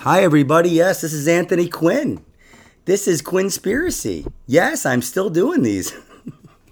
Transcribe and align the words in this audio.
Hi, 0.00 0.22
everybody. 0.22 0.70
Yes, 0.70 1.02
this 1.02 1.12
is 1.12 1.28
Anthony 1.28 1.68
Quinn. 1.68 2.24
This 2.86 3.06
is 3.06 3.20
Quinnspiracy. 3.20 4.32
Yes, 4.46 4.86
I'm 4.86 5.02
still 5.02 5.28
doing 5.28 5.60
these. 5.60 5.92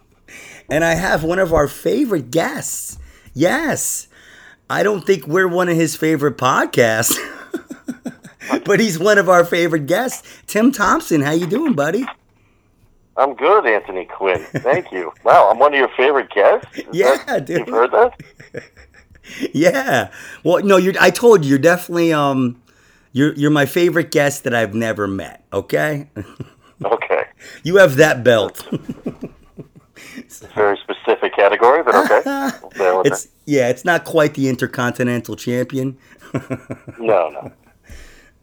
and 0.71 0.83
I 0.83 0.95
have 0.95 1.25
one 1.25 1.39
of 1.39 1.53
our 1.53 1.69
favorite 1.69 2.31
guests. 2.31 2.99
Yes. 3.35 4.09
I 4.71 4.83
don't 4.83 5.05
think 5.05 5.27
we're 5.27 5.47
one 5.47 5.69
of 5.69 5.77
his 5.77 5.95
favorite 5.95 6.39
podcasts. 6.39 7.19
but 8.65 8.81
he's 8.81 8.99
one 8.99 9.19
of 9.19 9.29
our 9.29 9.45
favorite 9.45 9.85
guests. 9.85 10.27
Tim 10.47 10.73
Thomson, 10.73 11.21
how 11.21 11.33
you 11.33 11.47
doing, 11.47 11.75
buddy? 11.75 12.07
I'm 13.19 13.35
good, 13.35 13.67
Anthony 13.67 14.07
Quinn. 14.07 14.43
Thank 14.55 14.91
you. 14.91 15.13
Wow, 15.23 15.51
I'm 15.51 15.59
one 15.59 15.75
of 15.75 15.79
your 15.79 15.91
favorite 15.99 16.31
guests. 16.31 16.79
Is 16.79 16.87
yeah, 16.95 17.23
that, 17.27 17.45
dude. 17.45 17.59
You've 17.59 17.69
heard 17.69 17.91
that? 17.91 18.23
yeah. 19.53 20.13
Well, 20.45 20.65
no, 20.65 20.79
you're. 20.79 20.95
I 20.99 21.11
told 21.11 21.45
you, 21.45 21.51
you're 21.51 21.59
definitely 21.59 22.11
um, 22.11 22.63
you're 23.13 23.35
you're 23.35 23.51
my 23.51 23.67
favorite 23.67 24.11
guest 24.11 24.45
that 24.45 24.55
I've 24.55 24.75
never 24.75 25.07
met. 25.07 25.45
Okay. 25.53 26.11
Okay. 26.85 27.25
you 27.65 27.79
have 27.79 27.97
that 27.97 28.23
belt. 28.23 28.65
It's 30.17 30.43
a 30.43 30.47
very 30.49 30.77
specific 30.79 31.35
category, 31.35 31.83
but 31.83 31.95
okay. 31.95 32.23
We'll 32.63 32.71
bear 32.71 32.99
with 32.99 33.07
it's 33.09 33.29
yeah, 33.47 33.69
it's 33.69 33.85
not 33.85 34.05
quite 34.05 34.35
the 34.35 34.49
intercontinental 34.49 35.35
champion. 35.35 35.97
No, 36.99 37.31
no. 37.31 37.53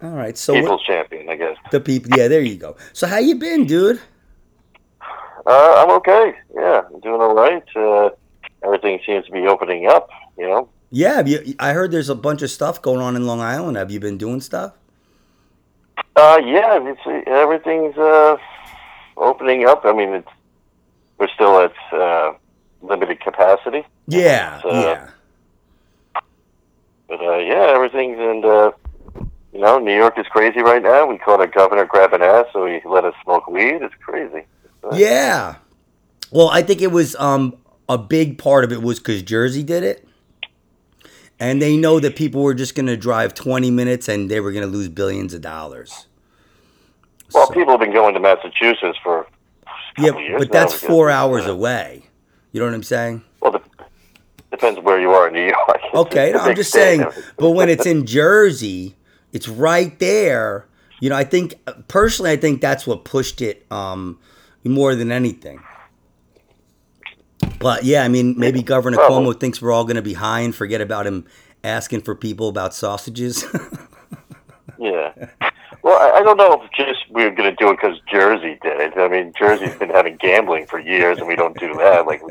All 0.04 0.10
right, 0.10 0.38
so 0.38 0.62
what, 0.62 0.82
champion, 0.82 1.30
I 1.30 1.36
guess. 1.36 1.56
the 1.72 1.80
people. 1.80 2.12
Yeah, 2.18 2.28
there 2.28 2.42
you 2.42 2.58
go. 2.58 2.76
So 2.94 3.08
how 3.08 3.20
you 3.20 3.36
been, 3.36 3.66
dude? 3.66 4.02
Uh, 5.46 5.74
I'm 5.78 5.92
okay. 5.92 6.34
Yeah, 6.54 6.82
I'm 6.94 7.00
doing 7.00 7.22
all 7.22 7.36
right. 7.36 7.64
Uh, 7.76 8.10
everything 8.64 9.00
seems 9.06 9.26
to 9.28 9.32
be 9.32 9.48
opening 9.48 9.88
up, 9.88 10.10
you 10.38 10.48
know. 10.48 10.70
Yeah, 10.92 11.16
have 11.16 11.28
you, 11.28 11.56
I 11.60 11.74
heard 11.74 11.92
there's 11.92 12.10
a 12.10 12.16
bunch 12.16 12.42
of 12.42 12.50
stuff 12.50 12.82
going 12.82 13.02
on 13.02 13.16
in 13.16 13.26
Long 13.26 13.42
Island. 13.42 13.76
Have 13.78 13.92
you 13.92 14.00
been 14.00 14.18
doing 14.18 14.40
stuff? 14.42 14.74
Uh, 16.16 16.40
yeah, 16.46 16.80
it's, 16.82 17.28
everything's 17.28 17.98
uh, 17.98 18.38
opening 19.18 19.66
up. 19.66 19.82
I 19.84 19.94
mean, 19.94 20.10
it's, 20.10 20.28
we're 21.18 21.28
still 21.30 21.60
at 21.60 21.74
uh, 21.94 22.34
limited 22.82 23.20
capacity. 23.20 23.84
Yeah, 24.08 24.62
So- 24.62 24.72
yeah. 24.72 25.10
But 27.08 27.22
uh, 27.22 27.38
yeah, 27.38 27.68
everything's 27.76 28.18
and 28.18 28.44
uh, 28.44 28.72
you 29.54 29.60
know, 29.62 29.78
New 29.78 29.96
York 29.96 30.18
is 30.18 30.26
crazy 30.28 30.62
right 30.62 30.82
now. 30.82 31.06
We 31.06 31.20
caught 31.20 31.40
a 31.40 31.46
governor 31.48 31.86
grabbing 31.86 32.24
ass, 32.24 32.46
so 32.52 32.66
he 32.66 32.80
let 32.84 33.06
us 33.06 33.14
smoke 33.24 33.48
weed. 33.48 33.76
It's 33.84 33.94
crazy. 34.04 34.44
Uh, 34.84 34.90
Yeah. 34.96 35.56
Well, 36.32 36.50
I 36.50 36.64
think 36.64 36.82
it 36.82 36.92
was 36.92 37.16
um 37.18 37.56
a 37.88 38.00
big 38.00 38.40
part 38.40 38.64
of 38.64 38.72
it 38.72 38.82
was 38.82 38.98
because 39.00 39.22
Jersey 39.22 39.62
did 39.62 39.84
it, 39.84 40.08
and 41.40 41.62
they 41.62 41.78
know 41.78 42.00
that 42.00 42.16
people 42.16 42.42
were 42.42 42.54
just 42.54 42.76
going 42.76 42.86
to 42.88 42.98
drive 42.98 43.34
20 43.34 43.72
minutes 43.72 44.08
and 44.08 44.30
they 44.30 44.40
were 44.40 44.52
going 44.52 44.66
to 44.66 44.72
lose 44.72 44.90
billions 44.90 45.34
of 45.34 45.42
dollars. 45.42 46.08
Well, 47.34 47.48
So- 47.48 47.54
people 47.54 47.72
have 47.72 47.80
been 47.80 47.94
going 47.94 48.14
to 48.14 48.20
Massachusetts 48.20 48.98
for 49.04 49.28
yeah, 49.98 50.18
years 50.18 50.40
but 50.40 50.52
that's 50.52 50.74
four 50.74 51.10
hours 51.10 51.46
away. 51.46 52.04
You 52.52 52.60
know 52.60 52.66
what 52.68 52.76
I'm 52.76 52.84
saying? 52.84 53.24
Well, 53.42 53.54
the, 53.54 53.62
depends 54.52 54.80
where 54.80 55.00
you 55.00 55.12
are 55.12 55.28
in 55.28 55.34
New 55.34 55.46
York. 55.46 55.82
Okay, 55.94 56.34
no, 56.34 56.40
I'm 56.40 56.56
just 56.58 56.74
saying. 56.74 57.06
But 57.38 57.52
when 57.52 57.70
it's 57.70 57.86
in 57.86 58.06
Jersey, 58.06 58.98
it's 59.32 59.48
right 59.48 59.98
there. 60.00 60.66
You 61.00 61.10
know, 61.10 61.16
I 61.16 61.24
think 61.24 61.56
personally, 61.88 62.32
I 62.32 62.36
think 62.36 62.60
that's 62.60 62.86
what 62.86 63.06
pushed 63.06 63.42
it 63.42 63.66
um, 63.72 64.20
more 64.66 64.94
than 64.94 65.10
anything. 65.10 65.62
But 67.60 67.84
yeah, 67.84 68.04
I 68.04 68.08
mean, 68.08 68.38
maybe 68.38 68.62
Governor 68.64 68.98
Cuomo 68.98 69.38
thinks 69.40 69.62
we're 69.62 69.72
all 69.72 69.84
going 69.86 69.96
to 69.96 70.02
be 70.02 70.14
high 70.14 70.42
and 70.42 70.56
forget 70.56 70.82
about 70.82 71.06
him 71.08 71.26
asking 71.64 72.02
for 72.02 72.16
people 72.16 72.50
about 72.50 72.74
sausages. 72.74 73.46
Yeah. 74.78 75.14
Well, 75.84 76.16
I, 76.16 76.22
don't 76.24 76.38
know 76.38 76.62
if 76.62 76.72
just 76.72 77.10
we're 77.12 77.30
going 77.30 77.50
to 77.50 77.56
do 77.56 77.70
it 77.70 77.78
because 77.80 78.00
Jersey 78.12 78.58
did 78.62 78.80
it. 78.82 78.94
I 78.98 79.08
mean, 79.08 79.34
Jersey's 79.38 79.76
been 79.76 79.90
having 79.90 80.18
gambling 80.18 80.66
for 80.66 80.80
years, 80.80 81.20
and 81.20 81.28
we 81.28 81.36
don't 81.36 81.58
do 81.60 81.74
that. 81.76 82.06
Like, 82.08 82.22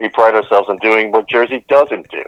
we 0.00 0.08
pride 0.08 0.34
ourselves 0.34 0.68
on 0.68 0.78
doing 0.78 1.12
what 1.12 1.28
Jersey 1.28 1.64
doesn't 1.68 2.10
do. 2.10 2.24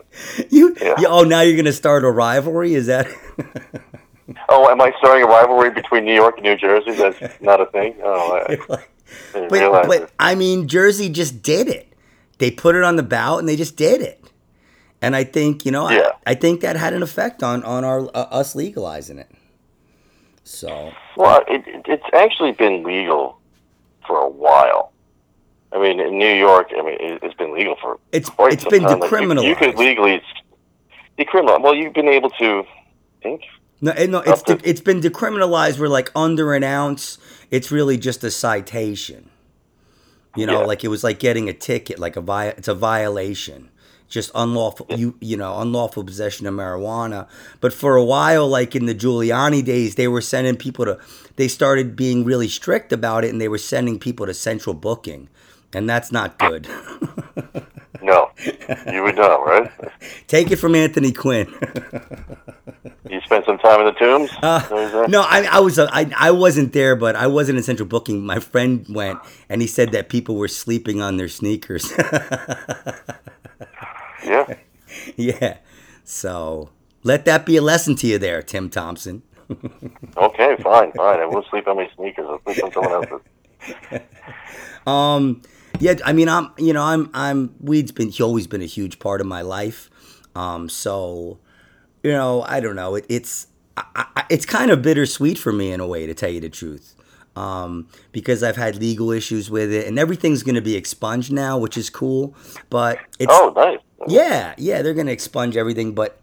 you, 0.51 0.77
Yeah. 0.81 0.95
you- 0.99 1.09
oh, 1.09 1.23
now 1.23 1.41
you're 1.41 1.57
going 1.57 1.65
to 1.65 1.73
start 1.73 2.05
a 2.05 2.11
rivalry? 2.11 2.75
Is 2.75 2.87
that? 2.87 3.09
Oh, 4.49 4.71
am 4.71 4.81
I 4.81 4.91
starting 4.99 5.23
a 5.25 5.27
rivalry 5.27 5.71
between 5.71 6.07
New 6.07 6.15
York 6.15 6.37
and 6.39 6.45
New 6.45 6.57
Jersey? 6.57 6.93
That's 6.93 7.43
not 7.43 7.61
a 7.61 7.67
thing. 7.67 7.95
Oh, 8.03 8.33
I, 8.49 8.53
I 9.35 9.49
but, 9.51 9.87
but. 9.87 10.11
I 10.19 10.35
mean, 10.35 10.67
Jersey 10.67 11.11
just 11.11 11.43
did 11.43 11.69
it. 11.69 11.93
They 12.39 12.51
put 12.51 12.75
it 12.75 12.83
on 12.83 12.97
the 12.97 13.03
ballot 13.03 13.41
and 13.41 13.49
they 13.49 13.57
just 13.57 13.77
did 13.77 14.01
it. 14.01 14.21
And 15.03 15.15
I 15.15 15.25
think 15.25 15.65
you 15.65 15.73
know, 15.73 15.89
Yeah. 15.91 16.13
I, 16.27 16.33
I 16.33 16.35
think 16.35 16.61
that 16.63 16.77
had 16.77 16.93
an 16.93 17.03
effect 17.03 17.43
on 17.43 17.63
on 17.65 17.85
our 17.85 18.01
uh, 18.15 18.29
us 18.31 18.55
legalizing 18.55 19.19
it. 19.19 19.31
So 20.45 20.93
Well, 21.17 21.43
it, 21.49 21.67
it, 21.67 21.83
it's 21.87 22.05
actually 22.13 22.53
been 22.53 22.83
legal 22.83 23.39
for 24.07 24.19
a 24.19 24.29
while. 24.29 24.93
I 25.73 25.81
mean, 25.81 25.99
in 25.99 26.19
New 26.19 26.33
York, 26.35 26.71
I 26.79 26.83
mean, 26.83 26.97
it, 27.01 27.21
it's 27.23 27.35
been 27.35 27.53
legal 27.55 27.77
for 27.81 27.99
it's 28.13 28.31
it's 28.39 28.65
been 28.65 28.83
time. 28.83 29.01
Like, 29.01 29.11
you- 29.11 29.17
decriminalized. 29.19 29.49
you, 29.49 29.57
could 29.57 29.77
legally 29.79 30.23
decriminalize. 31.19 31.63
Well, 31.63 31.75
you've 31.75 31.95
been 31.95 32.09
able 32.09 32.31
to 32.31 32.65
think. 33.23 33.43
no, 33.81 33.93
no, 34.07 34.21
it's 34.21 34.41
up 34.41 34.47
to- 34.47 34.55
de- 34.57 34.69
it's 34.69 34.81
been 34.81 35.01
decriminalized. 35.01 35.79
We're 35.79 35.89
like 35.89 36.11
under 36.15 36.55
an 36.55 36.63
ounce, 36.63 37.19
it's 37.51 37.71
really 37.73 37.97
just 37.99 38.23
a 38.23 38.31
citation. 38.31 39.31
You 40.37 40.47
know, 40.47 40.61
Yeah. 40.61 40.67
like 40.67 40.85
it 40.85 40.89
was 40.89 41.05
like 41.05 41.19
getting 41.19 41.49
a 41.49 41.53
ticket, 41.53 41.99
like 41.99 42.17
a 42.17 42.21
vi- 42.21 42.49
it's 42.57 42.69
a 42.69 42.75
violation. 42.75 43.71
Just 44.09 44.31
unlawful, 44.35 44.87
you 44.97 45.15
you 45.21 45.37
know, 45.37 45.59
unlawful 45.61 46.05
possession 46.05 46.47
of 46.47 46.55
marijuana. 46.55 47.27
But 47.61 47.73
for 47.73 47.97
a 47.97 48.05
while, 48.05 48.47
like 48.47 48.77
in 48.77 48.87
the 48.87 48.95
Giuliani 48.95 49.65
days, 49.65 49.95
they 49.97 50.07
were 50.09 50.21
sending 50.21 50.57
people 50.57 50.85
to. 50.85 50.99
They 51.37 51.49
started 51.49 51.97
being 51.97 52.25
really 52.25 52.47
strict 52.49 52.93
about 52.93 53.25
it, 53.25 53.31
and 53.31 53.41
they 53.41 53.49
were 53.49 53.59
sending 53.59 53.99
people 53.99 54.27
to 54.27 54.35
central 54.35 54.75
booking, 54.75 55.29
and 55.73 55.89
that's 55.89 56.13
not 56.13 56.39
good. 56.39 56.69
No, 58.03 58.31
you 58.93 59.03
would 59.03 59.17
know, 59.17 59.43
right? 59.45 59.71
Take 60.29 60.51
it 60.51 60.57
from 60.57 60.75
Anthony 60.75 61.11
Quinn. 61.13 61.53
You 63.15 63.21
spent 63.21 63.45
some 63.45 63.59
time 63.59 63.79
in 63.81 63.87
the 63.87 63.93
tombs. 63.93 64.31
Uh, 64.43 65.07
no, 65.09 65.21
I, 65.23 65.45
I 65.45 65.61
was 65.61 65.79
I, 65.79 66.11
I 66.17 66.33
wasn't 66.33 66.73
there, 66.73 66.97
but 66.97 67.15
I 67.15 67.29
wasn't 67.29 67.59
in 67.59 67.63
central 67.63 67.89
booking. 67.89 68.27
My 68.27 68.41
friend 68.41 68.85
went, 68.89 69.21
and 69.49 69.61
he 69.61 69.69
said 69.69 69.93
that 69.93 70.09
people 70.09 70.35
were 70.35 70.49
sleeping 70.49 71.01
on 71.01 71.17
their 71.17 71.29
sneakers. 71.29 71.93
Yeah. 74.25 74.55
yeah, 75.17 75.59
so 76.03 76.71
let 77.03 77.27
that 77.27 77.45
be 77.45 77.59
a 77.59 77.63
lesson 77.63 77.95
to 77.97 78.07
you 78.07 78.19
there, 78.19 78.43
Tim 78.43 78.71
Thomson. 78.71 79.23
Okay, 80.17 80.57
fine, 80.63 80.93
fine. 80.93 81.21
I 81.21 81.27
will 81.27 81.45
sleep 81.51 81.69
on 81.69 81.77
my 81.77 81.91
sneakers. 81.95 82.27
I'll 82.27 82.41
sleep 82.43 82.65
on 82.65 82.73
someone 82.73 82.93
else's. 82.93 84.01
Um, 84.87 85.41
yeah, 85.81 85.95
I 86.05 86.13
mean, 86.13 86.29
I'm, 86.29 86.53
you 86.59 86.75
know, 86.75 86.83
I'm, 86.83 87.09
I'm. 87.15 87.55
Weed's 87.59 87.91
been 87.91 88.13
always 88.21 88.47
been 88.47 88.61
a 88.61 88.67
huge 88.67 88.99
part 88.99 89.23
of 89.23 89.27
my 89.27 89.41
life. 89.41 89.89
Um, 90.35 90.69
so, 90.69 91.39
you 92.05 92.13
know, 92.13 92.43
I 92.47 92.61
don't 92.61 92.77
know. 92.77 92.95
It, 92.95 93.07
it's, 93.09 93.49
I, 93.77 94.07
I, 94.17 94.25
it's 94.31 94.47
kind 94.47 94.71
of 94.71 94.83
bittersweet 94.83 95.39
for 95.39 95.53
me 95.53 95.73
in 95.73 95.81
a 95.81 95.87
way, 95.87 96.07
to 96.07 96.15
tell 96.15 96.31
you 96.31 96.41
the 96.41 96.49
truth. 96.49 96.95
Um, 97.35 97.89
because 98.13 98.45
I've 98.45 98.57
had 98.57 98.77
legal 98.77 99.11
issues 99.11 99.51
with 99.51 99.73
it, 99.73 99.89
and 99.89 99.99
everything's 99.99 100.45
going 100.45 100.55
to 100.55 100.61
be 100.61 100.77
expunged 100.77 101.33
now, 101.33 101.59
which 101.59 101.77
is 101.77 101.91
cool. 101.91 102.37
But 102.71 102.99
it's, 103.19 103.33
Oh, 103.35 103.53
nice. 103.57 103.81
yeah, 104.07 104.55
yeah, 104.57 104.83
they're 104.83 104.95
going 104.95 105.09
to 105.09 105.13
expunge 105.13 105.57
everything, 105.57 105.95
but 105.95 106.21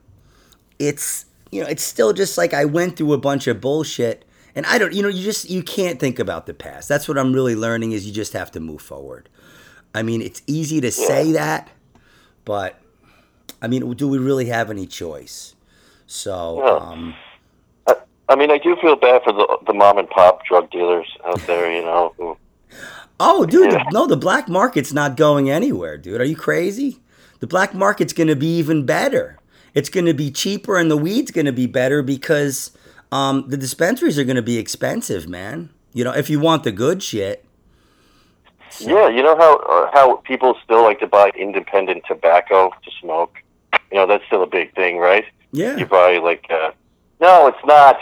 it's, 0.79 1.25
you 1.51 1.61
know, 1.61 1.67
it's 1.67 1.83
still 1.83 2.13
just 2.13 2.37
like 2.37 2.53
I 2.53 2.63
went 2.63 2.95
through 2.95 3.11
a 3.11 3.17
bunch 3.17 3.47
of 3.47 3.59
bullshit. 3.59 4.23
And 4.55 4.65
I 4.65 4.77
don't, 4.77 4.93
you 4.93 5.01
know, 5.01 5.07
you 5.09 5.23
just 5.23 5.49
you 5.49 5.63
can't 5.63 5.99
think 5.99 6.19
about 6.19 6.45
the 6.45 6.53
past. 6.53 6.87
That's 6.89 7.07
what 7.07 7.17
I'm 7.17 7.31
really 7.33 7.55
learning 7.55 7.93
is 7.93 8.05
you 8.05 8.11
just 8.13 8.33
have 8.33 8.51
to 8.51 8.59
move 8.59 8.81
forward. 8.81 9.29
I 9.95 10.03
mean, 10.03 10.21
it's 10.21 10.41
easy 10.47 10.79
to 10.81 10.91
say 10.91 11.31
that, 11.33 11.69
but 12.45 12.79
I 13.61 13.67
mean, 13.67 13.93
do 13.93 14.07
we 14.07 14.17
really 14.17 14.45
have 14.45 14.69
any 14.69 14.87
choice? 14.87 15.55
So, 16.15 16.61
Yeah. 16.61 16.85
um, 16.91 17.15
I, 17.87 17.95
I 18.27 18.35
mean, 18.35 18.51
I 18.51 18.57
do 18.57 18.75
feel 18.81 18.97
bad 18.97 19.23
for 19.23 19.31
the 19.31 19.47
the 19.65 19.73
mom 19.73 19.97
and 19.97 20.09
pop 20.09 20.45
drug 20.45 20.69
dealers 20.69 21.07
out 21.25 21.39
there. 21.47 21.73
You 21.73 21.83
know, 21.83 22.13
who 22.17 22.37
oh, 23.19 23.45
dude, 23.45 23.71
Yeah. 23.71 23.83
the, 23.85 23.91
no, 23.91 24.07
the 24.07 24.17
black 24.17 24.49
market's 24.49 24.91
not 24.91 25.15
going 25.15 25.49
anywhere, 25.49 25.97
dude. 25.97 26.19
Are 26.19 26.25
you 26.25 26.35
crazy? 26.35 26.99
The 27.39 27.47
black 27.47 27.73
market's 27.73 28.11
going 28.13 28.27
to 28.27 28.35
be 28.35 28.57
even 28.57 28.85
better. 28.85 29.37
It's 29.73 29.87
going 29.89 30.05
to 30.05 30.13
be 30.13 30.29
cheaper, 30.31 30.77
and 30.77 30.91
the 30.91 30.97
weed's 30.97 31.31
going 31.31 31.45
to 31.45 31.53
be 31.53 31.65
better 31.65 32.03
because 32.03 32.71
um, 33.11 33.45
the 33.47 33.55
dispensaries 33.57 34.19
are 34.19 34.25
going 34.25 34.35
to 34.35 34.41
be 34.41 34.57
expensive, 34.57 35.29
man. 35.29 35.69
You 35.93 36.03
know, 36.03 36.11
if 36.11 36.29
you 36.29 36.41
want 36.41 36.65
the 36.65 36.73
good 36.73 37.01
shit. 37.01 37.45
So- 38.69 38.89
Yeah, 38.89 39.07
you 39.07 39.23
know 39.23 39.37
how 39.37 39.57
uh, 39.59 39.89
how 39.93 40.17
people 40.17 40.57
still 40.63 40.83
like 40.83 40.99
to 40.99 41.07
buy 41.07 41.29
independent 41.37 42.03
tobacco 42.05 42.69
to 42.83 42.91
smoke. 42.99 43.37
You 43.91 43.97
know 43.99 44.07
that's 44.07 44.25
still 44.25 44.43
a 44.43 44.47
big 44.47 44.75
thing, 44.75 44.97
right? 44.97 45.23
Yeah. 45.51 45.77
You 45.77 45.85
buy 45.85 46.17
like 46.17 46.45
uh, 46.49 46.71
no, 47.21 47.47
it's 47.47 47.65
not. 47.65 47.99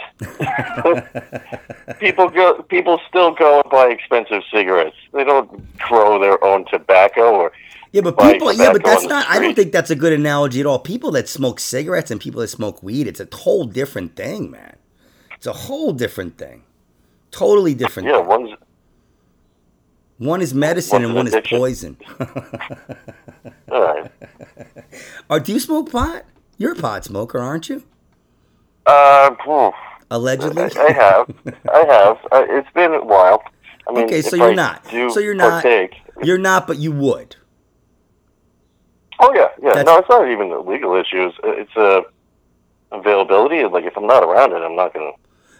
people 2.00 2.30
go. 2.30 2.62
People 2.62 2.98
still 3.06 3.32
go 3.32 3.60
and 3.60 3.70
buy 3.70 3.88
expensive 3.88 4.42
cigarettes. 4.50 4.96
They 5.12 5.24
don't 5.24 5.78
grow 5.78 6.18
their 6.18 6.42
own 6.42 6.64
tobacco 6.64 7.34
or 7.34 7.52
Yeah, 7.92 8.00
but 8.00 8.18
people. 8.18 8.50
Yeah, 8.50 8.72
but 8.72 8.82
that's 8.82 9.04
not. 9.04 9.26
I 9.28 9.38
don't 9.38 9.54
think 9.54 9.72
that's 9.72 9.90
a 9.90 9.96
good 9.96 10.14
analogy 10.14 10.60
at 10.60 10.66
all. 10.66 10.78
People 10.78 11.10
that 11.12 11.28
smoke 11.28 11.60
cigarettes 11.60 12.10
and 12.10 12.18
people 12.18 12.40
that 12.40 12.48
smoke 12.48 12.82
weed, 12.82 13.06
it's 13.06 13.20
a 13.20 13.28
whole 13.30 13.64
different 13.64 14.16
thing, 14.16 14.50
man. 14.50 14.76
It's 15.34 15.46
a 15.46 15.52
whole 15.52 15.92
different 15.92 16.38
thing. 16.38 16.62
Totally 17.30 17.74
different. 17.74 18.08
Yeah, 18.08 18.20
thing. 18.20 18.26
one's 18.26 18.50
One 20.16 20.40
is 20.40 20.54
medicine 20.54 21.04
and 21.04 21.10
an 21.10 21.14
one 21.14 21.26
is 21.26 21.36
poison. 21.44 21.98
all 23.70 23.82
right. 23.82 24.10
or 25.28 25.40
do 25.40 25.52
you 25.52 25.60
smoke 25.60 25.92
pot? 25.92 26.24
You're 26.60 26.72
a 26.72 26.76
pot 26.76 27.06
smoker, 27.06 27.38
aren't 27.38 27.70
you? 27.70 27.82
Uh, 28.84 29.34
phew. 29.42 29.72
Allegedly. 30.10 30.64
I, 30.78 30.92
have, 30.92 31.32
I 31.72 31.84
have. 31.88 32.18
Uh, 32.30 32.44
it's 32.50 32.68
been 32.74 32.92
a 32.92 33.02
while. 33.02 33.42
I 33.88 33.92
mean, 33.92 34.04
Okay, 34.04 34.20
so 34.20 34.36
you're 34.36 34.50
I 34.50 34.54
not. 34.54 34.86
So 34.86 35.20
you're 35.20 35.32
not- 35.34 35.62
Partake, 35.62 35.94
You're 36.22 36.36
not, 36.36 36.66
but 36.66 36.76
you 36.76 36.92
would. 36.92 37.36
oh 39.20 39.32
yeah, 39.34 39.48
yeah. 39.62 39.68
That's- 39.72 39.86
No, 39.86 39.98
it's 39.98 40.08
not 40.10 40.28
even 40.30 40.52
a 40.52 40.60
legal 40.60 40.94
issue. 40.96 41.30
It's, 41.44 41.74
a 41.76 42.02
availability. 42.92 43.64
Like 43.64 43.84
if 43.84 43.96
I'm 43.96 44.06
not 44.06 44.22
around 44.22 44.52
it, 44.52 44.56
I'm 44.62 44.76
not 44.76 44.92
gonna. 44.92 45.12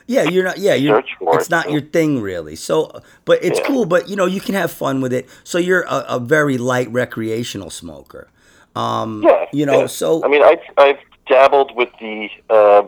Yeah, 0.07 0.25
you're 0.25 0.45
not. 0.45 0.59
Yeah, 0.59 0.75
you're. 0.75 1.03
For 1.19 1.37
It's 1.37 1.47
it, 1.47 1.51
not 1.51 1.65
so- 1.65 1.71
your 1.71 1.81
thing, 1.81 2.21
really. 2.21 2.57
So, 2.57 2.91
but 3.25 3.43
it's 3.43 3.59
Yeah. 3.61 3.67
cool. 3.67 3.87
But 3.87 4.11
you 4.11 4.17
know, 4.17 4.27
you 4.27 4.41
can 4.43 4.55
have 4.55 4.71
fun 4.71 5.01
with 5.01 5.15
it. 5.15 5.29
So 5.45 5.57
you're 5.57 5.83
a, 5.89 6.05
a 6.09 6.19
very 6.21 6.59
light 6.59 6.91
recreational 6.93 7.71
smoker. 7.71 8.29
Um, 8.77 9.23
Yeah, 9.23 9.47
You 9.53 9.67
know, 9.67 9.81
yeah. 9.81 9.87
so 9.87 10.25
I 10.25 10.29
mean, 10.29 10.43
I 10.43 10.57
I've 10.77 10.99
dabbled 11.27 11.75
with 11.77 11.89
the 12.01 12.29
uh, 12.49 12.83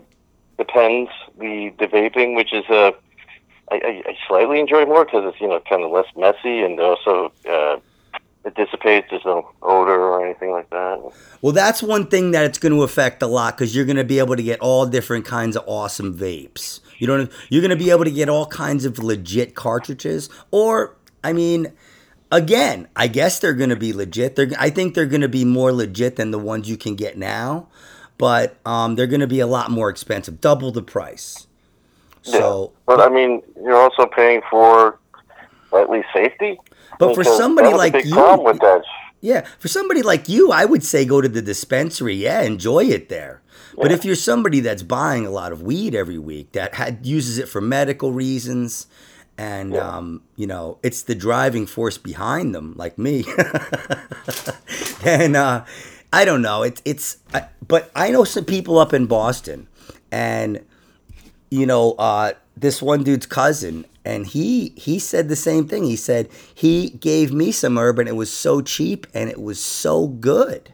the 0.59 0.65
pens, 0.65 1.09
the 1.39 1.73
the 1.79 1.87
vaping, 1.87 2.37
which 2.37 2.53
is 2.53 2.65
uh, 2.69 2.93
I, 3.71 3.77
I, 3.77 4.03
I 4.07 4.17
slightly 4.29 4.61
enjoy 4.61 4.85
more 4.85 5.05
because 5.05 5.25
it's 5.27 5.41
you 5.41 5.49
know 5.49 5.61
kind 5.69 5.83
of 5.83 5.91
less 5.91 6.07
messy 6.17 6.61
and 6.61 6.79
also 6.79 7.33
uh, 7.49 7.79
it 8.45 8.55
dissipates. 8.55 9.09
There's 9.11 9.25
no 9.25 9.51
odor 9.63 10.01
or 10.01 10.25
anything 10.25 10.51
like 10.51 10.69
that. 10.71 11.01
well, 11.41 11.53
that's 11.53 11.83
one 11.83 12.07
thing 12.07 12.33
that 12.33 12.45
it's 12.45 12.59
going 12.59 12.73
to 12.73 12.83
affect 12.83 13.23
a 13.23 13.27
lot 13.27 13.57
because 13.57 13.75
you're 13.75 13.85
going 13.85 13.97
to 13.97 14.05
be 14.05 14.19
able 14.19 14.37
to 14.37 14.43
get 14.43 14.61
all 14.61 14.87
different 14.87 15.25
kinds 15.25 15.57
of 15.57 15.65
awesome 15.67 16.17
vapes. 16.17 16.81
You 16.99 17.07
don't. 17.07 17.31
You're 17.49 17.63
going 17.63 17.77
to 17.77 17.85
be 17.85 17.91
able 17.91 18.05
to 18.05 18.11
get 18.11 18.29
all 18.29 18.47
kinds 18.47 18.85
of 18.85 18.99
legit 18.99 19.55
cartridges, 19.55 20.29
or 20.51 20.97
I 21.25 21.33
mean. 21.33 21.73
Again, 22.33 22.89
I 22.97 23.09
guess 23.09 23.39
they're 23.39 23.53
going 23.53 23.69
to 23.71 23.77
be 23.77 23.93
legit. 23.93 24.37
They're, 24.37 24.51
I 24.59 24.71
think 24.71 24.95
they're 24.95 25.07
going 25.07 25.21
to 25.21 25.29
be 25.29 25.45
more 25.45 25.71
legit 25.71 26.17
than 26.17 26.31
the 26.31 26.39
ones 26.39 26.69
you 26.69 26.79
can 26.79 26.97
get 26.97 27.19
now, 27.19 27.69
but 28.17 28.57
um, 28.65 28.97
they're 28.97 29.07
going 29.07 29.21
to 29.21 29.27
be 29.27 29.41
a 29.41 29.47
lot 29.47 29.71
more 29.71 29.91
expensive, 29.91 30.41
double 30.41 30.73
the 30.73 30.83
price. 30.83 31.47
So, 32.23 32.73
But 32.87 33.01
I 33.01 33.11
mean, 33.11 33.43
you're 33.63 33.77
also 33.77 34.07
paying 34.07 34.41
for 34.51 34.99
at 35.75 35.91
least 35.91 36.09
safety. 36.15 36.59
But 36.99 37.15
for 37.15 37.23
somebody 37.23 37.75
like 37.75 38.03
you- 38.05 38.13
problem 38.15 38.47
with 38.47 38.61
that. 38.61 38.83
Yeah, 39.21 39.47
for 39.61 39.69
somebody 39.69 40.03
like 40.03 40.29
you, 40.29 40.51
I 40.51 40.65
would 40.65 40.83
say 40.83 41.05
go 41.05 41.21
to 41.21 41.29
the 41.29 41.43
dispensary. 41.43 42.15
Yeah, 42.15 42.43
enjoy 42.43 42.87
it 42.87 43.09
there. 43.09 43.41
But 43.77 43.91
Yeah. 43.91 43.97
if 43.97 44.05
you're 44.05 44.17
somebody 44.17 44.59
that's 44.61 44.83
buying 44.83 45.27
a 45.27 45.31
lot 45.31 45.53
of 45.53 45.63
weed 45.63 45.95
every 45.95 46.19
week 46.19 46.53
that 46.53 46.75
had, 46.75 47.07
uses 47.07 47.39
it 47.39 47.49
for 47.49 47.61
medical 47.61 48.11
reasons, 48.13 48.87
and 49.39 49.73
Yeah. 49.75 49.97
um, 49.97 50.23
you 50.37 50.47
know 50.47 50.79
it's 50.83 51.03
the 51.03 51.15
driving 51.15 51.67
force 51.67 51.99
behind 51.99 52.55
them, 52.55 52.75
like 52.77 52.99
me, 52.99 53.25
and 55.05 55.37
uh, 55.37 55.65
I 56.13 56.25
don't 56.25 56.43
know. 56.43 56.63
It's 56.63 56.83
it's. 56.85 57.17
I, 57.35 57.47
but 57.67 57.91
I 57.95 58.11
know 58.11 58.25
some 58.25 58.45
people 58.45 58.79
up 58.79 58.93
in 58.93 59.07
Boston, 59.07 59.69
and 60.11 60.65
you 61.51 61.67
know, 61.67 61.93
uh, 61.93 62.33
this 62.57 62.83
one 62.83 63.03
dude's 63.03 63.27
cousin, 63.27 63.85
and 64.05 64.27
he 64.27 64.73
he 64.77 64.99
said 64.99 65.29
the 65.29 65.37
same 65.37 65.67
thing. 65.69 65.85
He 65.85 65.97
said 65.97 66.29
he 66.55 66.91
gave 66.91 67.33
me 67.33 67.53
some 67.53 67.79
herb, 67.79 67.99
and 67.99 68.09
it 68.09 68.17
was 68.17 68.33
so 68.33 68.61
cheap, 68.61 69.07
and 69.15 69.31
it 69.31 69.41
was 69.41 69.59
so 69.61 70.07
good. 70.09 70.73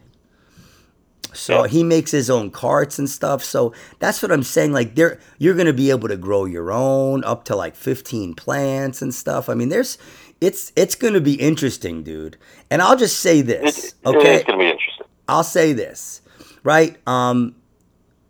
So 1.33 1.63
Yeah. 1.63 1.67
he 1.69 1.83
makes 1.83 2.11
his 2.11 2.29
own 2.29 2.49
carts 2.51 2.97
and 2.99 3.09
stuff. 3.09 3.43
So 3.43 3.73
that's 3.99 4.21
what 4.21 4.31
I'm 4.31 4.43
saying. 4.43 4.73
Like 4.73 4.95
there, 4.95 5.19
you're 5.37 5.53
gonna 5.55 5.73
be 5.73 5.89
able 5.91 6.07
to 6.07 6.17
grow 6.17 6.45
your 6.45 6.71
own 6.71 7.23
up 7.23 7.45
to 7.45 7.55
like 7.55 7.75
15 7.75 8.33
plants 8.35 9.01
and 9.01 9.13
stuff. 9.13 9.47
I 9.49 9.53
mean, 9.53 9.69
there's, 9.69 9.97
it's 10.41 10.71
it's 10.75 10.95
gonna 10.95 11.21
be 11.21 11.33
interesting, 11.35 12.01
dude. 12.03 12.37
And 12.71 12.81
I'll 12.81 12.95
just 12.97 13.19
say 13.19 13.41
this, 13.41 13.89
it 13.89 13.93
okay? 14.05 14.35
is 14.37 14.43
going 14.43 14.59
to 14.59 14.63
be 14.65 14.69
interesting. 14.71 15.05
I'll 15.27 15.43
say 15.43 15.73
this, 15.73 16.21
right? 16.63 16.97
Um, 17.07 17.55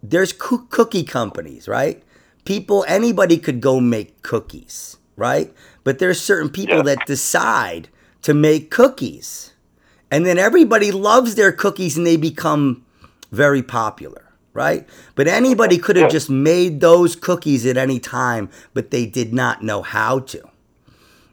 there's 0.02 0.34
coo- 0.34 0.66
cookie 0.70 1.04
companies, 1.04 1.68
right? 1.68 2.02
People, 2.46 2.86
anybody 2.88 3.38
could 3.38 3.62
go 3.62 3.80
make 3.80 4.22
cookies, 4.22 4.98
right? 5.18 5.54
But 5.84 6.00
there's 6.00 6.20
certain 6.22 6.50
people 6.50 6.78
Yeah. 6.78 6.84
that 6.96 7.06
decide 7.06 7.90
to 8.24 8.34
make 8.34 8.72
cookies, 8.72 9.54
and 10.10 10.26
then 10.26 10.38
everybody 10.38 10.92
loves 10.92 11.36
their 11.36 11.52
cookies, 11.52 11.98
and 11.98 12.08
they 12.08 12.18
become 12.18 12.86
very 13.32 13.62
popular, 13.64 14.26
right? 14.54 14.88
But 15.16 15.28
anybody 15.28 15.78
could 15.78 15.96
have 15.96 16.12
just 16.12 16.30
made 16.30 16.82
those 16.82 17.16
cookies 17.16 17.66
at 17.66 17.78
any 17.78 18.00
time, 18.00 18.50
but 18.74 18.92
they 18.92 19.06
did 19.06 19.34
not 19.34 19.64
know 19.64 19.82
how 19.82 20.20
to. 20.20 20.42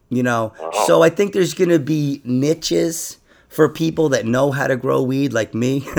You 0.09 0.23
know, 0.23 0.53
so 0.85 1.03
I 1.03 1.09
think 1.09 1.33
there's 1.33 1.53
going 1.53 1.69
to 1.69 1.79
be 1.79 2.21
niches 2.23 3.17
for 3.49 3.67
people 3.67 4.07
that 4.09 4.25
know 4.25 4.51
how 4.51 4.67
to 4.67 4.77
grow 4.77 5.01
weed, 5.01 5.33
like 5.33 5.53
me. 5.53 5.87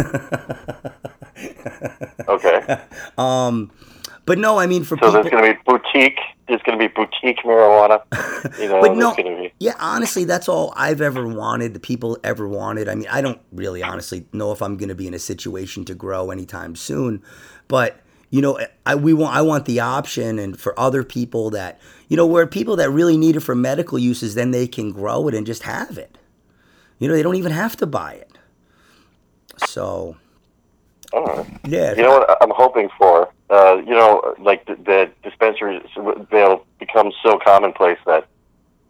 Okay. 2.29 2.79
um, 3.17 3.71
but 4.29 4.39
no, 4.39 4.59
I 4.59 4.67
mean 4.69 4.85
for 4.85 4.97
So 4.97 5.07
people. 5.07 5.13
there's 5.15 5.31
going 5.31 5.45
to 5.45 5.55
be 5.55 5.61
boutique. 5.67 6.19
There's 6.47 6.63
going 6.63 6.79
to 6.79 6.89
be 6.89 6.93
boutique 6.95 7.39
marijuana. 7.45 8.03
You 8.61 8.69
know, 8.69 8.81
But 8.81 8.93
no, 8.97 9.13
there's 9.13 9.17
going 9.17 9.37
to 9.37 9.43
be. 9.43 9.53
yeah, 9.59 9.75
honestly, 9.81 10.25
that's 10.25 10.49
all 10.49 10.73
I've 10.77 11.01
ever 11.01 11.27
wanted. 11.27 11.75
The 11.75 11.81
people 11.81 12.17
ever 12.23 12.47
wanted. 12.49 12.89
I 12.89 12.95
mean, 12.95 13.09
I 13.11 13.21
don't 13.21 13.41
really 13.53 13.83
honestly 13.83 14.27
know 14.33 14.53
if 14.53 14.63
I'm 14.63 14.77
going 14.77 14.89
to 14.91 14.95
be 14.95 15.09
in 15.09 15.15
a 15.15 15.19
situation 15.19 15.85
to 15.87 15.95
grow 15.95 16.31
anytime 16.31 16.77
soon, 16.77 17.23
but 17.67 18.01
you 18.31 18.41
know, 18.41 18.59
I 18.87 18.95
we 18.95 19.13
want 19.15 19.35
I 19.35 19.43
want 19.43 19.65
the 19.65 19.81
option, 19.81 20.39
and 20.39 20.59
for 20.61 20.79
other 20.79 21.03
people 21.03 21.51
that 21.51 21.81
you 22.09 22.17
know, 22.17 22.27
where 22.27 22.47
people 22.47 22.77
that 22.77 22.91
really 22.91 23.17
need 23.17 23.37
it 23.37 23.41
for 23.41 23.55
medical 23.55 23.99
uses, 23.99 24.35
then 24.35 24.51
they 24.53 24.67
can 24.69 24.93
grow 24.93 25.29
it 25.29 25.35
and 25.35 25.47
just 25.47 25.65
have 25.65 25.99
it. 25.99 26.17
You 26.99 27.09
know, 27.09 27.15
they 27.15 27.23
don't 27.23 27.37
even 27.37 27.53
have 27.53 27.77
to 27.79 27.87
buy 27.87 28.15
it. 28.15 28.39
So 29.67 30.17
All 31.13 31.25
right. 31.25 31.47
yeah, 31.65 31.95
You 31.97 32.03
know 32.03 32.19
what 32.19 32.39
I'm 32.43 32.53
hoping 32.55 32.89
for? 32.99 33.33
Uh, 33.51 33.77
you 33.77 33.93
know, 33.93 34.35
like 34.39 34.67
the, 34.67 34.75
the 34.75 35.11
dispensaries, 35.23 35.83
they'll 36.31 36.65
become 36.79 37.13
so 37.23 37.39
commonplace 37.43 37.99
that, 38.07 38.27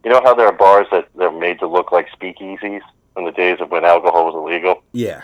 you 0.04 0.10
know 0.10 0.20
how 0.24 0.34
there 0.34 0.46
are 0.46 0.52
bars 0.52 0.86
that 0.90 1.08
they're 1.16 1.30
made 1.30 1.58
to 1.60 1.66
look 1.68 1.92
like 1.92 2.08
speakeasies 2.10 2.80
in 3.16 3.24
the 3.24 3.32
days 3.32 3.58
of 3.60 3.70
when 3.70 3.84
alcohol 3.84 4.26
was 4.26 4.34
illegal? 4.34 4.82
yeah, 4.92 5.22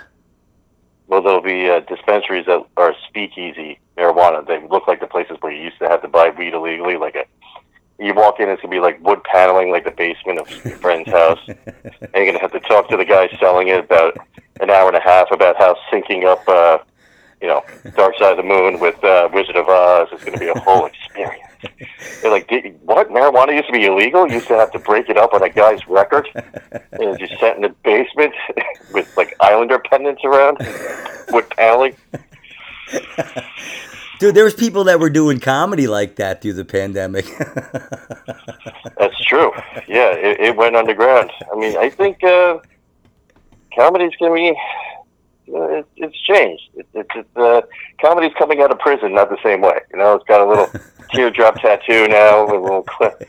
Well, 1.08 1.22
there'll 1.22 1.40
be 1.42 1.68
uh, 1.68 1.80
dispensaries 1.80 2.46
that 2.46 2.64
are 2.76 2.94
speakeasy 3.08 3.78
marijuana. 3.98 4.46
They 4.46 4.60
look 4.68 4.86
like 4.88 5.00
the 5.00 5.06
places 5.06 5.36
where 5.40 5.52
you 5.52 5.62
used 5.64 5.78
to 5.80 5.88
have 5.88 6.02
to 6.02 6.08
buy 6.08 6.30
weed 6.30 6.54
illegally. 6.54 6.96
Like 6.96 7.14
a, 7.16 7.24
you 7.98 8.12
walk 8.14 8.40
in, 8.40 8.48
it's 8.48 8.60
gonna 8.62 8.72
be 8.72 8.80
like 8.80 9.02
wood 9.04 9.22
paneling, 9.24 9.70
like 9.70 9.84
the 9.84 9.90
basement 9.92 10.38
of 10.40 10.64
your 10.64 10.76
friend's 10.78 11.08
house, 11.10 11.38
and 11.48 12.10
you're 12.14 12.26
gonna 12.26 12.40
have 12.40 12.52
to 12.52 12.60
talk 12.60 12.88
to 12.90 12.96
the 12.96 13.04
guy 13.04 13.28
selling 13.40 13.68
it 13.68 13.78
about 13.84 14.16
an 14.60 14.70
hour 14.70 14.88
and 14.88 14.96
a 14.96 15.00
half 15.00 15.30
about 15.32 15.56
how 15.56 15.76
syncing 15.92 16.24
up, 16.24 16.46
uh, 16.48 16.78
you 17.40 17.48
know, 17.48 17.62
Dark 17.96 18.14
Side 18.18 18.32
of 18.32 18.36
the 18.36 18.42
Moon 18.42 18.80
with 18.80 19.02
uh, 19.04 19.28
Wizard 19.32 19.56
of 19.56 19.68
Oz 19.68 20.08
is 20.12 20.24
gonna 20.24 20.38
be 20.38 20.48
a 20.48 20.58
whole 20.60 20.86
experience. 21.08 21.42
They're 22.20 22.30
like, 22.30 22.50
what? 22.82 23.08
Marijuana 23.10 23.54
used 23.54 23.66
to 23.66 23.72
be 23.72 23.84
illegal? 23.86 24.26
You 24.28 24.34
used 24.34 24.48
to 24.48 24.54
have 24.54 24.70
to 24.72 24.78
break 24.78 25.08
it 25.08 25.16
up 25.16 25.32
on 25.32 25.42
a 25.42 25.48
guy's 25.48 25.86
record, 25.88 26.28
and 26.92 27.18
just 27.18 27.38
sat 27.40 27.56
in 27.56 27.62
the 27.62 27.74
basement 27.84 28.34
with 28.92 29.14
like 29.16 29.34
Islander 29.40 29.78
pendants 29.78 30.22
around, 30.24 30.58
wood 31.30 31.48
paneling. 31.50 31.96
dude, 34.18 34.34
there 34.34 34.44
was 34.44 34.54
people 34.54 34.84
that 34.84 35.00
were 35.00 35.10
doing 35.10 35.40
comedy 35.40 35.86
like 35.86 36.16
that 36.16 36.42
through 36.42 36.52
the 36.54 36.64
pandemic. 36.64 37.24
That's 38.98 39.20
true. 39.24 39.52
Yeah, 39.88 40.12
it, 40.12 40.40
it 40.40 40.56
went 40.56 40.76
underground. 40.76 41.30
I 41.52 41.56
mean, 41.56 41.76
I 41.76 41.88
think 41.90 42.22
uh, 42.24 42.58
comedy's 43.74 44.12
gonna 44.20 44.34
be. 44.34 44.56
It, 45.46 45.86
it's 45.96 46.20
changed. 46.22 46.62
It, 46.74 46.86
it, 46.94 47.06
it, 47.14 47.26
uh, 47.36 47.62
comedy's 48.00 48.32
coming 48.38 48.60
out 48.60 48.70
of 48.70 48.78
prison, 48.78 49.14
not 49.14 49.28
the 49.30 49.38
same 49.42 49.60
way. 49.60 49.78
You 49.92 49.98
know, 49.98 50.14
it's 50.14 50.24
got 50.26 50.40
a 50.40 50.46
little 50.48 50.68
teardrop 51.14 51.56
tattoo 51.60 52.08
now, 52.08 52.44
a 52.46 52.58
little 52.60 52.82
clip. 52.82 53.28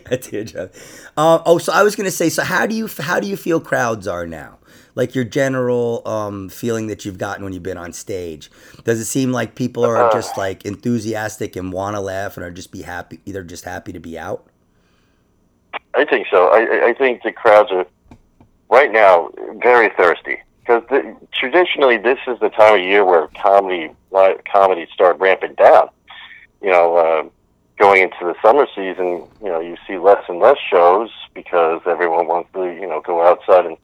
a 0.10 0.16
teardrop. 0.16 0.72
Uh, 1.16 1.40
oh, 1.46 1.58
so 1.58 1.72
I 1.72 1.82
was 1.82 1.94
gonna 1.96 2.10
say, 2.10 2.28
so 2.28 2.42
how 2.42 2.66
do 2.66 2.74
you 2.74 2.88
how 2.98 3.20
do 3.20 3.26
you 3.28 3.36
feel 3.36 3.60
crowds 3.60 4.06
are 4.08 4.26
now? 4.26 4.58
Like 4.94 5.14
your 5.14 5.22
general 5.24 6.02
um, 6.08 6.48
feeling 6.48 6.88
that 6.88 7.04
you've 7.04 7.18
gotten 7.18 7.44
when 7.44 7.52
you've 7.52 7.62
been 7.62 7.78
on 7.78 7.92
stage. 7.92 8.50
Does 8.82 8.98
it 8.98 9.04
seem 9.04 9.30
like 9.30 9.54
people 9.54 9.84
are 9.84 9.96
Uh. 9.96 10.12
just 10.12 10.36
like 10.36 10.64
enthusiastic 10.64 11.54
and 11.54 11.72
want 11.72 11.94
to 11.94 12.00
laugh 12.00 12.36
and 12.36 12.44
are 12.44 12.50
just 12.50 12.72
be 12.72 12.82
happy, 12.82 13.20
either 13.24 13.44
just 13.44 13.64
happy 13.64 13.92
to 13.92 14.00
be 14.00 14.18
out? 14.18 14.44
I 15.94 16.04
think 16.04 16.26
so. 16.30 16.48
I, 16.48 16.88
I- 16.88 16.94
think 16.94 17.22
the 17.22 17.30
crowds 17.32 17.70
are 17.70 17.86
right 18.70 18.90
now 18.90 19.30
very 19.62 19.88
thirsty 19.96 20.17
traditionally 21.58 21.98
this 21.98 22.18
is 22.26 22.38
the 22.40 22.48
time 22.50 22.74
of 22.78 22.80
year 22.80 23.04
where 23.04 23.28
comedy 23.40 23.90
comedy 24.50 24.86
start 24.92 25.18
ramping 25.18 25.54
down. 25.54 25.88
You 26.62 26.70
know, 26.70 26.96
uh, 26.96 27.28
going 27.78 28.02
into 28.02 28.16
the 28.20 28.34
summer 28.42 28.66
season, 28.74 29.26
you 29.42 29.48
know, 29.48 29.60
you 29.60 29.76
see 29.86 29.98
less 29.98 30.24
and 30.28 30.38
less 30.40 30.56
shows 30.70 31.10
because 31.34 31.80
everyone 31.86 32.26
wants 32.26 32.50
to, 32.54 32.64
you 32.64 32.86
know, 32.86 33.00
go 33.00 33.26
outside 33.26 33.66
and 33.66 33.76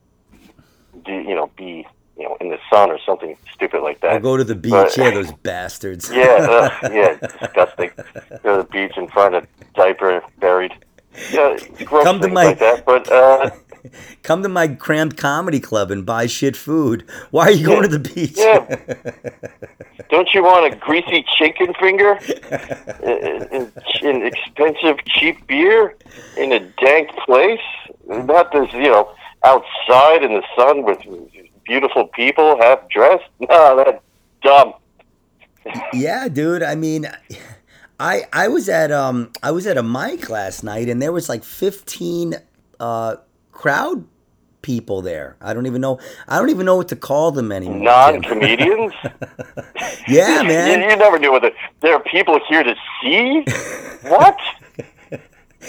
do, 1.05 1.13
you 1.13 1.35
know, 1.35 1.51
be 1.57 1.87
you 2.17 2.23
know, 2.23 2.37
in 2.41 2.49
the 2.51 2.59
sun 2.73 2.91
or 2.91 2.99
something 3.05 3.37
stupid 3.53 3.83
like 3.83 4.01
that. 4.01 4.15
Or 4.17 4.21
go 4.21 4.37
to 4.37 4.45
the 4.45 4.55
beach. 4.55 4.71
But- 4.71 4.97
yeah, 4.97 5.11
those 5.11 5.33
bastards. 5.33 6.11
Yeah, 6.15 6.47
ugh, 6.49 6.73
yeah, 6.93 7.15
disgusting. 7.41 7.91
Go 8.45 8.57
to 8.59 8.63
the 8.63 8.69
beach 8.71 8.93
and 8.97 9.11
find 9.11 9.35
a 9.35 9.45
diaper 9.75 10.23
buried. 10.39 10.73
Yeah, 11.33 11.57
Come 11.87 12.21
to 12.21 12.29
my- 12.29 12.45
like 12.45 12.61
that. 12.61 12.85
But 12.85 13.11
uh, 13.11 13.51
Come 14.23 14.43
to 14.43 14.49
my 14.49 14.69
cramped 14.69 15.17
comedy 15.17 15.61
club 15.61 15.91
and 15.91 16.05
buy 16.05 16.27
shit 16.27 16.57
food. 16.57 17.05
Why 17.31 17.45
are 17.45 17.53
you 17.53 17.67
going 17.67 17.83
to 17.83 17.89
the 17.89 17.99
beach? 17.99 18.35
yeah, 18.37 18.65
don't 20.11 20.33
you 20.35 20.43
want 20.43 20.73
a 20.73 20.77
greasy 20.77 21.25
chicken 21.37 21.75
finger, 21.75 22.19
an 23.03 24.23
expensive 24.23 25.05
cheap 25.07 25.47
beer 25.47 25.97
in 26.37 26.53
a 26.53 26.61
dank 26.61 27.11
place? 27.25 27.61
Not 28.07 28.53
this, 28.53 28.73
you 28.73 28.83
know, 28.83 29.13
outside 29.45 30.23
in 30.23 30.35
the 30.35 30.43
sun 30.57 30.85
with 30.85 30.99
beautiful 31.65 32.09
people 32.09 32.59
half 32.61 32.89
dressed. 32.89 33.25
No, 33.41 33.77
that's 33.77 34.03
dumb. 34.43 34.75
Yeah, 35.93 36.29
dude. 36.29 36.63
I 36.63 36.75
mean, 36.75 37.09
I 37.99 38.25
I 38.33 38.49
was 38.49 38.69
at 38.69 38.93
um 38.93 39.31
I 39.43 39.51
was 39.51 39.67
at 39.67 39.79
a 39.79 39.83
mic 39.83 40.29
last 40.29 40.63
night 40.63 40.89
and 40.89 41.01
there 41.01 41.13
was 41.13 41.29
like 41.29 41.43
fifteen 41.43 42.35
uh 42.79 43.17
crowd 43.55 44.05
people 44.63 45.01
there. 45.03 45.37
I 45.41 45.55
don't 45.55 45.67
even 45.67 45.81
know. 45.81 45.99
I 46.29 46.39
don't 46.39 46.51
even 46.51 46.67
know 46.67 46.77
what 46.77 46.89
to 46.89 46.97
call 46.97 47.31
them 47.33 47.53
anymore. 47.53 47.79
Non-comedians. 47.79 48.93
Yeah, 50.09 50.43
man. 50.47 50.81
you 50.83 50.97
never 50.97 51.19
knew 51.19 51.33
whether 51.33 51.51
there 51.81 51.95
are 51.95 52.01
people 52.03 52.39
here 52.49 52.63
to 52.63 52.75
see. 53.03 53.43
What? 54.03 54.39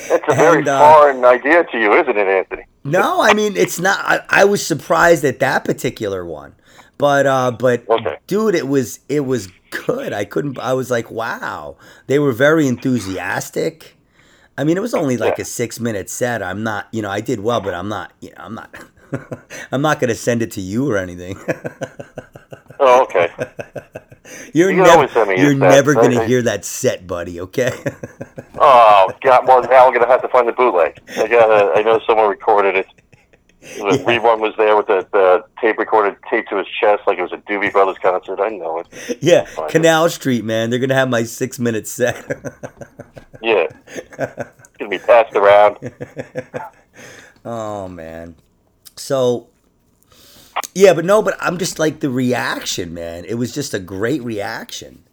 That's 0.09 0.23
a 0.27 0.35
very 0.35 0.67
uh, 0.67 0.77
foreign 0.79 1.23
idea 1.23 1.63
to 1.63 1.79
you, 1.79 1.93
isn't 1.93 2.17
it, 2.17 2.27
Anthony? 2.27 2.63
No, 2.83 3.21
I 3.21 3.33
mean 3.33 3.55
it's 3.55 3.79
not. 3.79 3.97
I, 4.01 4.19
I 4.41 4.45
was 4.45 4.65
surprised 4.65 5.23
at 5.25 5.39
that 5.39 5.63
particular 5.63 6.25
one, 6.25 6.53
but 6.97 7.25
uh, 7.25 7.51
but 7.51 7.87
Okay. 7.89 8.17
dude, 8.27 8.55
it 8.55 8.67
was 8.67 8.99
it 9.09 9.21
was 9.21 9.47
good. 9.71 10.11
I 10.13 10.25
couldn't. 10.25 10.59
I 10.59 10.73
was 10.73 10.91
like, 10.91 11.09
wow. 11.09 11.77
They 12.07 12.19
were 12.19 12.33
very 12.33 12.67
enthusiastic. 12.67 13.94
I 14.57 14.63
mean, 14.63 14.77
it 14.77 14.81
was 14.81 14.93
only 14.93 15.17
like 15.17 15.37
Yeah. 15.37 15.43
a 15.43 15.45
six 15.45 15.79
minute 15.79 16.09
set. 16.09 16.41
I'm 16.41 16.63
not, 16.63 16.87
you 16.91 17.01
know, 17.01 17.09
I 17.09 17.21
did 17.21 17.39
well, 17.41 17.61
but 17.61 17.73
I'm 17.73 17.89
not, 17.89 18.11
you 18.21 18.29
know, 18.29 18.37
I'm 18.39 18.55
not. 18.55 18.73
I'm 19.71 19.81
not 19.81 19.99
gonna 19.99 20.15
send 20.15 20.41
it 20.41 20.51
to 20.51 20.61
you 20.61 20.89
or 20.89 20.97
anything. 20.97 21.37
Oh, 22.77 23.03
okay. 23.03 23.31
You're 24.53 24.69
You 24.69 24.77
never, 24.77 24.91
always 24.91 25.11
send 25.11 25.29
me 25.29 25.37
your 25.37 25.51
you're 25.51 25.55
never 25.59 25.93
gonna 25.93 26.25
hear 26.25 26.41
that 26.41 26.65
set, 26.65 27.07
buddy. 27.07 27.39
Okay. 27.39 27.71
Oh 28.57 29.11
God! 29.21 29.45
Well, 29.47 29.61
now 29.63 29.87
I'm 29.87 29.93
gonna 29.93 30.07
have 30.07 30.21
to 30.21 30.27
find 30.29 30.47
the 30.47 30.51
bootleg. 30.53 30.99
I 31.17 31.27
got. 31.27 31.77
I 31.77 31.81
know 31.81 31.99
someone 32.07 32.29
recorded 32.29 32.75
it. 32.77 32.87
The 33.77 34.03
Reborn 34.05 34.39
was 34.41 34.53
there 34.57 34.75
with 34.77 34.87
the, 34.87 35.07
the 35.11 35.43
tape 35.59 35.77
recorded 35.77 36.15
taped 36.29 36.49
to 36.49 36.57
his 36.57 36.67
chest 36.67 37.03
like 37.07 37.17
it 37.17 37.23
was 37.23 37.33
a 37.33 37.37
Doobie 37.37 37.71
Brothers 37.71 37.97
concert. 38.01 38.39
I 38.39 38.49
know 38.49 38.79
it. 38.79 39.17
yeah. 39.21 39.47
Canal 39.69 40.09
Street, 40.09 40.45
man. 40.45 40.69
They're 40.69 40.79
gonna 40.79 40.93
have 40.93 41.09
my 41.09 41.23
six 41.23 41.59
minute 41.59 41.87
set. 41.87 42.23
Yeah. 43.41 43.67
It's 44.75 44.79
gonna 44.79 44.89
be 44.89 44.99
passed 44.99 45.35
around. 45.35 45.77
Oh 47.45 47.87
man. 47.87 48.35
So 48.95 49.47
yeah, 50.73 50.93
but 50.93 51.05
no, 51.05 51.21
but 51.21 51.37
I'm 51.39 51.57
just 51.57 51.77
like 51.79 51.99
the 51.99 52.09
reaction, 52.09 52.93
man. 52.93 53.23
It 53.25 53.35
was 53.35 53.53
just 53.53 53.73
a 53.73 53.79
great 53.79 54.23
reaction. 54.23 55.03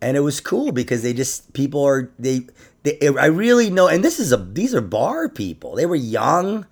And 0.00 0.16
it 0.16 0.20
was 0.20 0.40
cool 0.40 0.72
because 0.72 1.02
they 1.02 1.12
just 1.12 1.52
people 1.52 1.84
are 1.84 2.10
they 2.18 2.46
they 2.84 2.98
I 3.18 3.26
really 3.26 3.68
know 3.70 3.88
and 3.88 4.02
this 4.04 4.18
is 4.20 4.32
a 4.32 4.36
these 4.36 4.74
are 4.74 4.80
bar 4.80 5.28
people. 5.28 5.74
They 5.74 5.84
were 5.84 5.96
young 5.96 6.66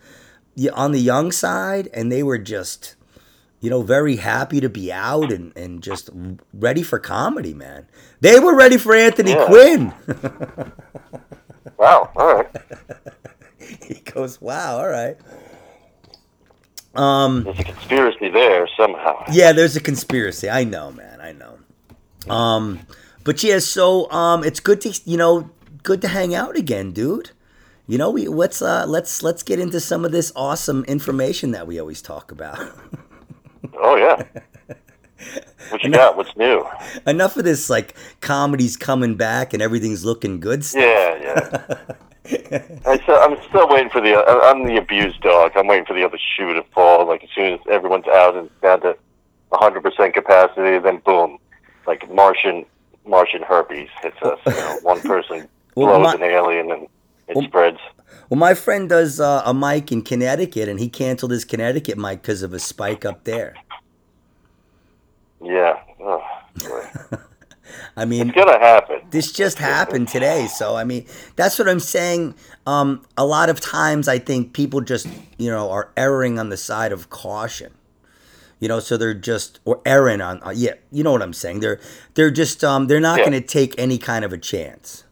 on 0.74 0.92
the 0.92 1.00
young 1.00 1.30
side 1.32 1.88
and 1.94 2.10
they 2.10 2.22
were 2.22 2.38
just 2.38 2.96
you 3.60 3.68
know 3.70 3.82
very 3.82 4.16
happy 4.16 4.60
to 4.60 4.68
be 4.68 4.92
out 4.92 5.30
and 5.32 5.56
and 5.56 5.82
just 5.82 6.10
ready 6.52 6.82
for 6.82 6.98
comedy, 6.98 7.54
man. 7.54 7.86
They 8.20 8.38
were 8.40 8.54
ready 8.56 8.76
for 8.78 8.94
Anthony 8.94 9.32
Yeah. 9.32 9.46
Quinn. 9.46 9.92
Wow. 11.78 12.10
All 12.16 12.34
right. 12.34 12.50
he 13.86 13.94
goes, 14.00 14.40
"Wow, 14.40 14.78
all 14.78 14.88
right." 14.88 15.16
Um 16.94 17.44
There's 17.44 17.60
a 17.60 17.64
conspiracy 17.64 18.28
there 18.30 18.66
somehow. 18.76 19.24
Yeah, 19.30 19.52
there's 19.52 19.76
a 19.76 19.80
conspiracy. 19.80 20.50
I 20.50 20.64
know, 20.64 20.90
man. 20.90 21.20
I 21.20 21.32
know. 21.32 21.58
Um, 22.28 22.80
but 23.24 23.42
yeah, 23.44 23.58
so 23.60 24.10
um, 24.10 24.42
it's 24.42 24.58
good 24.60 24.80
to 24.82 25.00
you 25.04 25.16
know, 25.16 25.50
good 25.82 26.00
to 26.02 26.08
hang 26.08 26.34
out 26.34 26.56
again, 26.56 26.90
dude. 26.92 27.30
You 27.88 27.96
know, 27.98 28.10
we 28.10 28.28
let's 28.28 28.60
uh, 28.62 28.84
let's 28.86 29.22
let's 29.22 29.42
get 29.42 29.58
into 29.58 29.80
some 29.80 30.04
of 30.04 30.12
this 30.12 30.30
awesome 30.36 30.84
information 30.84 31.52
that 31.52 31.66
we 31.66 31.80
always 31.80 32.02
talk 32.02 32.30
about. 32.30 32.58
Oh 33.80 33.96
yeah. 33.96 34.22
What 35.70 35.82
you 35.82 35.90
got? 35.90 36.16
What's 36.16 36.34
new? 36.36 36.64
Enough 37.06 37.36
of 37.36 37.44
this 37.44 37.68
like 37.68 37.94
comedy's 38.20 38.76
coming 38.76 39.16
back 39.16 39.52
and 39.52 39.60
everything's 39.60 40.04
looking 40.04 40.38
good. 40.40 40.64
Stuff. 40.64 40.80
Yeah, 40.82 41.16
yeah. 42.24 42.76
I 42.86 42.98
still, 43.02 43.16
I'm 43.16 43.36
still 43.48 43.68
waiting 43.68 43.90
for 43.90 44.00
the. 44.00 44.14
I- 44.14 44.50
I'm 44.50 44.64
the 44.64 44.76
abused 44.76 45.20
dog. 45.22 45.52
I'm 45.56 45.66
waiting 45.66 45.84
for 45.86 45.94
the 45.94 46.04
other 46.04 46.18
shoe 46.18 46.54
to 46.54 46.62
fall. 46.72 47.06
Like 47.06 47.24
as 47.24 47.30
soon 47.34 47.54
as 47.54 47.60
everyone's 47.68 48.06
out 48.06 48.36
and 48.36 48.48
down 48.62 48.80
to 48.82 48.96
100 49.48 49.82
percent 49.82 50.14
capacity, 50.14 50.78
then 50.78 50.98
boom, 51.04 51.38
like 51.86 52.08
Martian 52.12 52.64
Martian 53.06 53.42
herpes 53.42 53.88
hits 54.02 54.16
us. 54.22 54.38
You 54.46 54.52
know, 54.52 54.78
one 54.82 55.00
person 55.00 55.48
Well, 55.74 55.98
blows 55.98 56.04
my- 56.18 56.26
an 56.26 56.32
alien 56.32 56.70
and 56.70 56.86
it 57.28 57.36
Well- 57.36 57.44
spreads. 57.46 57.78
Well, 58.30 58.38
my 58.38 58.52
friend 58.52 58.88
does 58.90 59.20
uh, 59.20 59.42
a 59.46 59.54
mic 59.54 59.90
in 59.90 60.02
Connecticut, 60.02 60.68
and 60.68 60.78
he 60.78 60.88
canceled 60.90 61.30
his 61.30 61.46
Connecticut 61.46 61.96
mic 61.96 62.20
because 62.20 62.42
of 62.42 62.52
a 62.52 62.58
spike 62.58 63.06
up 63.06 63.24
there. 63.24 63.54
Yeah. 65.42 65.78
Oh. 66.00 66.22
I 67.96 68.04
mean, 68.04 68.28
It's 68.28 68.36
gonna 68.36 68.58
happen. 68.58 69.00
this 69.10 69.30
just 69.32 69.58
happened 69.58 70.08
today 70.08 70.46
so 70.46 70.74
i 70.76 70.84
mean 70.84 71.04
that's 71.36 71.58
what 71.58 71.68
i'm 71.68 71.80
saying 71.80 72.34
um, 72.66 73.04
a 73.16 73.26
lot 73.26 73.50
of 73.50 73.60
times 73.60 74.08
i 74.08 74.18
think 74.18 74.52
people 74.54 74.80
just 74.80 75.06
you 75.36 75.50
know 75.50 75.70
are 75.70 75.90
erring 75.96 76.38
on 76.38 76.48
the 76.48 76.56
side 76.56 76.92
of 76.92 77.10
caution 77.10 77.74
you 78.58 78.68
know 78.68 78.80
so 78.80 78.96
they're 78.96 79.12
just 79.14 79.60
or 79.66 79.80
erring 79.84 80.20
on 80.22 80.42
uh, 80.44 80.50
yeah 80.50 80.72
you 80.90 81.02
know 81.04 81.12
what 81.12 81.20
i'm 81.22 81.32
saying 81.34 81.60
they're 81.60 81.78
they're 82.14 82.30
just 82.30 82.64
um, 82.64 82.86
they're 82.86 83.00
not 83.00 83.18
Yeah. 83.18 83.26
going 83.28 83.40
to 83.42 83.46
take 83.46 83.74
any 83.78 83.98
kind 83.98 84.24
of 84.24 84.32
a 84.32 84.38
chance 84.38 85.04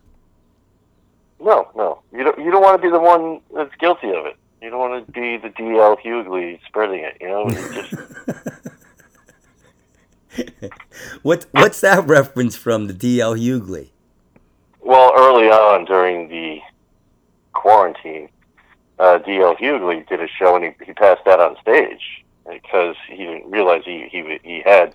No, 1.41 1.69
no. 1.77 2.01
You 2.13 2.25
don't. 2.25 2.39
You 2.39 2.51
don't 2.51 2.63
want 2.63 2.81
to 2.81 2.87
be 2.87 2.91
the 2.91 3.01
one 3.01 3.41
that's 3.55 3.75
guilty 3.77 4.09
of 4.09 4.27
it. 4.27 4.37
You 4.63 4.71
don't 4.71 4.79
want 4.79 5.07
to 5.07 5.13
be 5.13 5.37
the 5.37 5.51
DL 5.51 5.99
Hughley 6.01 6.59
spreading 6.67 7.01
it. 7.05 7.17
You 7.21 7.29
know. 7.29 7.51
Just 7.51 7.95
what 11.23 11.47
what's 11.53 11.81
that 11.81 12.07
reference 12.07 12.57
from 12.57 12.89
the 12.89 12.93
dl 12.93 13.39
hughley 13.39 13.89
Well, 14.83 15.13
early 15.17 15.49
on 15.49 15.85
during 15.87 16.29
the 16.29 16.61
quarantine, 17.53 18.29
uh, 18.99 19.19
D.L. 19.19 19.57
Hughley 19.57 20.07
did 20.09 20.21
a 20.21 20.29
show 20.29 20.57
and 20.57 20.65
he, 20.65 20.85
he 20.85 20.93
passed 20.93 21.27
out 21.27 21.41
on 21.41 21.57
stage 21.61 22.25
because 22.49 22.97
he 23.09 23.17
didn't 23.17 23.51
realize 23.51 23.83
he 23.85 24.09
he, 24.11 24.39
he 24.43 24.63
had 24.65 24.95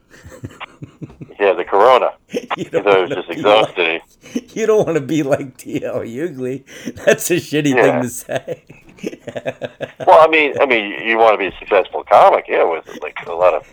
had 1.45 1.57
the 1.57 1.63
corona. 1.65 2.12
you 2.57 2.65
thought 2.65 2.95
he 2.95 3.01
was 3.01 3.10
just 3.10 3.27
be 3.29 3.36
exhausted. 3.36 4.01
like- 4.33 4.55
you 4.55 4.65
don't 4.65 4.86
want 4.86 4.98
to 4.98 5.01
be 5.05 5.24
like 5.24 5.57
dl 5.57 6.05
hughley 6.05 6.63
that's 7.05 7.29
a 7.31 7.36
shitty 7.36 7.74
Yeah. 7.75 7.81
thing 7.81 8.01
to 8.03 8.10
say 8.10 8.63
Well, 10.05 10.19
I 10.21 10.27
mean, 10.29 10.53
I 10.62 10.65
mean, 10.67 11.07
you 11.07 11.17
want 11.17 11.33
to 11.33 11.38
be 11.39 11.48
a 11.48 11.57
successful 11.60 12.03
comic, 12.03 12.45
yeah, 12.48 12.63
with 12.63 12.86
like 13.01 13.17
a 13.25 13.31
lot 13.33 13.53
of 13.55 13.65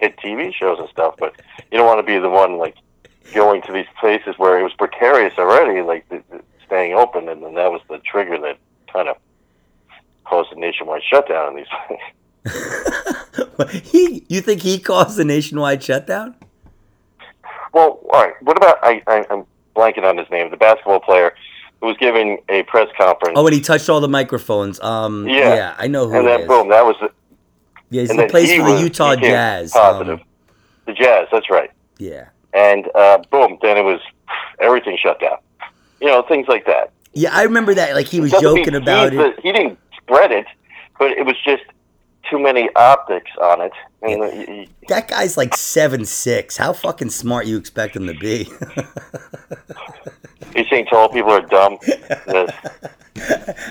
hit 0.00 0.16
TV 0.18 0.52
shows 0.52 0.78
and 0.80 0.88
stuff, 0.88 1.14
but 1.18 1.34
you 1.70 1.78
don't 1.78 1.86
want 1.86 2.00
to 2.00 2.02
be 2.02 2.18
the 2.18 2.28
one 2.28 2.58
like 2.58 2.74
going 3.32 3.62
to 3.62 3.72
these 3.72 3.86
places 4.00 4.34
where 4.38 4.58
it 4.58 4.62
was 4.64 4.72
precarious 4.72 5.34
already, 5.38 5.82
like 5.82 6.08
the, 6.08 6.20
the 6.30 6.40
staying 6.66 6.94
open, 6.94 7.28
and 7.28 7.42
then 7.44 7.54
that 7.54 7.70
was 7.70 7.80
the 7.88 7.98
trigger 7.98 8.38
that 8.38 8.58
kind 8.92 9.08
of 9.08 9.16
caused 10.24 10.50
a 10.52 10.58
nationwide 10.58 11.02
shutdown 11.08 11.50
in 11.50 11.56
these 11.56 11.66
places. 12.42 13.82
he 13.92 14.24
you 14.28 14.40
think 14.40 14.62
he 14.62 14.78
caused 14.80 15.16
the 15.16 15.24
nationwide 15.24 15.82
shutdown 15.82 16.34
Well, 17.76 18.00
all 18.10 18.22
right. 18.24 18.32
What 18.42 18.56
about 18.56 18.78
I, 18.82 19.02
I? 19.06 19.26
I'm 19.28 19.44
blanking 19.76 20.02
on 20.04 20.16
his 20.16 20.30
name. 20.30 20.50
The 20.50 20.56
basketball 20.56 20.98
player 20.98 21.34
who 21.82 21.88
was 21.88 21.96
giving 21.98 22.38
a 22.48 22.62
press 22.62 22.88
conference. 22.96 23.34
Oh, 23.36 23.46
and 23.46 23.54
he 23.54 23.60
touched 23.60 23.90
all 23.90 24.00
the 24.00 24.08
microphones. 24.08 24.80
Um, 24.80 25.28
yeah, 25.28 25.54
Yeah. 25.54 25.74
I 25.76 25.86
know 25.86 26.08
who 26.08 26.16
and 26.16 26.26
then 26.26 26.46
boom, 26.48 26.70
that 26.70 26.86
was 26.86 26.96
the, 27.02 27.10
Yeah, 27.90 28.00
and 28.02 28.12
he 28.12 28.16
then 28.16 28.30
plays 28.30 28.50
he 28.50 28.58
for 28.58 28.64
the 28.72 28.80
Utah 28.80 29.14
Jazz. 29.16 29.72
Positive. 29.72 30.20
Um, 30.20 30.24
the 30.86 30.94
Jazz. 30.94 31.28
That's 31.30 31.50
right. 31.50 31.70
yeah, 31.98 32.28
And 32.54 32.88
uh, 32.94 33.18
boom, 33.30 33.58
then 33.60 33.76
it 33.76 33.82
was 33.84 34.00
everything 34.58 34.96
shut 34.98 35.20
down. 35.20 35.36
You 36.00 36.06
know, 36.06 36.22
things 36.22 36.48
like 36.48 36.64
that. 36.64 36.92
yeah, 37.12 37.28
I 37.34 37.42
remember 37.42 37.74
that. 37.74 37.94
Like 37.94 38.06
he 38.06 38.20
was 38.20 38.30
joking 38.32 38.74
about 38.74 39.12
he's 39.12 39.20
it. 39.20 39.36
the- 39.36 39.42
he 39.42 39.52
didn't 39.52 39.78
spread 40.00 40.32
it, 40.32 40.46
but 40.98 41.10
it 41.10 41.26
was 41.26 41.36
just 41.44 41.64
too 42.30 42.38
many 42.38 42.68
optics 42.76 43.30
on 43.40 43.60
it. 43.60 43.72
And 44.02 44.20
y- 44.20 44.44
y- 44.48 44.66
That 44.88 45.08
guy's 45.08 45.36
like 45.36 45.54
seven 45.56 46.04
six. 46.04 46.56
How 46.56 46.72
fucking 46.72 47.10
smart 47.10 47.46
you 47.46 47.56
expect 47.56 47.96
him 47.96 48.06
to 48.06 48.14
be? 48.14 48.48
you're 50.54 50.64
saying 50.70 50.86
tall 50.86 51.08
people 51.08 51.32
are 51.32 51.40
dumb. 51.42 51.78
That's, 51.86 52.52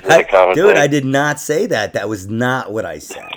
that's 0.03 0.33
a 0.33 0.37
I- 0.37 0.53
dude, 0.53 0.75
thing. 0.75 0.77
I 0.77 0.87
did 0.87 1.05
not 1.05 1.39
say 1.39 1.65
that. 1.67 1.93
That 1.93 2.09
was 2.09 2.27
not 2.27 2.71
what 2.71 2.85
I 2.85 2.99
said. 2.99 3.31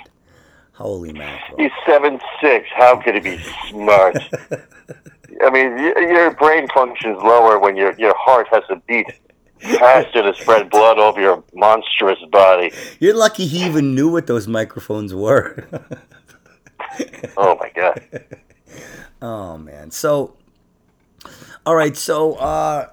Holy 0.73 1.11
mackerel! 1.11 1.57
He's 1.59 1.71
seven 1.85 2.19
six. 2.41 2.65
How 2.77 2.95
could 3.01 3.15
he 3.15 3.19
be 3.19 3.37
smart? 3.69 4.17
I 5.41 5.49
mean, 5.51 5.75
y- 5.75 5.93
your 5.99 6.31
brain 6.31 6.67
functions 6.73 7.17
lower 7.21 7.59
when 7.59 7.75
your 7.75 7.93
your 7.97 8.13
heart 8.17 8.47
has 8.51 8.63
to 8.69 8.77
beat 8.87 9.07
faster 9.59 10.23
to 10.23 10.33
spread 10.35 10.69
blood 10.69 10.97
over 10.99 11.19
your 11.19 11.43
monstrous 11.53 12.19
body. 12.31 12.71
You're 12.99 13.15
lucky 13.15 13.45
he 13.45 13.65
even 13.65 13.95
knew 13.95 14.11
what 14.11 14.27
those 14.27 14.47
microphones 14.47 15.13
were. 15.13 15.67
Oh 17.37 17.57
my 17.59 17.71
god! 17.75 18.01
oh 19.21 19.57
man. 19.57 19.91
So, 19.91 20.35
all 21.65 21.75
right. 21.75 21.95
So, 21.95 22.33
uh, 22.35 22.89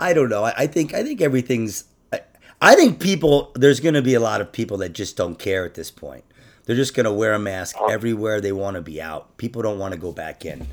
I 0.00 0.12
don't 0.12 0.28
know. 0.28 0.44
I, 0.44 0.54
I 0.56 0.66
think 0.66 0.94
I 0.94 1.02
think 1.02 1.20
everything's. 1.20 1.84
I, 2.12 2.20
I 2.60 2.74
think 2.74 3.00
people. 3.00 3.52
There's 3.54 3.80
going 3.80 3.94
to 3.94 4.02
be 4.02 4.14
a 4.14 4.20
lot 4.20 4.40
of 4.40 4.52
people 4.52 4.76
that 4.78 4.92
just 4.92 5.16
don't 5.16 5.38
care 5.38 5.64
at 5.64 5.74
this 5.74 5.90
point. 5.90 6.24
They're 6.64 6.76
just 6.76 6.94
going 6.94 7.04
to 7.04 7.12
wear 7.12 7.32
a 7.32 7.38
mask 7.38 7.76
everywhere 7.88 8.40
they 8.42 8.52
want 8.52 8.74
to 8.74 8.82
be 8.82 9.00
out. 9.00 9.38
People 9.38 9.62
don't 9.62 9.78
want 9.78 9.94
to 9.94 10.00
go 10.00 10.12
back 10.12 10.44
in. 10.44 10.66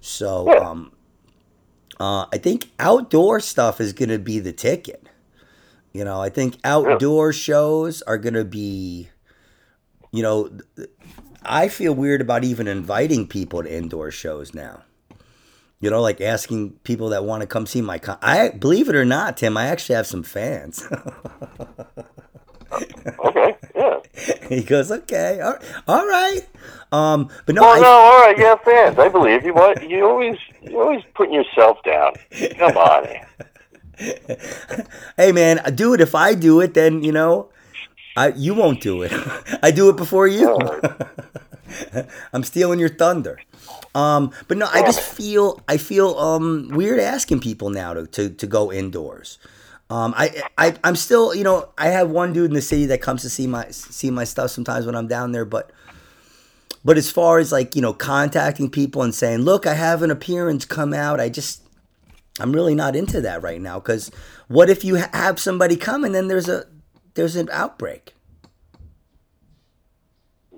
So, 0.00 0.56
um, 0.62 0.92
uh, 2.00 2.26
I 2.32 2.38
think 2.38 2.70
outdoor 2.78 3.40
stuff 3.40 3.80
is 3.80 3.92
going 3.92 4.08
to 4.10 4.18
be 4.18 4.38
the 4.38 4.52
ticket. 4.52 5.08
You 5.92 6.04
know, 6.04 6.20
I 6.20 6.28
think 6.28 6.58
outdoor 6.62 7.32
shows 7.32 8.02
are 8.02 8.18
going 8.18 8.34
to 8.34 8.44
be, 8.44 9.08
you 10.12 10.22
know, 10.22 10.50
I 11.42 11.68
feel 11.68 11.94
weird 11.94 12.20
about 12.20 12.44
even 12.44 12.68
inviting 12.68 13.26
people 13.26 13.62
to 13.62 13.72
indoor 13.72 14.10
shows 14.10 14.52
now. 14.52 14.82
You 15.80 15.90
know, 15.90 16.00
like 16.00 16.20
asking 16.20 16.72
people 16.84 17.10
that 17.10 17.24
want 17.24 17.42
to 17.42 17.46
come 17.46 17.66
see 17.66 17.80
my 17.82 17.98
con- 17.98 18.18
I 18.22 18.48
believe 18.50 18.88
it 18.88 18.94
or 18.94 19.04
not, 19.04 19.36
Tim, 19.36 19.56
I 19.56 19.66
actually 19.66 19.94
have 19.96 20.06
some 20.06 20.22
fans. 20.22 20.86
Okay, 23.24 23.56
yeah. 23.74 23.98
he 24.48 24.62
goes, 24.62 24.90
"Okay, 24.90 25.40
all, 25.40 25.58
all 25.86 26.06
right." 26.06 26.40
Um, 26.92 27.28
but 27.44 27.54
no, 27.54 27.62
Oh 27.64 27.72
I, 27.72 27.80
no, 27.80 27.86
all 27.86 28.20
right, 28.20 28.38
yeah, 28.38 28.56
fans. 28.56 28.98
I 28.98 29.08
believe 29.08 29.44
you. 29.44 29.54
What 29.54 29.88
you 29.88 30.06
always 30.06 30.38
you 30.62 30.80
always 30.80 31.02
putting 31.14 31.34
yourself 31.34 31.78
down. 31.84 32.14
Come 32.58 32.76
on. 32.76 33.06
hey 35.16 35.32
man, 35.32 35.60
I 35.64 35.70
do 35.70 35.94
it. 35.94 36.00
If 36.00 36.14
I 36.14 36.34
do 36.34 36.60
it, 36.60 36.74
then 36.74 37.02
you 37.02 37.12
know, 37.12 37.50
I 38.16 38.28
you 38.28 38.54
won't 38.54 38.80
do 38.80 39.02
it. 39.02 39.12
I 39.62 39.70
do 39.70 39.88
it 39.90 39.96
before 39.96 40.26
you. 40.26 40.58
I'm 42.32 42.44
stealing 42.44 42.78
your 42.78 42.88
thunder. 42.88 43.40
Um, 43.94 44.30
but 44.46 44.58
no, 44.58 44.68
I 44.72 44.82
just 44.82 45.00
feel 45.00 45.60
I 45.68 45.78
feel 45.78 46.18
um, 46.18 46.68
weird 46.72 47.00
asking 47.00 47.40
people 47.40 47.70
now 47.70 47.94
to, 47.94 48.06
to, 48.06 48.30
to 48.30 48.46
go 48.46 48.72
indoors. 48.72 49.38
Um, 49.88 50.14
I, 50.16 50.42
I 50.58 50.74
I'm 50.82 50.96
still 50.96 51.34
you 51.34 51.44
know 51.44 51.68
I 51.78 51.88
have 51.88 52.10
one 52.10 52.32
dude 52.32 52.50
in 52.50 52.54
the 52.54 52.62
city 52.62 52.86
that 52.86 53.00
comes 53.00 53.22
to 53.22 53.30
see 53.30 53.46
my 53.46 53.70
see 53.70 54.10
my 54.10 54.24
stuff 54.24 54.50
sometimes 54.50 54.84
when 54.86 54.96
I'm 54.96 55.06
down 55.06 55.32
there, 55.32 55.44
but 55.44 55.70
but 56.84 56.96
as 56.96 57.10
far 57.10 57.38
as 57.38 57.52
like 57.52 57.76
you 57.76 57.82
know 57.82 57.92
contacting 57.92 58.70
people 58.70 59.02
and 59.02 59.14
saying, 59.14 59.40
look, 59.40 59.66
I 59.66 59.74
have 59.74 60.02
an 60.02 60.10
appearance, 60.10 60.64
come 60.64 60.92
out. 60.92 61.20
I 61.20 61.28
just 61.28 61.62
I'm 62.40 62.52
really 62.52 62.74
not 62.74 62.96
into 62.96 63.20
that 63.20 63.42
right 63.42 63.60
now 63.60 63.78
because 63.78 64.10
what 64.48 64.68
if 64.68 64.84
you 64.84 64.98
ha- 64.98 65.10
have 65.12 65.38
somebody 65.38 65.76
come 65.76 66.04
and 66.04 66.14
then 66.14 66.28
there's 66.28 66.48
a 66.48 66.64
there's 67.14 67.36
an 67.36 67.48
outbreak? 67.52 68.12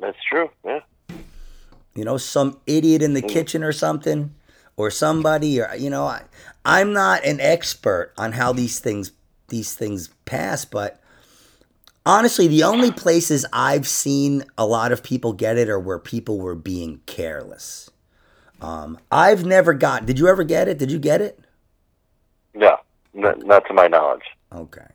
That's 0.01 0.19
true. 0.31 0.49
Yeah. 0.65 0.81
you 1.95 2.05
know 2.05 2.17
some 2.17 2.59
idiot 2.67 3.03
in 3.03 3.15
the 3.15 3.23
kitchen 3.23 3.63
or 3.65 3.73
something 3.73 4.35
or 4.77 4.91
somebody 4.91 5.61
or 5.61 5.75
you 5.77 5.91
know 5.91 6.05
I, 6.05 6.23
i'm 6.65 6.93
not 6.93 7.25
an 7.25 7.41
expert 7.41 8.13
on 8.17 8.33
how 8.33 8.53
these 8.53 8.79
things 8.79 9.11
these 9.49 9.75
things 9.75 10.09
pass 10.25 10.65
but 10.65 11.01
honestly 12.07 12.47
the 12.49 12.63
only 12.63 12.91
places 12.91 13.45
i've 13.53 13.87
seen 13.89 14.45
a 14.57 14.67
lot 14.67 14.93
of 14.93 15.03
people 15.03 15.33
get 15.33 15.57
it 15.57 15.69
are 15.69 15.81
where 15.81 15.99
people 15.99 16.39
were 16.39 16.55
being 16.55 17.01
careless 17.07 17.91
um, 18.61 18.99
i've 19.11 19.45
never 19.45 19.75
got 19.75 20.07
did 20.07 20.19
you 20.19 20.29
ever 20.29 20.43
get 20.45 20.69
it 20.69 20.79
did 20.79 20.91
you 20.91 20.99
get 20.99 21.21
it 21.21 21.39
No, 22.55 22.77
not, 23.15 23.39
not 23.47 23.67
to 23.69 23.75
my 23.75 23.87
knowledge. 23.89 24.25
Okay. 24.53 24.87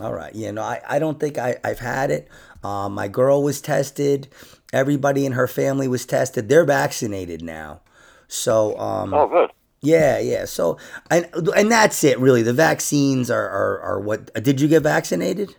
All 0.00 0.12
right. 0.12 0.34
Yeah, 0.34 0.50
no, 0.50 0.62
I, 0.62 0.80
I 0.88 0.98
don't 0.98 1.20
think 1.20 1.38
I, 1.38 1.56
I've 1.62 1.78
had 1.78 2.10
it. 2.10 2.28
Um, 2.64 2.94
my 2.94 3.06
girl 3.06 3.42
was 3.42 3.60
tested. 3.60 4.26
Everybody 4.72 5.24
in 5.24 5.32
her 5.32 5.46
family 5.46 5.86
was 5.86 6.04
tested. 6.06 6.48
They're 6.48 6.64
vaccinated 6.64 7.42
now. 7.42 7.82
So, 8.26 8.76
um, 8.78 9.14
Oh, 9.14 9.28
good. 9.28 9.50
Yeah, 9.84 10.18
yeah. 10.18 10.44
So, 10.46 10.78
and, 11.10 11.28
and 11.56 11.70
that's 11.70 12.02
it, 12.04 12.18
really. 12.18 12.42
The 12.42 12.52
vaccines 12.52 13.30
are, 13.30 13.48
are, 13.48 13.80
are 13.80 14.00
what. 14.00 14.32
Did 14.42 14.60
you 14.60 14.68
get 14.68 14.82
vaccinated? 14.82 15.54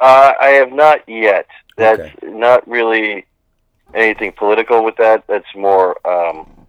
Uh, 0.00 0.32
I 0.40 0.48
have 0.48 0.72
not 0.72 1.08
yet. 1.08 1.46
That's 1.76 2.00
Okay. 2.00 2.12
not 2.22 2.66
really 2.68 3.26
anything 3.94 4.32
political 4.32 4.84
with 4.84 4.96
that. 4.96 5.24
That's 5.28 5.46
more 5.54 5.96
um, 6.06 6.66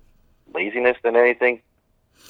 laziness 0.53 0.97
than 1.03 1.15
anything. 1.15 1.61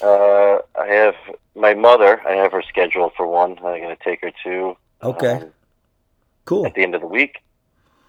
Uh, 0.01 0.59
I 0.79 0.87
have 0.87 1.15
my 1.55 1.73
mother. 1.73 2.21
I 2.27 2.33
have 2.33 2.51
her 2.51 2.63
scheduled 2.67 3.13
for 3.17 3.27
one. 3.27 3.57
I'm 3.57 3.81
going 3.81 3.95
to 3.95 4.03
take 4.03 4.21
her 4.21 4.31
to 4.43 4.77
Okay. 5.03 5.33
um, 5.33 5.51
Cool. 6.45 6.65
at 6.65 6.75
the 6.75 6.83
end 6.83 6.95
of 6.95 7.01
the 7.01 7.07
week. 7.07 7.37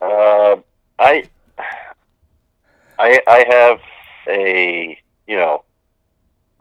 Uh, 0.00 0.56
I, 0.98 1.24
I, 2.98 3.20
I 3.26 3.44
have 3.48 3.80
a 4.28 4.98
you 5.26 5.36
know 5.36 5.64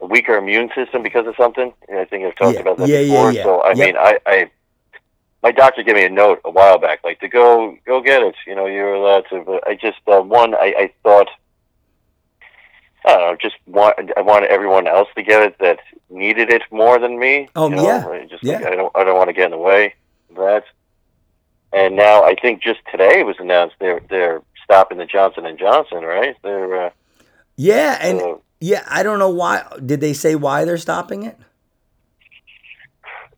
a 0.00 0.06
weaker 0.06 0.36
immune 0.36 0.70
system 0.74 1.02
because 1.02 1.26
of 1.26 1.34
something. 1.36 1.72
And 1.88 1.98
I 1.98 2.04
think 2.04 2.24
I've 2.24 2.36
talked 2.36 2.54
Yeah, 2.56 2.60
about 2.62 2.78
that 2.78 2.88
yeah, 2.88 3.00
yeah, 3.00 3.06
before. 3.08 3.32
yeah. 3.32 3.42
So 3.42 3.62
I 3.62 3.68
Yep. 3.74 3.76
mean, 3.78 3.96
I, 3.96 4.18
I, 4.26 4.50
my 5.42 5.52
doctor 5.52 5.82
gave 5.82 5.94
me 5.94 6.04
a 6.04 6.10
note 6.10 6.40
a 6.44 6.50
while 6.50 6.78
back, 6.78 7.00
like 7.04 7.20
to 7.20 7.28
go 7.28 7.76
go 7.86 8.00
get 8.00 8.22
it. 8.22 8.34
You 8.46 8.54
know, 8.54 8.66
you're 8.66 8.94
allowed 8.94 9.24
to. 9.30 9.42
But 9.44 9.66
I 9.68 9.74
just 9.74 9.98
uh, 10.06 10.20
one, 10.20 10.54
I, 10.54 10.74
I 10.78 10.92
thought. 11.02 11.28
I 13.04 13.12
don't 13.16 13.20
know. 13.32 13.36
Just 13.40 13.56
want 13.66 13.94
I 14.16 14.20
wanted 14.20 14.50
everyone 14.50 14.86
else 14.86 15.08
to 15.16 15.22
get 15.22 15.42
it 15.42 15.56
that 15.60 15.78
needed 16.10 16.50
it 16.50 16.62
more 16.70 16.98
than 16.98 17.18
me. 17.18 17.48
Oh, 17.54 17.70
you 17.70 17.76
know? 17.76 17.84
yeah, 17.84 18.06
I 18.06 18.26
just 18.26 18.42
yeah. 18.42 18.58
I 18.58 18.74
don't 18.74 18.92
I 18.94 19.04
don't 19.04 19.16
want 19.16 19.28
to 19.28 19.32
get 19.32 19.46
in 19.46 19.50
the 19.52 19.58
way 19.58 19.94
of 20.30 20.36
that. 20.36 20.64
And 21.72 21.96
now 21.96 22.24
I 22.24 22.34
think 22.34 22.62
just 22.62 22.80
today 22.90 23.20
it 23.20 23.26
was 23.26 23.36
announced 23.38 23.76
they're 23.78 24.00
they're 24.10 24.42
stopping 24.64 24.98
the 24.98 25.06
Johnson 25.06 25.46
and 25.46 25.58
Johnson, 25.58 26.02
right? 26.02 26.34
They're 26.42 26.86
uh, 26.86 26.90
Yeah, 27.56 27.98
and 28.02 28.20
uh, 28.20 28.34
yeah, 28.60 28.84
I 28.88 29.02
don't 29.02 29.18
know 29.18 29.30
why. 29.30 29.64
Did 29.84 30.00
they 30.00 30.12
say 30.12 30.34
why 30.34 30.64
they're 30.64 30.78
stopping 30.78 31.22
it? 31.24 31.38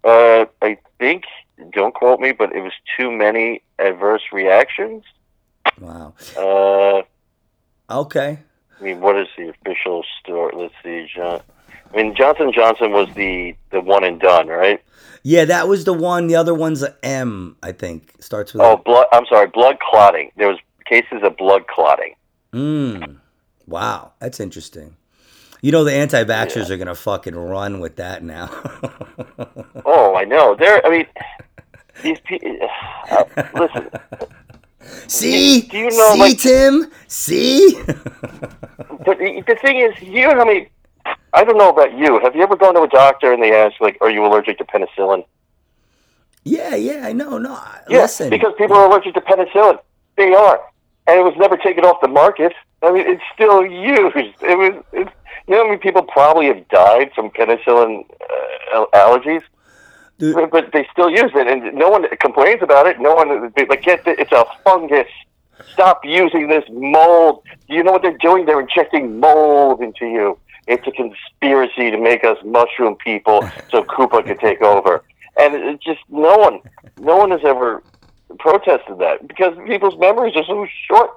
uh, 0.04 0.46
I 0.62 0.78
think 0.98 1.24
don't 1.72 1.94
quote 1.94 2.20
me, 2.20 2.32
but 2.32 2.54
it 2.54 2.60
was 2.62 2.72
too 2.98 3.10
many 3.10 3.62
adverse 3.78 4.22
reactions. 4.32 5.04
Wow. 5.78 6.14
Uh, 6.36 7.02
Okay. 7.90 8.38
I 8.80 8.82
mean, 8.82 9.00
what 9.00 9.18
is 9.18 9.26
the 9.36 9.48
official 9.48 10.04
story? 10.20 10.52
Let's 10.56 10.74
see, 10.82 11.08
John. 11.14 11.40
I 11.92 11.96
mean, 11.96 12.14
Johnson 12.14 12.52
Johnson 12.54 12.92
was 12.92 13.12
the 13.14 13.54
the 13.70 13.80
one 13.80 14.04
and 14.04 14.20
done, 14.20 14.46
right? 14.46 14.82
Yeah, 15.22 15.44
that 15.46 15.68
was 15.68 15.84
the 15.84 15.92
one. 15.92 16.28
The 16.28 16.36
other 16.36 16.54
one's 16.54 16.82
a 16.82 16.94
M, 17.04 17.56
I 17.62 17.72
think. 17.72 18.14
Starts 18.20 18.54
with. 18.54 18.62
Oh, 18.62 18.76
blood. 18.76 19.06
I'm 19.12 19.26
sorry, 19.26 19.48
blood 19.48 19.78
clotting. 19.80 20.30
There 20.36 20.48
was 20.48 20.58
cases 20.86 21.20
of 21.22 21.36
blood 21.36 21.66
clotting. 21.66 22.14
Mm. 22.52 23.18
Wow, 23.66 24.12
that's 24.20 24.40
interesting. 24.40 24.96
You 25.62 25.72
know 25.72 25.84
the 25.84 25.92
anti-vaxxers 25.92 26.70
are 26.70 26.76
gonna 26.76 26.94
fucking 26.94 27.34
run 27.36 27.80
with 27.80 27.96
that 27.96 28.22
now. 28.22 28.48
Oh, 29.86 30.14
I 30.14 30.24
know. 30.24 30.54
There. 30.54 30.84
I 30.86 30.90
mean, 30.90 31.06
these 32.02 32.20
people. 32.20 32.56
Uh, 33.10 33.24
listen, 33.54 33.90
See, 35.08 35.62
Do 35.62 35.78
you 35.78 35.90
know, 35.90 36.12
see, 36.12 36.18
like- 36.18 36.38
Tim, 36.38 36.90
see. 37.08 37.74
but 37.86 39.18
the 39.18 39.42
the 39.46 39.56
thing 39.60 39.78
is, 39.78 40.00
you 40.02 40.26
know 40.28 40.34
how 40.36 40.44
many? 40.44 40.68
I 41.32 41.44
don't 41.44 41.56
know 41.58 41.70
about 41.70 41.96
you. 41.96 42.20
Have 42.20 42.34
you 42.36 42.42
ever 42.42 42.56
gone 42.56 42.74
to 42.74 42.82
a 42.82 42.88
doctor 42.88 43.32
and 43.32 43.42
they 43.42 43.52
ask, 43.54 43.80
like, 43.80 43.98
"Are 44.00 44.10
you 44.10 44.24
allergic 44.24 44.58
to 44.58 44.64
penicillin?" 44.64 45.24
yeah, 46.44 46.74
yeah, 46.74 47.06
I 47.06 47.12
know. 47.12 47.38
No, 47.38 47.58
Yes, 47.88 48.20
listen. 48.20 48.30
because 48.30 48.52
people 48.58 48.76
are 48.76 48.86
allergic 48.86 49.14
to 49.14 49.20
penicillin. 49.20 49.78
They 50.16 50.32
are, 50.34 50.60
and 51.06 51.18
it 51.18 51.22
was 51.22 51.34
never 51.36 51.56
taken 51.56 51.84
off 51.84 52.00
the 52.00 52.08
market. 52.08 52.52
I 52.82 52.92
mean, 52.92 53.06
it's 53.06 53.22
still 53.34 53.64
used. 53.66 54.16
It 54.42 54.56
was. 54.58 54.84
It's, 54.92 55.10
you 55.50 55.56
know 55.56 55.64
how 55.64 55.68
many 55.68 55.78
people 55.78 56.02
probably 56.02 56.46
have 56.46 56.66
died 56.68 57.10
from 57.14 57.30
penicillin 57.30 58.04
uh, 58.72 58.86
allergies? 58.94 59.42
Dude. 60.18 60.34
But, 60.34 60.50
but 60.50 60.72
they 60.72 60.86
still 60.92 61.10
use 61.10 61.32
it, 61.34 61.46
and 61.46 61.74
no 61.74 61.88
one 61.88 62.04
complains 62.18 62.62
about 62.62 62.86
it. 62.86 63.00
No 63.00 63.14
one, 63.14 63.52
like, 63.68 63.82
get 63.82 64.04
the, 64.04 64.20
it's 64.20 64.32
a 64.32 64.44
fungus. 64.62 65.08
Stop 65.72 66.04
using 66.04 66.48
this 66.48 66.64
mold. 66.70 67.42
Do 67.68 67.74
you 67.74 67.82
know 67.82 67.92
what 67.92 68.02
they're 68.02 68.18
doing? 68.18 68.46
They're 68.46 68.60
injecting 68.60 69.18
mold 69.18 69.80
into 69.80 70.06
you. 70.06 70.38
It's 70.66 70.86
a 70.86 70.92
conspiracy 70.92 71.90
to 71.90 71.98
make 71.98 72.22
us 72.22 72.36
mushroom 72.44 72.96
people 72.96 73.48
so 73.70 73.82
Koopa 73.96 74.24
can 74.24 74.38
take 74.38 74.62
over. 74.62 75.02
And 75.38 75.54
it 75.54 75.80
just 75.82 76.00
no 76.10 76.36
one, 76.36 76.60
no 76.98 77.16
one 77.16 77.30
has 77.30 77.40
ever 77.44 77.82
protested 78.38 78.98
that 78.98 79.26
because 79.26 79.56
people's 79.66 79.98
memories 79.98 80.36
are 80.36 80.44
so 80.44 80.66
short. 80.86 81.10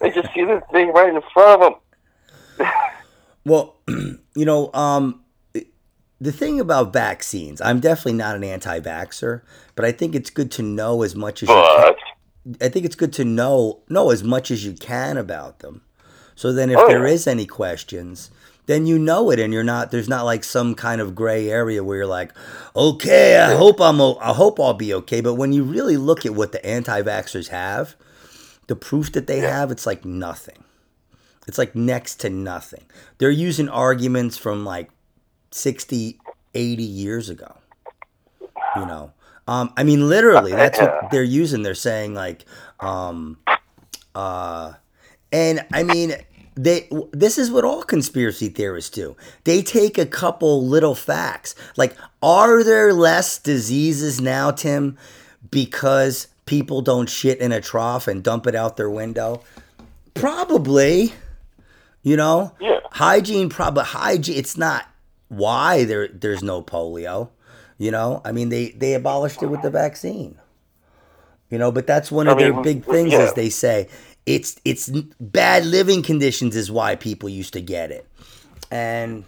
They 0.00 0.10
just 0.10 0.32
see 0.34 0.44
this 0.44 0.62
thing 0.72 0.92
right 0.92 1.14
in 1.14 1.20
front 1.32 1.62
of 1.62 1.72
them. 2.58 2.68
Well, 3.48 3.76
you 3.88 4.44
know, 4.44 4.72
um, 4.74 5.22
the 6.20 6.32
thing 6.32 6.60
about 6.60 6.92
vaccines, 6.92 7.60
I'm 7.60 7.80
definitely 7.80 8.14
not 8.14 8.36
an 8.36 8.44
anti-vaxxer, 8.44 9.42
but 9.76 9.84
I 9.84 9.92
think 9.92 10.14
it's 10.14 10.30
good 10.30 10.50
to 10.52 10.62
know 10.62 11.02
as 11.02 11.14
much 11.14 11.42
as 11.42 11.48
you 11.48 11.54
can. 11.54 11.94
I 12.60 12.68
think 12.68 12.86
it's 12.86 12.96
good 12.96 13.12
to 13.14 13.24
know 13.24 13.80
know 13.88 14.10
as 14.10 14.24
much 14.24 14.50
as 14.50 14.64
you 14.64 14.72
can 14.72 15.16
about 15.16 15.58
them. 15.60 15.82
So 16.34 16.52
then, 16.52 16.70
if 16.70 16.78
Oh, 16.78 16.88
there 16.88 17.06
yeah. 17.06 17.12
is 17.14 17.26
any 17.26 17.46
questions, 17.46 18.30
then 18.66 18.86
you 18.86 18.98
know 18.98 19.30
it, 19.30 19.38
and 19.38 19.52
you're 19.52 19.64
not. 19.64 19.90
There's 19.90 20.08
not 20.08 20.24
like 20.24 20.44
some 20.44 20.74
kind 20.74 21.00
of 21.00 21.14
gray 21.14 21.50
area 21.50 21.82
where 21.84 21.98
you're 21.98 22.06
like, 22.06 22.32
okay, 22.76 23.38
I 23.38 23.54
hope 23.56 23.80
I'm. 23.80 24.00
I 24.00 24.32
hope 24.32 24.58
I'll 24.60 24.74
be 24.74 24.94
okay. 24.94 25.20
But 25.20 25.34
when 25.34 25.52
you 25.52 25.62
really 25.64 25.96
look 25.96 26.24
at 26.24 26.34
what 26.34 26.52
the 26.52 26.64
anti-vaxxers 26.64 27.48
have, 27.48 27.96
the 28.66 28.76
proof 28.76 29.12
that 29.12 29.26
they 29.26 29.40
have, 29.40 29.70
it's 29.70 29.86
like 29.86 30.04
nothing. 30.04 30.64
It's 31.48 31.58
like 31.58 31.74
next 31.74 32.16
to 32.20 32.30
nothing. 32.30 32.84
They're 33.16 33.30
using 33.30 33.68
arguments 33.68 34.36
from 34.36 34.64
like 34.64 34.90
60, 35.50 36.20
80 36.54 36.82
years 36.82 37.30
ago. 37.30 37.56
You 38.76 38.86
know, 38.86 39.12
um, 39.48 39.72
I 39.78 39.82
mean, 39.82 40.08
literally, 40.08 40.52
that's 40.52 40.78
what 40.78 40.94
they're 41.10 41.22
using. 41.22 41.62
They're 41.62 41.74
saying 41.74 42.14
like, 42.14 42.44
um, 42.80 43.38
uh, 44.14 44.74
and 45.32 45.66
I 45.72 45.82
mean, 45.82 46.14
they. 46.54 46.88
This 47.12 47.38
is 47.38 47.50
what 47.50 47.64
all 47.64 47.82
conspiracy 47.82 48.50
theorists 48.50 48.90
do. 48.90 49.16
They 49.44 49.62
take 49.62 49.96
a 49.96 50.06
couple 50.06 50.66
little 50.66 50.94
facts. 50.94 51.54
Like, 51.76 51.96
are 52.22 52.62
there 52.62 52.92
less 52.92 53.38
diseases 53.38 54.20
now, 54.20 54.50
Tim, 54.50 54.98
because 55.50 56.28
people 56.44 56.82
don't 56.82 57.08
shit 57.08 57.38
in 57.38 57.50
a 57.50 57.60
trough 57.60 58.06
and 58.06 58.22
dump 58.22 58.46
it 58.46 58.54
out 58.54 58.76
their 58.76 58.90
window? 58.90 59.42
Probably. 60.12 61.14
You 62.02 62.16
know, 62.16 62.52
Yeah. 62.60 62.80
hygiene. 62.92 63.48
Probably 63.48 63.84
hygiene. 63.84 64.36
It's 64.36 64.56
not 64.56 64.86
why 65.28 65.84
there 65.84 66.08
there's 66.08 66.42
no 66.42 66.62
polio. 66.62 67.30
You 67.76 67.90
know, 67.90 68.20
I 68.24 68.32
mean 68.32 68.48
they 68.48 68.70
they 68.70 68.94
abolished 68.94 69.42
it 69.42 69.46
with 69.46 69.62
the 69.62 69.70
vaccine. 69.70 70.38
You 71.50 71.58
know, 71.58 71.72
but 71.72 71.86
that's 71.86 72.10
one 72.12 72.28
of 72.28 72.36
I 72.36 72.42
mean, 72.42 72.52
their 72.52 72.62
big 72.62 72.84
things, 72.84 73.12
yeah. 73.12 73.20
as 73.20 73.34
they 73.34 73.48
say. 73.48 73.88
It's 74.26 74.56
it's 74.64 74.90
bad 75.20 75.64
living 75.64 76.02
conditions 76.02 76.54
is 76.56 76.70
why 76.70 76.96
people 76.96 77.28
used 77.30 77.54
to 77.54 77.62
get 77.62 77.90
it, 77.90 78.06
and 78.70 79.24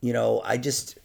you 0.00 0.12
know, 0.12 0.42
I 0.44 0.56
just 0.56 0.98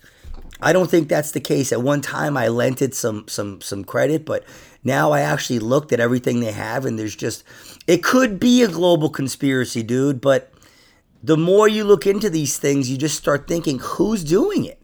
I 0.62 0.74
don't 0.74 0.90
think 0.90 1.10
that's 1.10 1.32
the 1.32 1.40
case. 1.40 1.72
At 1.72 1.84
one 1.84 2.02
time, 2.02 2.38
I 2.38 2.48
lent 2.48 2.82
it 2.82 2.96
some 2.96 3.28
some 3.28 3.62
some 3.62 3.84
credit, 3.84 4.26
but 4.26 4.44
now 4.84 5.12
I 5.12 5.22
actually 5.22 5.60
looked 5.60 5.92
at 5.94 6.00
everything 6.00 6.40
they 6.40 6.52
have, 6.52 6.86
and 6.86 6.98
there's 6.98 7.16
just 7.16 7.44
it 7.86 8.02
could 8.02 8.40
be 8.40 8.64
a 8.64 8.68
global 8.68 9.10
conspiracy, 9.10 9.84
dude. 9.84 10.20
But 10.22 10.52
the 11.26 11.38
more 11.38 11.68
you 11.68 11.84
look 11.84 12.06
into 12.06 12.30
these 12.30 12.60
things, 12.60 12.90
you 12.90 12.98
just 12.98 13.18
start 13.18 13.48
thinking, 13.48 13.80
who's 13.80 14.24
doing 14.24 14.66
it? 14.66 14.80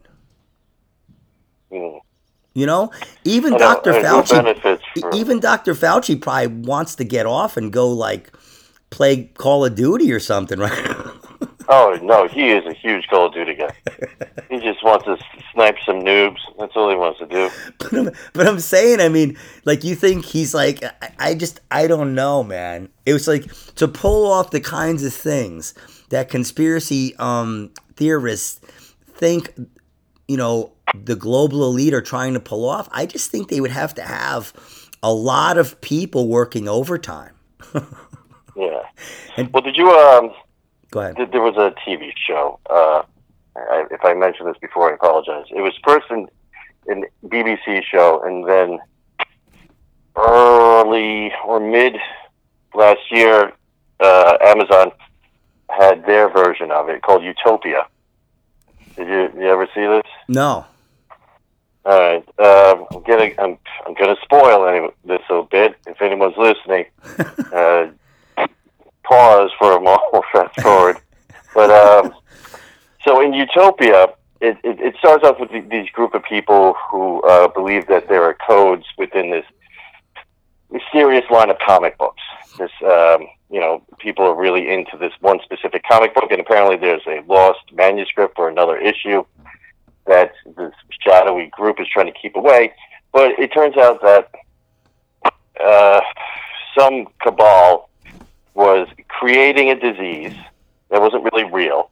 Mm. 1.70 2.00
You 2.54 2.66
know, 2.66 2.90
even 3.24 3.56
Dr. 3.56 3.92
Fauci, 3.92 5.14
even 5.14 5.38
Dr. 5.38 5.74
Fauci 5.74 6.20
probably 6.20 6.48
wants 6.48 6.96
to 6.96 7.04
get 7.04 7.26
off 7.26 7.56
and 7.56 7.72
go 7.72 7.88
like 7.88 8.32
play 8.90 9.30
Call 9.34 9.64
of 9.64 9.76
Duty 9.76 10.12
or 10.12 10.18
something, 10.18 10.58
right? 10.58 10.96
Oh 11.68 11.98
no, 12.02 12.26
he 12.26 12.50
is 12.50 12.66
a 12.66 12.74
huge 12.74 13.06
Call 13.06 13.26
of 13.26 13.34
Duty 13.34 13.54
guy. 13.54 13.74
he 14.50 14.58
just 14.58 14.84
wants 14.84 15.04
to 15.06 15.16
snipe 15.54 15.76
some 15.86 16.00
noobs. 16.00 16.40
That's 16.58 16.72
all 16.74 16.90
he 16.90 16.96
wants 16.96 17.20
to 17.20 17.26
do. 17.26 17.50
but 17.78 17.92
I'm, 17.92 18.10
but 18.34 18.48
I'm 18.48 18.58
saying, 18.58 19.00
I 19.00 19.08
mean, 19.08 19.38
like 19.64 19.84
you 19.84 19.94
think 19.94 20.24
he's 20.24 20.52
like, 20.52 20.82
I, 20.84 21.12
I 21.18 21.34
just, 21.34 21.60
I 21.70 21.86
don't 21.86 22.14
know, 22.14 22.42
man. 22.42 22.88
It 23.06 23.12
was 23.12 23.28
like 23.28 23.50
to 23.76 23.86
pull 23.86 24.30
off 24.30 24.50
the 24.50 24.60
kinds 24.60 25.04
of 25.04 25.14
things 25.14 25.72
that 26.12 26.28
conspiracy 26.28 27.16
um, 27.16 27.70
theorists 27.96 28.60
think, 29.06 29.50
you 30.28 30.36
know, 30.36 30.72
the 30.94 31.16
global 31.16 31.64
elite 31.64 31.94
are 31.94 32.02
trying 32.02 32.34
to 32.34 32.40
pull 32.40 32.68
off. 32.68 32.86
I 32.92 33.06
just 33.06 33.30
think 33.30 33.48
they 33.48 33.62
would 33.62 33.70
have 33.70 33.94
to 33.94 34.02
have 34.02 34.52
a 35.02 35.10
lot 35.12 35.56
of 35.56 35.80
people 35.80 36.28
working 36.28 36.68
overtime. 36.68 37.34
Yeah. 38.54 38.82
And- 39.38 39.50
well, 39.50 39.62
did 39.62 39.78
you? 39.78 39.90
Um, 39.90 40.30
Go 40.90 41.00
ahead. 41.00 41.16
th- 41.16 41.30
there 41.30 41.40
was 41.40 41.56
a 41.56 41.72
TV 41.88 42.12
show. 42.14 42.60
Uh, 42.68 43.02
I, 43.56 43.86
if 43.90 44.04
I 44.04 44.12
mentioned 44.12 44.46
this 44.46 44.58
before, 44.60 44.90
I 44.90 44.94
apologize. 44.94 45.46
It 45.48 45.62
was 45.62 45.72
first 45.82 46.04
an, 46.10 46.26
an 46.86 47.04
BBC 47.24 47.82
show, 47.82 48.22
and 48.22 48.46
then 48.46 48.78
early 50.16 51.32
or 51.46 51.60
mid 51.60 51.96
last 52.74 53.00
year, 53.10 53.54
uh, 54.00 54.36
Amazon 54.42 54.92
had 55.78 56.04
their 56.06 56.28
version 56.28 56.70
of 56.70 56.88
it 56.88 57.02
called 57.02 57.22
Utopia. 57.22 57.86
Did 58.96 59.08
you, 59.08 59.40
you 59.40 59.48
ever 59.48 59.66
see 59.74 59.86
this? 59.86 60.10
No. 60.28 60.66
All 61.84 61.98
right. 61.98 62.24
Um, 62.38 62.86
I'm 62.92 63.02
gonna 63.02 63.30
I'm 63.38 63.58
I'm 63.86 63.94
gonna 63.94 64.16
spoil 64.22 64.66
any, 64.68 64.88
this 65.04 65.22
a 65.30 65.42
bit. 65.42 65.76
If 65.86 66.00
anyone's 66.00 66.36
listening, 66.36 66.86
uh, 67.52 67.86
pause 69.02 69.50
for 69.58 69.76
a 69.76 69.80
moment 69.80 70.02
or 70.12 70.22
fast 70.32 70.60
forward. 70.60 70.98
But 71.54 71.70
um, 71.70 72.14
so 73.04 73.20
in 73.20 73.32
Utopia, 73.32 74.14
it, 74.40 74.58
it, 74.62 74.80
it 74.80 74.94
starts 74.98 75.24
off 75.24 75.40
with 75.40 75.50
the, 75.50 75.60
these 75.60 75.90
group 75.90 76.14
of 76.14 76.22
people 76.24 76.74
who 76.90 77.20
uh, 77.22 77.48
believe 77.48 77.86
that 77.88 78.08
there 78.08 78.22
are 78.24 78.36
codes 78.46 78.84
within 78.96 79.30
this 79.30 79.44
mysterious 80.72 81.24
line 81.30 81.50
of 81.50 81.58
comic 81.58 81.98
books. 81.98 82.22
This, 82.58 82.70
um, 82.82 83.26
you 83.50 83.60
know, 83.60 83.82
people 83.98 84.24
are 84.24 84.34
really 84.34 84.72
into 84.72 84.96
this 84.98 85.12
one 85.20 85.38
specific 85.44 85.82
comic 85.88 86.14
book, 86.14 86.30
and 86.30 86.40
apparently 86.40 86.76
there's 86.76 87.02
a 87.06 87.22
lost 87.26 87.60
manuscript 87.72 88.38
or 88.38 88.48
another 88.48 88.76
issue 88.78 89.24
that 90.06 90.32
this 90.56 90.72
shadowy 91.00 91.46
group 91.46 91.80
is 91.80 91.86
trying 91.88 92.06
to 92.06 92.18
keep 92.18 92.34
away. 92.36 92.72
But 93.12 93.38
it 93.38 93.52
turns 93.52 93.76
out 93.76 94.00
that 94.02 94.30
uh, 95.60 96.00
some 96.76 97.06
cabal 97.22 97.90
was 98.54 98.88
creating 99.08 99.70
a 99.70 99.78
disease 99.78 100.34
that 100.90 101.00
wasn't 101.00 101.24
really 101.32 101.44
real 101.44 101.90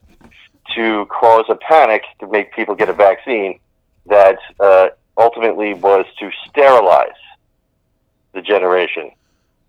to 0.74 1.06
cause 1.06 1.44
a 1.48 1.56
panic 1.56 2.02
to 2.20 2.26
make 2.28 2.52
people 2.54 2.74
get 2.74 2.88
a 2.88 2.92
vaccine 2.92 3.58
that 4.06 4.38
uh, 4.60 4.88
ultimately 5.16 5.74
was 5.74 6.04
to 6.18 6.30
sterilize 6.48 7.08
the 8.32 8.42
generation, 8.42 9.10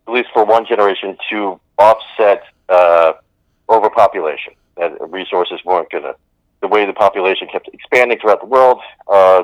at 0.08 0.13
least 0.13 0.30
for 0.34 0.45
one 0.45 0.65
generation, 0.65 1.17
to 1.30 1.60
offset 1.78 2.43
uh, 2.69 3.13
overpopulation. 3.69 4.54
That 4.78 4.97
resources 5.10 5.60
weren't 5.65 5.89
going 5.91 6.04
to, 6.04 6.15
the 6.62 6.67
way 6.67 6.86
the 6.86 6.93
population 6.93 7.47
kept 7.52 7.69
expanding 7.74 8.19
throughout 8.19 8.41
the 8.41 8.47
world, 8.47 8.80
uh, 9.08 9.43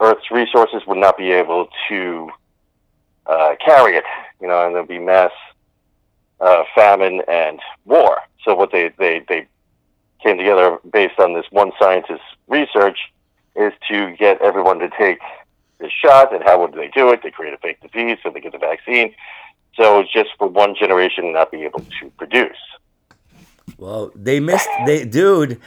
Earth's 0.00 0.30
resources 0.30 0.82
would 0.86 0.98
not 0.98 1.16
be 1.16 1.30
able 1.32 1.68
to 1.88 2.30
uh, 3.26 3.54
carry 3.64 3.96
it, 3.96 4.04
you 4.40 4.46
know, 4.46 4.64
and 4.66 4.74
there'd 4.74 4.88
be 4.88 4.98
mass 4.98 5.32
uh, 6.40 6.62
famine 6.74 7.22
and 7.28 7.60
war. 7.84 8.20
So 8.44 8.54
what 8.54 8.70
they, 8.70 8.92
they, 8.98 9.24
they 9.28 9.46
came 10.22 10.38
together 10.38 10.78
based 10.90 11.18
on 11.18 11.34
this 11.34 11.46
one 11.50 11.72
scientist's 11.80 12.24
research 12.46 12.98
is 13.56 13.72
to 13.90 14.14
get 14.16 14.40
everyone 14.40 14.78
to 14.78 14.88
take 14.98 15.18
this 15.78 15.92
shot. 15.92 16.34
And 16.34 16.42
how 16.42 16.60
would 16.60 16.72
they 16.74 16.88
do 16.88 17.10
it? 17.10 17.20
They 17.22 17.30
create 17.30 17.54
a 17.54 17.58
fake 17.58 17.80
disease 17.80 18.18
so 18.22 18.30
they 18.30 18.40
get 18.40 18.52
the 18.52 18.58
vaccine. 18.58 19.14
So 19.76 20.00
it's 20.00 20.12
just 20.12 20.30
for 20.38 20.48
one 20.48 20.74
generation 20.74 21.32
not 21.32 21.52
be 21.52 21.62
able 21.62 21.80
to 21.80 22.10
produce. 22.16 22.56
Well, 23.76 24.10
they 24.14 24.40
missed. 24.40 24.68
They, 24.86 25.04
dude, 25.04 25.60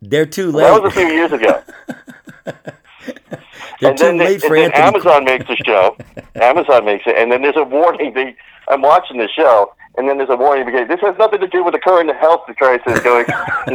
they're 0.00 0.26
too 0.26 0.52
late. 0.52 0.64
That 0.64 0.82
was 0.82 0.92
a 0.92 0.94
few 0.94 1.08
years 1.08 1.32
ago. 1.32 1.62
they're 2.44 3.90
and 3.90 3.98
too 3.98 4.04
then, 4.04 4.18
they, 4.18 4.26
late 4.26 4.42
for 4.42 4.56
and 4.56 4.72
Anthony. 4.74 5.10
Amazon 5.10 5.24
makes 5.24 5.50
a 5.50 5.56
show. 5.56 5.96
Amazon 6.36 6.84
makes 6.84 7.04
it, 7.06 7.16
and 7.16 7.32
then 7.32 7.42
there's 7.42 7.56
a 7.56 7.64
warning. 7.64 8.14
They, 8.14 8.36
I'm 8.68 8.82
watching 8.82 9.18
the 9.18 9.28
show, 9.28 9.74
and 9.96 10.08
then 10.08 10.18
there's 10.18 10.30
a 10.30 10.36
warning 10.36 10.66
because 10.66 10.86
this 10.86 11.00
has 11.00 11.16
nothing 11.18 11.40
to 11.40 11.48
do 11.48 11.64
with 11.64 11.74
the 11.74 11.80
current 11.80 12.14
health 12.16 12.42
crisis 12.56 13.00
going. 13.00 13.26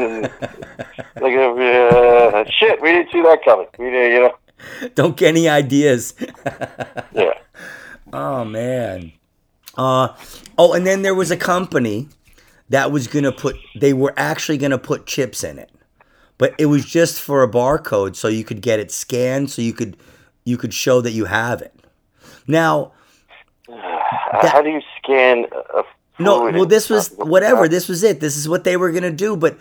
like, 1.19 1.35
uh, 1.35 2.45
shit, 2.49 2.81
we 2.81 2.91
didn't 2.91 3.11
see 3.11 3.21
that 3.21 3.39
coming. 3.43 3.67
We 3.77 3.89
didn't, 3.89 4.11
you 4.11 4.19
know. 4.21 4.35
Don't 4.95 5.17
get 5.17 5.29
any 5.29 5.49
ideas. 5.49 6.13
Yeah. 7.13 7.33
Oh 8.11 8.43
man. 8.43 9.11
Uh 9.77 10.09
oh, 10.57 10.73
and 10.73 10.85
then 10.85 11.01
there 11.03 11.15
was 11.15 11.31
a 11.31 11.37
company 11.37 12.07
that 12.69 12.91
was 12.91 13.07
gonna 13.07 13.31
put. 13.31 13.55
They 13.75 13.93
were 13.93 14.13
actually 14.17 14.57
gonna 14.57 14.77
put 14.77 15.05
chips 15.05 15.43
in 15.43 15.59
it, 15.59 15.71
but 16.37 16.55
it 16.57 16.67
was 16.67 16.85
just 16.85 17.21
for 17.21 17.43
a 17.43 17.47
barcode, 17.49 18.15
so 18.15 18.27
you 18.27 18.43
could 18.43 18.61
get 18.61 18.79
it 18.79 18.91
scanned, 18.91 19.51
so 19.51 19.61
you 19.61 19.73
could 19.73 19.97
you 20.43 20.57
could 20.57 20.73
show 20.73 21.01
that 21.01 21.11
you 21.11 21.25
have 21.25 21.61
it. 21.61 21.73
Now, 22.47 22.93
How 23.69 24.61
do 24.61 24.69
you 24.69 24.81
scan 24.97 25.45
a 25.51 25.79
a 25.79 25.83
no, 26.19 26.51
well, 26.51 26.65
this 26.65 26.89
was 26.89 27.09
whatever. 27.17 27.67
This 27.67 27.87
was 27.87 28.03
it. 28.03 28.19
This 28.19 28.37
is 28.37 28.47
what 28.47 28.63
they 28.63 28.77
were 28.77 28.91
gonna 28.91 29.11
do, 29.11 29.35
but 29.35 29.57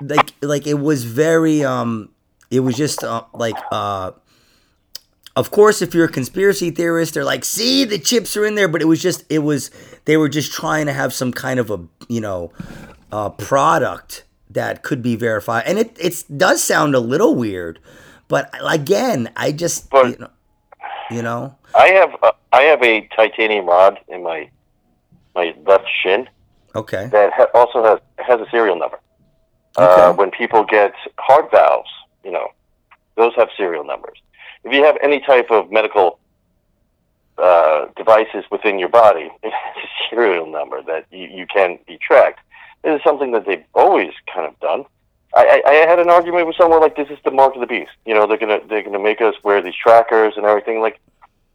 like 0.00 0.32
like 0.40 0.66
it 0.66 0.78
was 0.80 1.04
very 1.04 1.64
um, 1.64 2.08
it 2.52 2.60
was 2.60 2.76
just 2.76 3.02
uh, 3.02 3.24
like 3.34 3.56
uh. 3.72 4.12
Of 5.34 5.50
course, 5.50 5.80
if 5.80 5.94
you're 5.94 6.04
a 6.04 6.12
conspiracy 6.12 6.70
theorist, 6.70 7.14
they're 7.14 7.24
like, 7.24 7.42
"See, 7.44 7.86
the 7.86 7.98
chips 7.98 8.36
are 8.36 8.44
in 8.44 8.54
there," 8.54 8.68
but 8.68 8.82
it 8.82 8.84
was 8.84 9.00
just, 9.00 9.24
it 9.30 9.38
was, 9.38 9.70
they 10.04 10.18
were 10.18 10.28
just 10.28 10.52
trying 10.52 10.84
to 10.84 10.92
have 10.92 11.14
some 11.14 11.32
kind 11.32 11.58
of 11.58 11.70
a, 11.70 11.80
you 12.06 12.20
know, 12.20 12.52
uh, 13.10 13.30
product 13.30 14.24
that 14.50 14.82
could 14.82 15.00
be 15.00 15.16
verified, 15.16 15.64
and 15.66 15.78
it, 15.78 15.96
it 15.98 16.22
does 16.36 16.62
sound 16.62 16.94
a 16.94 17.00
little 17.00 17.34
weird, 17.34 17.78
but 18.28 18.50
again, 18.62 19.30
I 19.34 19.52
just, 19.52 19.88
But- 19.88 20.10
you 20.10 20.16
know, 20.18 20.30
You 21.10 21.22
know. 21.22 21.56
I 21.74 21.88
have 21.88 22.14
uh, 22.22 22.32
I 22.52 22.62
have 22.64 22.82
a 22.82 23.08
titanium 23.16 23.64
rod 23.64 23.98
in 24.08 24.22
my 24.22 24.50
my 25.34 25.54
left 25.66 25.88
shin 26.02 26.28
Okay. 26.74 27.06
that 27.10 27.32
ha- 27.32 27.48
also 27.54 27.82
has 27.82 27.98
has 28.18 28.38
a 28.38 28.50
serial 28.50 28.76
number. 28.78 29.00
Uh, 29.78 29.82
Okay. 30.10 30.18
when 30.18 30.30
people 30.30 30.62
get 30.64 30.92
heart 31.18 31.50
valves, 31.50 31.88
you 32.24 32.30
know, 32.30 32.48
those 33.16 33.32
have 33.36 33.48
serial 33.56 33.84
numbers. 33.84 34.18
If 34.64 34.72
you 34.72 34.84
have 34.84 34.96
any 35.02 35.20
type 35.20 35.50
of 35.50 35.70
medical 35.70 36.18
uh, 37.38 37.86
devices 37.96 38.44
within 38.50 38.78
your 38.78 38.88
body, 38.88 39.30
it 39.42 39.52
has 39.52 39.76
a 39.84 40.10
serial 40.10 40.46
number 40.46 40.82
that 40.82 41.06
you, 41.10 41.28
you 41.28 41.46
can 41.46 41.78
be 41.86 41.98
tracked. 41.98 42.40
This 42.82 42.96
is 42.96 43.04
something 43.04 43.32
that 43.32 43.46
they've 43.46 43.64
always 43.74 44.12
kind 44.32 44.46
of 44.46 44.58
done. 44.60 44.84
I, 45.34 45.62
I, 45.64 45.70
I 45.70 45.74
had 45.88 45.98
an 45.98 46.10
argument 46.10 46.46
with 46.46 46.56
someone 46.56 46.80
like 46.80 46.96
this 46.96 47.08
is 47.08 47.18
the 47.24 47.30
mark 47.30 47.54
of 47.54 47.60
the 47.60 47.66
beast. 47.66 47.92
You 48.04 48.14
know, 48.14 48.26
they're 48.26 48.36
gonna 48.36 48.58
they're 48.68 48.82
gonna 48.82 48.98
make 48.98 49.20
us 49.20 49.34
wear 49.42 49.62
these 49.62 49.74
trackers 49.74 50.34
and 50.36 50.44
everything. 50.44 50.80
Like, 50.80 51.00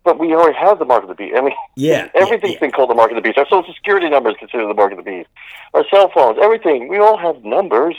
but 0.03 0.17
we 0.17 0.33
already 0.33 0.57
have 0.57 0.79
the 0.79 0.85
mark 0.85 1.03
of 1.03 1.09
the 1.09 1.15
beast. 1.15 1.35
I 1.37 1.41
mean, 1.41 1.53
Yeah. 1.75 2.09
everything's 2.15 2.53
yeah, 2.53 2.59
been 2.59 2.71
called 2.71 2.89
the 2.89 2.95
mark 2.95 3.11
of 3.11 3.15
the 3.15 3.21
beast. 3.21 3.37
Our 3.37 3.45
social 3.47 3.73
security 3.73 4.09
number 4.09 4.29
is 4.29 4.37
considered 4.37 4.67
the 4.67 4.73
mark 4.73 4.93
of 4.93 4.97
the 4.97 5.03
beast. 5.03 5.29
Our 5.73 5.85
cell 5.89 6.09
phones, 6.13 6.39
everything. 6.41 6.87
We 6.87 6.97
all 6.97 7.17
have 7.17 7.43
numbers. 7.43 7.95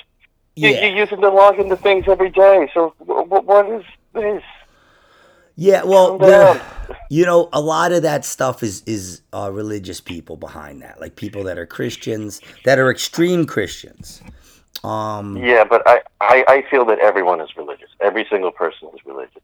You, 0.59 0.71
yeah. 0.71 0.87
you 0.87 0.97
use 0.97 1.11
them 1.11 1.21
to 1.21 1.31
log 1.31 1.59
into 1.59 1.77
things 1.77 2.07
every 2.09 2.31
day. 2.31 2.69
So 2.75 2.95
what 2.99 3.69
is 3.71 3.85
this? 4.13 4.43
Yeah, 5.61 5.83
well, 5.83 6.19
down. 6.19 6.61
you 7.11 7.27
know, 7.27 7.49
a 7.53 7.61
lot 7.61 7.91
of 7.93 8.03
that 8.03 8.25
stuff 8.25 8.63
is 8.63 8.83
is 8.87 9.23
uh, 9.33 9.51
religious 9.53 10.01
people 10.01 10.37
behind 10.37 10.83
that, 10.83 11.01
like 11.01 11.17
people 11.17 11.43
that 11.45 11.59
are 11.59 11.67
Christians, 11.67 12.41
that 12.65 12.79
are 12.79 12.91
extreme 12.91 13.45
Christians. 13.45 14.23
Um, 14.85 15.37
Yeah, 15.37 15.65
but 15.65 15.83
I, 15.87 16.03
I, 16.21 16.45
I 16.47 16.63
feel 16.71 16.85
that 16.87 17.01
everyone 17.01 17.41
is 17.41 17.57
religious. 17.57 17.91
Every 18.01 18.25
single 18.31 18.53
person 18.53 18.89
is 18.95 19.01
religious. 19.05 19.43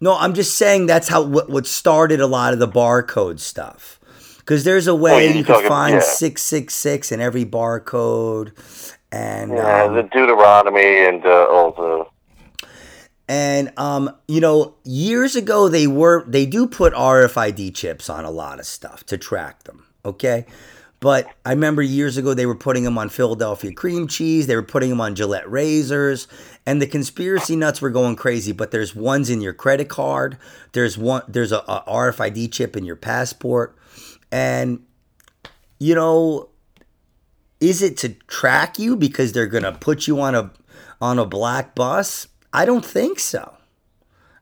no, 0.00 0.14
I'm 0.18 0.34
just 0.34 0.58
saying 0.58 0.84
that's 0.86 1.08
how 1.08 1.22
what, 1.22 1.48
what 1.48 1.66
started 1.66 2.20
a 2.20 2.26
lot 2.26 2.52
of 2.52 2.58
the 2.58 2.68
barcode 2.68 3.40
stuff. 3.40 3.98
Because 4.38 4.64
there's 4.64 4.86
a 4.86 4.94
way 4.94 5.12
Oh, 5.12 5.18
you're 5.18 5.36
you 5.36 5.44
can 5.44 5.66
find 5.66 5.94
yeah. 5.94 6.00
six 6.00 6.42
six 6.42 6.74
six 6.74 7.10
in 7.12 7.20
every 7.20 7.46
barcode, 7.46 8.52
and 9.12 9.52
Yeah, 9.52 9.84
um, 9.84 9.94
the 9.94 10.02
Deuteronomy 10.02 11.04
and 11.06 11.24
uh, 11.24 11.46
all 11.50 11.72
the 11.72 12.06
And 13.28 13.72
um, 13.76 14.14
you 14.28 14.40
know, 14.40 14.74
years 14.84 15.36
ago 15.36 15.68
they 15.68 15.86
were 15.86 16.24
they 16.26 16.46
do 16.46 16.66
put 16.66 16.92
RFID 16.94 17.74
chips 17.74 18.08
on 18.08 18.24
a 18.24 18.30
lot 18.30 18.58
of 18.58 18.66
stuff 18.66 19.04
to 19.06 19.18
track 19.18 19.64
them. 19.64 19.86
Okay. 20.04 20.46
But 21.00 21.28
I 21.46 21.52
remember 21.52 21.80
years 21.80 22.18
ago 22.18 22.34
they 22.34 22.44
were 22.44 22.54
putting 22.54 22.84
them 22.84 22.98
on 22.98 23.08
Philadelphia 23.08 23.72
cream 23.72 24.06
cheese, 24.06 24.46
they 24.46 24.54
were 24.54 24.62
putting 24.62 24.90
them 24.90 25.00
on 25.00 25.14
Gillette 25.14 25.50
razors, 25.50 26.28
and 26.66 26.80
the 26.80 26.86
conspiracy 26.86 27.56
nuts 27.56 27.80
were 27.80 27.88
going 27.88 28.16
crazy. 28.16 28.52
But 28.52 28.70
there's 28.70 28.94
ones 28.94 29.30
in 29.30 29.40
your 29.40 29.54
credit 29.54 29.88
card, 29.88 30.36
there's 30.72 30.98
one 30.98 31.22
there's 31.26 31.52
a, 31.52 31.60
a 31.60 31.84
RFID 31.88 32.52
chip 32.52 32.76
in 32.76 32.84
your 32.84 32.96
passport, 32.96 33.74
and 34.30 34.84
you 35.78 35.94
know, 35.94 36.49
is 37.60 37.82
it 37.82 37.96
to 37.98 38.10
track 38.26 38.78
you 38.78 38.96
because 38.96 39.32
they're 39.32 39.46
gonna 39.46 39.72
put 39.72 40.06
you 40.06 40.20
on 40.20 40.34
a 40.34 40.50
on 41.00 41.18
a 41.18 41.26
black 41.26 41.74
bus? 41.74 42.28
I 42.52 42.64
don't 42.64 42.84
think 42.84 43.18
so. 43.18 43.54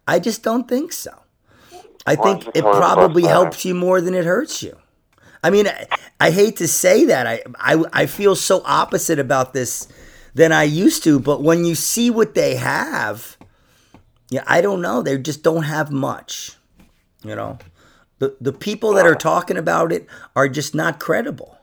I 0.07 0.19
just 0.19 0.43
don't 0.43 0.69
think 0.69 0.93
so. 0.93 1.13
I 2.07 2.17
think 2.17 2.47
it 2.49 2.59
it 2.59 2.63
called 2.63 2.77
a 2.77 2.79
bus 2.79 2.79
probably 2.79 3.23
helps 3.25 3.65
you 3.65 3.75
more 3.75 4.01
than 4.01 4.15
it 4.15 4.25
hurts 4.25 4.63
you. 4.63 4.77
I 5.43 5.51
mean, 5.51 5.69
I, 5.69 5.87
I 6.21 6.31
hate 6.31 6.57
to 6.57 6.69
say 6.69 7.05
that. 7.07 7.27
I, 7.27 7.43
I 7.59 7.85
I 7.93 8.07
feel 8.07 8.35
so 8.35 8.63
opposite 8.65 9.19
about 9.19 9.53
this 9.53 9.89
than 10.35 10.53
I 10.53 10.63
used 10.65 11.03
to. 11.05 11.21
But 11.21 11.43
when 11.43 11.65
you 11.65 11.75
see 11.75 12.11
what 12.11 12.35
they 12.35 12.57
have, 12.57 13.37
yeah, 14.31 14.45
I 14.47 14.61
don't 14.61 14.81
know. 14.81 15.03
They 15.03 15.19
just 15.19 15.43
don't 15.43 15.65
have 15.65 15.91
much. 15.91 16.57
You 17.25 17.35
know, 17.35 17.59
the 18.21 18.37
the 18.41 18.53
people 18.53 18.95
that 18.95 19.07
are 19.07 19.15
talking 19.15 19.57
about 19.57 19.93
it 19.93 20.07
are 20.35 20.49
just 20.49 20.75
not 20.75 20.99
credible. 21.01 21.58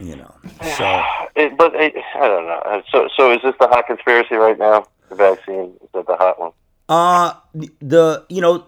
You 0.00 0.16
know, 0.16 0.34
so. 0.76 1.02
It, 1.38 1.58
but 1.58 1.74
it, 1.74 1.94
I 2.14 2.28
don't 2.28 2.46
know. 2.46 2.62
Uh, 2.64 2.80
So, 2.90 3.08
so 3.14 3.30
is 3.30 3.42
this 3.42 3.54
the 3.60 3.66
hot 3.68 3.86
conspiracy 3.86 4.36
right 4.36 4.58
now? 4.58 4.86
The 5.10 5.14
vaccine 5.16 5.74
is 5.82 5.88
that 5.92 6.06
the 6.06 6.16
hot 6.16 6.40
one? 6.40 6.52
Uh 6.88 7.34
the 7.80 8.24
you 8.30 8.40
know, 8.40 8.66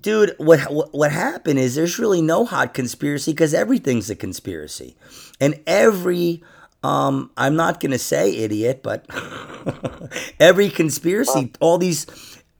dude, 0.00 0.34
what 0.38 0.60
what, 0.72 0.94
what 0.94 1.10
happened 1.10 1.58
is 1.58 1.74
there's 1.74 1.98
really 1.98 2.22
no 2.22 2.44
hot 2.44 2.72
conspiracy 2.72 3.32
because 3.32 3.52
everything's 3.52 4.10
a 4.10 4.14
conspiracy, 4.14 4.96
and 5.40 5.58
every 5.66 6.42
um 6.84 7.30
I'm 7.36 7.56
not 7.56 7.80
gonna 7.80 7.98
say 7.98 8.36
idiot, 8.36 8.82
but 8.82 9.06
every 10.40 10.68
conspiracy, 10.70 11.52
all 11.58 11.78
these 11.78 12.06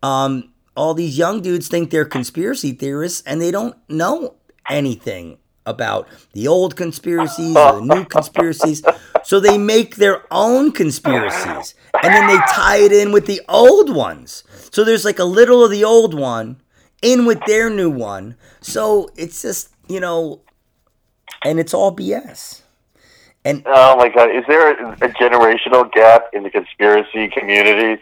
um 0.02 0.52
all 0.76 0.94
these 0.94 1.16
young 1.16 1.42
dudes 1.42 1.68
think 1.68 1.90
they're 1.90 2.04
conspiracy 2.04 2.72
theorists 2.72 3.22
and 3.26 3.40
they 3.40 3.50
don't 3.50 3.76
know 3.88 4.34
anything 4.68 5.36
about 5.66 6.08
the 6.32 6.48
old 6.48 6.76
conspiracies 6.76 7.56
or 7.56 7.80
the 7.80 7.94
new 7.94 8.04
conspiracies. 8.04 8.82
So 9.24 9.40
they 9.40 9.58
make 9.58 9.96
their 9.96 10.24
own 10.30 10.72
conspiracies 10.72 11.74
and 12.02 12.12
then 12.12 12.26
they 12.26 12.38
tie 12.48 12.78
it 12.78 12.92
in 12.92 13.12
with 13.12 13.26
the 13.26 13.40
old 13.48 13.94
ones. 13.94 14.44
So 14.72 14.84
there's 14.84 15.04
like 15.04 15.18
a 15.18 15.24
little 15.24 15.64
of 15.64 15.70
the 15.70 15.84
old 15.84 16.14
one 16.14 16.60
in 17.00 17.26
with 17.26 17.44
their 17.46 17.70
new 17.70 17.90
one. 17.90 18.36
So 18.60 19.10
it's 19.16 19.42
just, 19.42 19.68
you 19.88 20.00
know, 20.00 20.40
and 21.44 21.58
it's 21.58 21.74
all 21.74 21.94
BS. 21.94 22.62
And 23.44 23.64
Oh 23.66 23.96
my 23.96 24.08
God! 24.08 24.30
Is 24.30 24.44
there 24.46 24.70
a, 24.70 24.92
a 24.92 25.08
generational 25.08 25.90
gap 25.90 26.26
in 26.32 26.44
the 26.44 26.50
conspiracy 26.50 27.28
community? 27.28 28.00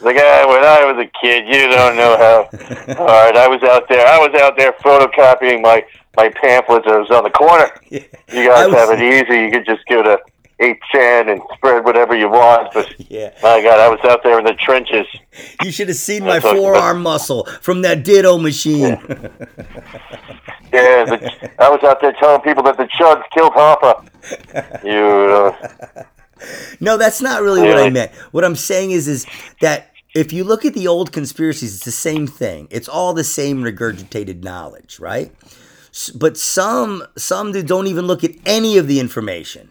Like, 0.00 0.16
ah, 0.18 0.44
when 0.48 0.64
I 0.64 0.84
was 0.92 1.04
a 1.04 1.10
kid, 1.20 1.46
you 1.48 1.68
don't 1.68 1.96
know 1.96 2.16
how 2.16 2.48
hard 2.94 3.36
I 3.36 3.48
was 3.48 3.62
out 3.64 3.88
there. 3.88 4.06
I 4.06 4.18
was 4.18 4.40
out 4.40 4.56
there 4.56 4.72
photocopying 4.72 5.60
my 5.62 5.84
my 6.16 6.28
pamphlets. 6.30 6.86
I 6.88 6.98
was 6.98 7.10
on 7.10 7.24
the 7.24 7.30
corner. 7.30 7.68
You 8.30 8.46
guys 8.46 8.66
was- 8.68 8.74
have 8.76 8.90
it 8.90 9.00
easy. 9.28 9.44
You 9.44 9.50
could 9.50 9.64
just 9.66 9.86
go 9.88 10.02
to 10.02 10.18
8chan 10.60 11.32
and 11.32 11.40
spread 11.54 11.84
whatever 11.84 12.14
you 12.16 12.28
want. 12.28 12.72
But 12.74 12.94
yeah, 13.10 13.30
my 13.42 13.62
God, 13.62 13.80
I 13.80 13.88
was 13.88 14.00
out 14.04 14.22
there 14.22 14.38
in 14.38 14.44
the 14.44 14.52
trenches. 14.54 15.06
you 15.64 15.70
should 15.72 15.88
have 15.88 15.96
seen 15.96 16.24
my 16.24 16.38
That's 16.40 16.54
forearm 16.54 17.00
muscle 17.02 17.44
from 17.62 17.80
that 17.82 18.04
ditto 18.04 18.36
machine. 18.38 18.98
Yeah, 20.72 21.04
the, 21.04 21.50
I 21.58 21.70
was 21.70 21.80
out 21.84 22.00
there 22.02 22.12
telling 22.20 22.42
people 22.42 22.62
that 22.64 22.76
the 22.76 22.84
chuds 22.84 23.22
killed 23.32 23.52
Hoffa. 23.54 24.04
You, 24.84 25.02
uh, 25.96 26.02
No, 26.80 26.96
that's 26.96 27.20
not 27.20 27.42
really 27.42 27.62
what 27.62 27.78
I 27.78 27.90
meant. 27.90 28.12
What 28.32 28.44
I'm 28.44 28.56
saying 28.56 28.92
is, 28.92 29.08
is 29.08 29.26
that 29.60 29.92
if 30.14 30.32
you 30.32 30.44
look 30.44 30.64
at 30.64 30.74
the 30.74 30.88
old 30.88 31.12
conspiracies, 31.12 31.74
it's 31.74 31.84
the 31.84 31.90
same 31.90 32.26
thing. 32.26 32.68
It's 32.70 32.88
all 32.88 33.12
the 33.14 33.24
same 33.24 33.62
regurgitated 33.62 34.42
knowledge, 34.42 34.98
right? 34.98 35.32
But 36.14 36.36
some 36.36 37.04
some 37.16 37.52
don't 37.52 37.86
even 37.86 38.06
look 38.06 38.24
at 38.24 38.32
any 38.46 38.78
of 38.78 38.86
the 38.86 39.00
information, 39.00 39.70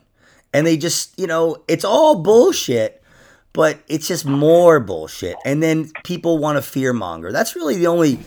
and 0.53 0.65
they 0.67 0.77
just 0.77 1.17
you 1.19 1.27
know 1.27 1.63
it's 1.67 1.85
all 1.85 2.21
bullshit. 2.21 3.03
But 3.53 3.79
it's 3.87 4.07
just 4.07 4.25
more 4.25 4.79
bullshit, 4.79 5.35
and 5.43 5.63
then 5.63 5.91
people 6.03 6.37
want 6.37 6.57
to 6.57 6.61
fear 6.61 6.93
monger. 6.93 7.31
That's 7.31 7.55
really 7.55 7.75
the 7.75 7.87
only 7.87 8.19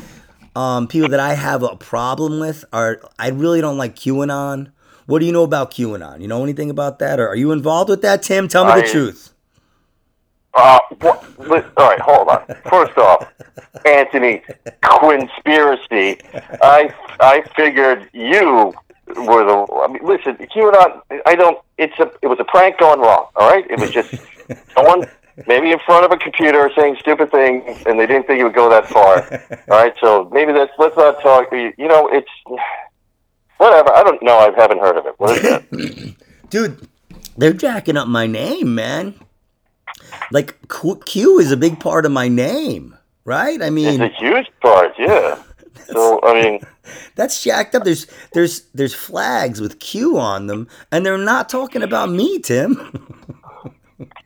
um, 0.57 0.88
people 0.88 1.09
that 1.11 1.20
I 1.20 1.35
have 1.35 1.62
a 1.62 1.76
problem 1.76 2.40
with. 2.40 2.64
Are 2.72 3.00
I 3.18 3.29
really 3.29 3.61
don't 3.61 3.79
like 3.79 3.94
QAnon. 3.94 4.72
What 5.11 5.18
do 5.18 5.27
you 5.27 5.33
know 5.33 5.42
about 5.42 5.73
QAnon? 5.73 6.20
You 6.20 6.29
know 6.29 6.44
anything 6.44 6.70
about 6.70 7.01
that, 7.01 7.18
or 7.18 7.27
are 7.27 7.35
you 7.35 7.51
involved 7.51 7.90
with 7.90 8.01
that, 8.03 8.23
Tim? 8.23 8.46
Tell 8.46 8.64
me 8.64 8.81
the 8.81 8.87
truth. 8.87 9.35
uh, 10.55 10.79
what, 11.01 11.73
all 11.77 11.88
right, 11.90 11.99
hold 12.01 12.29
on. 12.29 12.46
First 12.70 12.96
off, 12.96 13.27
Anthony, 13.85 14.40
conspiracy. 14.83 16.20
I 16.62 16.94
I 17.18 17.42
figured 17.57 18.09
you 18.12 18.73
were 19.09 19.44
the. 19.44 19.66
I 19.83 19.88
mean, 19.88 20.05
listen, 20.05 20.37
QAnon. 20.37 21.01
I 21.27 21.35
don't. 21.35 21.59
It's 21.77 21.99
a. 21.99 22.09
It 22.23 22.29
was 22.29 22.38
a 22.38 22.44
prank 22.44 22.79
gone 22.79 23.01
wrong. 23.01 23.27
All 23.35 23.51
right. 23.51 23.66
It 23.68 23.81
was 23.81 23.90
just 23.90 24.14
someone 24.77 25.11
maybe 25.49 25.73
in 25.73 25.81
front 25.85 26.05
of 26.05 26.12
a 26.12 26.18
computer 26.18 26.70
saying 26.77 26.99
stupid 27.01 27.33
things, 27.33 27.83
and 27.85 27.99
they 27.99 28.07
didn't 28.07 28.29
think 28.29 28.38
it 28.38 28.44
would 28.44 28.55
go 28.55 28.70
that 28.70 28.87
far. 28.87 29.25
All 29.73 29.83
right. 29.83 29.94
So 30.01 30.31
maybe 30.33 30.53
that's. 30.53 30.73
Let's 30.79 30.96
not 30.96 31.20
talk. 31.20 31.51
You 31.51 31.88
know, 31.88 32.09
it's 32.12 32.31
whatever. 33.61 33.90
I 33.94 34.03
don't 34.03 34.23
know. 34.23 34.38
I 34.38 34.51
haven't 34.61 34.81
heard 34.81 34.96
of 34.96 35.07
it. 35.07 35.14
What 35.18 35.37
is 35.37 35.42
that? 35.42 36.14
Dude, 36.51 36.88
they're 37.37 37.53
jacking 37.53 37.96
up 37.96 38.09
my 38.09 38.27
name, 38.27 38.75
man. 38.75 39.14
Like 40.33 40.57
Q, 40.68 41.01
Q 41.05 41.38
is 41.38 41.53
a 41.53 41.57
big 41.57 41.79
part 41.81 42.07
of 42.07 42.12
my 42.12 42.29
name, 42.29 42.96
right? 43.25 43.61
I 43.62 43.70
mean, 43.70 44.01
It's 44.01 44.14
a 44.14 44.18
huge 44.18 44.46
part. 44.61 44.92
Yeah. 44.99 45.42
So 45.92 46.20
I 46.23 46.40
mean. 46.40 46.61
that's 47.16 47.42
jacked 47.42 47.75
up. 47.75 47.83
There's 47.85 48.07
there's 48.33 48.62
there's 48.75 48.94
flags 48.94 49.61
with 49.61 49.81
Q 49.81 50.18
on 50.18 50.46
them, 50.46 50.68
and 50.92 51.05
they're 51.05 51.18
not 51.18 51.49
talking 51.49 51.83
about 51.83 52.11
me, 52.11 52.38
Tim. 52.38 53.16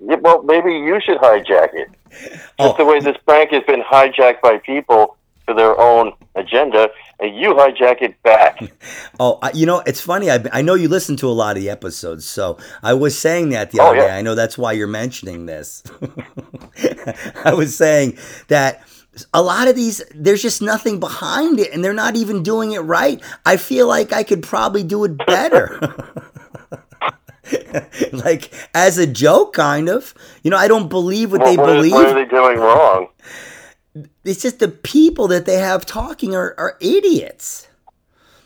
Yeah, 0.01 0.17
well, 0.17 0.43
maybe 0.43 0.73
you 0.73 1.01
should 1.01 1.19
hijack 1.19 1.73
it. 1.73 1.89
Just 2.11 2.45
Oh. 2.59 2.77
the 2.77 2.85
way 2.85 3.01
this 3.01 3.17
prank 3.27 3.51
has 3.53 3.63
been 3.65 3.81
hijacked 3.83 4.43
by 4.43 4.59
people 4.59 5.17
for 5.47 5.55
their 5.55 5.79
own 5.81 6.13
agenda, 6.35 6.91
and 7.21 7.37
you 7.37 7.55
hijack 7.55 8.03
it 8.03 8.23
back. 8.23 8.61
Oh, 9.21 9.39
I, 9.43 9.53
you 9.53 9.65
know, 9.65 9.79
it's 9.87 10.01
funny. 10.01 10.29
I, 10.31 10.45
I 10.53 10.61
know 10.61 10.75
you 10.75 10.89
listen 10.89 11.17
to 11.19 11.29
a 11.29 11.31
lot 11.33 11.57
of 11.57 11.63
the 11.63 11.71
episodes, 11.71 12.25
so 12.25 12.59
I 12.83 12.95
was 12.95 13.17
saying 13.17 13.51
that 13.51 13.71
the 13.71 13.81
Oh, 13.81 13.87
other 13.87 13.97
yeah. 13.99 14.07
day. 14.09 14.19
I 14.19 14.23
know 14.23 14.35
that's 14.35 14.59
why 14.59 14.73
you're 14.73 14.89
mentioning 14.89 15.47
this. 15.47 15.85
I 17.45 17.55
was 17.55 17.77
saying 17.77 18.19
that 18.49 18.83
a 19.33 19.41
lot 19.41 19.69
of 19.69 19.77
these 19.77 20.03
there's 20.13 20.43
just 20.43 20.61
nothing 20.61 20.99
behind 20.99 21.61
it 21.61 21.73
and 21.73 21.85
they're 21.85 21.93
not 21.93 22.17
even 22.17 22.43
doing 22.43 22.73
it 22.73 22.81
right 22.81 23.23
i 23.47 23.57
feel 23.57 23.87
like 23.87 24.13
i 24.13 24.25
could 24.25 24.43
probably 24.43 24.83
do 24.83 25.05
it 25.05 25.17
better 25.25 25.79
like 28.13 28.53
as 28.75 28.99
a 28.99 29.07
joke 29.07 29.53
kind 29.53 29.89
of 29.89 30.15
you 30.43 30.51
know 30.51 30.57
i 30.57 30.67
don't 30.67 30.89
believe 30.89 31.31
what 31.31 31.43
Well, 31.43 31.51
they 31.53 31.57
what, 31.57 31.71
is- 31.71 31.77
believe 31.77 31.93
what 31.93 32.07
are 32.09 32.15
they 32.15 32.25
doing 32.29 32.59
wrong? 32.59 33.07
It's 34.25 34.43
just 34.43 34.59
the 34.59 34.69
people 34.69 35.29
that 35.29 35.47
they 35.47 35.59
have 35.59 35.87
talking 35.87 36.35
are, 36.35 36.55
are 36.59 36.77
idiots. 36.81 37.69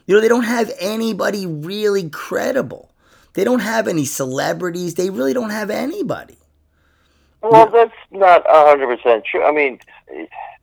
You 0.07 0.15
know 0.15 0.21
they 0.21 0.29
don't 0.29 0.45
have 0.45 0.73
anybody 0.81 1.47
really 1.47 2.09
credible. 2.11 2.93
They 3.35 3.45
don't 3.45 3.61
have 3.61 3.89
any 3.89 4.05
celebrities. 4.05 4.95
They 4.95 5.11
really 5.11 5.35
don't 5.35 5.51
have 5.51 5.71
anybody. 5.71 6.39
Well, 7.43 7.71
that's 7.71 7.93
not 8.11 8.45
hundred 8.47 8.97
percent 8.97 9.25
true. 9.31 9.45
I 9.45 9.53
mean, 9.53 9.79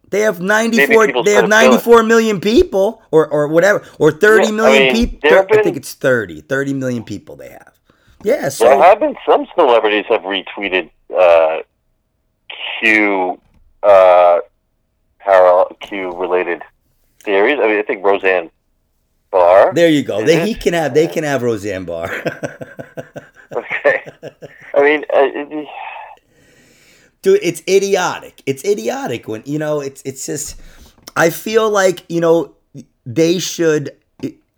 They 0.10 0.22
have 0.22 0.42
94 0.42 1.24
they 1.24 1.34
have 1.34 1.48
94 1.48 2.04
million 2.04 2.40
people 2.42 3.02
or 3.12 3.28
or 3.28 3.48
whatever 3.48 3.84
or 4.00 4.12
30 4.12 4.48
Yeah, 4.48 4.52
million 4.52 4.88
I 4.88 4.94
mean, 4.94 5.10
people 5.20 5.30
have 5.30 5.48
I 5.52 5.58
think 5.58 5.78
it's 5.78 5.94
30 5.94 6.42
30 6.42 6.74
million 6.74 7.04
people 7.04 7.36
they 7.36 7.50
have. 7.50 7.74
Yeah, 8.24 8.50
so 8.50 8.66
there 8.66 8.78
have 8.78 9.00
been 9.00 9.16
some 9.28 9.48
celebrities 9.56 10.06
have 10.10 10.22
retweeted 10.22 10.90
uh, 11.16 11.60
Q 12.80 13.40
uh, 13.84 14.40
parallel 15.26 15.76
Q 15.82 16.12
related 16.12 16.62
theories. 17.20 17.60
I 17.60 17.68
mean, 17.68 17.80
I 17.80 17.84
think 17.84 18.06
Roseanne 18.06 18.50
Barr. 19.32 19.74
there 19.74 19.90
you 19.90 20.04
go. 20.04 20.24
They 20.24 20.46
he 20.46 20.54
can 20.56 20.74
have 20.74 20.94
they 20.94 21.08
can 21.08 21.24
have 21.24 21.44
Roseanne 21.44 21.86
Barr. 21.86 22.10
Okay. 23.56 24.04
I 24.74 24.82
mean, 24.82 25.06
uh, 25.14 25.66
Dude, 27.22 27.40
it's 27.42 27.62
idiotic. 27.70 28.42
It's 28.46 28.66
idiotic 28.66 29.28
when 29.28 29.44
you 29.46 29.60
know 29.60 29.80
it's 29.80 30.02
it's 30.04 30.26
just 30.26 30.60
I 31.16 31.30
feel 31.30 31.70
like, 31.70 32.04
you 32.10 32.20
know, 32.20 32.56
they 33.06 33.40
should 33.40 33.96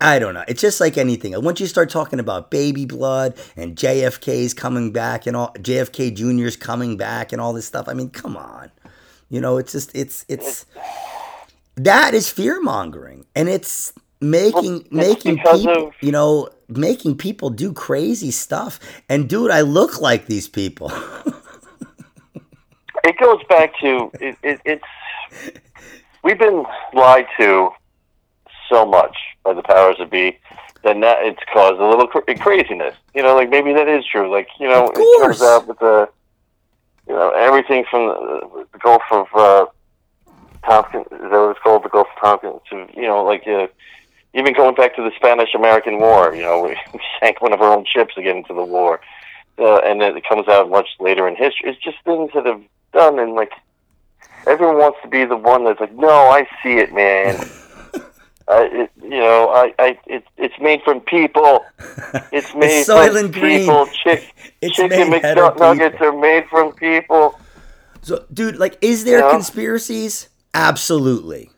I 0.00 0.20
don't 0.20 0.32
know. 0.34 0.44
It's 0.46 0.60
just 0.60 0.80
like 0.80 0.96
anything. 0.96 1.34
Once 1.42 1.58
you 1.60 1.66
start 1.66 1.90
talking 1.90 2.20
about 2.20 2.50
baby 2.50 2.86
blood 2.86 3.34
and 3.56 3.74
JFK's 3.74 4.54
coming 4.54 4.92
back 4.92 5.26
and 5.26 5.36
all 5.36 5.52
JFK 5.54 6.14
Jr.'s 6.14 6.56
coming 6.56 6.96
back 6.96 7.32
and 7.32 7.40
all 7.40 7.52
this 7.52 7.66
stuff, 7.66 7.88
I 7.88 7.94
mean, 7.94 8.10
come 8.10 8.36
on. 8.36 8.70
You 9.30 9.40
know, 9.40 9.58
it's 9.58 9.72
just 9.72 9.94
it's 9.94 10.24
it's 10.28 10.66
that 11.76 12.14
is 12.14 12.30
fear 12.30 12.60
mongering, 12.60 13.26
and 13.34 13.48
it's 13.48 13.92
making 14.20 14.82
it's 14.82 14.92
making 14.92 15.36
people 15.36 15.86
of- 15.88 15.94
you 16.00 16.12
know 16.12 16.48
making 16.68 17.16
people 17.16 17.50
do 17.50 17.72
crazy 17.72 18.30
stuff. 18.30 18.80
And 19.08 19.28
dude, 19.28 19.50
I 19.50 19.60
look 19.62 20.00
like 20.00 20.26
these 20.26 20.48
people. 20.48 20.90
it 23.04 23.16
goes 23.18 23.42
back 23.48 23.78
to 23.80 24.10
it, 24.20 24.36
it, 24.42 24.60
it's 24.64 24.84
we've 26.22 26.38
been 26.38 26.64
lied 26.94 27.26
to 27.38 27.70
so 28.68 28.84
much 28.84 29.16
by 29.44 29.52
the 29.54 29.62
powers 29.62 29.96
that 29.98 30.10
be 30.10 30.38
then 30.84 31.00
that 31.00 31.24
it's 31.24 31.40
caused 31.52 31.80
a 31.80 31.86
little 31.88 32.06
cra- 32.06 32.38
craziness. 32.38 32.94
You 33.14 33.22
know, 33.22 33.34
like 33.34 33.50
maybe 33.50 33.72
that 33.72 33.88
is 33.88 34.04
true. 34.06 34.30
Like 34.30 34.48
you 34.60 34.68
know, 34.68 34.90
it 34.94 35.20
comes 35.22 35.42
out 35.42 35.66
with 35.66 35.78
the 35.80 36.08
you 37.08 37.14
know 37.14 37.30
everything 37.30 37.84
from 37.90 38.08
the, 38.08 38.66
the 38.72 38.78
Gulf 38.78 39.02
of 39.10 39.26
uh, 39.34 39.66
Tompkins. 40.64 41.06
Is 41.10 41.18
that 41.18 41.30
what 41.30 41.50
it's 41.50 41.60
called? 41.60 41.84
The 41.84 41.88
Gulf 41.88 42.08
of 42.16 42.22
Tompkins. 42.22 42.60
To 42.70 42.86
you 42.94 43.06
know, 43.06 43.24
like 43.24 43.46
uh, 43.46 43.66
even 44.34 44.54
going 44.54 44.74
back 44.74 44.94
to 44.96 45.02
the 45.02 45.12
Spanish-American 45.16 45.98
War. 45.98 46.34
You 46.34 46.42
know, 46.42 46.62
we 46.92 47.00
sank 47.20 47.40
one 47.40 47.52
of 47.52 47.60
our 47.60 47.72
own 47.76 47.84
ships 47.84 48.14
to 48.14 48.22
get 48.22 48.36
into 48.36 48.54
the 48.54 48.64
war. 48.64 49.00
Uh, 49.58 49.78
and 49.78 50.00
then 50.00 50.16
it 50.16 50.22
comes 50.28 50.46
out 50.46 50.70
much 50.70 50.86
later 51.00 51.26
in 51.26 51.34
history. 51.34 51.70
It's 51.70 51.82
just 51.82 51.96
things 52.04 52.30
that 52.34 52.46
have 52.46 52.62
done, 52.92 53.18
and 53.18 53.34
like 53.34 53.50
everyone 54.46 54.78
wants 54.78 54.98
to 55.02 55.08
be 55.08 55.24
the 55.24 55.36
one 55.36 55.64
that's 55.64 55.80
like, 55.80 55.94
no, 55.94 56.08
I 56.08 56.46
see 56.62 56.78
it, 56.78 56.94
man. 56.94 57.48
uh, 58.50 58.66
it, 58.70 58.90
you 59.02 59.10
know, 59.10 59.48
I, 59.50 59.74
I, 59.78 59.98
it, 60.06 60.24
it's 60.36 60.58
made 60.60 60.82
from 60.82 61.00
people. 61.00 61.64
It's 62.32 62.54
made 62.54 62.86
Soylent 62.86 63.32
from 63.32 63.42
people. 63.42 63.86
Chick, 64.02 64.32
It's 64.62 64.76
chicken 64.76 65.08
McNuggets 65.10 66.00
are 66.00 66.12
made 66.18 66.46
from 66.48 66.72
people. 66.72 67.38
So, 68.02 68.24
dude, 68.32 68.56
like, 68.56 68.78
is 68.80 69.04
there 69.04 69.18
Yeah. 69.20 69.30
conspiracies? 69.30 70.28
Absolutely. 70.54 71.50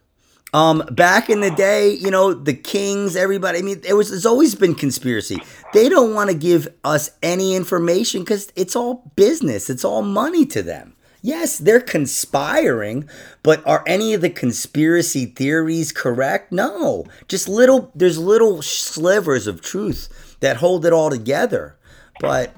Um, 0.52 0.82
back 0.90 1.30
in 1.30 1.40
the 1.40 1.50
day, 1.50 1.90
you 1.94 2.10
know, 2.10 2.34
the 2.34 2.54
kings, 2.54 3.14
everybody. 3.14 3.58
I 3.60 3.62
mean, 3.62 3.80
there 3.82 3.94
was. 3.94 4.10
There's 4.10 4.26
always 4.26 4.56
been 4.56 4.74
conspiracy. 4.74 5.38
They 5.72 5.88
don't 5.88 6.12
want 6.12 6.30
to 6.30 6.36
give 6.36 6.66
us 6.82 7.12
any 7.22 7.54
information 7.54 8.22
because 8.22 8.50
it's 8.56 8.74
all 8.74 9.12
business. 9.14 9.70
It's 9.70 9.84
all 9.84 10.02
money 10.02 10.44
to 10.46 10.62
them. 10.62 10.94
Yes, 11.22 11.58
they're 11.58 11.80
conspiring, 11.80 13.08
but 13.42 13.66
are 13.66 13.84
any 13.86 14.14
of 14.14 14.20
the 14.22 14.30
conspiracy 14.30 15.26
theories 15.26 15.92
correct? 15.92 16.50
No. 16.52 17.04
Just 17.28 17.48
little. 17.48 17.90
There's 17.94 18.18
little 18.18 18.62
slivers 18.62 19.46
of 19.46 19.60
truth 19.60 20.36
that 20.40 20.56
hold 20.58 20.86
it 20.86 20.92
all 20.92 21.10
together, 21.10 21.76
but 22.20 22.54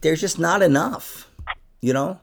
there's 0.00 0.20
just 0.20 0.38
not 0.38 0.62
enough. 0.62 1.30
You 1.80 1.92
know. 1.92 2.20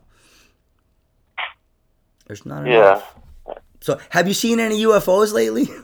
There's 2.28 2.46
not 2.46 2.66
enough. 2.68 3.16
Yeah. 3.48 3.54
So, 3.82 4.00
have 4.10 4.28
you 4.28 4.34
seen 4.34 4.60
any 4.60 4.84
UFOs 4.84 5.34
lately? 5.34 5.68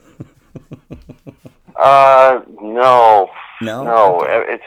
Uh, 1.81 2.41
no, 2.61 3.29
No. 3.61 3.83
no. 3.85 4.21
It's 4.27 4.63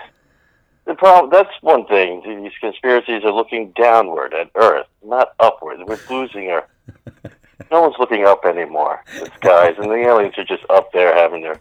the 0.87 0.95
problem. 0.95 1.31
That's 1.31 1.51
one 1.61 1.87
thing. 1.87 2.23
These 2.25 2.53
conspiracies 2.61 3.25
are 3.25 3.33
looking 3.33 3.73
downward 3.73 4.35
at 4.35 4.51
Earth, 4.55 4.87
not 5.05 5.35
upward. 5.41 5.81
We're 5.87 5.99
losing 6.11 6.51
our. 6.51 6.67
No 7.71 7.81
one's 7.81 7.95
looking 7.99 8.27
up 8.27 8.45
anymore. 8.45 9.03
The 9.19 9.31
skies 9.37 9.77
and 9.79 9.89
the 9.91 9.95
aliens 9.95 10.37
are 10.37 10.45
just 10.45 10.65
up 10.69 10.93
there 10.93 11.15
having 11.17 11.43
their 11.43 11.59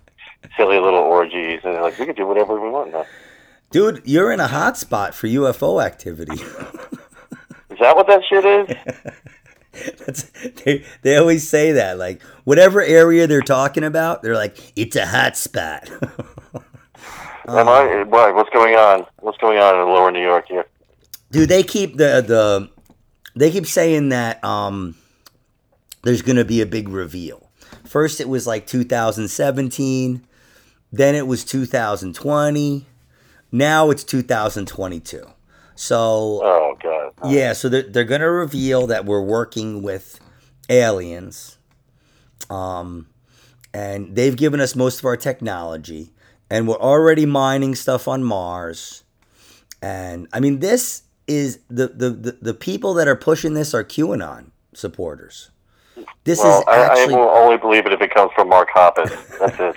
silly 0.57 0.79
little 0.79 0.99
orgies, 0.99 1.61
and 1.63 1.75
they're 1.75 1.81
like, 1.81 1.97
we 1.99 2.05
can 2.05 2.15
do 2.15 2.25
whatever 2.25 2.59
we 2.59 2.69
want 2.69 2.91
now. 2.91 3.05
Dude, 3.69 4.01
you're 4.03 4.31
in 4.31 4.39
a 4.39 4.47
hot 4.47 4.77
spot 4.77 5.13
for 5.15 5.27
UFO 5.27 5.81
activity. 5.81 6.33
Is 6.33 7.79
that 7.79 7.95
what 7.95 8.07
that 8.07 8.23
shit 8.27 8.43
is? 8.43 8.75
That's, 9.99 10.23
they, 10.63 10.83
they 11.01 11.15
always 11.15 11.47
say 11.47 11.71
that. 11.71 11.97
Like, 11.97 12.21
whatever 12.43 12.81
area 12.81 13.27
they're 13.27 13.41
talking 13.41 13.83
about, 13.83 14.21
they're 14.21 14.35
like, 14.35 14.73
it's 14.75 14.95
a 14.95 15.05
hot 15.05 15.37
spot. 15.37 15.89
Am 17.47 17.67
I? 17.67 18.03
Why? 18.03 18.31
What's 18.31 18.49
going 18.51 18.75
on? 18.75 19.05
What's 19.19 19.37
going 19.37 19.57
on 19.57 19.75
in 19.75 19.87
Lower 19.87 20.11
New 20.11 20.21
York 20.21 20.47
here? 20.47 20.65
Dude, 21.31 21.49
they 21.49 21.63
keep 21.63 21.97
the, 21.97 22.21
the 22.21 22.69
they 23.35 23.51
keep 23.51 23.65
saying 23.65 24.09
that 24.09 24.43
um 24.43 24.95
there's 26.03 26.21
gonna 26.21 26.45
be 26.45 26.61
a 26.61 26.65
big 26.65 26.89
reveal. 26.89 27.49
First 27.85 28.19
it 28.19 28.29
was 28.29 28.47
like 28.47 28.67
2017, 28.67 30.25
then 30.91 31.15
it 31.15 31.27
was 31.27 31.43
2020, 31.43 32.85
now 33.51 33.89
it's 33.89 34.03
2022. 34.03 35.25
So 35.75 36.41
Oh 36.43 36.77
God. 36.81 37.13
Yeah, 37.25 37.53
so 37.53 37.69
they're, 37.69 37.83
they're 37.83 38.03
going 38.03 38.21
to 38.21 38.29
reveal 38.29 38.87
that 38.87 39.05
we're 39.05 39.21
working 39.21 39.81
with 39.83 40.19
aliens. 40.69 41.57
Um, 42.49 43.07
and 43.73 44.15
they've 44.15 44.35
given 44.35 44.59
us 44.59 44.75
most 44.75 44.99
of 44.99 45.05
our 45.05 45.17
technology. 45.17 46.11
And 46.51 46.67
we're 46.67 46.75
already 46.75 47.25
mining 47.25 47.75
stuff 47.75 48.07
on 48.07 48.23
Mars. 48.23 49.03
And 49.81 50.27
I 50.33 50.39
mean, 50.39 50.59
this 50.59 51.03
is 51.27 51.59
the, 51.69 51.87
the, 51.87 52.09
the, 52.09 52.31
the 52.41 52.53
people 52.53 52.93
that 52.95 53.07
are 53.07 53.15
pushing 53.15 53.53
this 53.53 53.73
are 53.73 53.83
QAnon 53.83 54.51
supporters. 54.73 55.49
This 56.25 56.39
Well, 56.39 56.59
is 56.59 56.65
I, 56.67 56.71
I 56.71 56.85
actually 56.85 57.15
will 57.15 57.29
only 57.29 57.57
believe 57.57 57.85
it 57.85 57.93
if 57.93 58.01
it 58.01 58.13
comes 58.13 58.31
from 58.35 58.49
Mark 58.49 58.69
Hoppus. 58.75 59.09
That's 59.39 59.59
it. 59.59 59.75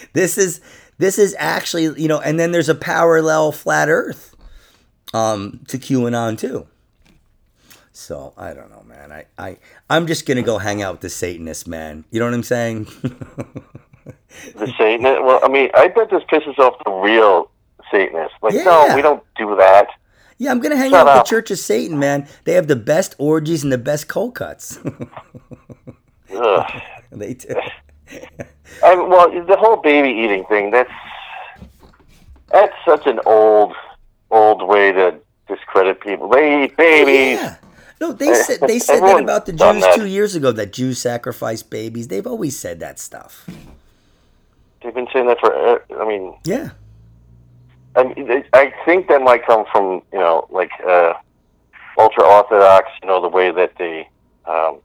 this 0.12 0.38
is 0.38 0.60
this 0.98 1.18
is 1.18 1.34
actually 1.38 1.84
you 2.00 2.08
know 2.08 2.20
and 2.20 2.38
then 2.40 2.52
there's 2.52 2.68
a 2.68 2.74
parallel 2.74 3.52
flat 3.52 3.88
earth 3.88 4.34
um 5.12 5.60
to 5.68 5.78
qanon 5.78 6.38
too 6.38 6.66
so 7.92 8.32
i 8.36 8.54
don't 8.54 8.70
know 8.70 8.82
man 8.86 9.12
i 9.12 9.24
i 9.38 9.56
i'm 9.90 10.06
just 10.06 10.26
gonna 10.26 10.42
go 10.42 10.58
hang 10.58 10.82
out 10.82 10.94
with 10.94 11.00
the 11.02 11.10
satanist 11.10 11.68
man 11.68 12.04
you 12.10 12.18
know 12.18 12.24
what 12.24 12.34
i'm 12.34 12.42
saying 12.42 12.86
The 14.04 14.66
Satanist. 14.78 15.22
Well, 15.22 15.40
I 15.42 15.48
mean, 15.48 15.70
I 15.74 15.88
bet 15.88 16.10
this 16.10 16.22
pisses 16.24 16.58
off 16.58 16.74
the 16.84 16.90
real 16.90 17.50
Satanists. 17.90 18.36
Like, 18.42 18.54
Yeah. 18.54 18.64
no, 18.64 18.92
we 18.96 19.02
don't 19.02 19.22
do 19.36 19.54
that. 19.56 19.88
yeah 20.38 20.50
i'm 20.50 20.58
gonna 20.60 20.76
hang 20.76 20.90
Shut 20.90 21.06
out 21.06 21.14
with 21.18 21.24
the 21.24 21.30
church 21.30 21.50
of 21.52 21.58
satan 21.60 21.96
man 21.98 22.26
they 22.44 22.54
have 22.54 22.66
the 22.66 22.74
best 22.76 23.14
orgies 23.18 23.62
and 23.62 23.72
the 23.72 23.78
best 23.78 24.08
cold 24.08 24.34
cuts 24.34 24.78
they 27.12 27.34
do 27.34 27.54
I, 28.82 28.94
well, 28.96 29.30
the 29.46 29.56
whole 29.56 29.76
baby 29.76 30.08
eating 30.10 30.44
thing. 30.46 30.70
That's 30.70 30.90
that's 32.50 32.74
such 32.84 33.06
an 33.06 33.20
old, 33.24 33.72
old 34.30 34.66
way 34.66 34.92
to 34.92 35.18
discredit 35.48 36.00
people. 36.00 36.28
They 36.28 36.64
eat 36.64 36.76
babies. 36.76 37.38
yeah 37.40 37.56
no 38.00 38.12
they 38.12 38.34
said 38.34 38.58
they 38.66 38.78
said 38.80 39.00
that 39.00 39.22
about 39.22 39.46
the 39.46 39.52
jews 39.52 39.84
two 39.94 40.06
years 40.06 40.34
ago 40.34 40.50
that 40.50 40.72
jews 40.72 40.98
sacrifice 40.98 41.62
babies 41.62 42.08
they've 42.08 42.26
always 42.26 42.58
said 42.58 42.80
that 42.80 42.98
stuff 42.98 43.48
They've 44.84 44.94
been 44.94 45.08
saying 45.12 45.26
that 45.26 45.40
for. 45.40 45.54
uh, 45.54 45.78
I 45.98 46.06
mean, 46.06 46.36
yeah 46.44 46.70
I, 47.96 48.04
mean, 48.04 48.44
I 48.52 48.72
think 48.84 49.08
that 49.08 49.22
might 49.22 49.46
come 49.46 49.64
from 49.72 50.02
you 50.12 50.18
know 50.18 50.46
like 50.50 50.70
uh, 50.86 51.14
ultra 51.98 52.24
orthodox. 52.24 52.88
You 53.02 53.08
know 53.08 53.22
the 53.22 53.28
way 53.28 53.50
that 53.50 53.72
they 53.78 54.08
um, 54.46 54.78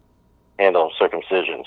handle 0.58 0.92
circumcisions, 1.00 1.66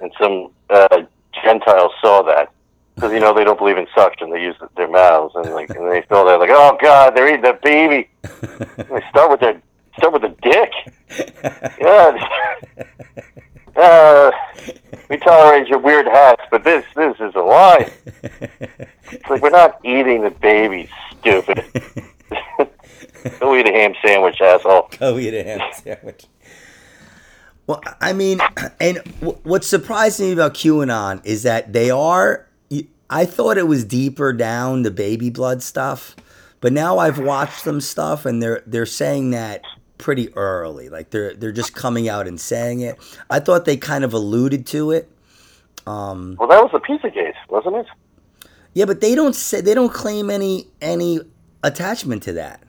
and 0.00 0.12
some 0.20 0.50
uh, 0.70 1.02
Gentiles 1.42 1.92
saw 2.00 2.22
that 2.22 2.52
because 2.94 3.12
you 3.12 3.20
know 3.20 3.34
they 3.34 3.44
don't 3.44 3.58
believe 3.58 3.78
in 3.78 3.86
suction; 3.94 4.30
they 4.30 4.42
use 4.42 4.56
their 4.76 4.88
mouths, 4.88 5.34
and 5.36 5.52
like 5.54 5.70
and 5.70 5.90
they 5.90 6.02
feel 6.02 6.24
that 6.26 6.38
like, 6.38 6.50
oh 6.52 6.76
god, 6.80 7.16
they're 7.16 7.28
eating 7.28 7.42
the 7.42 7.58
baby. 7.62 8.08
And 8.22 8.88
they 8.88 9.02
start 9.10 9.30
with 9.30 9.40
their 9.40 9.60
start 9.96 10.12
with 10.12 10.22
the 10.22 10.34
dick. 10.42 10.72
Yeah. 11.80 12.28
Uh, 13.78 14.30
we 15.08 15.16
tolerate 15.18 15.68
your 15.68 15.78
weird 15.78 16.06
hats, 16.06 16.42
but 16.50 16.64
this 16.64 16.84
this 16.96 17.16
is 17.20 17.34
a 17.34 17.40
lie. 17.40 17.92
It's 19.10 19.30
like 19.30 19.40
we're 19.40 19.48
not 19.48 19.80
eating 19.84 20.22
the 20.22 20.28
baby, 20.30 20.90
stupid. 21.18 21.64
Go 23.40 23.56
eat 23.56 23.66
a 23.66 23.72
ham 23.72 23.94
sandwich, 24.04 24.38
asshole. 24.38 24.90
Go 24.98 25.18
eat 25.18 25.32
a 25.32 25.42
ham 25.42 25.60
sandwich. 25.72 26.26
Well, 27.66 27.80
I 28.02 28.12
mean, 28.12 28.40
and 28.78 28.98
w- 29.20 29.38
what's 29.44 29.66
surprising 29.66 30.26
me 30.26 30.32
about 30.32 30.52
QAnon 30.52 31.24
is 31.24 31.42
that 31.44 31.72
they 31.72 31.90
are. 31.90 32.46
I 33.08 33.24
thought 33.24 33.56
it 33.56 33.66
was 33.66 33.84
deeper 33.84 34.34
down 34.34 34.82
the 34.82 34.90
baby 34.90 35.30
blood 35.30 35.62
stuff, 35.62 36.14
but 36.60 36.74
now 36.74 36.98
I've 36.98 37.18
watched 37.18 37.60
some 37.60 37.80
stuff 37.80 38.26
and 38.26 38.42
they're 38.42 38.62
they're 38.66 38.84
saying 38.84 39.30
that 39.30 39.62
pretty 39.98 40.34
early. 40.34 40.88
Like 40.88 41.10
they're 41.10 41.34
they're 41.34 41.52
just 41.52 41.74
coming 41.74 42.08
out 42.08 42.26
and 42.26 42.40
saying 42.40 42.80
it. 42.80 42.98
I 43.28 43.40
thought 43.40 43.64
they 43.64 43.76
kind 43.76 44.04
of 44.04 44.12
alluded 44.14 44.66
to 44.68 44.92
it. 44.92 45.10
Um, 45.86 46.36
Well, 46.38 46.48
that 46.48 46.62
was 46.62 46.70
the 46.72 46.80
Pizzagate, 46.80 47.34
wasn't 47.48 47.76
it? 47.76 47.86
yeah, 48.74 48.84
but 48.84 49.00
they 49.00 49.14
don't 49.14 49.34
say 49.34 49.60
they 49.60 49.74
don't 49.74 49.92
claim 49.92 50.30
any 50.30 50.68
any 50.80 51.20
attachment 51.64 52.22
to 52.24 52.32
that. 52.34 52.62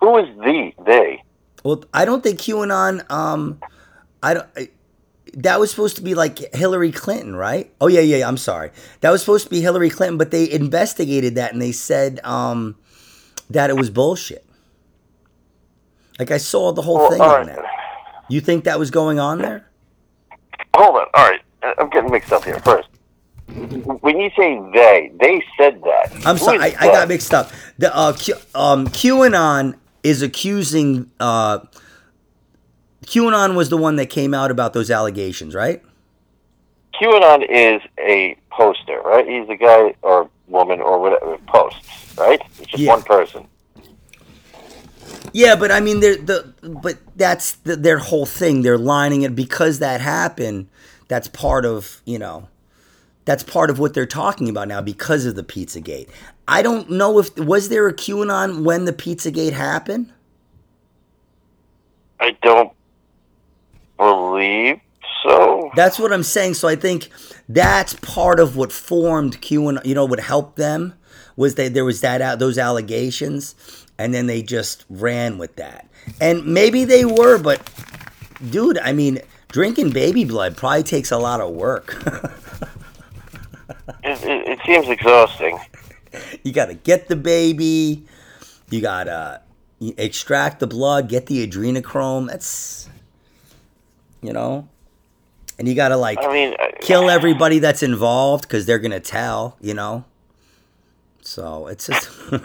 Who 0.00 0.18
is 0.18 0.26
the 0.36 0.72
they? 0.86 1.22
Well, 1.64 1.84
I 1.94 2.04
don't 2.04 2.22
think 2.22 2.38
QAnon. 2.40 3.10
Um, 3.10 3.58
I 4.22 4.34
don't. 4.34 4.46
I, 4.56 4.68
that 5.34 5.58
was 5.58 5.70
supposed 5.70 5.96
to 5.96 6.02
be 6.02 6.14
like 6.14 6.54
Hillary 6.54 6.92
Clinton, 6.92 7.34
right? 7.34 7.72
Oh 7.80 7.88
yeah, 7.88 8.00
yeah. 8.00 8.28
I'm 8.28 8.36
sorry. 8.36 8.70
That 9.00 9.10
was 9.10 9.20
supposed 9.20 9.44
to 9.44 9.50
be 9.50 9.60
Hillary 9.60 9.90
Clinton, 9.90 10.18
but 10.18 10.30
they 10.30 10.48
investigated 10.50 11.34
that 11.36 11.52
and 11.52 11.60
they 11.60 11.72
said 11.72 12.20
um, 12.24 12.76
that 13.50 13.70
it 13.70 13.76
was 13.76 13.90
bullshit. 13.90 14.43
Like 16.18 16.30
I 16.30 16.38
saw 16.38 16.72
the 16.72 16.82
whole 16.82 16.96
Well, 16.96 17.10
thing 17.10 17.20
on 17.20 17.28
right. 17.28 17.46
that. 17.56 17.64
You 18.28 18.40
think 18.40 18.64
that 18.64 18.78
was 18.78 18.90
going 18.90 19.18
on 19.18 19.38
there? 19.38 19.68
Hold 20.74 20.96
on. 20.96 21.06
All 21.14 21.30
right, 21.30 21.40
I'm 21.78 21.90
getting 21.90 22.10
mixed 22.10 22.32
up 22.32 22.44
here. 22.44 22.58
First, 22.60 22.88
when 24.00 24.18
you 24.18 24.30
say 24.36 24.60
they, 24.72 25.12
they 25.20 25.42
said 25.58 25.82
that. 25.82 26.12
I'm 26.24 26.38
sorry, 26.38 26.58
I, 26.58 26.74
I 26.80 26.86
got 26.86 27.08
mixed 27.08 27.34
up. 27.34 27.50
The 27.78 27.94
uh, 27.94 28.12
Q, 28.14 28.34
um, 28.54 28.86
QAnon 28.88 29.74
is 30.02 30.22
accusing. 30.22 31.10
Uh, 31.20 31.60
QAnon 33.04 33.54
was 33.54 33.68
the 33.68 33.76
one 33.76 33.96
that 33.96 34.06
came 34.06 34.32
out 34.34 34.50
about 34.50 34.72
those 34.72 34.90
allegations, 34.90 35.54
right? 35.54 35.82
QAnon 37.00 37.44
is 37.48 37.82
a 37.98 38.36
poster, 38.50 39.00
right? 39.04 39.26
He's 39.28 39.48
a 39.48 39.56
guy 39.56 39.94
or 40.02 40.30
woman 40.46 40.80
or 40.80 40.98
whatever 41.00 41.36
posts, 41.46 42.16
right? 42.16 42.40
It's 42.58 42.70
just 42.70 42.82
Yeah. 42.82 42.90
one 42.92 43.02
person. 43.02 43.46
Yeah, 45.32 45.56
but 45.56 45.72
I 45.72 45.80
mean, 45.80 46.00
they're 46.00 46.16
the 46.16 46.52
but 46.62 46.98
that's 47.16 47.52
the, 47.52 47.76
their 47.76 47.98
whole 47.98 48.26
thing. 48.26 48.62
They're 48.62 48.78
lining 48.78 49.22
it 49.22 49.34
because 49.34 49.78
that 49.78 50.00
happened. 50.00 50.68
That's 51.08 51.28
part 51.28 51.64
of 51.64 52.02
you 52.04 52.18
know, 52.18 52.48
that's 53.24 53.42
part 53.42 53.70
of 53.70 53.78
what 53.78 53.94
they're 53.94 54.06
talking 54.06 54.48
about 54.48 54.68
now 54.68 54.80
because 54.80 55.26
of 55.26 55.34
the 55.34 55.42
PizzaGate. 55.42 56.08
I 56.46 56.62
don't 56.62 56.90
know 56.90 57.18
if 57.18 57.36
was 57.38 57.68
there 57.68 57.88
a 57.88 57.94
QAnon 57.94 58.64
when 58.64 58.84
the 58.84 58.92
PizzaGate 58.92 59.52
happened. 59.52 60.12
I 62.20 62.36
don't 62.42 62.72
believe 63.96 64.80
so. 65.22 65.70
That's 65.74 65.98
what 65.98 66.12
I'm 66.12 66.22
saying. 66.22 66.54
So 66.54 66.68
I 66.68 66.76
think 66.76 67.08
that's 67.48 67.94
part 67.94 68.40
of 68.40 68.56
what 68.56 68.72
formed 68.72 69.40
QAnon. 69.40 69.84
You 69.84 69.94
know, 69.94 70.04
what 70.04 70.20
helped 70.20 70.56
them 70.56 70.94
was 71.36 71.56
that 71.56 71.74
there 71.74 71.84
was 71.84 72.00
that 72.02 72.20
out 72.20 72.38
those 72.38 72.58
allegations, 72.58 73.54
and 73.98 74.12
then 74.14 74.26
they 74.26 74.42
just 74.42 74.84
ran 74.90 75.38
with 75.38 75.56
that. 75.56 75.88
And 76.20 76.44
maybe 76.46 76.84
they 76.84 77.04
were, 77.04 77.38
but 77.38 77.68
dude, 78.50 78.78
I 78.78 78.92
mean, 78.92 79.20
drinking 79.48 79.90
baby 79.90 80.24
blood 80.24 80.56
probably 80.56 80.82
takes 80.82 81.10
a 81.10 81.18
lot 81.18 81.40
of 81.40 81.50
work. 81.52 82.02
It, 84.02 84.22
it, 84.22 84.48
it 84.48 84.58
seems 84.66 84.88
exhausting. 84.88 85.58
you 86.42 86.52
got 86.52 86.66
to 86.66 86.74
get 86.74 87.08
the 87.08 87.16
baby. 87.16 88.04
You 88.70 88.80
got 88.82 89.04
to 89.04 89.40
extract 89.96 90.60
the 90.60 90.66
blood, 90.66 91.08
get 91.08 91.26
the 91.26 91.46
adrenochrome. 91.46 92.28
That's, 92.28 92.88
you 94.20 94.32
know, 94.32 94.68
and 95.58 95.66
you 95.66 95.74
got 95.74 95.88
to 95.88 95.96
like 95.96 96.18
I 96.20 96.32
mean, 96.32 96.54
I- 96.58 96.72
kill 96.80 97.08
everybody 97.08 97.58
that's 97.60 97.82
involved 97.82 98.42
because 98.42 98.66
they're 98.66 98.78
gonna 98.78 99.00
tell, 99.00 99.56
you 99.60 99.72
know. 99.74 100.04
So 101.22 101.66
it's 101.68 101.86
just. 101.86 102.10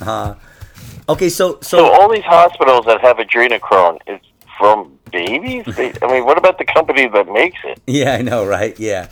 uh, 0.00 0.34
okay, 1.08 1.28
so 1.28 1.58
So 1.60 1.78
so 1.78 1.92
all 1.92 2.10
these 2.10 2.24
hospitals 2.24 2.86
that 2.86 3.00
have 3.00 3.16
adrenochrome 3.18 3.98
is 4.06 4.20
from 4.58 4.98
babies. 5.12 5.64
They, 5.76 5.92
I 6.02 6.06
mean, 6.12 6.24
what 6.24 6.38
about 6.38 6.58
the 6.58 6.64
company 6.64 7.06
that 7.08 7.28
makes 7.32 7.58
it? 7.64 7.80
yeah, 7.86 8.14
I 8.14 8.22
know, 8.22 8.44
right? 8.46 8.78
Yeah. 8.78 9.08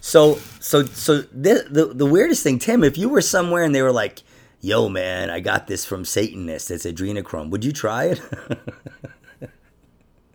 So 0.00 0.36
so 0.60 0.84
so 0.84 1.22
the, 1.22 1.66
the 1.68 1.86
the 1.86 2.06
weirdest 2.06 2.42
thing, 2.42 2.58
Tim, 2.58 2.84
if 2.84 2.96
you 2.96 3.08
were 3.08 3.20
somewhere 3.20 3.64
and 3.64 3.74
they 3.74 3.82
were 3.82 3.92
like, 3.92 4.22
"Yo, 4.60 4.88
man, 4.88 5.30
I 5.30 5.40
got 5.40 5.66
this 5.66 5.84
from 5.84 6.04
Satanist. 6.04 6.70
It's 6.70 6.86
adrenochrome. 6.86 7.50
Would 7.50 7.64
you 7.64 7.72
try 7.72 8.04
it?" 8.04 8.20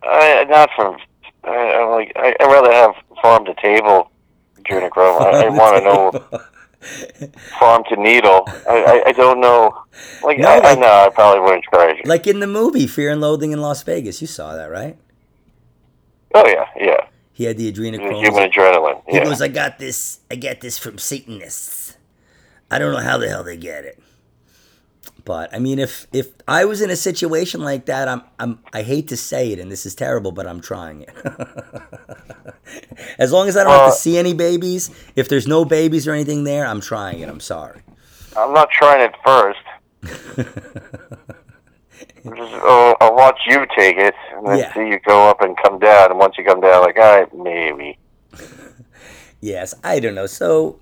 I, 0.02 0.44
not 0.44 0.70
from. 0.76 0.98
I, 1.44 1.50
I'm 1.50 1.90
like. 1.90 2.12
I, 2.16 2.34
I'd 2.38 2.46
rather 2.46 2.72
have 2.72 2.94
farm 3.22 3.44
to 3.46 3.54
table 3.54 4.10
adrenochrome. 4.60 5.20
I, 5.22 5.46
I 5.46 5.48
want 5.48 5.76
to 5.78 5.84
know 5.84 6.40
farm 7.58 7.84
to 7.88 7.96
needle. 7.96 8.44
I, 8.68 9.02
I, 9.04 9.08
I 9.08 9.12
don't 9.12 9.40
know. 9.40 9.76
Like, 10.22 10.38
No, 10.38 10.48
I, 10.48 10.70
I 10.72 10.74
know. 10.74 10.86
I 11.06 11.08
probably 11.12 11.40
wouldn't 11.40 11.64
it. 11.72 12.06
like 12.06 12.26
in 12.26 12.40
the 12.40 12.46
movie 12.46 12.86
Fear 12.86 13.10
and 13.12 13.20
Loathing 13.20 13.52
in 13.52 13.60
Las 13.60 13.82
Vegas. 13.82 14.20
You 14.20 14.26
saw 14.28 14.54
that, 14.56 14.70
right? 14.70 14.96
oh 16.34 16.46
yeah, 16.46 16.66
yeah. 16.76 16.96
He 17.34 17.44
had 17.44 17.56
the 17.56 17.70
adrenochrome. 17.72 18.20
human 18.22 18.50
adrenaline. 18.50 19.02
He 19.08 19.16
Yeah. 19.16 19.24
goes, 19.24 19.40
I 19.42 19.48
got 19.48 19.78
this. 19.78 20.20
I 20.30 20.36
got 20.36 20.60
this 20.60 20.78
from 20.78 20.98
Satanists. 20.98 21.96
I 22.70 22.78
don't 22.78 22.92
know 22.92 23.00
how 23.00 23.18
the 23.18 23.28
hell 23.28 23.42
they 23.44 23.56
get 23.56 23.84
it. 23.84 24.01
But 25.24 25.54
I 25.54 25.58
mean, 25.58 25.78
if 25.78 26.06
if 26.12 26.32
I 26.48 26.64
was 26.64 26.80
in 26.80 26.90
a 26.90 26.96
situation 26.96 27.60
like 27.62 27.86
that, 27.86 28.08
I'm 28.08 28.22
I'm 28.38 28.58
I 28.72 28.82
hate 28.82 29.08
to 29.08 29.16
say 29.16 29.52
it, 29.52 29.58
and 29.58 29.70
this 29.70 29.86
is 29.86 29.94
terrible, 29.94 30.32
but 30.32 30.46
I'm 30.46 30.60
trying 30.60 31.02
it. 31.02 31.10
as 33.18 33.30
long 33.32 33.48
as 33.48 33.56
I 33.56 33.62
don't 33.64 33.72
have 33.72 33.92
to 33.92 33.98
see 33.98 34.18
any 34.18 34.34
babies, 34.34 34.90
if 35.14 35.28
there's 35.28 35.46
no 35.46 35.64
babies 35.64 36.08
or 36.08 36.12
anything 36.12 36.44
there, 36.44 36.66
I'm 36.66 36.80
trying 36.80 37.20
it. 37.20 37.28
I'm 37.28 37.40
sorry. 37.40 37.82
I'm 38.36 38.52
not 38.52 38.70
trying 38.70 39.00
it 39.02 39.14
first. 39.24 39.60
Just, 42.24 42.36
oh, 42.38 42.94
I'll 43.00 43.14
watch 43.16 43.40
you 43.46 43.66
take 43.76 43.96
it, 43.96 44.14
and 44.36 44.46
then 44.46 44.58
Yeah. 44.58 44.74
see 44.74 44.86
you 44.88 45.00
go 45.00 45.28
up 45.28 45.40
and 45.42 45.56
come 45.56 45.78
down. 45.80 46.10
And 46.10 46.18
once 46.20 46.38
you 46.38 46.44
come 46.44 46.60
down, 46.60 46.82
like, 46.82 46.96
all 46.96 47.18
right, 47.20 47.34
maybe. 47.34 47.98
Yes, 49.44 49.74
I 49.82 49.98
don't 49.98 50.14
know. 50.14 50.26
So, 50.26 50.78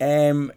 um, 0.00 0.50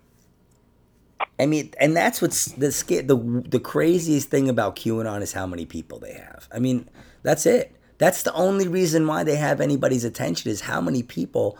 I 1.39 1.45
mean, 1.45 1.73
and 1.79 1.95
that's 1.95 2.21
what's 2.21 2.45
the 2.45 2.67
the 3.05 3.43
the 3.49 3.59
craziest 3.59 4.29
thing 4.29 4.49
about 4.49 4.75
QAnon 4.75 5.21
is 5.21 5.33
how 5.33 5.47
many 5.47 5.65
people 5.65 5.99
they 5.99 6.13
have. 6.13 6.47
I 6.51 6.59
mean, 6.59 6.87
that's 7.23 7.45
it. 7.45 7.75
That's 7.97 8.23
the 8.23 8.33
only 8.33 8.67
reason 8.67 9.07
why 9.07 9.23
they 9.23 9.35
have 9.37 9.61
anybody's 9.61 10.03
attention 10.03 10.51
is 10.51 10.61
how 10.61 10.81
many 10.81 11.03
people 11.03 11.57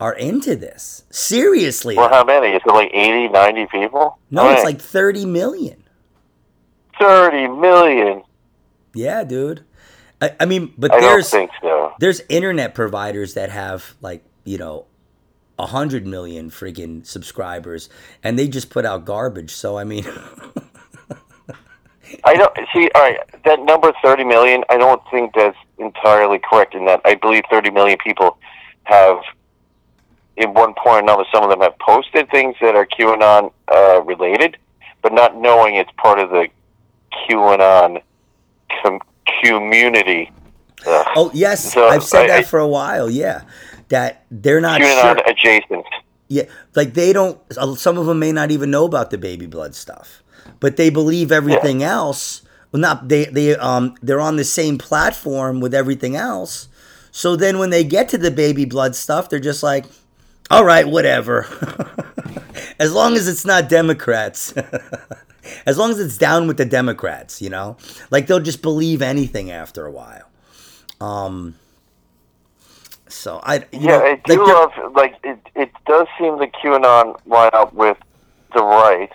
are 0.00 0.12
into 0.14 0.56
this. 0.56 1.04
Seriously, 1.10 1.96
Well, 1.96 2.08
how 2.08 2.24
many? 2.24 2.48
Is 2.48 2.62
it 2.64 2.68
like 2.72 2.90
80, 2.92 3.28
90 3.28 3.66
people? 3.66 4.18
no, 4.30 4.42
How 4.42 4.50
it's 4.52 4.64
like 4.64 4.80
thirty 4.80 5.24
million. 5.24 5.82
30 6.98 7.48
million. 7.48 8.22
Yeah, 8.94 9.24
dude. 9.24 9.64
I, 10.20 10.34
I 10.40 10.44
mean, 10.44 10.72
but 10.78 10.92
I 10.92 11.00
there's 11.00 11.28
so. 11.28 11.92
there's 11.98 12.20
internet 12.28 12.74
providers 12.74 13.34
that 13.34 13.50
have 13.50 13.94
like 14.00 14.24
you 14.44 14.58
know 14.58 14.86
a 15.62 15.66
hundred 15.66 16.06
million 16.06 16.50
freaking 16.50 17.06
subscribers 17.06 17.88
and 18.22 18.38
they 18.38 18.48
just 18.48 18.68
put 18.68 18.84
out 18.84 19.04
garbage 19.04 19.50
so 19.52 19.78
i 19.78 19.84
mean 19.84 20.04
I 22.24 22.34
don't 22.34 22.54
see. 22.74 22.90
All 22.94 23.02
right, 23.02 23.18
that 23.44 23.60
number 23.62 23.90
thirty 24.02 24.22
million. 24.22 24.64
I 24.68 24.76
don't 24.76 25.02
think 25.10 25.34
that's 25.34 25.56
entirely 25.78 26.38
correct. 26.38 26.74
In 26.74 26.84
that, 26.84 27.00
I 27.06 27.14
believe 27.14 27.42
thirty 27.50 27.70
million 27.70 27.96
people 28.04 28.36
have, 28.84 29.16
in 30.36 30.52
one 30.52 30.74
point 30.74 30.96
or 30.96 30.98
another, 31.00 31.24
some 31.32 31.42
of 31.42 31.48
them 31.50 31.60
have 31.60 31.76
posted 31.78 32.30
things 32.30 32.54
that 32.60 32.74
are 32.76 32.86
QAnon 32.86 33.50
uh, 33.74 34.02
related, 34.02 34.58
but 35.02 35.12
not 35.14 35.36
knowing 35.36 35.74
it's 35.76 35.90
part 35.96 36.18
of 36.18 36.28
the 36.30 36.48
QAnon 37.28 38.02
com- 38.82 39.00
community. 39.42 40.30
Oh 40.86 41.30
yes 41.32 41.72
So, 41.72 41.88
i've 41.88 42.02
said 42.04 42.24
I- 42.24 42.26
that 42.40 42.46
for 42.46 42.58
a 42.58 42.66
while 42.68 43.08
yeah 43.08 43.42
that 43.88 44.24
they're 44.30 44.60
not 44.60 44.80
sure 44.80 45.16
adjacent. 45.26 45.86
Yeah, 46.28 46.44
like 46.74 46.94
they 46.94 47.12
don't. 47.12 47.38
Some 47.76 47.98
of 47.98 48.06
them 48.06 48.18
may 48.18 48.32
not 48.32 48.50
even 48.50 48.70
know 48.70 48.84
about 48.84 49.10
the 49.10 49.18
baby 49.18 49.46
blood 49.46 49.74
stuff, 49.74 50.22
but 50.60 50.76
they 50.76 50.90
believe 50.90 51.30
everything 51.30 51.82
else. 51.82 52.42
Well, 52.70 52.80
not 52.80 53.08
they. 53.08 53.26
They 53.26 53.54
um. 53.56 53.94
They're 54.02 54.20
on 54.20 54.36
the 54.36 54.44
same 54.44 54.78
platform 54.78 55.60
with 55.60 55.74
everything 55.74 56.16
else. 56.16 56.68
So 57.10 57.36
then, 57.36 57.58
when 57.58 57.70
they 57.70 57.84
get 57.84 58.08
to 58.10 58.18
the 58.18 58.30
baby 58.30 58.64
blood 58.64 58.96
stuff, 58.96 59.28
they're 59.28 59.40
just 59.40 59.62
like, 59.62 59.84
"All 60.50 60.64
right, 60.64 60.88
whatever." 60.88 61.46
as 62.78 62.94
long 62.94 63.14
as 63.14 63.28
it's 63.28 63.44
not 63.44 63.68
Democrats. 63.68 64.54
as 65.66 65.78
long 65.78 65.90
as 65.90 66.00
it's 66.00 66.16
down 66.16 66.46
with 66.46 66.56
the 66.56 66.64
Democrats, 66.64 67.42
you 67.42 67.50
know, 67.50 67.76
like 68.10 68.26
they'll 68.26 68.40
just 68.40 68.62
believe 68.62 69.02
anything 69.02 69.50
after 69.50 69.86
a 69.86 69.90
while. 69.90 70.28
Um, 71.00 71.56
so 73.12 73.40
I 73.42 73.64
yeah, 73.72 73.98
know, 73.98 74.04
I 74.04 74.14
do 74.24 74.38
like 74.38 74.54
love 74.54 74.94
like 74.94 75.14
it. 75.22 75.38
It 75.54 75.70
does 75.86 76.06
seem 76.18 76.38
the 76.38 76.46
QAnon 76.46 77.18
line 77.26 77.50
up 77.52 77.72
with 77.72 77.98
the 78.54 78.62
right, 78.62 79.10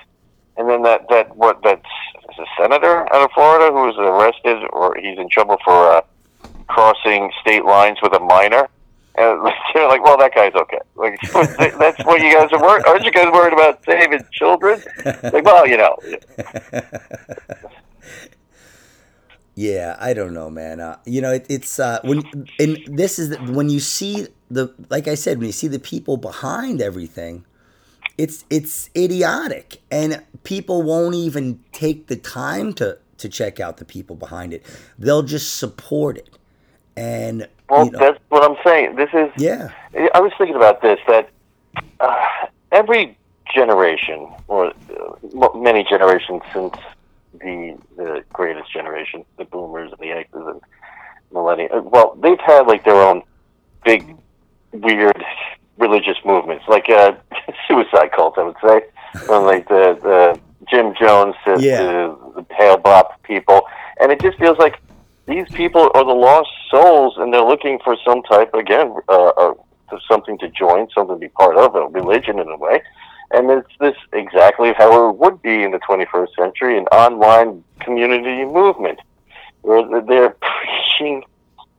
and 0.57 0.69
then 0.69 0.83
that 0.83 1.07
that 1.09 1.35
what 1.35 1.61
that's 1.63 1.85
a 2.39 2.45
senator 2.61 3.11
out 3.13 3.23
of 3.23 3.31
Florida 3.33 3.73
who 3.73 3.85
was 3.87 3.95
arrested 3.97 4.67
or 4.71 4.95
he's 4.95 5.17
in 5.17 5.29
trouble 5.29 5.57
for 5.63 5.91
uh, 5.91 6.01
crossing 6.67 7.31
state 7.41 7.65
lines 7.65 7.97
with 8.01 8.13
a 8.13 8.19
minor. 8.19 8.67
And 9.15 9.51
they're 9.73 9.87
like, 9.87 10.03
well, 10.03 10.17
that 10.17 10.35
guy's 10.35 10.53
okay. 10.53 10.79
Like, 10.95 11.19
that's 11.79 12.05
what 12.05 12.21
you 12.21 12.33
guys 12.33 12.51
are 12.51 12.61
worried. 12.61 12.85
Aren't 12.85 13.03
you 13.03 13.11
guys 13.11 13.31
worried 13.31 13.53
about 13.53 13.83
saving 13.83 14.23
children? 14.31 14.81
Like, 15.23 15.43
well, 15.43 15.67
you 15.67 15.77
know, 15.77 15.97
Yeah, 19.57 19.97
I 19.99 20.13
don't 20.13 20.35
know, 20.35 20.51
man. 20.51 20.79
Uh, 20.79 20.97
you 21.03 21.19
know, 21.19 21.31
it, 21.31 21.47
it's 21.49 21.79
uh, 21.79 21.99
when 22.03 22.21
and 22.59 22.77
this 22.85 23.17
is 23.17 23.29
the, 23.29 23.37
when 23.37 23.71
you 23.71 23.79
see 23.79 24.27
the 24.51 24.71
like 24.89 25.07
I 25.07 25.15
said, 25.15 25.39
when 25.39 25.47
you 25.47 25.51
see 25.51 25.67
the 25.67 25.79
people 25.79 26.15
behind 26.15 26.79
everything, 26.79 27.43
it's 28.19 28.45
it's 28.51 28.91
idiotic, 28.95 29.81
and 29.89 30.23
people 30.43 30.83
won't 30.83 31.15
even 31.15 31.59
take 31.71 32.05
the 32.05 32.15
time 32.15 32.71
to 32.73 32.99
to 33.17 33.27
check 33.27 33.59
out 33.59 33.77
the 33.77 33.85
people 33.85 34.15
behind 34.15 34.53
it. 34.53 34.63
They'll 34.99 35.23
just 35.23 35.55
support 35.55 36.17
it, 36.17 36.37
and 36.95 37.47
well, 37.67 37.85
you 37.85 37.91
know, 37.93 37.97
that's 37.97 38.19
what 38.29 38.43
I'm 38.43 38.57
saying. 38.63 38.95
This 38.95 39.09
is 39.11 39.31
yeah, 39.37 39.69
I 40.13 40.19
was 40.19 40.33
thinking 40.37 40.55
about 40.55 40.83
this 40.83 40.99
that 41.07 41.31
uh, 41.99 42.27
every 42.71 43.17
generation, 43.55 44.27
or 44.49 44.67
uh, 44.67 45.49
many 45.57 45.83
generations 45.83 46.43
since 46.53 46.75
the 47.39 47.77
the 47.95 48.23
greatest 48.33 48.71
generation, 48.71 49.25
the 49.37 49.45
boomers 49.45 49.91
and 49.91 49.99
the 49.99 50.11
X's 50.11 50.33
and 50.33 50.61
millennials, 51.33 51.75
uh, 51.75 51.81
well, 51.81 52.15
they've 52.21 52.39
had 52.39 52.67
like 52.67 52.83
their 52.85 52.95
own 53.01 53.21
big, 53.83 54.15
weird 54.71 55.23
religious 55.77 56.17
movements, 56.25 56.65
like 56.67 56.89
uh, 56.89 57.13
suicide 57.67 58.11
cults, 58.15 58.37
I 58.39 58.43
would 58.43 58.55
say, 58.63 58.81
from 59.25 59.45
like 59.45 59.67
the 59.67 59.97
the 60.01 60.39
Jim 60.69 60.93
Jones 60.99 61.35
to 61.45 61.57
Yeah. 61.61 61.77
to 61.77 62.17
the 62.35 62.45
Hale-Bopp 62.55 63.21
people, 63.23 63.61
and 63.99 64.11
it 64.11 64.21
just 64.21 64.37
feels 64.37 64.57
like 64.57 64.79
these 65.25 65.47
people 65.53 65.91
are 65.93 66.05
the 66.05 66.13
lost 66.13 66.49
souls, 66.71 67.15
and 67.17 67.33
they're 67.33 67.43
looking 67.43 67.79
for 67.83 67.97
some 68.05 68.23
type 68.23 68.53
again, 68.53 68.95
uh, 69.09 69.27
uh, 69.37 69.53
for 69.89 69.99
something 70.09 70.37
to 70.39 70.47
join, 70.49 70.87
something 70.95 71.15
to 71.15 71.19
be 71.19 71.27
part 71.29 71.57
of, 71.57 71.75
a 71.75 71.87
religion 71.87 72.39
in 72.39 72.47
a 72.47 72.57
way. 72.57 72.81
And 73.31 73.49
it's 73.51 73.69
this 73.79 73.95
exactly 74.13 74.73
how 74.77 75.09
it 75.09 75.17
would 75.17 75.41
be 75.41 75.63
in 75.63 75.71
the 75.71 75.79
21st 75.79 76.35
century, 76.35 76.77
an 76.77 76.85
online 76.87 77.63
community 77.81 78.45
movement, 78.45 78.99
where 79.61 79.83
they're 80.01 80.35
preaching 80.41 81.23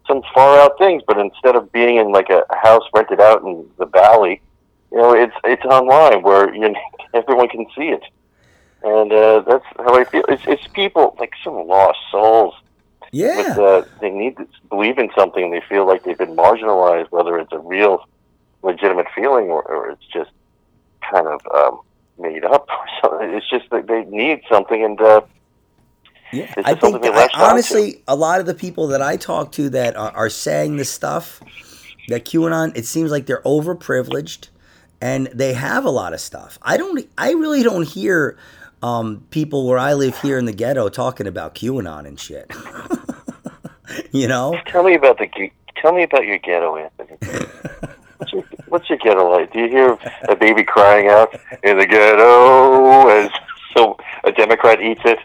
some 0.07 0.23
far 0.35 0.61
out 0.61 0.79
things, 0.79 1.03
but 1.07 1.19
instead 1.19 1.57
of 1.57 1.73
being 1.73 1.97
in 1.97 2.13
like 2.13 2.29
a 2.29 2.45
house 2.63 2.85
rented 2.95 3.21
out 3.21 3.43
in 3.43 3.67
the 3.79 3.87
valley, 3.87 4.41
you 4.91 4.99
know, 4.99 5.13
it's 5.15 5.35
it's 5.45 5.65
online 5.65 6.23
where 6.23 6.55
you 6.55 6.75
everyone 7.15 7.49
can 7.49 7.67
see 7.77 7.89
it, 7.89 8.03
and 8.83 9.13
uh, 9.13 9.41
that's 9.41 9.65
how 9.77 9.99
I 9.99 10.05
feel. 10.05 10.25
It's 10.29 10.43
it's 10.47 10.67
people 10.69 11.17
like 11.19 11.33
some 11.43 11.67
lost 11.67 11.99
souls 12.11 12.55
yeah. 13.13 13.55
but 13.57 13.63
uh, 13.63 13.85
they 14.01 14.11
need 14.11 14.37
to 14.37 14.47
believe 14.69 14.99
in 14.99 15.11
something 15.17 15.45
and 15.45 15.53
they 15.53 15.63
feel 15.69 15.87
like 15.87 16.05
they've 16.05 16.19
been 16.19 16.37
marginalized, 16.37 17.11
whether 17.11 17.39
it's 17.39 17.53
a 17.53 17.59
real 17.59 18.07
legitimate 18.63 19.07
feeling 19.15 19.47
or, 19.47 19.63
or 19.63 19.91
it's 19.91 20.05
just 20.07 20.31
kind 21.11 21.27
of 21.27 21.41
um, 21.55 21.81
made 22.19 22.45
up. 22.45 22.69
So 23.01 23.17
it's 23.21 23.49
just 23.49 23.71
that 23.71 23.87
they 23.87 24.05
need 24.07 24.43
something, 24.51 24.85
and 24.85 25.01
uh, 25.01 25.21
Yeah, 26.33 26.53
I 26.65 26.75
think 26.75 27.05
I, 27.05 27.29
honestly, 27.33 28.03
a 28.09 28.17
lot 28.17 28.41
of 28.41 28.47
the 28.47 28.55
people 28.55 28.89
that 28.89 29.01
I 29.01 29.17
talk 29.17 29.53
to 29.53 29.71
that 29.71 29.95
are, 29.95 30.11
are 30.17 30.29
saying 30.29 30.79
this 30.79 30.91
stuff, 30.91 31.41
that 32.09 32.25
QAnon, 32.25 32.77
it 32.77 32.87
seems 32.87 33.13
like 33.13 33.27
they're 33.27 33.43
overprivileged, 33.43 34.49
and 35.01 35.29
they 35.29 35.55
have 35.55 35.85
a 35.85 35.91
lot 35.91 36.13
of 36.13 36.21
stuff. 36.21 36.59
I 36.61 36.77
don't, 36.77 37.09
I 37.17 37.31
really 37.33 37.63
don't 37.63 37.87
hear 37.87 38.37
um, 38.83 39.25
people 39.31 39.67
where 39.67 39.79
I 39.79 39.95
live 39.95 40.21
here 40.21 40.39
in 40.39 40.45
the 40.45 40.53
ghetto 40.53 40.89
talking 40.89 41.29
about 41.29 41.55
QAnon 41.55 42.05
and 42.05 42.19
shit. 42.19 42.53
you 44.13 44.27
know, 44.29 44.59
tell 44.67 44.83
me 44.83 44.95
about 44.95 45.19
the 45.19 45.51
tell 45.77 45.93
me 45.93 46.03
about 46.03 46.25
your 46.27 46.39
ghetto, 46.39 46.77
Anthony. 46.77 47.47
What's 48.71 48.89
your, 48.89 48.99
ghetto 48.99 49.31
like? 49.31 49.53
Do 49.53 49.61
you 49.61 49.69
hear 49.69 49.99
a 50.29 50.37
baby 50.37 50.65
crying 50.65 51.09
out 51.09 51.35
in 51.63 51.79
the 51.79 51.87
ghetto 51.87 53.09
as 53.09 53.31
so 53.77 53.97
a 54.25 54.33
Democrat 54.33 54.81
eats 54.83 55.01
it? 55.05 55.19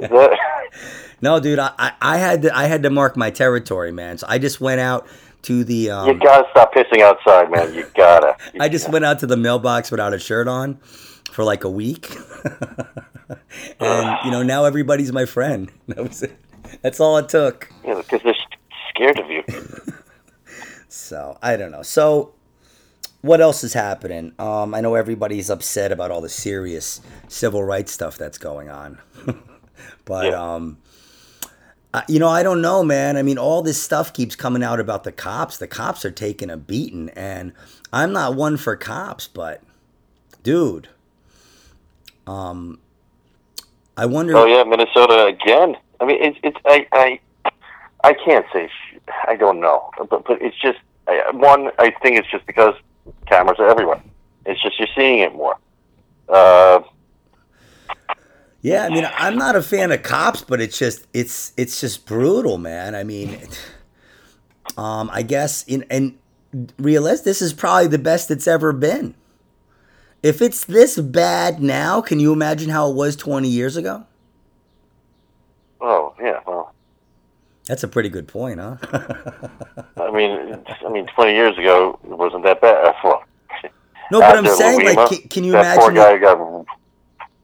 That, 0.00 0.36
no, 1.20 1.40
dude, 1.40 1.58
I, 1.58 1.72
I, 1.78 1.92
I 2.00 2.16
had 2.18 2.42
to, 2.42 2.56
I 2.56 2.64
had 2.64 2.82
to 2.82 2.90
mark 2.90 3.16
my 3.16 3.30
territory, 3.30 3.92
man. 3.92 4.18
So 4.18 4.26
I 4.28 4.38
just 4.38 4.60
went 4.60 4.80
out 4.80 5.06
to 5.42 5.64
the. 5.64 5.74
you 5.74 5.92
Um, 5.92 6.18
gotta 6.18 6.46
stop 6.50 6.74
pissing 6.74 7.00
outside, 7.00 7.50
man. 7.50 7.72
You 7.74 7.86
gotta. 7.94 8.36
I 8.60 8.68
just 8.68 8.90
went 8.90 9.04
out 9.04 9.18
to 9.20 9.26
the 9.26 9.36
mailbox 9.36 9.90
without 9.90 10.12
a 10.12 10.18
shirt 10.18 10.48
on 10.48 10.76
for 11.30 11.44
like 11.44 11.64
a 11.64 11.70
week. 11.70 12.10
and, 13.80 14.18
you 14.24 14.30
know, 14.30 14.42
now 14.42 14.64
everybody's 14.64 15.12
my 15.12 15.24
friend. 15.24 15.70
That 15.88 15.98
was 16.08 16.22
it. 16.22 16.36
That's 16.82 17.00
all 17.00 17.16
it 17.18 17.28
took. 17.28 17.70
you 17.84 17.90
know, 17.90 18.02
because 18.02 18.22
they're 18.22 18.34
scared 18.90 19.18
of 19.18 19.28
you. 19.30 19.42
So, 20.88 21.38
I 21.42 21.56
don't 21.56 21.70
know. 21.70 21.82
So, 21.82 22.34
what 23.22 23.40
else 23.40 23.62
is 23.64 23.74
happening? 23.74 24.32
Um, 24.38 24.74
I 24.74 24.80
know 24.80 24.94
everybody's 24.94 25.50
upset 25.50 25.92
about 25.92 26.10
all 26.10 26.20
the 26.20 26.28
serious 26.28 27.00
civil 27.28 27.62
rights 27.62 27.92
stuff 27.92 28.16
that's 28.16 28.38
going 28.38 28.68
on. 28.70 28.98
but, 30.04 30.26
Yeah. 30.26 30.54
um, 30.54 30.78
I, 31.92 32.04
you 32.08 32.18
know, 32.20 32.28
I 32.28 32.42
don't 32.44 32.62
know, 32.62 32.84
man. 32.84 33.16
I 33.16 33.22
mean, 33.22 33.36
all 33.36 33.62
this 33.62 33.82
stuff 33.82 34.12
keeps 34.12 34.36
coming 34.36 34.62
out 34.62 34.78
about 34.78 35.02
the 35.04 35.10
cops. 35.12 35.58
The 35.58 35.66
cops 35.66 36.04
are 36.04 36.10
taking 36.12 36.48
a 36.48 36.56
beating, 36.56 37.10
and 37.16 37.52
I'm 37.92 38.12
not 38.12 38.36
one 38.36 38.56
for 38.56 38.76
cops, 38.76 39.26
but 39.26 39.60
dude, 40.44 40.88
um, 42.28 42.78
I 43.96 44.06
wonder. 44.06 44.36
Oh 44.36 44.46
yeah, 44.46 44.62
Minnesota 44.62 45.26
again. 45.26 45.76
I 46.00 46.04
mean, 46.06 46.18
it's 46.22 46.38
it's 46.44 46.56
I 46.64 46.86
I 46.92 47.20
I 48.04 48.14
can't 48.14 48.46
say 48.52 48.68
sh- 48.68 48.98
I 49.26 49.34
don't 49.34 49.58
know, 49.60 49.90
but 50.08 50.24
but 50.24 50.40
it's 50.40 50.56
just 50.62 50.78
I, 51.08 51.30
one. 51.32 51.70
I 51.80 51.90
think 52.02 52.18
it's 52.18 52.30
just 52.30 52.46
because 52.46 52.74
cameras 53.26 53.58
are 53.58 53.68
everywhere. 53.68 54.02
It's 54.46 54.62
just 54.62 54.78
you're 54.78 54.88
seeing 54.96 55.20
it 55.20 55.34
more. 55.34 55.56
Uh, 56.28 56.80
Yeah, 58.62 58.84
I 58.84 58.90
mean, 58.90 59.08
I'm 59.16 59.36
not 59.36 59.56
a 59.56 59.62
fan 59.62 59.90
of 59.92 60.02
cops, 60.02 60.42
but 60.42 60.60
it's 60.60 60.78
just 60.78 61.06
it's 61.14 61.52
it's 61.56 61.80
just 61.80 62.06
brutal, 62.06 62.58
man. 62.58 62.94
I 62.94 63.04
mean, 63.04 63.38
um, 64.76 65.10
I 65.12 65.22
guess 65.22 65.64
in 65.64 65.84
and 65.90 66.18
realist, 66.78 67.24
this 67.24 67.42
is 67.42 67.52
probably 67.54 67.86
the 67.88 67.98
best 67.98 68.30
it's 68.30 68.46
ever 68.46 68.72
been. 68.72 69.14
If 70.22 70.42
it's 70.42 70.64
this 70.66 70.98
bad 70.98 71.62
now, 71.62 72.00
can 72.02 72.20
you 72.20 72.32
imagine 72.32 72.70
how 72.70 72.90
it 72.90 72.94
was 72.96 73.16
20 73.16 73.48
years 73.48 73.76
ago? 73.76 74.06
oh 75.80 76.14
yeah. 76.20 76.40
Well, 76.46 76.74
That's 77.66 77.82
a 77.82 77.88
pretty 77.88 78.08
good 78.08 78.26
point, 78.26 78.58
huh? 78.58 78.76
I 79.96 80.10
mean, 80.10 80.58
I 80.84 80.88
mean, 80.90 81.06
20 81.06 81.32
years 81.32 81.56
ago 81.58 81.98
it 82.04 82.16
wasn't 82.16 82.44
that 82.44 82.60
bad. 82.60 82.94
Well, 83.04 83.24
no, 84.12 84.18
but 84.20 84.38
I'm 84.38 84.46
saying, 84.46 84.80
Louima, 84.80 84.96
like, 84.96 85.08
can, 85.08 85.28
can 85.28 85.44
you 85.44 85.52
that 85.52 85.78
poor 85.78 85.90
imagine? 85.92 86.20
guy 86.20 86.36
got 86.36 86.66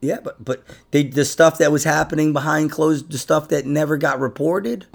Yeah, 0.00 0.18
but 0.20 0.44
but 0.44 0.64
they, 0.90 1.04
the 1.04 1.24
stuff 1.24 1.58
that 1.58 1.70
was 1.70 1.84
happening 1.84 2.32
behind 2.32 2.72
closed, 2.72 3.12
the 3.12 3.18
stuff 3.18 3.48
that 3.50 3.66
never 3.66 3.96
got 3.96 4.18
reported, 4.18 4.86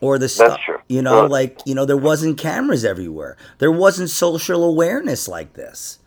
or 0.00 0.18
the 0.18 0.30
stuff, 0.30 0.58
you 0.88 1.02
know, 1.02 1.22
Well- 1.22 1.28
like 1.28 1.58
you 1.66 1.74
know, 1.74 1.84
there 1.84 1.98
wasn't 1.98 2.38
cameras 2.38 2.86
everywhere. 2.86 3.36
There 3.58 3.70
wasn't 3.70 4.08
social 4.08 4.64
awareness 4.64 5.28
like 5.28 5.52
this. 5.52 5.98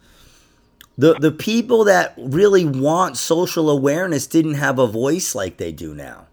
The 0.97 1.13
the 1.13 1.31
people 1.31 1.83
that 1.83 2.15
really 2.17 2.65
want 2.65 3.17
social 3.17 3.69
awareness 3.69 4.25
didn't 4.25 4.55
have 4.55 4.79
a 4.79 4.87
voice 4.87 5.35
like 5.35 5.57
they 5.57 5.71
do 5.71 5.93
now. 5.93 6.25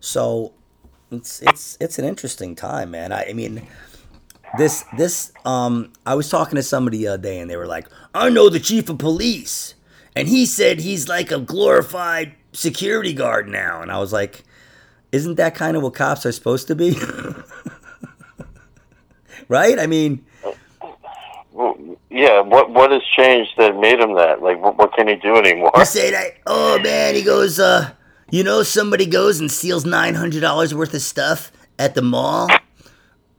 So 0.00 0.54
it's 1.10 1.42
it's 1.42 1.76
it's 1.80 1.98
an 1.98 2.04
interesting 2.04 2.54
time, 2.54 2.90
man. 2.90 3.12
I, 3.12 3.30
I 3.30 3.32
mean. 3.32 3.66
This 4.56 4.84
this 4.96 5.32
um 5.44 5.92
I 6.06 6.14
was 6.14 6.30
talking 6.30 6.54
to 6.54 6.62
somebody 6.62 6.98
the 6.98 7.08
other 7.08 7.22
day 7.22 7.40
and 7.40 7.50
they 7.50 7.56
were 7.56 7.66
like, 7.66 7.88
I 8.14 8.30
know 8.30 8.48
the 8.48 8.60
chief 8.60 8.88
of 8.88 8.96
police 8.96 9.74
and 10.16 10.28
he 10.28 10.46
said 10.46 10.80
he's 10.80 11.08
like 11.08 11.30
a 11.30 11.38
glorified 11.38 12.34
security 12.54 13.12
guard 13.12 13.48
now. 13.48 13.82
And 13.82 13.92
I 13.92 13.98
was 13.98 14.14
like, 14.14 14.44
isn't 15.12 15.34
that 15.34 15.54
kind 15.54 15.76
of 15.76 15.82
what 15.82 15.94
cops 15.94 16.24
are 16.24 16.32
supposed 16.32 16.66
to 16.68 16.74
be? 16.74 16.98
right? 19.48 19.78
I 19.78 19.86
mean, 19.86 20.24
well, 21.52 21.76
yeah, 22.10 22.40
what 22.40 22.70
what 22.70 22.90
has 22.90 23.02
changed 23.04 23.52
that 23.58 23.78
made 23.78 24.00
him 24.00 24.14
that? 24.14 24.42
Like, 24.42 24.60
what, 24.60 24.78
what 24.78 24.94
can 24.94 25.06
he 25.06 25.16
do 25.16 25.36
anymore? 25.36 25.70
He 25.76 25.84
say 25.84 26.10
that, 26.10 26.38
oh 26.46 26.78
man, 26.78 27.14
he 27.14 27.22
goes, 27.22 27.60
uh, 27.60 27.90
you 28.30 28.42
know, 28.44 28.62
somebody 28.62 29.06
goes 29.06 29.40
and 29.40 29.50
steals 29.50 29.84
nine 29.84 30.14
hundred 30.14 30.40
dollars 30.40 30.74
worth 30.74 30.94
of 30.94 31.02
stuff 31.02 31.50
at 31.78 31.94
the 31.94 32.02
mall, 32.02 32.48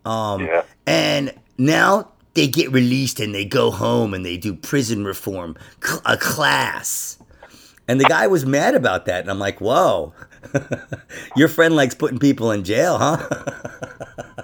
um, 0.06 0.42
Yeah. 0.46 0.64
and 0.86 1.34
now 1.58 2.10
they 2.34 2.48
get 2.48 2.72
released 2.72 3.20
and 3.20 3.34
they 3.34 3.46
go 3.46 3.72
home 3.72 4.14
and 4.14 4.26
they 4.26 4.38
do 4.38 4.54
prison 4.54 5.04
reform, 5.06 5.56
cl- 5.84 6.02
a 6.06 6.18
class. 6.18 7.18
And 7.88 8.00
the 8.00 8.06
guy 8.06 8.28
was 8.28 8.46
mad 8.46 8.76
about 8.76 9.06
that, 9.06 9.22
and 9.22 9.30
I'm 9.32 9.40
like, 9.40 9.60
whoa, 9.62 10.14
your 11.38 11.48
friend 11.48 11.76
likes 11.76 11.96
putting 11.96 12.20
people 12.20 12.52
in 12.52 12.64
jail, 12.64 12.98
huh? 12.98 13.18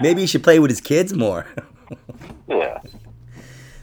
Maybe 0.00 0.20
you 0.20 0.26
should 0.26 0.42
play 0.44 0.58
with 0.58 0.70
his 0.70 0.80
kids 0.80 1.14
more. 1.14 1.46
Yeah. 2.48 2.80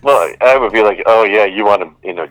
Well, 0.03 0.32
I 0.41 0.57
would 0.57 0.72
be 0.72 0.84
like, 0.84 1.01
oh 1.07 1.24
yeah, 1.24 1.45
you 1.45 1.65
want 1.65 1.82
to, 1.82 2.07
you 2.07 2.13
know, 2.13 2.28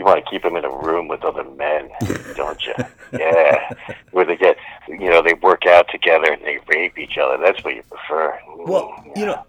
you 0.00 0.04
want 0.06 0.24
to 0.24 0.30
keep 0.30 0.42
them 0.42 0.56
in 0.56 0.64
a 0.64 0.70
room 0.70 1.06
with 1.08 1.22
other 1.24 1.44
men, 1.44 1.90
don't 2.34 2.60
you? 2.66 2.74
Yeah, 3.12 3.72
where 4.12 4.24
they 4.24 4.36
get, 4.36 4.56
you 4.88 5.10
know, 5.10 5.20
they 5.22 5.34
work 5.34 5.66
out 5.66 5.86
together 5.90 6.32
and 6.32 6.42
they 6.42 6.58
rape 6.68 6.96
each 6.98 7.18
other. 7.18 7.36
That's 7.38 7.62
what 7.64 7.74
you 7.76 7.82
prefer. 7.82 8.38
Well, 8.56 8.92
you 9.14 9.26
know, 9.26 9.44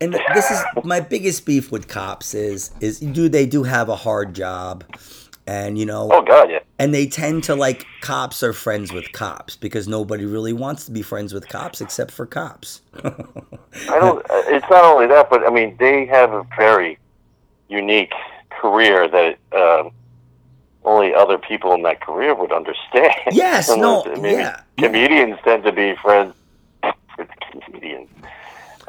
and 0.00 0.14
this 0.34 0.50
is 0.50 0.60
my 0.84 1.00
biggest 1.00 1.44
beef 1.44 1.72
with 1.72 1.88
cops 1.88 2.32
is 2.34 2.70
is 2.80 3.00
do 3.00 3.28
they 3.28 3.44
do 3.46 3.62
have 3.64 3.88
a 3.88 3.96
hard 3.96 4.34
job, 4.34 4.84
and 5.46 5.76
you 5.78 5.84
know, 5.86 6.08
Oh 6.12 6.22
God, 6.22 6.50
yeah. 6.50 6.60
and 6.78 6.94
they 6.94 7.06
tend 7.06 7.44
to 7.44 7.54
like 7.56 7.86
cops 8.02 8.42
are 8.42 8.52
friends 8.52 8.92
with 8.92 9.10
cops 9.12 9.56
because 9.56 9.88
nobody 9.88 10.24
really 10.24 10.52
wants 10.52 10.84
to 10.86 10.92
be 10.92 11.02
friends 11.02 11.32
with 11.34 11.48
cops 11.48 11.80
except 11.80 12.10
for 12.12 12.24
cops. 12.26 12.82
I 13.04 13.98
don't. 13.98 14.18
uh, 14.30 14.42
It's 14.46 14.66
not 14.70 14.84
only 14.84 15.06
that, 15.08 15.28
but 15.30 15.46
I 15.46 15.50
mean, 15.50 15.76
they 15.80 16.06
have 16.06 16.32
a 16.32 16.46
very 16.56 16.98
unique 17.68 18.12
career 18.60 19.08
that 19.08 19.38
um, 19.56 19.90
only 20.84 21.14
other 21.14 21.38
people 21.38 21.72
in 21.74 21.82
that 21.82 22.00
career 22.00 22.34
would 22.34 22.52
understand. 22.52 23.12
Yes, 23.32 23.68
no, 23.68 24.04
yeah, 24.06 24.30
yeah. 24.30 24.60
Comedians 24.78 25.38
tend 25.44 25.64
to 25.64 25.72
be 25.72 25.94
friends 26.02 26.34
with 27.18 27.28
comedians. 27.64 28.08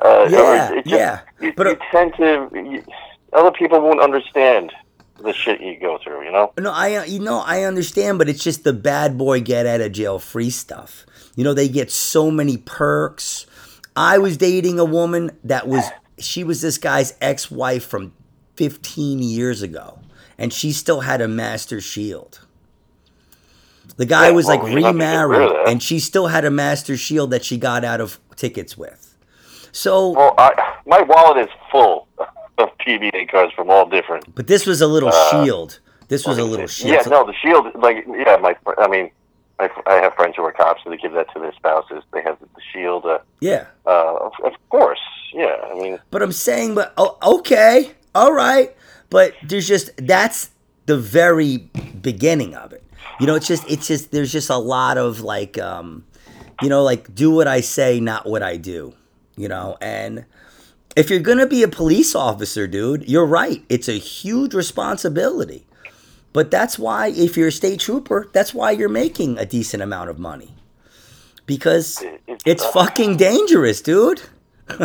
Uh, 0.01 0.27
Yeah, 0.29 0.71
just- 0.75 0.87
yeah, 0.87 1.19
You, 1.41 1.53
but, 1.53 1.67
uh, 1.67 1.69
you 1.71 1.77
tend 1.91 2.13
to. 2.15 2.49
You, 2.53 2.83
other 3.33 3.51
people 3.51 3.79
won't 3.81 3.99
understand 4.01 4.71
the 5.21 5.33
shit 5.33 5.61
you 5.61 5.77
go 5.79 5.97
through. 6.03 6.23
You 6.25 6.31
know. 6.31 6.51
No, 6.57 6.71
I 6.71 6.95
uh, 6.95 7.03
you 7.03 7.19
know 7.19 7.39
I 7.45 7.63
understand, 7.63 8.17
but 8.17 8.29
it's 8.29 8.43
just 8.43 8.63
the 8.63 8.73
bad 8.73 9.17
boy 9.17 9.41
get 9.41 9.65
out 9.65 9.81
of 9.81 9.91
jail 9.91 10.17
free 10.19 10.49
stuff. 10.49 11.05
You 11.35 11.43
know, 11.43 11.53
they 11.53 11.67
get 11.69 11.91
so 11.91 12.31
many 12.31 12.57
perks. 12.57 13.45
I 13.95 14.17
was 14.17 14.37
dating 14.37 14.79
a 14.79 14.85
woman 14.85 15.31
that 15.43 15.67
was 15.67 15.83
she 16.17 16.43
was 16.43 16.61
this 16.61 16.77
guy's 16.77 17.13
ex-wife 17.21 17.85
from 17.85 18.13
15 18.59 19.19
years 19.19 19.61
ago, 19.61 19.99
and 20.37 20.51
she 20.51 20.73
still 20.73 20.99
had 20.99 21.21
a 21.21 21.29
master 21.29 21.79
shield. 21.79 22.41
The 23.95 24.05
guy 24.05 24.27
Yeah, 24.27 24.33
was 24.33 24.47
well, 24.47 24.57
like 24.57 24.69
you're 24.69 24.81
not 24.81 24.91
gonna 24.91 24.99
get 25.05 25.23
rid 25.23 25.41
of 25.43 25.49
remarried, 25.51 25.69
and 25.69 25.81
she 25.81 25.97
still 25.99 26.27
had 26.27 26.43
a 26.43 26.51
master 26.51 26.97
shield 26.97 27.31
that 27.31 27.45
she 27.45 27.57
got 27.57 27.85
out 27.85 28.01
of 28.01 28.19
tickets 28.35 28.77
with. 28.77 29.15
So, 29.71 30.09
Well, 30.09 30.35
I, 30.37 30.51
my 30.85 31.01
wallet 31.03 31.37
is 31.37 31.47
full 31.71 32.09
of 32.57 32.69
PBA 32.85 33.31
cards 33.31 33.53
from 33.53 33.69
all 33.69 33.87
different 33.87 34.35
but 34.35 34.47
this 34.47 34.65
was 34.65 34.81
a 34.81 34.87
little 34.87 35.07
Uh, 35.07 35.29
shield. 35.45 35.79
This 36.09 36.27
was 36.27 36.37
a 36.37 36.43
little 36.43 36.67
shield. 36.67 36.91
Yeah, 36.95 37.09
no, 37.09 37.25
the 37.25 37.33
shield. 37.41 37.67
Like, 37.75 38.05
yeah, 38.25 38.35
my. 38.41 38.57
I 38.77 38.87
mean, 38.89 39.09
I, 39.57 39.69
I 39.85 39.95
have 40.01 40.15
friends 40.15 40.35
who 40.35 40.43
are 40.43 40.51
cops, 40.51 40.81
so 40.83 40.89
they 40.89 40.97
give 40.97 41.13
that 41.13 41.31
to 41.33 41.39
their 41.39 41.53
spouses. 41.53 42.03
They 42.11 42.21
have 42.23 42.37
the 42.41 42.47
shield. 42.73 43.05
Uh, 43.05 43.19
yeah. 43.39 43.67
uh, 43.85 44.15
of, 44.15 44.33
of 44.43 44.53
course, 44.69 44.99
yeah. 45.33 45.55
I 45.71 45.75
mean, 45.75 45.99
But 46.11 46.21
I'm 46.23 46.33
saying, 46.33 46.75
but 46.75 46.93
oh, 46.97 47.17
okay, 47.37 47.91
all 48.19 48.33
right. 48.33 48.75
But 49.09 49.33
there's 49.43 49.67
just 49.67 49.91
that's 49.97 50.51
the 50.85 50.97
very 50.97 51.69
beginning 52.01 52.55
of 52.55 52.73
it. 52.73 52.83
You 53.19 53.27
know, 53.27 53.35
it's 53.35 53.47
just 53.47 53.69
it's 53.69 53.87
just 53.87 54.11
there's 54.11 54.31
just 54.31 54.49
a 54.49 54.57
lot 54.57 54.97
of 54.97 55.21
like, 55.21 55.57
um, 55.57 56.05
you 56.61 56.69
know, 56.69 56.83
like 56.83 57.13
do 57.15 57.31
what 57.31 57.47
I 57.47 57.61
say, 57.61 57.99
not 57.99 58.25
what 58.25 58.43
I 58.43 58.57
do. 58.57 58.93
You 59.35 59.47
know, 59.47 59.77
and 59.81 60.25
if 60.95 61.09
you're 61.09 61.19
gonna 61.19 61.47
be 61.47 61.63
a 61.63 61.67
police 61.67 62.13
officer, 62.13 62.67
dude, 62.67 63.07
you're 63.07 63.25
right. 63.25 63.63
It's 63.69 63.87
a 63.87 63.93
huge 63.97 64.53
responsibility. 64.53 65.65
But 66.31 66.51
that's 66.51 66.77
why, 66.77 67.07
if 67.07 67.35
you're 67.35 67.47
a 67.47 67.51
state 67.51 67.79
trooper, 67.79 68.29
that's 68.33 68.53
why 68.53 68.71
you're 68.71 68.89
making 68.89 69.39
a 69.39 69.45
decent 69.45 69.81
amount 69.81 70.11
of 70.11 70.19
money. 70.19 70.53
Because 71.47 72.03
it's, 72.45 72.63
fucking 72.63 73.17
dangerous, 73.17 73.81
dude. 73.81 74.21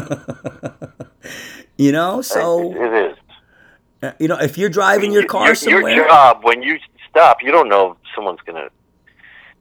you 1.77 1.93
know, 1.93 2.23
so 2.23 2.73
it 2.73 3.11
is. 3.11 3.19
Uh, 4.05 4.13
you 4.19 4.29
know 4.29 4.39
if 4.39 4.57
you're 4.59 4.69
driving 4.71 5.13
your 5.13 5.27
car 5.27 5.47
your, 5.47 5.55
somewhere, 5.55 5.95
Your 5.95 6.07
job 6.07 6.41
when 6.43 6.63
you 6.63 6.79
stop, 7.11 7.39
you 7.43 7.51
don't 7.53 7.69
know 7.69 7.93
if 7.93 7.97
someone's 8.15 8.41
gonna 8.47 8.69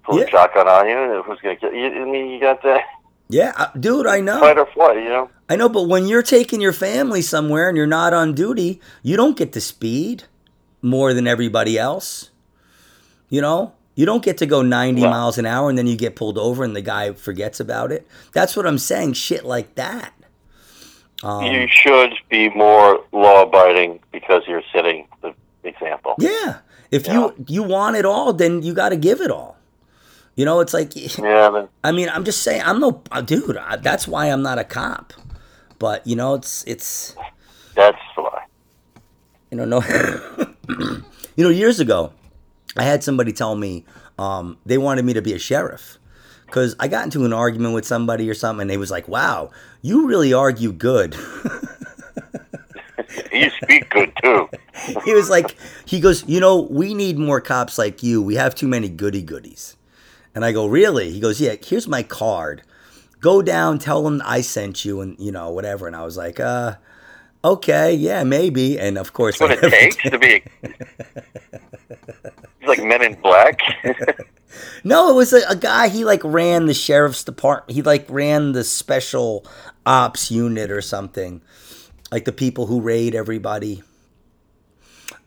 pull 0.04 0.20
Yeah. 0.20 0.26
a 0.26 0.30
shotgun 0.30 0.68
on 0.68 0.88
you, 0.90 0.98
and 0.98 1.24
who's 1.26 1.40
gonna 1.42 1.56
kill 1.56 1.74
you. 1.74 1.86
I 1.88 2.06
mean, 2.06 2.30
you 2.30 2.40
got 2.40 2.62
that 2.64 2.82
yeah, 3.30 3.54
uh, 3.58 3.68
dude, 3.80 4.06
I 4.06 4.20
know. 4.20 4.40
fight 4.40 4.58
or 4.60 4.68
flight. 4.68 4.98
You 4.98 5.10
know. 5.10 5.30
I 5.50 5.56
know. 5.56 5.70
But 5.70 5.84
when 5.88 6.08
you're 6.08 6.22
taking 6.24 6.62
your 6.62 6.74
family 6.74 7.22
somewhere 7.22 7.68
and 7.68 7.76
you're 7.78 7.88
not 7.88 8.14
on 8.14 8.34
duty, 8.36 8.80
you 9.02 9.18
don't 9.18 9.38
get 9.38 9.54
to 9.54 9.62
speed 9.62 10.26
more 10.82 11.14
than 11.14 11.26
everybody 11.26 11.80
else. 11.80 12.30
You 13.30 13.42
know, 13.42 13.74
you 13.96 14.06
don't 14.06 14.24
get 14.24 14.38
to 14.40 14.46
go 14.46 14.62
90 14.62 15.02
No. 15.02 15.10
miles 15.10 15.38
an 15.40 15.46
hour 15.48 15.70
and 15.70 15.78
then 15.78 15.88
you 15.88 15.96
get 15.96 16.16
pulled 16.16 16.38
over 16.38 16.64
and 16.64 16.76
the 16.76 16.82
guy 16.82 17.14
forgets 17.14 17.60
about 17.60 17.92
it. 17.92 18.06
That's 18.34 18.56
what 18.56 18.68
I'm 18.68 18.78
saying. 18.78 19.14
Shit 19.14 19.46
like 19.46 19.74
that. 19.76 20.14
Um, 21.24 21.46
you 21.46 21.68
should 21.70 22.14
be 22.30 22.50
more 22.50 23.02
law 23.14 23.44
abiding 23.44 24.00
because 24.12 24.44
you're 24.48 24.64
setting 24.74 25.08
the 25.22 25.34
example. 25.64 26.16
Yeah. 26.20 26.60
If 26.92 27.08
Yeah. 27.08 27.14
you 27.14 27.46
you 27.48 27.64
want 27.64 27.96
it 27.96 28.06
all, 28.06 28.34
then 28.34 28.62
you 28.62 28.74
got 28.74 28.90
to 28.90 28.98
give 28.98 29.22
it 29.22 29.32
all. 29.32 29.58
You 30.36 30.46
know, 30.46 30.60
it's 30.60 30.74
like 30.74 30.96
Yeah, 31.18 31.66
I 31.84 31.92
mean, 31.92 32.10
I'm 32.10 32.24
just 32.26 32.42
saying, 32.44 32.62
I'm 32.66 32.80
no 32.80 33.02
uh, 33.12 33.22
dude. 33.22 33.58
I, 33.58 33.78
that's 33.78 34.08
why 34.08 34.28
I'm 34.28 34.42
not 34.42 34.60
a 34.60 34.64
cop. 34.64 35.14
But 35.80 36.06
you 36.06 36.16
know, 36.16 36.34
it's 36.36 36.64
it's 36.68 37.16
that's 37.76 37.98
why. 38.16 38.44
you 39.50 39.58
know 39.58 39.66
no. 39.66 39.82
you 41.36 41.44
know, 41.44 41.50
years 41.50 41.80
ago, 41.80 42.12
I 42.78 42.84
had 42.84 43.04
somebody 43.04 43.32
tell 43.34 43.56
me 43.56 43.86
um, 44.20 44.58
they 44.66 44.78
wanted 44.78 45.06
me 45.06 45.14
to 45.14 45.22
be 45.22 45.34
a 45.34 45.40
sheriff 45.40 45.98
because 46.54 46.76
I 46.80 46.88
got 46.88 47.04
into 47.04 47.26
an 47.26 47.34
argument 47.34 47.74
with 47.74 47.84
somebody 47.84 48.30
or 48.30 48.36
something, 48.36 48.62
and 48.62 48.70
they 48.70 48.78
was 48.78 48.92
like, 48.92 49.08
"Wow, 49.08 49.50
you 49.82 50.08
really 50.08 50.34
argue 50.34 50.72
good." 50.72 51.18
You 53.32 53.50
speak 53.50 53.90
good 53.90 54.12
too. 54.22 54.48
he 55.06 55.14
was 55.14 55.30
like, 55.30 55.56
he 55.86 56.00
goes, 56.00 56.28
you 56.28 56.40
know, 56.40 56.62
we 56.62 56.94
need 56.94 57.18
more 57.18 57.42
cops 57.42 57.78
like 57.78 58.04
you. 58.04 58.22
We 58.22 58.36
have 58.36 58.54
too 58.54 58.68
many 58.68 58.90
goody 58.90 59.24
goodies. 59.24 59.76
And 60.36 60.46
I 60.46 60.52
go, 60.52 60.68
really? 60.68 61.12
He 61.12 61.20
goes, 61.20 61.42
yeah. 61.42 61.56
Here's 61.62 61.88
my 61.88 62.04
card. 62.04 62.62
Go 63.20 63.42
down, 63.42 63.80
tell 63.80 64.04
them 64.04 64.22
I 64.24 64.42
sent 64.42 64.86
you, 64.86 65.02
and 65.02 65.18
you 65.20 65.32
know 65.32 65.50
whatever. 65.50 65.88
And 65.88 65.96
I 65.96 66.04
was 66.04 66.18
like, 66.18 66.40
uh, 66.40 66.76
okay, 67.44 67.94
yeah, 67.94 68.24
maybe. 68.24 68.80
And 68.80 68.98
of 68.98 69.14
course, 69.14 69.40
That's 69.40 69.62
what 69.62 69.64
I 69.64 69.68
it 69.68 69.94
takes 69.94 70.10
to 70.10 70.20
be. 70.20 70.44
Like 72.66 72.82
Men 72.82 73.04
in 73.04 73.20
Black. 73.22 73.60
No, 74.84 75.10
it 75.10 75.16
was 75.16 75.34
a, 75.34 75.42
a 75.50 75.56
guy. 75.56 75.88
He 75.88 76.06
like 76.06 76.22
ran 76.24 76.66
the 76.68 76.74
sheriff's 76.74 77.24
department. 77.24 77.72
He 77.76 77.82
like 77.82 78.06
ran 78.10 78.52
the 78.52 78.64
special 78.64 79.46
ops 79.86 80.30
unit 80.30 80.70
or 80.72 80.82
something, 80.82 81.42
like 82.12 82.26
the 82.26 82.32
people 82.32 82.68
who 82.68 82.82
raid 82.82 83.16
everybody. 83.16 83.82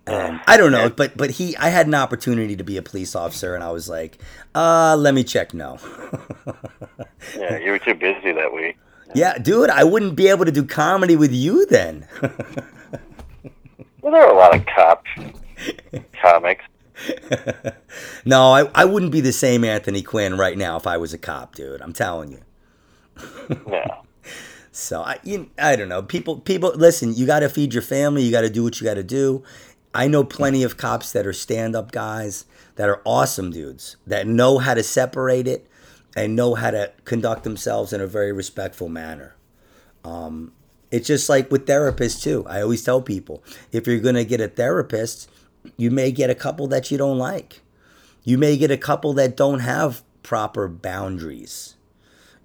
And 0.06 0.40
I 0.46 0.56
don't 0.56 0.70
know, 0.70 0.88
but 0.90 1.16
but 1.16 1.30
he, 1.32 1.56
I 1.56 1.70
had 1.70 1.88
an 1.88 1.94
opportunity 1.94 2.54
to 2.54 2.62
be 2.62 2.76
a 2.76 2.82
police 2.82 3.16
officer, 3.16 3.56
and 3.56 3.64
I 3.64 3.72
was 3.72 3.88
like, 3.88 4.18
uh, 4.54 4.96
let 4.96 5.14
me 5.14 5.24
check. 5.24 5.52
No, 5.52 5.78
yeah, 7.36 7.58
you 7.58 7.72
were 7.72 7.80
too 7.80 7.94
busy 7.94 8.30
that 8.30 8.52
week. 8.54 8.78
Yeah, 9.14 9.38
dude, 9.38 9.70
I 9.70 9.84
wouldn't 9.84 10.16
be 10.16 10.28
able 10.28 10.44
to 10.44 10.52
do 10.52 10.64
comedy 10.64 11.16
with 11.16 11.32
you 11.32 11.66
then. 11.66 12.06
Well, 14.06 14.12
there 14.12 14.24
are 14.24 14.32
a 14.32 14.36
lot 14.36 14.54
of 14.54 14.64
cop 14.66 15.04
comics. 16.22 16.64
no, 18.24 18.52
I, 18.52 18.70
I 18.72 18.84
wouldn't 18.84 19.10
be 19.10 19.20
the 19.20 19.32
same 19.32 19.64
Anthony 19.64 20.00
Quinn 20.00 20.38
right 20.38 20.56
now 20.56 20.76
if 20.76 20.86
I 20.86 20.96
was 20.96 21.12
a 21.12 21.18
cop, 21.18 21.56
dude. 21.56 21.82
I'm 21.82 21.92
telling 21.92 22.30
you. 22.30 22.40
Yeah. 23.68 24.02
So 24.70 25.00
I, 25.00 25.18
you, 25.24 25.50
I 25.58 25.74
don't 25.74 25.88
know. 25.88 26.02
People, 26.02 26.38
people, 26.38 26.70
listen. 26.76 27.14
You 27.14 27.26
got 27.26 27.40
to 27.40 27.48
feed 27.48 27.72
your 27.72 27.82
family. 27.82 28.22
You 28.22 28.30
got 28.30 28.42
to 28.42 28.50
do 28.50 28.62
what 28.62 28.80
you 28.80 28.86
got 28.86 28.94
to 28.94 29.02
do. 29.02 29.42
I 29.94 30.06
know 30.06 30.22
plenty 30.22 30.62
of 30.62 30.76
cops 30.76 31.12
that 31.12 31.26
are 31.26 31.32
stand-up 31.32 31.90
guys 31.92 32.44
that 32.74 32.88
are 32.88 33.00
awesome 33.04 33.50
dudes 33.50 33.96
that 34.06 34.26
know 34.26 34.58
how 34.58 34.74
to 34.74 34.82
separate 34.82 35.48
it 35.48 35.66
and 36.16 36.34
know 36.34 36.54
how 36.54 36.70
to 36.72 36.90
conduct 37.04 37.44
themselves 37.44 37.92
in 37.92 38.00
a 38.00 38.06
very 38.06 38.32
respectful 38.32 38.88
manner. 38.88 39.36
Um, 40.04 40.52
it's 40.90 41.06
just 41.06 41.28
like 41.28 41.50
with 41.50 41.66
therapists 41.66 42.22
too. 42.22 42.44
I 42.48 42.62
always 42.62 42.82
tell 42.82 43.02
people 43.02 43.44
if 43.70 43.86
you're 43.86 44.00
gonna 44.00 44.24
get 44.24 44.40
a 44.40 44.48
therapist, 44.48 45.28
you 45.76 45.90
may 45.90 46.10
get 46.10 46.30
a 46.30 46.34
couple 46.34 46.66
that 46.68 46.90
you 46.90 46.96
don't 46.98 47.18
like. 47.18 47.60
You 48.24 48.38
may 48.38 48.56
get 48.56 48.70
a 48.70 48.76
couple 48.76 49.12
that 49.14 49.36
don't 49.36 49.60
have 49.60 50.02
proper 50.22 50.66
boundaries. 50.68 51.74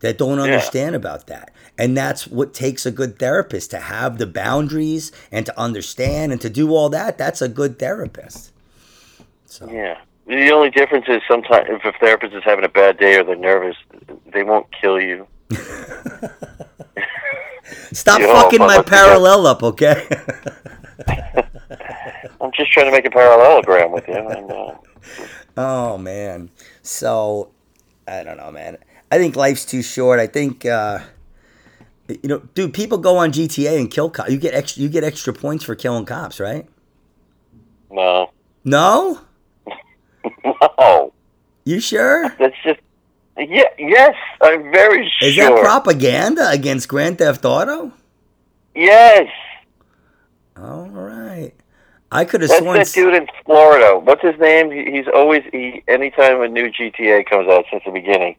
that 0.02 0.18
don't 0.18 0.40
understand 0.40 0.96
about 0.96 1.28
that. 1.28 1.54
And 1.78 1.96
that's 1.96 2.26
what 2.28 2.56
takes 2.56 2.88
a 2.88 2.92
good 2.92 3.20
therapist 3.20 3.70
to 3.70 3.80
have 3.80 4.18
the 4.18 4.26
boundaries 4.26 5.12
and 5.32 5.46
to 5.46 5.60
understand 5.60 6.32
and 6.32 6.42
to 6.42 6.50
do 6.50 6.74
all 6.74 6.90
that. 6.90 7.20
That's 7.20 7.40
a 7.40 7.48
good 7.48 7.78
therapist. 7.78 8.52
So 9.46 9.70
Yeah. 9.72 10.00
The 10.28 10.52
only 10.52 10.70
difference 10.70 11.06
is 11.08 11.22
sometimes 11.28 11.68
if 11.70 11.84
a 11.84 11.92
therapist 12.00 12.34
is 12.34 12.44
having 12.44 12.64
a 12.64 12.70
bad 12.70 12.98
day 12.98 13.18
or 13.18 13.24
they're 13.24 13.36
nervous, 13.36 13.76
they 14.32 14.44
won't 14.44 14.68
kill 14.80 15.00
you. 15.00 15.28
stop 17.92 18.22
Yo, 18.22 18.28
fucking 18.34 18.60
my 18.60 18.82
parallel 18.82 19.48
up, 19.48 19.64
okay? 19.64 20.08
I'm 22.42 22.52
just 22.54 22.72
trying 22.72 22.88
to 22.88 22.92
make 22.92 23.06
a 23.06 23.10
parallelogram 23.10 23.92
with 23.92 24.08
you. 24.08 24.16
And, 24.16 24.52
uh, 24.52 24.76
oh 25.58 25.98
man. 25.98 26.50
So 26.82 27.52
I 28.08 28.24
don't 28.24 28.38
know, 28.38 28.52
man. 28.52 28.78
I 29.12 29.18
think 29.18 29.36
life's 29.36 29.66
too 29.66 29.82
short. 29.82 30.20
I 30.20 30.28
think 30.28 30.66
uh 30.66 31.00
you 32.08 32.28
know, 32.30 32.40
dude, 32.54 32.74
people 32.74 32.98
go 32.98 33.18
on 33.18 33.32
GTA 33.32 33.80
and 33.80 33.90
kill 33.90 34.10
cops. 34.10 34.30
You 34.30 34.38
get 34.38 34.54
extra 34.54 34.84
you 34.84 34.90
get 34.90 35.04
extra 35.04 35.34
points 35.34 35.64
for 35.64 35.76
killing 35.76 36.06
cops, 36.06 36.40
right? 36.40 36.68
no. 37.90 38.32
No? 38.64 39.22
No. 40.80 41.14
You 41.64 41.80
sure? 41.80 42.30
That's 42.40 42.56
just. 42.64 42.80
Yeah, 43.38 43.64
yes, 43.78 44.16
I'm 44.42 44.72
very 44.72 45.10
sure. 45.10 45.30
Is 45.30 45.36
that 45.38 45.60
propaganda 45.62 46.50
against 46.50 46.88
Grand 46.88 47.18
Theft 47.20 47.46
Auto? 47.46 47.92
Yes. 48.76 49.28
All 50.58 50.90
right. 50.90 51.54
I 52.12 52.26
could 52.26 52.42
have 52.42 52.50
That's 52.50 52.62
sworn. 52.62 52.78
that 52.78 52.92
dude 52.94 53.14
in 53.14 53.28
Florida. 53.46 53.98
What's 53.98 54.22
his 54.22 54.38
name? 54.40 54.70
He, 54.70 54.92
he's 54.92 55.08
always 55.14 55.44
he. 55.52 55.82
Anytime 55.88 56.42
a 56.42 56.48
new 56.48 56.70
GTA 56.70 57.26
comes 57.26 57.48
out 57.48 57.66
since 57.72 57.84
the 57.86 57.92
beginning, 57.92 58.36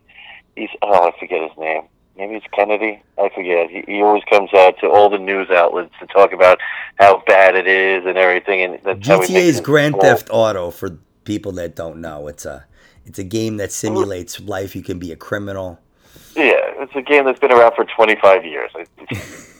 he's 0.56 0.68
oh 0.82 1.08
I 1.08 1.18
forget 1.18 1.40
his 1.42 1.56
name. 1.58 1.82
Maybe 2.16 2.34
it's 2.34 2.46
Kennedy. 2.52 3.02
I 3.18 3.30
forget. 3.34 3.70
He, 3.70 3.82
he 3.86 4.02
always 4.02 4.22
comes 4.24 4.50
out 4.52 4.78
to 4.80 4.90
all 4.90 5.08
the 5.08 5.18
news 5.18 5.48
outlets 5.50 5.94
to 6.00 6.06
talk 6.06 6.32
about 6.32 6.58
how 6.96 7.22
bad 7.26 7.56
it 7.56 7.66
is 7.66 8.04
and 8.04 8.18
everything. 8.18 8.60
And 8.60 8.78
that's 8.84 9.08
how 9.08 9.20
GTA 9.20 9.36
is 9.36 9.60
Grand 9.62 9.96
Theft 9.98 10.28
Auto 10.30 10.70
for 10.70 10.98
people 11.24 11.52
that 11.52 11.74
don't 11.74 12.00
know. 12.00 12.28
It's 12.28 12.44
a 12.44 12.64
it's 13.04 13.18
a 13.18 13.24
game 13.24 13.56
that 13.56 13.70
mm-hmm. 13.70 13.86
simulates 13.86 14.40
life. 14.40 14.76
You 14.76 14.82
can 14.82 14.98
be 14.98 15.12
a 15.12 15.16
criminal. 15.16 15.78
Yeah, 16.36 16.54
it's 16.78 16.94
a 16.94 17.02
game 17.02 17.24
that's 17.24 17.38
been 17.38 17.52
around 17.52 17.74
for 17.74 17.84
25 17.84 18.44
years. 18.44 18.70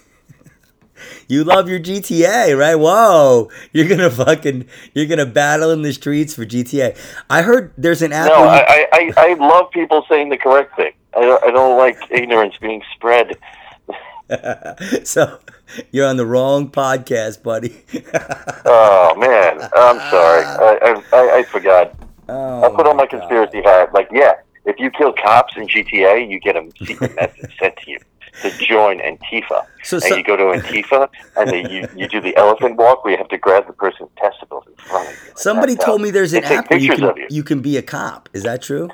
You 1.28 1.44
love 1.44 1.68
your 1.68 1.80
GTA, 1.80 2.56
right? 2.58 2.74
Whoa, 2.74 3.50
you're 3.72 3.88
gonna 3.88 4.10
fucking 4.10 4.66
you're 4.94 5.06
gonna 5.06 5.26
battle 5.26 5.70
in 5.70 5.82
the 5.82 5.92
streets 5.92 6.34
for 6.34 6.44
GTA. 6.44 6.96
I 7.30 7.42
heard 7.42 7.72
there's 7.78 8.02
an 8.02 8.12
app. 8.12 8.28
No, 8.28 8.44
I, 8.44 8.58
I, 8.68 8.86
I 8.92 9.12
I 9.16 9.34
love 9.34 9.70
people 9.70 10.04
saying 10.08 10.28
the 10.28 10.36
correct 10.36 10.76
thing. 10.76 10.92
I 11.14 11.20
don't, 11.20 11.44
I 11.44 11.50
don't 11.50 11.78
like 11.78 11.98
ignorance 12.10 12.56
being 12.60 12.82
spread. 12.94 13.36
so 15.04 15.38
you're 15.92 16.06
on 16.06 16.16
the 16.16 16.26
wrong 16.26 16.70
podcast, 16.70 17.42
buddy. 17.42 17.84
Oh 18.64 19.14
man, 19.16 19.68
I'm 19.74 19.98
sorry. 20.10 20.44
I 20.44 21.02
I, 21.12 21.38
I, 21.38 21.42
forgot. 21.42 21.94
oh, 22.28 22.64
I 22.64 22.68
put 22.74 22.86
on 22.86 22.96
my 22.96 23.06
God. 23.06 23.18
conspiracy 23.20 23.60
hat. 23.62 23.92
Like, 23.92 24.08
yeah, 24.12 24.34
if 24.64 24.78
you 24.78 24.90
kill 24.90 25.12
cops 25.12 25.54
in 25.56 25.66
GTA, 25.66 26.30
you 26.30 26.38
get 26.38 26.56
a 26.56 26.70
secret 26.84 27.14
message 27.16 27.56
sent 27.58 27.76
to 27.78 27.90
you 27.90 27.98
to 28.40 28.50
join 28.64 29.00
Antifa. 29.00 29.66
So, 29.82 29.98
and 29.98 30.16
you 30.16 30.22
go 30.22 30.36
to 30.36 30.58
Antifa, 30.58 31.08
and 31.36 31.50
then 31.50 31.70
you, 31.70 31.88
you 31.96 32.08
do 32.08 32.20
the 32.20 32.34
elephant 32.36 32.76
walk 32.76 33.04
where 33.04 33.12
you 33.12 33.18
have 33.18 33.28
to 33.28 33.38
grab 33.38 33.66
the 33.66 33.72
person's 33.72 34.10
testicles 34.16 34.64
in 34.66 34.74
front 34.76 35.08
of 35.08 35.14
you. 35.14 35.32
Somebody 35.34 35.76
told 35.76 36.00
me 36.00 36.10
there's 36.10 36.32
an 36.32 36.44
app 36.44 36.70
where 36.70 36.78
you 36.78 36.94
can 36.94 37.16
you. 37.16 37.26
you 37.28 37.42
can 37.42 37.60
be 37.60 37.76
a 37.76 37.82
cop. 37.82 38.28
Is 38.32 38.44
that 38.44 38.62
true? 38.62 38.88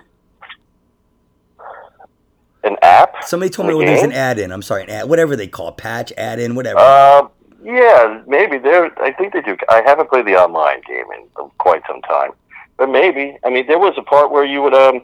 An 2.68 2.76
app? 2.82 3.24
Somebody 3.24 3.50
told 3.50 3.68
me 3.68 3.72
The 3.72 3.78
well, 3.78 3.86
there's 3.86 4.02
an 4.02 4.12
add-in. 4.12 4.52
I'm 4.52 4.62
sorry, 4.62 4.82
an 4.82 4.90
ad, 4.90 5.08
whatever 5.08 5.36
they 5.36 5.48
call 5.48 5.68
it, 5.68 5.78
patch, 5.78 6.12
add-in, 6.18 6.54
whatever. 6.54 6.78
Um, 6.78 7.30
yeah, 7.64 8.22
maybe 8.26 8.58
there. 8.58 8.90
I 9.02 9.12
think 9.12 9.32
they 9.32 9.40
do. 9.40 9.56
I 9.68 9.82
haven't 9.84 10.10
played 10.10 10.26
the 10.26 10.36
online 10.36 10.82
game 10.86 11.06
in 11.16 11.48
quite 11.58 11.82
some 11.88 12.02
time, 12.02 12.32
but 12.76 12.88
maybe. 12.88 13.38
I 13.44 13.50
mean, 13.50 13.66
there 13.66 13.78
was 13.78 13.94
a 13.96 14.02
part 14.02 14.30
where 14.30 14.44
you 14.44 14.62
would 14.62 14.74
um, 14.74 15.02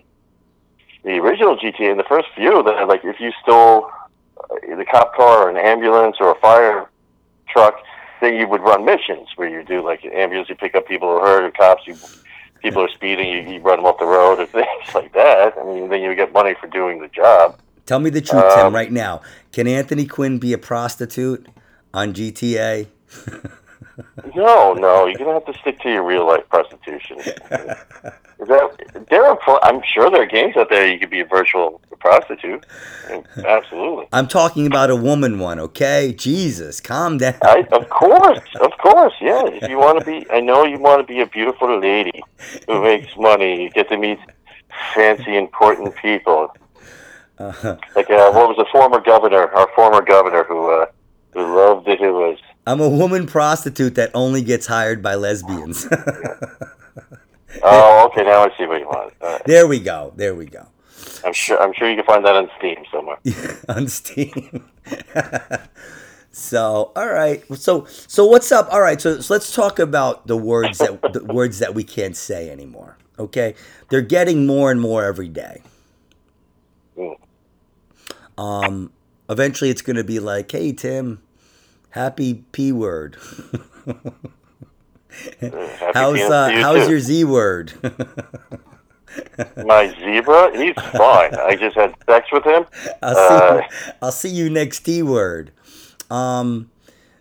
the 1.04 1.18
original 1.18 1.56
GTA 1.56 1.90
in 1.90 1.96
the 1.96 2.04
first 2.04 2.28
few 2.34 2.62
that 2.62 2.88
like 2.88 3.04
if 3.04 3.20
you 3.20 3.32
stole 3.42 3.90
uh, 4.38 4.76
the 4.76 4.84
cop 4.84 5.14
car 5.14 5.46
or 5.46 5.50
an 5.50 5.56
ambulance 5.56 6.16
or 6.20 6.32
a 6.32 6.40
fire 6.40 6.90
truck, 7.48 7.76
then 8.20 8.34
you 8.34 8.48
would 8.48 8.62
run 8.62 8.84
missions 8.84 9.28
where 9.36 9.48
you 9.48 9.62
do 9.64 9.82
like 9.82 10.04
an 10.04 10.12
ambulance, 10.12 10.48
you 10.48 10.54
pick 10.54 10.74
up 10.74 10.86
people 10.86 11.08
who 11.08 11.16
are 11.16 11.26
hurt, 11.26 11.44
or 11.44 11.50
cops, 11.50 11.86
you 11.86 11.96
people 12.64 12.82
are 12.82 12.88
speeding, 12.88 13.28
you, 13.28 13.54
you 13.54 13.60
run 13.60 13.76
them 13.76 13.86
off 13.86 13.98
the 13.98 14.06
road, 14.06 14.40
or 14.40 14.46
things 14.60 14.94
like 14.94 15.12
that. 15.12 15.54
I 15.56 15.64
mean, 15.64 15.90
then 15.90 16.00
you 16.00 16.12
get 16.16 16.32
money 16.32 16.54
for 16.60 16.66
doing 16.66 17.00
the 17.00 17.08
job. 17.08 17.60
Tell 17.86 18.00
me 18.00 18.10
the 18.10 18.22
truth, 18.22 18.42
um, 18.42 18.58
Tim, 18.58 18.74
right 18.74 18.90
now. 18.90 19.20
Can 19.52 19.68
Anthony 19.68 20.06
Quinn 20.06 20.38
be 20.38 20.52
a 20.54 20.58
prostitute 20.58 21.46
on 21.92 22.14
GTA? 22.14 22.88
No, 24.34 24.74
no, 24.74 25.06
you're 25.06 25.18
gonna 25.18 25.34
have 25.34 25.44
to 25.46 25.54
stick 25.60 25.78
to 25.82 25.88
your 25.88 26.02
real 26.02 26.26
life 26.26 26.48
prostitution. 26.48 27.18
That 28.46 29.06
there 29.10 29.24
are? 29.24 29.38
I'm 29.62 29.82
sure 29.94 30.10
there 30.10 30.22
are 30.22 30.26
games 30.26 30.56
out 30.56 30.68
there 30.70 30.86
you 30.86 30.98
could 30.98 31.10
be 31.10 31.20
a 31.20 31.24
virtual 31.24 31.80
prostitute. 31.98 32.64
Absolutely. 33.44 34.06
I'm 34.12 34.28
talking 34.28 34.66
about 34.66 34.90
a 34.90 34.96
woman 34.96 35.38
one, 35.38 35.58
okay? 35.58 36.12
Jesus, 36.16 36.80
calm 36.80 37.18
down. 37.18 37.36
I, 37.42 37.66
of 37.72 37.88
course, 37.88 38.40
of 38.60 38.72
course, 38.78 39.14
yeah. 39.20 39.42
If 39.46 39.68
you 39.68 39.78
want 39.78 40.00
to 40.00 40.04
be, 40.04 40.26
I 40.30 40.40
know 40.40 40.64
you 40.64 40.78
want 40.78 41.06
to 41.06 41.12
be 41.12 41.20
a 41.20 41.26
beautiful 41.26 41.78
lady 41.78 42.22
who 42.66 42.82
makes 42.82 43.16
money. 43.16 43.62
You 43.62 43.70
get 43.70 43.88
to 43.88 43.96
meet 43.96 44.18
fancy, 44.94 45.36
important 45.36 45.96
people. 45.96 46.54
Uh, 47.38 47.52
Like 47.96 48.10
uh, 48.10 48.30
what 48.32 48.48
was 48.48 48.56
the 48.56 48.66
former 48.70 49.00
governor? 49.00 49.48
Our 49.48 49.68
former 49.74 50.02
governor 50.02 50.44
who 50.44 50.70
uh, 50.70 50.86
who 51.32 51.56
loved 51.56 51.88
it. 51.88 51.98
Who 51.98 52.12
was 52.12 52.38
I'm 52.66 52.80
a 52.80 52.88
woman 52.88 53.26
prostitute 53.26 53.94
that 53.96 54.10
only 54.14 54.42
gets 54.42 54.66
hired 54.66 55.02
by 55.02 55.16
lesbians. 55.16 55.86
oh, 57.62 58.06
okay. 58.06 58.22
Now 58.24 58.44
I 58.44 58.56
see 58.56 58.66
what 58.66 58.80
you 58.80 58.86
want. 58.86 59.14
Uh, 59.20 59.38
there 59.46 59.66
we 59.66 59.80
go. 59.80 60.12
There 60.16 60.34
we 60.34 60.46
go. 60.46 60.66
I'm 61.24 61.32
sure. 61.32 61.60
I'm 61.60 61.72
sure 61.72 61.88
you 61.88 61.96
can 61.96 62.04
find 62.04 62.24
that 62.24 62.34
on 62.34 62.50
Steam 62.58 62.84
somewhere. 62.90 63.18
on 63.68 63.88
Steam. 63.88 64.64
so, 66.32 66.92
all 66.94 67.08
right. 67.08 67.42
So, 67.56 67.84
so 67.86 68.26
what's 68.26 68.52
up? 68.52 68.72
All 68.72 68.80
right. 68.80 69.00
So, 69.00 69.20
so 69.20 69.32
let's 69.32 69.54
talk 69.54 69.78
about 69.78 70.26
the 70.26 70.36
words 70.36 70.78
that 70.78 71.00
the 71.12 71.24
words 71.24 71.58
that 71.60 71.74
we 71.74 71.84
can't 71.84 72.16
say 72.16 72.50
anymore. 72.50 72.98
Okay, 73.18 73.54
they're 73.90 74.02
getting 74.02 74.46
more 74.46 74.70
and 74.70 74.80
more 74.80 75.04
every 75.04 75.28
day. 75.28 75.62
Mm. 76.98 77.16
Um, 78.36 78.92
eventually, 79.30 79.70
it's 79.70 79.82
going 79.82 79.96
to 79.96 80.04
be 80.04 80.18
like, 80.18 80.50
"Hey, 80.50 80.72
Tim, 80.72 81.22
happy 81.90 82.44
p 82.52 82.72
word. 82.72 83.16
How's 85.94 86.20
uh, 86.20 86.50
you, 86.52 86.60
how's 86.60 86.84
too. 86.86 86.90
your 86.90 87.00
z 87.00 87.24
word? 87.24 87.72
My 89.64 89.94
zebra? 89.98 90.56
He's 90.56 90.74
fine. 90.92 91.34
I 91.34 91.56
just 91.56 91.76
had 91.76 91.94
sex 92.06 92.28
with 92.32 92.44
him. 92.44 92.64
I'll 93.02 93.14
see. 93.14 93.34
Uh, 93.34 93.56
you, 93.56 93.92
I'll 94.02 94.12
see 94.12 94.28
you 94.30 94.50
next 94.50 94.80
T 94.80 95.02
word. 95.02 95.52
Um, 96.10 96.70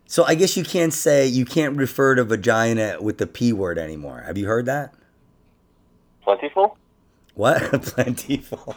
so 0.05 0.23
I 0.23 0.35
guess 0.35 0.55
you 0.57 0.63
can't 0.63 0.93
say 0.93 1.27
you 1.27 1.45
can't 1.45 1.75
refer 1.77 2.15
to 2.15 2.23
vagina 2.23 2.97
with 3.01 3.17
the 3.17 3.27
p 3.27 3.53
word 3.53 3.77
anymore. 3.77 4.23
Have 4.25 4.37
you 4.37 4.47
heard 4.47 4.65
that? 4.65 4.93
Plentiful? 6.23 6.77
What 7.35 7.61
plentiful? 7.81 8.75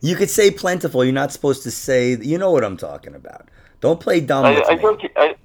you 0.00 0.16
could 0.16 0.30
say 0.30 0.50
plentiful. 0.50 1.04
You're 1.04 1.12
not 1.12 1.32
supposed 1.32 1.62
to 1.64 1.70
say. 1.70 2.16
You 2.16 2.38
know 2.38 2.50
what 2.50 2.64
I'm 2.64 2.76
talking 2.76 3.14
about. 3.14 3.48
Don't 3.80 4.00
play 4.00 4.20
dumb 4.20 4.44
I, 4.44 4.54
with 4.54 4.68
I 4.68 4.74
me. 4.74 4.82
don't. 4.82 5.02
I, 5.16 5.36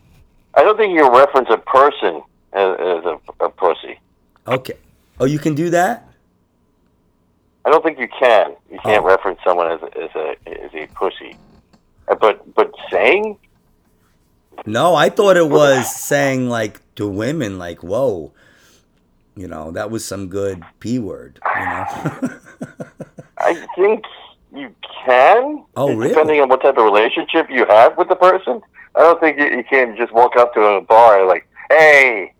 I 0.55 0.63
don't 0.63 0.77
think 0.77 0.93
you 0.93 1.09
reference 1.09 1.49
a 1.49 1.57
person 1.57 2.21
as, 2.53 2.75
as 2.79 3.05
a, 3.05 3.19
a 3.39 3.49
pussy. 3.49 3.99
Okay. 4.47 4.73
Oh, 5.19 5.25
you 5.25 5.39
can 5.39 5.55
do 5.55 5.69
that. 5.71 6.07
I 7.65 7.69
don't 7.69 7.83
think 7.83 7.97
you 7.99 8.07
can. 8.19 8.55
You 8.71 8.79
can't 8.83 9.03
Oh. 9.03 9.07
reference 9.07 9.39
someone 9.43 9.71
as 9.71 9.81
a, 9.81 9.97
as 10.03 10.09
a 10.15 10.35
as 10.65 10.71
a 10.73 10.87
pussy. 10.95 11.35
Uh, 12.07 12.15
But 12.15 12.53
but 12.55 12.71
saying 12.91 13.37
No, 14.65 14.95
I 14.95 15.09
thought 15.09 15.37
it 15.37 15.49
was 15.49 15.93
saying 15.95 16.49
like 16.49 16.81
to 16.95 17.07
women, 17.07 17.57
like, 17.57 17.81
"Whoa." 17.83 18.31
You 19.35 19.47
know, 19.47 19.71
that 19.71 19.89
was 19.89 20.05
some 20.05 20.27
good 20.27 20.61
p 20.79 20.99
word. 20.99 21.39
You 21.55 21.65
know. 21.65 21.85
I 23.39 23.65
think 23.75 24.03
you 24.53 24.75
can. 25.05 25.63
Oh, 25.75 25.95
really? 25.95 26.09
Depending 26.09 26.41
on 26.41 26.49
what 26.49 26.61
type 26.61 26.77
of 26.77 26.83
relationship 26.83 27.49
you 27.49 27.65
have 27.65 27.97
with 27.97 28.09
the 28.09 28.15
person. 28.15 28.61
I 28.95 28.99
don't 28.99 29.19
think 29.19 29.37
you, 29.39 29.45
you 29.45 29.63
can 29.63 29.95
just 29.97 30.11
walk 30.13 30.35
up 30.35 30.53
to 30.53 30.61
a 30.61 30.81
bar 30.81 31.19
and 31.19 31.27
like, 31.27 31.47
hey, 31.69 32.33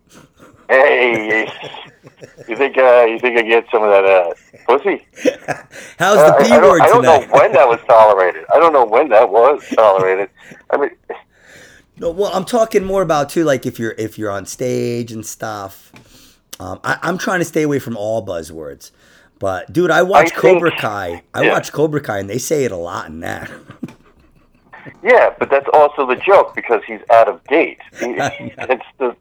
hey. 0.68 1.48
you 2.48 2.56
think 2.56 2.78
uh, 2.78 3.04
you 3.08 3.18
think 3.18 3.38
I 3.38 3.42
get 3.42 3.66
some 3.70 3.82
of 3.82 3.90
that 3.90 4.04
uh, 4.04 4.32
pussy? 4.66 5.06
How's 5.98 6.18
Uh, 6.18 6.30
the 6.30 6.36
I, 6.36 6.42
p 6.46 6.52
I 6.52 6.60
don't, 6.60 6.70
word 6.70 6.80
I 6.82 6.86
don't 6.88 7.02
know 7.02 7.20
when 7.38 7.52
that 7.52 7.68
was 7.68 7.80
tolerated. 7.86 8.44
I 8.54 8.58
don't 8.58 8.72
know 8.72 8.84
when 8.84 9.08
that 9.10 9.28
was 9.30 9.62
tolerated. 9.74 10.30
I 10.70 10.76
mean, 10.76 10.90
No, 11.98 12.10
well, 12.10 12.30
I'm 12.32 12.44
talking 12.44 12.84
more 12.84 13.02
about 13.02 13.30
too, 13.30 13.44
like 13.44 13.66
if 13.66 13.78
you're 13.78 13.94
if 13.98 14.18
you're 14.18 14.30
on 14.30 14.46
stage 14.46 15.12
and 15.12 15.24
stuff. 15.26 15.90
Um, 16.60 16.78
I, 16.84 16.98
I'm 17.02 17.18
trying 17.18 17.40
to 17.40 17.44
stay 17.44 17.62
away 17.62 17.80
from 17.80 17.96
all 17.96 18.24
buzzwords, 18.24 18.92
But 19.40 19.72
dude, 19.72 19.90
I 19.90 20.02
watch 20.02 20.26
I 20.26 20.28
think- 20.28 20.40
Cobra 20.40 20.70
Kai. 20.78 21.24
I 21.34 21.42
yeah. 21.42 21.52
watch 21.52 21.72
Cobra 21.72 22.00
Kai, 22.00 22.20
and 22.20 22.30
they 22.30 22.38
say 22.38 22.64
it 22.64 22.70
a 22.70 22.76
lot 22.76 23.08
in 23.08 23.18
that. 23.20 23.50
Yeah, 25.02 25.34
but 25.38 25.50
that's 25.50 25.68
also 25.72 26.06
the 26.06 26.16
joke 26.16 26.54
because 26.54 26.82
he's 26.86 27.00
out 27.12 27.28
of 27.28 27.42
date. 27.44 27.78
He, 28.00 28.52
it's 28.58 28.84
the, 28.98 29.16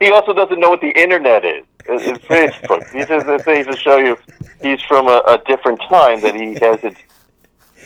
he 0.00 0.10
also 0.10 0.32
doesn't 0.32 0.58
know 0.60 0.70
what 0.70 0.80
the 0.80 0.90
internet 1.00 1.44
is. 1.44 1.64
It- 1.88 2.02
It's 2.16 2.24
Facebook. 2.24 2.90
These 2.92 3.10
are 3.10 3.22
the 3.22 3.38
things 3.42 3.66
to 3.66 3.76
show 3.76 3.96
you 3.96 4.16
he's 4.62 4.82
from 4.82 5.06
a, 5.08 5.22
a 5.26 5.40
different 5.46 5.80
time 5.88 6.20
that 6.22 6.34
he 6.34 6.54
hasn't 6.54 6.96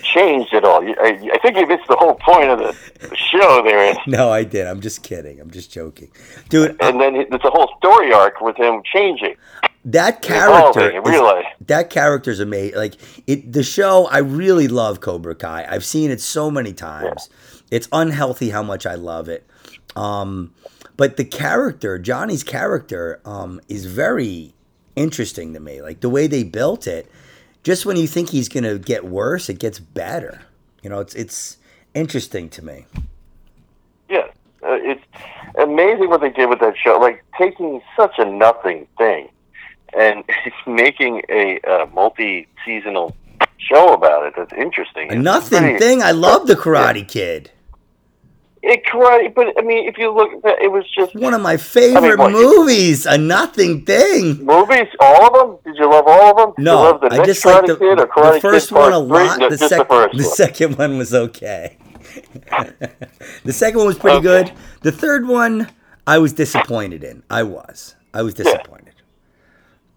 changed 0.02 0.54
at 0.54 0.64
all. 0.64 0.82
I, 0.82 1.18
I 1.34 1.38
think 1.42 1.56
you 1.58 1.66
missed 1.66 1.86
the 1.88 1.96
whole 1.96 2.14
point 2.14 2.48
of 2.48 2.58
the, 2.58 3.08
the 3.08 3.16
show 3.16 3.62
there. 3.62 3.94
no, 4.06 4.30
I 4.30 4.44
did. 4.44 4.66
I'm 4.66 4.80
just 4.80 5.02
kidding. 5.02 5.40
I'm 5.40 5.50
just 5.50 5.70
joking, 5.70 6.10
dude. 6.48 6.70
And 6.80 6.96
uh, 6.96 6.98
then 6.98 7.16
it's 7.16 7.44
a 7.44 7.50
whole 7.50 7.70
story 7.78 8.12
arc 8.12 8.40
with 8.40 8.56
him 8.56 8.82
changing, 8.90 9.36
That 9.84 10.20
character, 10.20 10.90
evolving 10.90 11.14
in 11.14 11.38
is- 11.38 11.66
that 11.66 11.90
character's 11.90 12.40
amazing. 12.40 12.76
Like 12.76 12.96
it, 13.26 13.52
the 13.52 13.62
show. 13.62 14.06
I 14.06 14.18
really 14.18 14.68
love 14.68 15.00
Cobra 15.00 15.34
Kai. 15.34 15.66
I've 15.68 15.84
seen 15.84 16.10
it 16.10 16.20
so 16.20 16.50
many 16.50 16.72
times. 16.72 17.30
It's 17.70 17.88
unhealthy 17.92 18.50
how 18.50 18.62
much 18.62 18.84
I 18.84 18.94
love 18.94 19.28
it. 19.28 19.46
Um, 19.96 20.52
but 20.96 21.16
the 21.16 21.24
character, 21.24 21.98
Johnny's 21.98 22.44
character, 22.44 23.20
um, 23.24 23.60
is 23.68 23.86
very 23.86 24.54
interesting 24.96 25.54
to 25.54 25.60
me. 25.60 25.80
Like 25.80 26.00
the 26.00 26.10
way 26.10 26.26
they 26.26 26.42
built 26.44 26.86
it. 26.86 27.10
Just 27.62 27.86
when 27.86 27.96
you 27.96 28.06
think 28.06 28.30
he's 28.30 28.48
gonna 28.48 28.78
get 28.78 29.04
worse, 29.04 29.48
it 29.48 29.58
gets 29.58 29.78
better. 29.78 30.42
You 30.82 30.90
know, 30.90 31.00
it's 31.00 31.14
it's 31.14 31.56
interesting 31.94 32.48
to 32.50 32.64
me. 32.64 32.86
Yeah, 34.08 34.26
uh, 34.62 34.78
it's 34.80 35.04
amazing 35.58 36.08
what 36.10 36.20
they 36.20 36.30
did 36.30 36.48
with 36.48 36.60
that 36.60 36.74
show. 36.76 36.98
Like 36.98 37.24
taking 37.38 37.80
such 37.96 38.18
a 38.18 38.24
nothing 38.24 38.86
thing 38.98 39.28
and 39.98 40.24
it's 40.44 40.56
making 40.66 41.22
a 41.28 41.60
uh, 41.68 41.86
multi-seasonal 41.94 43.16
show 43.58 43.92
about 43.92 44.26
it. 44.26 44.34
That's 44.36 44.52
interesting. 44.52 45.08
It's 45.08 45.16
nothing 45.16 45.60
pretty- 45.62 45.78
thing. 45.78 46.02
I 46.02 46.12
love 46.12 46.46
the 46.46 46.54
Karate 46.56 47.06
Kid. 47.06 47.50
It 48.62 48.84
karate, 48.84 49.34
but 49.34 49.54
I 49.58 49.62
mean, 49.62 49.88
if 49.88 49.96
you 49.96 50.12
look, 50.14 50.30
at 50.34 50.42
that, 50.42 50.60
it 50.60 50.70
was 50.70 50.84
just 50.94 51.14
One 51.14 51.32
of 51.32 51.40
my 51.40 51.56
favorite 51.56 52.18
what- 52.18 52.30
movies. 52.32 53.06
A 53.06 53.16
nothing 53.16 53.86
thing. 53.86 54.44
movies. 54.44 54.86
All 55.00 55.26
of 55.26 55.32
them. 55.32 55.58
Did 55.72 55.78
you 55.80 55.90
love 55.90 56.04
all 56.06 56.30
of 56.32 56.36
them? 56.36 56.54
Did 56.58 56.64
No, 56.64 56.98
the 56.98 57.06
I 57.22 57.24
just 57.24 57.42
like 57.46 57.64
the, 57.64 57.74
the 57.76 58.38
first 58.42 58.68
Kid 58.68 58.74
one 58.76 58.92
a 58.92 58.98
lot. 58.98 59.38
No, 59.38 59.48
The, 59.48 59.56
sec- 59.56 59.78
the 59.78 59.84
first 59.86 60.16
the 60.18 60.24
second 60.24 60.76
one 60.76 60.98
was 60.98 61.14
okay. 61.14 61.78
the 63.44 63.52
second 63.52 63.78
one 63.78 63.86
was 63.86 63.98
pretty 63.98 64.18
Okay. 64.18 64.44
good. 64.44 64.52
The 64.82 64.92
third 64.92 65.26
one, 65.26 65.68
I 66.06 66.18
was 66.18 66.34
disappointed 66.34 67.02
in. 67.02 67.22
I 67.30 67.44
was. 67.44 67.96
I 68.12 68.20
was 68.20 68.34
disappointed. 68.34 68.89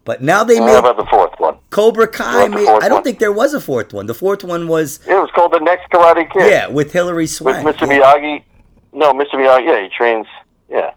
But 0.06 0.22
now 0.22 0.44
they 0.44 0.60
made 0.60 0.78
about 0.78 0.98
the 0.98 1.06
fourth 1.06 1.34
one? 1.38 1.58
Cobra 1.70 2.08
Kai. 2.08 2.50
Made, 2.50 2.68
I 2.68 2.90
don't 2.90 2.96
one? 2.96 3.04
think 3.04 3.20
there 3.20 3.32
was 3.32 3.54
a 3.54 3.62
fourth 3.62 3.94
one. 3.94 4.06
The 4.06 4.14
fourth 4.14 4.44
one 4.44 4.68
was 4.68 5.00
It 5.08 5.14
was 5.14 5.30
called 5.34 5.54
the 5.54 5.60
next 5.60 5.90
Karate 5.92 6.30
Kid. 6.32 6.50
yeah 6.50 6.68
with 6.68 6.92
Hilary 6.92 7.24
with 7.24 7.32
Swank. 7.32 7.66
Mr. 7.66 7.88
Yeah. 7.88 8.00
Miyagi. 8.14 8.44
No, 8.92 9.14
Mr. 9.14 9.36
Miyagi. 9.36 9.66
Yeah, 9.68 9.82
he 9.84 9.90
trains. 9.90 10.28
Yeah. 10.70 10.94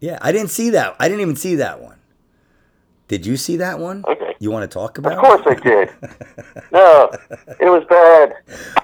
yeah, 0.00 0.18
I 0.22 0.32
didn't 0.32 0.50
see 0.50 0.70
that. 0.70 0.96
I 0.98 1.08
didn't 1.08 1.20
even 1.20 1.36
see 1.36 1.56
that 1.56 1.80
one. 1.82 1.96
Did 3.08 3.26
you 3.26 3.36
see 3.36 3.58
that 3.58 3.78
one? 3.78 4.04
Okay. 4.08 4.34
You 4.38 4.50
want 4.50 4.68
to 4.70 4.72
talk 4.72 4.96
about? 4.98 5.12
Of 5.12 5.18
course 5.18 5.42
it? 5.46 5.58
I 5.58 5.60
did. 5.60 5.90
No, 6.72 7.10
it 7.60 7.66
was 7.70 7.84
bad. 7.88 8.34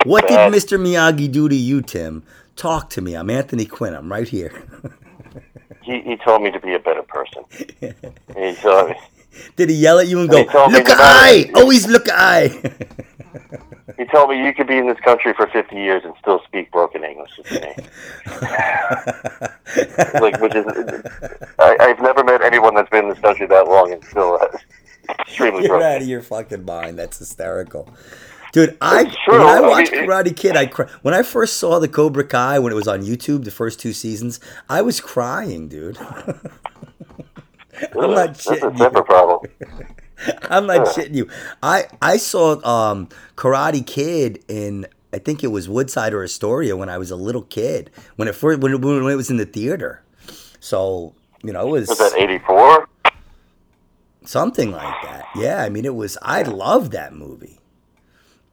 What 0.04 0.28
did 0.28 0.38
Mr. 0.52 0.78
Miyagi 0.78 1.30
do 1.32 1.48
to 1.48 1.54
you, 1.54 1.82
Tim? 1.82 2.22
Talk 2.56 2.90
to 2.90 3.00
me. 3.00 3.14
I'm 3.14 3.30
Anthony 3.30 3.64
Quinn. 3.64 3.94
I'm 3.94 4.10
right 4.12 4.28
here. 4.28 4.52
He, 5.82 6.02
he 6.02 6.16
told 6.16 6.42
me 6.42 6.50
to 6.52 6.60
be 6.60 6.74
a 6.74 6.78
better 6.78 7.02
person. 7.02 7.42
he 8.36 8.54
told 8.56 8.90
me. 8.90 8.96
Did 9.56 9.70
he 9.70 9.76
yell 9.76 9.98
at 9.98 10.08
you 10.08 10.20
and 10.20 10.28
go, 10.28 10.38
"Look 10.42 10.88
at 10.88 10.96
I, 10.98 11.50
always 11.54 11.86
look 11.86 12.08
at 12.08 12.14
I"? 12.18 12.72
He 13.96 14.04
told 14.06 14.30
me 14.30 14.42
you 14.42 14.54
could 14.54 14.66
be 14.66 14.78
in 14.78 14.86
this 14.86 14.98
country 15.00 15.34
for 15.34 15.46
50 15.48 15.76
years 15.76 16.02
and 16.06 16.14
still 16.20 16.40
speak 16.46 16.70
broken 16.72 17.04
English 17.04 17.36
with 17.36 17.52
me. 17.52 17.58
like, 20.20 20.40
which 20.40 20.54
is, 20.54 20.64
I, 21.58 21.76
I've 21.80 22.00
never 22.00 22.24
met 22.24 22.40
anyone 22.40 22.74
that's 22.74 22.88
been 22.88 23.04
in 23.04 23.10
this 23.10 23.18
country 23.18 23.46
that 23.48 23.66
long 23.68 23.92
and 23.92 24.02
still 24.02 24.38
has 24.38 24.58
extremely 25.20 25.64
You're 25.64 25.76
broken. 25.78 25.86
out 25.86 26.00
of 26.00 26.08
your 26.08 26.22
fucking 26.22 26.64
mind. 26.64 26.98
That's 26.98 27.18
hysterical. 27.18 27.90
Dude, 28.52 28.78
I 28.80 29.04
when 29.26 29.40
I 29.42 29.56
I 29.56 29.60
watched 29.60 29.92
mean, 29.92 30.06
Karate 30.06 30.34
Kid, 30.34 30.56
I 30.56 30.64
cry. 30.66 30.86
when 31.02 31.12
I 31.12 31.22
first 31.22 31.58
saw 31.58 31.78
the 31.78 31.88
Cobra 31.88 32.24
Kai 32.24 32.58
when 32.58 32.72
it 32.72 32.76
was 32.76 32.88
on 32.88 33.02
YouTube, 33.02 33.44
the 33.44 33.50
first 33.50 33.78
two 33.80 33.92
seasons, 33.92 34.40
I 34.68 34.80
was 34.80 34.98
crying, 35.00 35.68
dude. 35.68 35.98
I'm 37.98 38.10
not 38.10 38.30
shitting 38.34 38.78
you. 38.78 39.02
problem. 39.02 39.50
I'm 40.50 40.66
not 40.66 40.86
shitting 40.88 41.14
you. 41.14 41.28
I 41.62 41.86
I 42.02 42.16
saw 42.18 42.62
um, 42.64 43.08
Karate 43.36 43.86
Kid 43.86 44.44
in 44.48 44.86
I 45.12 45.18
think 45.18 45.42
it 45.42 45.48
was 45.48 45.68
Woodside 45.68 46.12
or 46.12 46.22
Astoria 46.22 46.76
when 46.76 46.88
I 46.88 46.98
was 46.98 47.10
a 47.10 47.16
little 47.16 47.42
kid 47.42 47.90
when 48.16 48.28
it 48.28 48.34
first 48.34 48.60
when 48.60 48.72
it, 48.74 48.80
when 48.80 49.02
it 49.10 49.16
was 49.16 49.30
in 49.30 49.38
the 49.38 49.46
theater. 49.46 50.02
So 50.60 51.14
you 51.42 51.52
know 51.52 51.66
it 51.68 51.70
was 51.70 51.88
Was 51.88 51.98
that 51.98 52.14
84? 52.18 52.88
something 54.24 54.70
like 54.72 55.02
that. 55.04 55.24
Yeah, 55.36 55.62
I 55.62 55.68
mean 55.68 55.84
it 55.84 55.94
was. 55.94 56.18
I 56.22 56.42
loved 56.42 56.92
that 56.92 57.14
movie. 57.14 57.58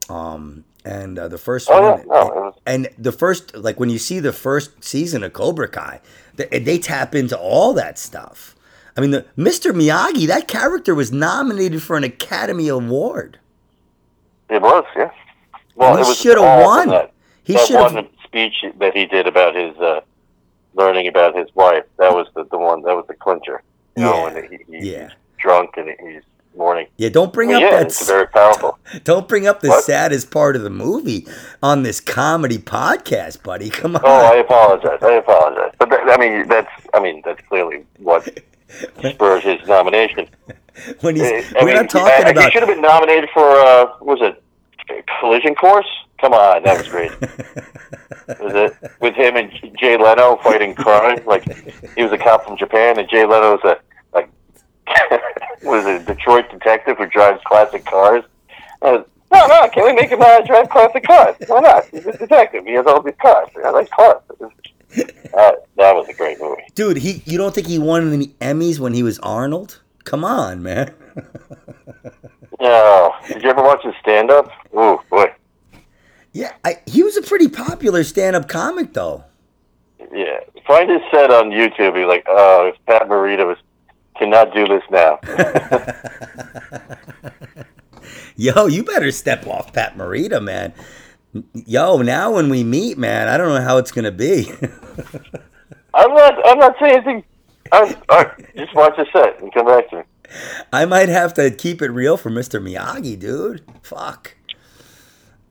Um, 0.08 0.64
and 0.84 1.18
uh, 1.18 1.28
the 1.28 1.36
first 1.38 1.68
Oh, 1.70 1.80
one, 1.90 1.98
yeah. 1.98 2.04
No, 2.06 2.24
was- 2.26 2.54
and 2.66 2.88
the 2.98 3.12
first 3.12 3.54
like 3.56 3.78
when 3.78 3.90
you 3.90 3.98
see 3.98 4.20
the 4.20 4.32
first 4.32 4.82
season 4.82 5.22
of 5.22 5.32
Cobra 5.34 5.68
Kai, 5.68 6.00
they, 6.36 6.46
they 6.60 6.78
tap 6.78 7.14
into 7.14 7.36
all 7.38 7.74
that 7.74 7.98
stuff. 7.98 8.54
I 8.98 9.00
mean, 9.00 9.12
the, 9.12 9.24
Mr. 9.38 9.70
Miyagi, 9.72 10.26
that 10.26 10.48
character 10.48 10.92
was 10.92 11.12
nominated 11.12 11.82
for 11.84 11.96
an 11.96 12.02
Academy 12.02 12.66
Award. 12.66 13.38
It 14.50 14.60
was, 14.60 14.84
yeah. 14.96 15.10
Well, 15.76 15.96
And 15.96 16.04
he 16.04 16.14
shoulda 16.14 16.40
won. 16.42 16.88
That, 16.88 17.12
He 17.44 17.56
should 17.58 17.76
have. 17.92 18.08
speech 18.24 18.64
that 18.80 18.96
he 18.96 19.06
did 19.06 19.28
about 19.28 19.54
his 19.54 19.76
uh, 19.76 20.00
learning 20.74 21.06
about 21.06 21.36
his 21.36 21.46
wife. 21.54 21.84
That 21.98 22.12
was 22.12 22.26
the, 22.34 22.42
the 22.46 22.58
one. 22.58 22.82
That 22.82 22.96
was 22.96 23.04
the 23.06 23.14
clincher. 23.14 23.62
You 23.96 24.02
know, 24.02 24.26
Yeah, 24.28 24.42
he, 24.50 24.78
he, 24.78 24.90
yeah. 24.92 25.02
he's 25.04 25.16
drunk 25.38 25.76
and 25.76 25.90
he's 26.00 26.22
mourning. 26.56 26.88
Yeah, 26.96 27.10
don't 27.10 27.32
bring 27.32 27.50
Well, 27.50 27.58
up 27.58 27.62
yeah, 27.70 27.78
that. 27.78 27.86
it's 27.86 28.04
very 28.04 28.26
powerful. 28.26 28.78
Don't 29.04 29.28
bring 29.28 29.46
up 29.46 29.60
the 29.60 29.68
What? 29.68 29.84
saddest 29.84 30.32
part 30.32 30.56
of 30.56 30.62
the 30.62 30.70
movie 30.70 31.24
on 31.62 31.84
this 31.84 32.00
comedy 32.00 32.58
podcast, 32.58 33.44
buddy. 33.44 33.70
Come 33.70 33.94
on. 33.94 34.02
Oh, 34.04 34.32
I 34.32 34.36
apologize. 34.38 34.98
I 35.02 35.12
apologize. 35.12 35.72
But 35.78 35.90
that, 35.90 36.08
I 36.08 36.16
mean, 36.16 36.48
that's 36.48 36.70
I 36.94 37.00
mean, 37.00 37.22
that's 37.24 37.40
clearly 37.48 37.84
what 37.98 38.26
spurred 39.12 39.42
his 39.42 39.66
nomination. 39.66 40.28
when 41.00 41.16
he's, 41.16 41.24
I 41.24 41.60
we're 41.60 41.66
mean, 41.66 41.74
not 41.76 41.90
talking 41.90 42.26
I- 42.26 42.30
about. 42.30 42.44
He 42.44 42.50
should 42.50 42.62
have 42.62 42.68
been 42.68 42.82
nominated 42.82 43.28
for 43.32 43.48
uh, 43.48 43.86
what 44.00 44.20
was 44.20 44.34
it 44.88 45.04
Collision 45.20 45.54
Course? 45.54 45.88
Come 46.20 46.32
on, 46.32 46.62
that 46.64 46.78
was 46.78 46.88
great. 46.88 47.12
was 48.40 48.54
it 48.54 48.92
with 49.00 49.14
him 49.14 49.36
and 49.36 49.52
Jay 49.78 49.96
Leno 49.96 50.36
fighting 50.42 50.74
crime? 50.74 51.20
Like 51.26 51.44
he 51.94 52.02
was 52.02 52.12
a 52.12 52.18
cop 52.18 52.44
from 52.44 52.56
Japan, 52.56 52.98
and 52.98 53.08
Jay 53.08 53.24
Leno 53.24 53.56
was 53.56 53.64
a 53.64 53.78
like 54.12 54.28
was 55.62 55.86
a 55.86 56.04
Detroit 56.04 56.50
detective 56.50 56.98
who 56.98 57.06
drives 57.06 57.40
classic 57.46 57.84
cars. 57.84 58.24
Uh, 58.82 59.02
no, 59.32 59.46
no, 59.46 59.68
can 59.68 59.84
we 59.84 59.92
make 59.92 60.10
him 60.10 60.22
uh, 60.22 60.40
drive 60.40 60.70
classic 60.70 61.04
cars? 61.04 61.36
Why 61.46 61.60
not? 61.60 61.84
He's 61.86 62.06
a 62.06 62.16
detective. 62.16 62.64
He 62.64 62.72
has 62.72 62.86
all 62.86 63.02
these 63.02 63.14
cars. 63.20 63.48
I 63.64 63.70
like 63.70 63.90
cars. 63.90 64.22
That 64.94 65.94
was 65.94 66.08
a 66.08 66.14
great 66.14 66.40
movie. 66.40 66.62
Dude, 66.74 66.98
he 66.98 67.22
you 67.24 67.38
don't 67.38 67.54
think 67.54 67.66
he 67.66 67.78
won 67.78 68.12
any 68.12 68.28
Emmys 68.40 68.78
when 68.78 68.94
he 68.94 69.02
was 69.02 69.18
Arnold? 69.20 69.80
Come 70.04 70.24
on, 70.24 70.62
man. 70.62 70.92
No, 72.60 73.12
did 73.28 73.42
you 73.42 73.50
ever 73.50 73.62
watch 73.62 73.84
his 73.84 73.94
stand 74.00 74.30
up? 74.30 74.50
Ooh, 74.74 74.98
boy. 75.10 75.32
Yeah, 76.32 76.52
I, 76.64 76.78
he 76.86 77.04
was 77.04 77.16
a 77.16 77.22
pretty 77.22 77.48
popular 77.48 78.02
stand-up 78.02 78.48
comic 78.48 78.94
though. 78.94 79.24
Yeah, 80.12 80.40
find 80.66 80.90
his 80.90 81.00
set 81.12 81.30
on 81.30 81.50
YouTube. 81.50 81.94
Be 81.94 82.04
like, 82.04 82.24
oh, 82.28 82.72
if 82.72 82.84
Pat 82.86 83.08
Morita 83.08 83.46
was 83.46 83.58
cannot 84.16 84.52
do 84.52 84.66
this 84.66 84.82
now. 84.90 85.20
Yo, 88.36 88.66
you 88.66 88.82
better 88.82 89.12
step 89.12 89.46
off 89.46 89.72
Pat 89.72 89.96
Morita, 89.96 90.42
man. 90.42 90.72
Yo, 91.52 91.98
now 91.98 92.32
when 92.32 92.48
we 92.48 92.64
meet, 92.64 92.96
man, 92.98 93.28
I 93.28 93.36
don't 93.36 93.48
know 93.48 93.60
how 93.60 93.76
it's 93.78 93.92
gonna 93.92 94.12
be. 94.12 94.50
I'm 95.94 96.14
not. 96.14 96.46
I'm 96.46 96.58
not 96.58 96.76
saying 96.80 96.94
anything. 96.94 97.24
I'm, 97.72 97.94
I, 98.08 98.30
just 98.56 98.74
watch 98.74 98.96
the 98.96 99.06
set 99.12 99.40
and 99.42 99.52
come 99.52 99.66
back 99.66 99.90
to 99.90 99.96
me. 99.96 100.02
I 100.72 100.84
might 100.84 101.08
have 101.08 101.34
to 101.34 101.50
keep 101.50 101.82
it 101.82 101.90
real 101.90 102.16
for 102.16 102.30
Mr. 102.30 102.62
Miyagi, 102.62 103.18
dude. 103.18 103.62
Fuck. 103.82 104.36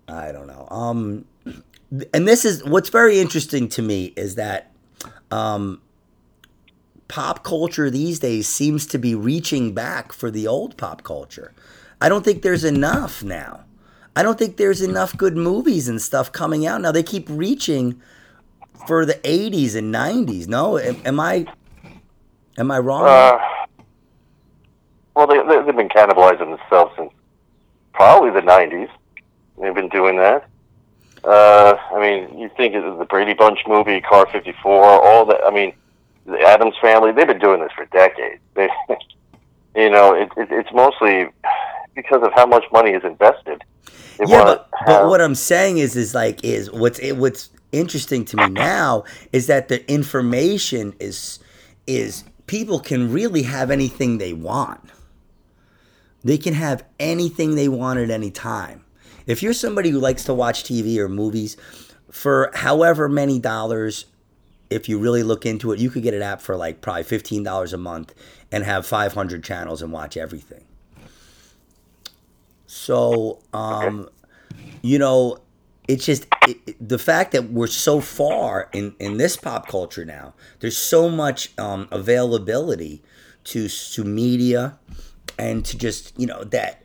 I 0.08 0.32
don't 0.32 0.48
know. 0.48 0.68
Um, 0.70 1.26
and 2.14 2.28
this 2.28 2.46
is 2.46 2.64
what's 2.64 2.90
very 2.90 3.20
interesting 3.20 3.70
to 3.70 3.82
me 3.82 4.14
is 4.16 4.36
that 4.36 4.72
um, 5.32 5.82
pop 7.08 7.44
culture 7.44 7.90
these 7.90 8.20
days 8.20 8.48
seems 8.48 8.86
to 8.88 8.98
be 8.98 9.16
reaching 9.16 9.74
back 9.74 10.14
for 10.14 10.32
the 10.32 10.48
old 10.48 10.78
pop 10.78 11.04
culture. 11.04 11.54
I 12.00 12.10
don't 12.10 12.24
think 12.24 12.42
there's 12.42 12.64
enough 12.64 13.24
now. 13.24 13.66
I 14.18 14.24
don't 14.24 14.40
think 14.40 14.58
there's 14.58 14.82
enough 14.82 15.16
good 15.16 15.38
movies 15.38 15.88
and 15.88 16.02
stuff 16.02 16.32
coming 16.32 16.66
out 16.66 16.82
now. 16.82 16.92
They 16.92 17.04
keep 17.04 17.28
reaching 17.30 18.02
for 18.88 19.06
the 19.06 19.14
80s 19.14 19.76
and 19.76 19.94
90s. 19.94 20.48
No, 20.48 20.80
am, 20.80 21.00
am 21.06 21.20
I 21.20 21.46
am 22.58 22.72
I 22.72 22.80
wrong? 22.80 23.06
Uh, 23.06 23.38
well, 25.16 25.28
they, 25.28 25.38
they, 25.38 25.64
they've 25.64 25.76
been 25.76 25.90
cannibalizing 25.90 26.58
themselves 26.58 26.96
since 26.98 27.12
probably 27.94 28.32
the 28.32 28.42
'90s. 28.42 28.90
They've 29.62 29.76
been 29.76 29.90
doing 29.90 30.18
that. 30.18 30.50
Uh, 31.24 31.76
I 31.94 32.00
mean, 32.00 32.40
you 32.40 32.50
think 32.58 32.74
of 32.74 32.98
the 32.98 33.06
Brady 33.06 33.36
Bunch 33.36 33.60
movie, 33.68 34.02
Car 34.02 34.28
54, 34.32 34.84
all 34.84 35.26
that. 35.28 35.42
I 35.46 35.52
mean, 35.52 35.74
the 36.26 36.40
Addams 36.40 36.74
Family. 36.82 37.12
They've 37.12 37.28
been 37.28 37.38
doing 37.38 37.60
this 37.60 37.72
for 37.76 37.86
decades. 37.86 38.42
They, 39.76 39.84
you 39.84 39.92
know, 39.92 40.16
it, 40.16 40.32
it, 40.36 40.48
it's 40.50 40.74
mostly 40.74 41.28
because 41.98 42.24
of 42.24 42.32
how 42.34 42.46
much 42.46 42.64
money 42.72 42.92
is 42.92 43.04
invested. 43.04 43.64
They 44.18 44.26
yeah, 44.28 44.44
but, 44.44 44.70
but 44.86 45.08
what 45.08 45.20
I'm 45.20 45.36
saying 45.36 45.80
is, 45.80 45.98
is 45.98 46.16
like, 46.16 46.44
is 46.46 46.72
what's 46.72 47.00
it, 47.00 47.18
what's 47.18 47.50
interesting 47.74 48.24
to 48.24 48.38
me 48.38 48.48
now 48.48 49.04
is 49.34 49.48
that 49.48 49.68
the 49.68 49.90
information 49.92 50.94
is 51.00 51.40
is 51.86 52.24
people 52.46 52.80
can 52.80 53.12
really 53.12 53.44
have 53.44 53.72
anything 53.72 54.18
they 54.18 54.34
want. 54.34 54.92
They 56.24 56.38
can 56.38 56.54
have 56.54 56.84
anything 57.00 57.56
they 57.56 57.68
want 57.68 58.00
at 58.00 58.10
any 58.10 58.32
time. 58.32 58.84
If 59.26 59.44
you're 59.44 59.54
somebody 59.54 59.90
who 59.90 60.00
likes 60.00 60.24
to 60.26 60.34
watch 60.34 60.64
TV 60.64 60.98
or 60.98 61.10
movies 61.10 61.58
for 62.12 62.52
however 62.54 63.10
many 63.10 63.40
dollars, 63.40 64.06
if 64.70 64.88
you 64.88 65.00
really 65.00 65.24
look 65.24 65.46
into 65.46 65.72
it, 65.72 65.80
you 65.80 65.90
could 65.90 66.04
get 66.04 66.14
an 66.14 66.22
app 66.22 66.42
for 66.42 66.56
like 66.56 66.82
probably 66.82 67.04
fifteen 67.04 67.44
dollars 67.44 67.74
a 67.74 67.78
month 67.78 68.14
and 68.52 68.64
have 68.64 68.86
five 68.86 69.14
hundred 69.14 69.44
channels 69.44 69.82
and 69.82 69.92
watch 69.92 70.16
everything. 70.16 70.67
So, 72.78 73.40
um, 73.54 74.08
you 74.82 75.00
know, 75.00 75.40
it's 75.88 76.06
just 76.06 76.28
it, 76.48 76.76
the 76.86 77.00
fact 77.00 77.32
that 77.32 77.50
we're 77.52 77.68
so 77.68 78.00
far 78.00 78.70
in 78.74 78.96
in 79.00 79.18
this 79.18 79.36
pop 79.38 79.68
culture 79.68 80.06
now. 80.06 80.34
There's 80.60 80.78
so 80.78 81.10
much 81.10 81.58
um, 81.58 81.88
availability 81.92 83.04
to 83.46 83.68
to 83.68 84.04
media 84.04 84.78
and 85.40 85.66
to 85.66 85.78
just 85.78 86.18
you 86.20 86.28
know 86.28 86.44
that 86.46 86.84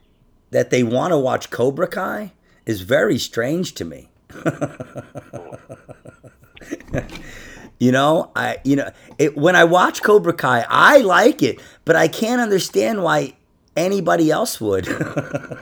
that 0.50 0.70
they 0.70 0.82
want 0.82 1.12
to 1.12 1.18
watch 1.18 1.50
Cobra 1.50 1.88
Kai 1.88 2.32
is 2.64 2.80
very 2.82 3.18
strange 3.18 3.74
to 3.74 3.84
me. 3.84 4.08
you 7.78 7.92
know, 7.92 8.30
I 8.34 8.58
you 8.64 8.76
know 8.76 8.90
it, 9.18 9.36
when 9.36 9.56
I 9.56 9.64
watch 9.64 10.02
Cobra 10.02 10.32
Kai, 10.32 10.64
I 10.68 10.98
like 10.98 11.42
it, 11.42 11.60
but 11.84 11.96
I 11.96 12.08
can't 12.08 12.40
understand 12.40 13.02
why 13.02 13.34
anybody 13.76 14.30
else 14.30 14.60
would. 14.60 14.86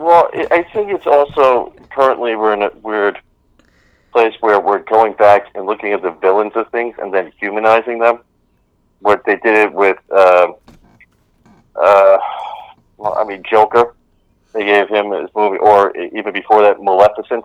Well, 0.00 0.30
I 0.32 0.46
I 0.50 0.62
think 0.72 0.90
it's 0.90 1.06
also 1.06 1.74
currently 1.90 2.34
we're 2.34 2.54
in 2.54 2.62
a 2.62 2.70
weird 2.82 3.18
place 4.12 4.34
where 4.40 4.58
we're 4.58 4.78
going 4.78 5.12
back 5.12 5.46
and 5.54 5.66
looking 5.66 5.92
at 5.92 6.00
the 6.00 6.10
villains 6.10 6.52
of 6.56 6.70
things 6.70 6.94
and 6.98 7.12
then 7.12 7.32
humanizing 7.38 7.98
them. 7.98 8.20
What 9.00 9.24
they 9.26 9.36
did 9.36 9.58
it 9.58 9.72
with, 9.72 9.98
uh, 10.10 10.52
uh, 11.76 12.18
well, 12.96 13.14
I 13.18 13.24
mean, 13.24 13.42
Joker. 13.48 13.94
They 14.52 14.64
gave 14.64 14.88
him 14.88 15.12
his 15.12 15.28
movie, 15.36 15.58
or 15.58 15.96
even 15.96 16.32
before 16.32 16.62
that, 16.62 16.82
Maleficent, 16.82 17.44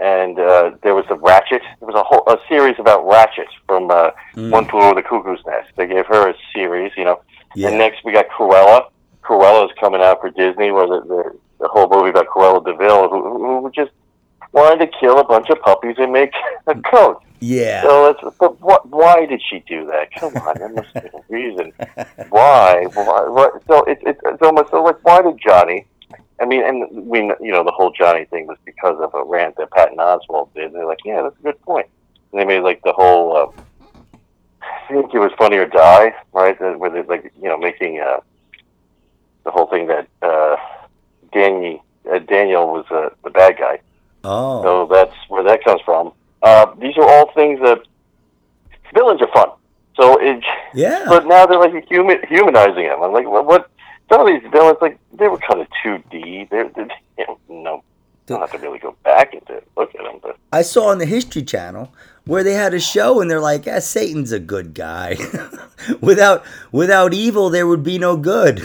and 0.00 0.36
uh, 0.38 0.72
there 0.82 0.94
was 0.94 1.04
the 1.08 1.16
Ratched. 1.16 1.60
There 1.78 1.86
was 1.86 1.94
a 1.94 2.02
whole 2.02 2.24
a 2.26 2.38
series 2.48 2.74
about 2.78 3.04
Ratched 3.04 3.52
from 3.68 3.90
uh, 3.90 4.10
One 4.34 4.64
Flew 4.68 4.80
Over 4.80 4.94
the 4.96 5.02
Cuckoo's 5.02 5.44
Nest. 5.46 5.68
They 5.76 5.86
gave 5.86 6.06
her 6.06 6.30
a 6.30 6.34
series, 6.54 6.92
you 6.96 7.04
know. 7.04 7.20
Yeah. 7.54 7.68
And 7.68 7.78
next 7.78 8.04
we 8.04 8.12
got 8.12 8.28
Cruella. 8.28 8.90
Cruella's 9.22 9.72
coming 9.80 10.02
out 10.02 10.20
for 10.20 10.30
Disney, 10.30 10.70
where 10.70 10.86
the, 10.86 11.00
the, 11.00 11.38
the 11.60 11.68
whole 11.68 11.88
movie 11.88 12.10
about 12.10 12.26
Cruella 12.26 12.64
de 12.64 12.74
Vil, 12.74 13.08
who, 13.08 13.62
who 13.62 13.70
just 13.70 13.90
wanted 14.52 14.84
to 14.84 14.98
kill 14.98 15.18
a 15.18 15.24
bunch 15.24 15.48
of 15.50 15.60
puppies 15.60 15.96
and 15.98 16.12
make 16.12 16.32
a 16.66 16.74
coat. 16.82 17.22
yeah. 17.40 17.82
So 17.82 18.06
it's, 18.06 18.36
but 18.38 18.60
what, 18.60 18.88
why 18.88 19.26
did 19.26 19.40
she 19.48 19.60
do 19.66 19.86
that? 19.86 20.12
Come 20.12 20.36
on, 20.36 20.58
there 20.58 20.68
must 20.68 20.92
be 20.94 21.00
a 21.00 21.20
reason. 21.28 21.72
Why? 22.28 22.86
Why? 22.92 23.28
What? 23.28 23.62
So 23.66 23.82
it's 23.84 24.02
it's 24.04 24.20
it's 24.24 24.42
almost 24.42 24.70
so 24.70 24.82
like 24.82 25.02
why 25.04 25.22
did 25.22 25.38
Johnny? 25.44 25.86
I 26.40 26.46
mean, 26.46 26.64
and 26.64 27.06
we 27.06 27.20
you 27.40 27.52
know 27.52 27.64
the 27.64 27.72
whole 27.72 27.92
Johnny 27.92 28.24
thing 28.26 28.46
was 28.46 28.58
because 28.64 28.98
of 29.00 29.14
a 29.14 29.24
rant 29.24 29.56
that 29.56 29.70
Patton 29.70 29.98
Oswalt 29.98 30.52
did. 30.54 30.66
And 30.66 30.74
they're 30.74 30.86
like, 30.86 30.98
yeah, 31.04 31.22
that's 31.22 31.38
a 31.38 31.42
good 31.42 31.60
point. 31.62 31.86
And 32.32 32.40
they 32.40 32.44
made 32.44 32.60
like 32.60 32.82
the 32.82 32.92
whole. 32.92 33.36
Uh, 33.36 33.62
I 34.88 34.92
think 34.92 35.14
it 35.14 35.18
was 35.18 35.32
Funny 35.38 35.56
or 35.56 35.66
Die, 35.66 36.14
right? 36.32 36.78
Where 36.78 36.90
they're 36.90 37.02
like 37.04 37.32
you 37.40 37.48
know 37.48 37.58
making 37.58 38.00
uh, 38.00 38.20
the 39.44 39.50
whole 39.50 39.66
thing 39.66 39.86
that 39.88 40.06
uh, 40.22 40.56
Danny 41.32 41.82
uh, 42.10 42.18
Daniel 42.20 42.68
was 42.68 42.86
uh, 42.90 43.10
the 43.22 43.30
bad 43.30 43.56
guy. 43.58 43.80
Oh. 44.24 44.62
So 44.62 44.86
that's 44.92 45.14
where 45.28 45.42
that 45.44 45.64
comes 45.64 45.80
from. 45.82 46.12
Uh, 46.42 46.74
these 46.78 46.96
are 46.96 47.08
all 47.08 47.32
things 47.32 47.60
that 47.60 47.82
villains 48.92 49.20
are 49.22 49.32
fun. 49.32 49.50
So 49.96 50.18
it, 50.20 50.42
Yeah. 50.74 51.04
but 51.08 51.26
now 51.26 51.46
they're 51.46 51.58
like 51.58 51.86
human, 51.88 52.18
humanizing 52.28 52.86
them. 52.86 53.02
I'm 53.02 53.12
like, 53.12 53.28
what? 53.28 53.46
what 53.46 53.70
some 54.10 54.20
of 54.20 54.26
these 54.26 54.50
villains, 54.50 54.78
like 54.80 54.98
they 55.12 55.28
were 55.28 55.38
kind 55.38 55.60
of 55.60 55.66
2D. 55.84 56.50
They're, 56.50 56.68
they're 56.70 56.88
you 57.18 57.26
know, 57.26 57.38
no, 57.48 57.82
have 58.28 58.52
to 58.52 58.58
really 58.58 58.78
go 58.78 58.96
back 59.04 59.34
and 59.34 59.42
look 59.76 59.94
at 59.94 60.02
them. 60.02 60.18
But 60.22 60.36
I 60.52 60.62
saw 60.62 60.88
on 60.88 60.98
the 60.98 61.06
History 61.06 61.42
Channel 61.42 61.92
where 62.26 62.42
they 62.42 62.54
had 62.54 62.72
a 62.74 62.80
show 62.80 63.20
and 63.20 63.30
they're 63.30 63.40
like, 63.40 63.66
"Ah, 63.66 63.80
Satan's 63.80 64.32
a 64.32 64.40
good 64.40 64.74
guy. 64.74 65.16
without 66.00 66.44
without 66.72 67.12
evil, 67.14 67.50
there 67.50 67.66
would 67.66 67.82
be 67.82 67.98
no 67.98 68.16
good." 68.16 68.60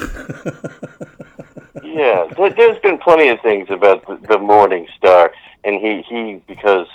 yeah, 1.84 2.28
there, 2.38 2.50
there's 2.52 2.80
been 2.82 2.98
plenty 2.98 3.30
of 3.30 3.42
things 3.42 3.70
about 3.70 4.06
the, 4.08 4.16
the 4.28 4.38
Morning 4.38 4.88
Star, 4.98 5.32
and 5.64 5.76
he 5.76 6.02
he 6.04 6.42
because 6.48 6.88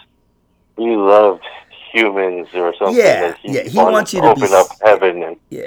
he 0.76 0.96
loved 0.96 1.44
humans 1.92 2.48
or 2.54 2.74
something. 2.76 2.96
Yeah, 2.96 3.20
that 3.20 3.38
yeah, 3.44 3.62
he 3.62 3.78
wants 3.78 4.14
you 4.14 4.20
to 4.22 4.34
be 4.34 4.42
open 4.42 4.54
up 4.54 4.66
heaven 4.82 5.22
and 5.22 5.36
yeah. 5.50 5.66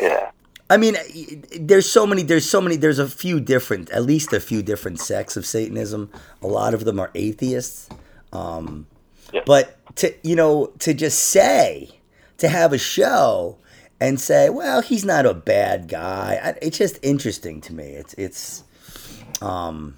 yeah. 0.00 0.30
I 0.70 0.76
mean, 0.76 0.96
there's 1.58 1.90
so 1.90 2.06
many. 2.06 2.22
There's 2.22 2.48
so 2.48 2.60
many. 2.60 2.76
There's 2.76 2.98
a 2.98 3.08
few 3.08 3.40
different, 3.40 3.90
at 3.90 4.02
least 4.04 4.32
a 4.32 4.40
few 4.40 4.62
different 4.62 5.00
sects 5.00 5.36
of 5.36 5.46
Satanism. 5.46 6.10
A 6.42 6.46
lot 6.46 6.74
of 6.74 6.84
them 6.84 7.00
are 7.00 7.10
atheists. 7.14 7.88
Um, 8.32 8.86
Yeah. 9.32 9.42
But 9.46 9.76
to 9.96 10.14
you 10.22 10.36
know, 10.36 10.66
to 10.80 10.92
just 10.94 11.18
say, 11.20 11.90
to 12.38 12.48
have 12.48 12.72
a 12.72 12.78
show 12.78 13.56
and 14.00 14.20
say, 14.20 14.48
well, 14.50 14.80
he's 14.82 15.04
not 15.04 15.26
a 15.26 15.34
bad 15.34 15.88
guy. 15.88 16.38
I- 16.42 16.58
It's 16.62 16.78
just 16.78 16.98
interesting 17.02 17.60
to 17.62 17.72
me. 17.74 17.84
It's 17.84 18.14
it's. 18.14 18.64
Um, 19.40 19.94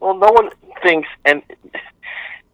Well, 0.00 0.14
no 0.16 0.32
one 0.32 0.50
thinks, 0.82 1.08
and 1.24 1.42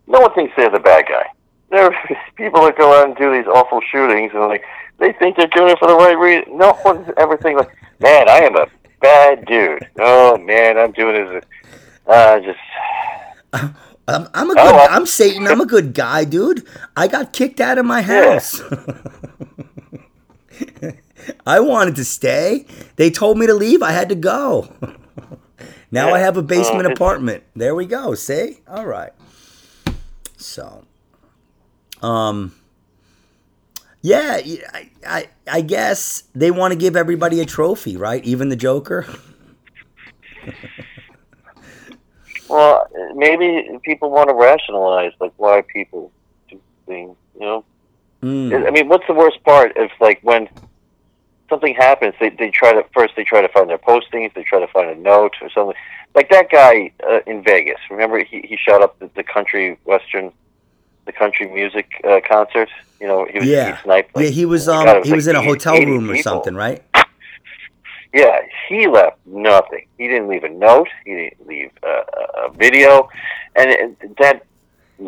no 0.07 0.21
one 0.21 0.35
thinks 0.35 0.53
they're 0.57 0.71
the 0.71 0.81
bad 0.81 1.07
guy. 1.09 1.27
There 1.71 1.85
are 1.85 1.95
people 2.37 2.63
that 2.65 2.77
go 2.77 2.93
out 2.99 3.07
and 3.07 3.17
do 3.17 3.31
these 3.33 3.47
awful 3.47 3.81
shootings, 3.91 4.33
and 4.35 4.43
like 4.49 4.65
they 4.99 5.13
think 5.13 5.37
they're 5.37 5.47
doing 5.49 5.71
it 5.71 5.79
for 5.79 5.89
the 5.89 5.95
right 5.97 6.19
reason. 6.19 6.57
No 6.59 6.79
one's 6.85 7.09
ever 7.17 7.37
thinking 7.37 7.59
like, 7.59 7.77
"Man, 8.01 8.29
I 8.29 8.39
am 8.41 8.57
a 8.57 8.67
bad 9.01 9.45
dude." 9.47 9.87
Oh 9.99 10.37
man, 10.39 10.77
I'm 10.79 10.93
doing 10.93 11.15
this. 11.35 11.45
Uh, 12.07 12.41
just 12.41 12.59
I'm, 14.09 14.27
I'm 14.33 14.49
a 14.51 14.53
Oh, 14.53 14.55
good. 14.55 14.75
well. 14.75 14.89
I'm 14.91 15.05
Satan. 15.07 15.47
I'm 15.47 15.61
a 15.61 15.67
good 15.67 15.93
guy, 15.95 16.25
dude. 16.25 16.67
I 16.97 17.09
got 17.09 17.33
kicked 17.33 17.61
out 17.61 17.77
of 17.79 17.85
my 17.85 18.01
Yeah. 18.01 18.33
house. 18.35 18.61
I 21.47 21.61
wanted 21.61 21.97
to 21.97 22.05
stay. 22.05 22.65
They 22.97 23.11
told 23.11 23.39
me 23.39 23.47
to 23.47 23.55
leave. 23.55 23.83
I 23.83 23.93
had 23.93 24.09
to 24.09 24.15
go. 24.15 24.73
now 25.91 26.13
I 26.15 26.21
have 26.21 26.37
a 26.39 26.43
basement 26.43 26.87
Uh, 26.87 26.93
apartment. 26.93 27.45
There 27.55 27.75
we 27.75 27.85
go. 27.87 28.15
See? 28.15 28.61
All 28.67 28.87
right. 28.87 29.13
So, 30.39 30.85
um, 32.03 32.55
yeah, 34.03 34.41
I, 34.73 34.91
I, 35.07 35.29
I 35.51 35.61
guess 35.61 36.25
they 36.35 36.51
want 36.51 36.73
to 36.73 36.79
give 36.79 36.97
everybody 36.97 37.41
a 37.41 37.45
trophy, 37.45 37.97
right? 37.97 38.25
Even 38.25 38.49
the 38.49 38.57
Joker. 38.57 39.07
well, 42.49 42.89
maybe 43.15 43.69
people 43.83 44.11
want 44.11 44.29
to 44.29 44.35
rationalize 44.35 45.13
like 45.21 45.33
why 45.37 45.63
people 45.63 46.13
do 46.49 46.61
things. 46.87 47.17
You 47.35 47.41
know, 47.41 47.65
Mm. 48.23 48.67
I 48.67 48.71
mean, 48.71 48.89
what's 48.89 49.07
the 49.07 49.15
worst 49.15 49.43
part? 49.45 49.73
If 49.77 49.93
like 50.01 50.19
when 50.23 50.49
something 51.49 51.75
happens, 51.75 52.15
they 52.21 52.31
they 52.31 52.51
try 52.51 52.73
to 52.73 52.85
first 52.93 53.15
they 53.17 53.25
try 53.25 53.41
to 53.41 53.49
find 53.49 53.71
their 53.71 53.79
postings, 53.79 54.35
they 54.35 54.43
try 54.43 54.59
to 54.59 54.67
find 54.69 54.91
a 54.91 54.97
note 54.97 55.35
or 55.41 55.51
something. 55.51 55.77
Like 56.15 56.31
that 56.31 56.51
guy 56.51 56.93
uh, 57.09 57.21
in 57.27 57.43
Vegas. 57.45 57.79
Remember, 57.91 58.23
he 58.25 58.41
he 58.43 58.57
shot 58.57 58.83
up 58.83 58.99
the, 58.99 59.09
the 59.15 59.23
country 59.23 59.79
western, 59.85 60.33
the 61.09 61.13
country 61.13 61.49
music 61.49 61.87
uh, 62.05 62.21
concert. 62.29 62.69
You 63.01 63.07
know, 63.09 63.25
he 63.33 63.39
was 63.41 63.49
Yeah. 63.49 63.75
he 63.77 63.83
sniped. 63.83 64.15
Like, 64.15 64.25
yeah, 64.27 64.31
he 64.31 64.45
was 64.45 64.67
God, 64.67 64.89
um 64.99 65.03
he 65.03 65.13
was 65.13 65.27
in 65.27 65.35
a 65.35 65.43
hotel 65.43 65.75
room 65.77 66.09
or 66.11 66.15
people. 66.15 66.23
something, 66.31 66.55
right? 66.55 66.83
Yeah, 68.15 68.41
he 68.69 68.87
left 68.87 69.19
nothing. 69.27 69.87
He 69.99 70.07
didn't 70.09 70.29
leave 70.29 70.45
a 70.45 70.49
note. 70.49 70.89
He 71.05 71.15
didn't 71.15 71.47
leave 71.47 71.71
a, 71.83 71.89
a- 72.47 72.51
video, 72.53 73.09
and 73.55 73.71
it, 73.71 74.17
that 74.19 74.45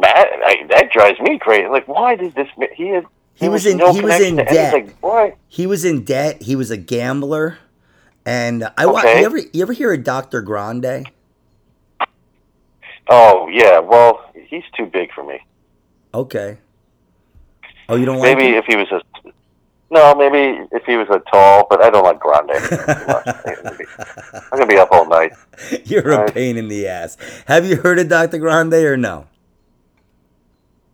that 0.02 0.26
I, 0.50 0.66
that 0.70 0.92
drives 0.92 1.18
me 1.20 1.38
crazy. 1.38 1.66
Like, 1.68 1.86
why 1.88 2.14
did 2.16 2.34
this? 2.34 2.48
He 2.76 2.88
had, 2.88 3.04
He 3.34 3.48
was 3.48 3.64
in- 3.66 3.78
no 3.78 3.92
he 3.92 4.00
was 4.02 4.20
in 4.20 4.36
connection 4.36 4.36
to 4.36 4.42
any- 4.48 4.56
debt. 4.56 4.72
Like, 4.74 4.98
why? 5.00 5.34
He 5.48 5.66
was 5.66 5.84
in 5.84 6.04
debt. 6.04 6.42
He 6.42 6.54
was 6.56 6.70
a 6.70 6.76
gambler, 6.76 7.58
and 8.26 8.64
I 8.76 8.84
Okay. 8.84 9.20
you 9.20 9.24
ever 9.26 9.38
you 9.38 9.62
ever 9.62 9.72
hear 9.72 9.92
of 9.94 10.04
Dr. 10.04 10.42
Grande? 10.42 11.06
Oh 13.08 13.48
yeah, 13.48 13.78
well, 13.80 14.20
he's 14.34 14.62
too 14.76 14.86
big 14.86 15.10
for 15.12 15.24
me. 15.24 15.40
Okay. 16.12 16.58
Oh, 17.88 17.96
you 17.96 18.04
don't 18.06 18.18
like 18.18 18.36
Maybe 18.36 18.50
him? 18.52 18.54
if 18.56 18.64
he 18.66 18.76
was 18.76 18.88
a 18.92 19.00
No, 19.90 20.14
maybe 20.14 20.64
if 20.72 20.84
he 20.84 20.96
was 20.96 21.08
a 21.10 21.18
tall, 21.30 21.66
but 21.68 21.82
I 21.82 21.90
don't 21.90 22.04
like 22.04 22.20
Grande. 22.20 22.50
I'm 24.52 24.58
gonna 24.58 24.66
be 24.66 24.76
up 24.78 24.88
all 24.92 25.06
night. 25.08 25.32
You're 25.84 26.10
a 26.12 26.18
Right. 26.24 26.34
pain 26.34 26.56
in 26.56 26.68
the 26.68 26.86
ass. 26.88 27.16
Have 27.46 27.66
you 27.66 27.76
heard 27.76 27.98
of 27.98 28.08
Dr. 28.08 28.38
Grande 28.38 28.74
or 28.74 28.96
no? 28.96 29.26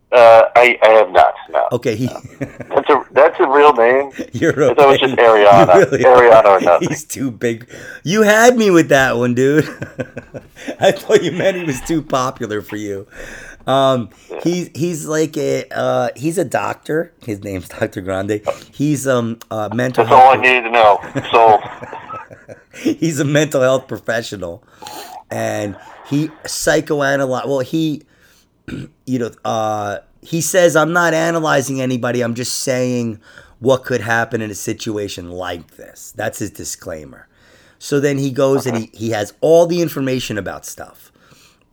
Uh, 0.09 0.43
I, 0.55 0.79
I 0.81 0.89
have 0.91 1.11
not. 1.11 1.33
No, 1.49 1.67
Okay, 1.73 1.95
he. 1.97 2.07
that's 2.07 2.89
a 2.89 3.05
that's 3.11 3.37
a 3.41 3.45
real 3.47 3.73
name. 3.73 4.09
You're 4.31 4.57
a 4.61 4.69
it 4.71 4.77
was 4.77 4.99
just. 4.99 5.15
Ariana. 5.15 5.91
You 5.99 6.05
Ariana 6.05 6.45
are. 6.45 6.57
or 6.57 6.61
nothing. 6.61 6.87
He's 6.87 7.03
too 7.03 7.29
big. 7.29 7.69
You 8.03 8.21
had 8.21 8.55
me 8.55 8.71
with 8.71 8.87
that 8.89 9.17
one, 9.17 9.35
dude. 9.35 9.65
I 10.79 10.93
thought 10.93 11.23
you 11.23 11.33
meant 11.33 11.57
he 11.57 11.65
was 11.65 11.81
too 11.81 12.01
popular 12.01 12.61
for 12.61 12.77
you. 12.77 13.05
Um, 13.67 14.09
he's 14.43 14.69
he's 14.73 15.05
like 15.05 15.37
a 15.37 15.65
uh, 15.75 16.09
he's 16.15 16.37
a 16.37 16.45
doctor. 16.45 17.13
His 17.23 17.43
name's 17.43 17.67
Dr. 17.69 18.01
Grande. 18.01 18.41
He's 18.73 19.07
um 19.07 19.39
a 19.51 19.69
mental 19.73 20.05
That's 20.05 20.13
all 20.13 20.29
I 20.29 20.31
health. 20.33 20.41
needed 20.41 20.61
to 20.61 20.71
know. 20.71 20.99
Sold. 21.31 21.61
he's 22.99 23.19
a 23.19 23.25
mental 23.25 23.61
health 23.61 23.87
professional, 23.87 24.63
and 25.29 25.77
he 26.07 26.29
psychoanalyze. 26.45 27.45
Well, 27.45 27.59
he, 27.59 28.03
you 29.05 29.19
know, 29.19 29.31
uh, 29.43 29.99
he 30.21 30.41
says 30.41 30.75
I'm 30.75 30.93
not 30.93 31.13
analyzing 31.13 31.81
anybody. 31.81 32.21
I'm 32.21 32.35
just 32.35 32.59
saying 32.59 33.19
what 33.59 33.83
could 33.83 34.01
happen 34.01 34.41
in 34.41 34.49
a 34.51 34.55
situation 34.55 35.31
like 35.31 35.75
this. 35.77 36.13
That's 36.15 36.39
his 36.39 36.51
disclaimer. 36.51 37.27
So 37.79 37.99
then 37.99 38.17
he 38.17 38.31
goes 38.31 38.65
and 38.65 38.77
he, 38.77 38.89
he 38.93 39.09
has 39.11 39.33
all 39.41 39.65
the 39.67 39.81
information 39.81 40.37
about 40.37 40.65
stuff. 40.65 41.11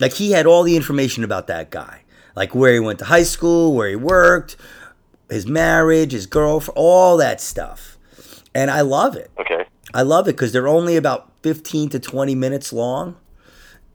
Like 0.00 0.14
he 0.14 0.32
had 0.32 0.46
all 0.46 0.62
the 0.62 0.76
information 0.76 1.24
about 1.24 1.46
that 1.46 1.70
guy, 1.70 2.02
like 2.34 2.54
where 2.54 2.72
he 2.72 2.80
went 2.80 2.98
to 3.00 3.04
high 3.04 3.22
school, 3.22 3.74
where 3.74 3.88
he 3.88 3.96
worked, 3.96 4.56
his 5.30 5.46
marriage, 5.46 6.12
his 6.12 6.26
girlfriend, 6.26 6.76
all 6.76 7.16
that 7.18 7.40
stuff. 7.40 7.96
And 8.54 8.70
I 8.70 8.82
love 8.82 9.16
it. 9.16 9.30
Okay. 9.38 9.64
I 9.92 10.02
love 10.02 10.28
it 10.28 10.32
because 10.32 10.52
they're 10.52 10.68
only 10.68 10.96
about 10.96 11.30
15 11.42 11.90
to 11.90 11.98
20 12.00 12.34
minutes 12.34 12.72
long. 12.72 13.16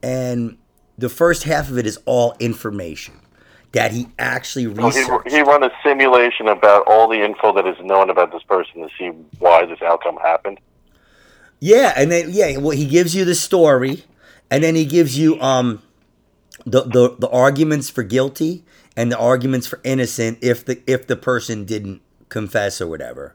And 0.02 0.56
the 0.96 1.08
first 1.08 1.44
half 1.44 1.68
of 1.70 1.78
it 1.78 1.86
is 1.86 1.98
all 2.06 2.34
information 2.40 3.20
that 3.72 3.92
he 3.92 4.08
actually 4.18 4.64
So 4.64 4.70
he, 4.74 4.86
researched. 4.86 5.30
he 5.30 5.40
run 5.42 5.62
a 5.62 5.70
simulation 5.84 6.48
about 6.48 6.84
all 6.86 7.08
the 7.08 7.22
info 7.22 7.52
that 7.52 7.66
is 7.66 7.76
known 7.82 8.10
about 8.10 8.32
this 8.32 8.42
person 8.42 8.82
to 8.82 8.88
see 8.98 9.08
why 9.38 9.64
this 9.66 9.80
outcome 9.82 10.16
happened. 10.16 10.58
Yeah, 11.60 11.92
and 11.96 12.10
then 12.10 12.30
yeah, 12.30 12.56
well, 12.56 12.76
he 12.76 12.86
gives 12.86 13.14
you 13.14 13.24
the 13.24 13.34
story, 13.34 14.04
and 14.50 14.64
then 14.64 14.74
he 14.74 14.86
gives 14.86 15.18
you 15.18 15.40
um 15.40 15.82
the 16.64 16.82
the, 16.82 17.16
the 17.18 17.28
arguments 17.30 17.90
for 17.90 18.02
guilty 18.02 18.64
and 18.96 19.10
the 19.10 19.18
arguments 19.18 19.66
for 19.66 19.80
innocent 19.84 20.38
if 20.42 20.64
the 20.64 20.82
if 20.86 21.06
the 21.06 21.16
person 21.16 21.64
didn't 21.64 22.02
confess 22.28 22.80
or 22.80 22.86
whatever. 22.86 23.34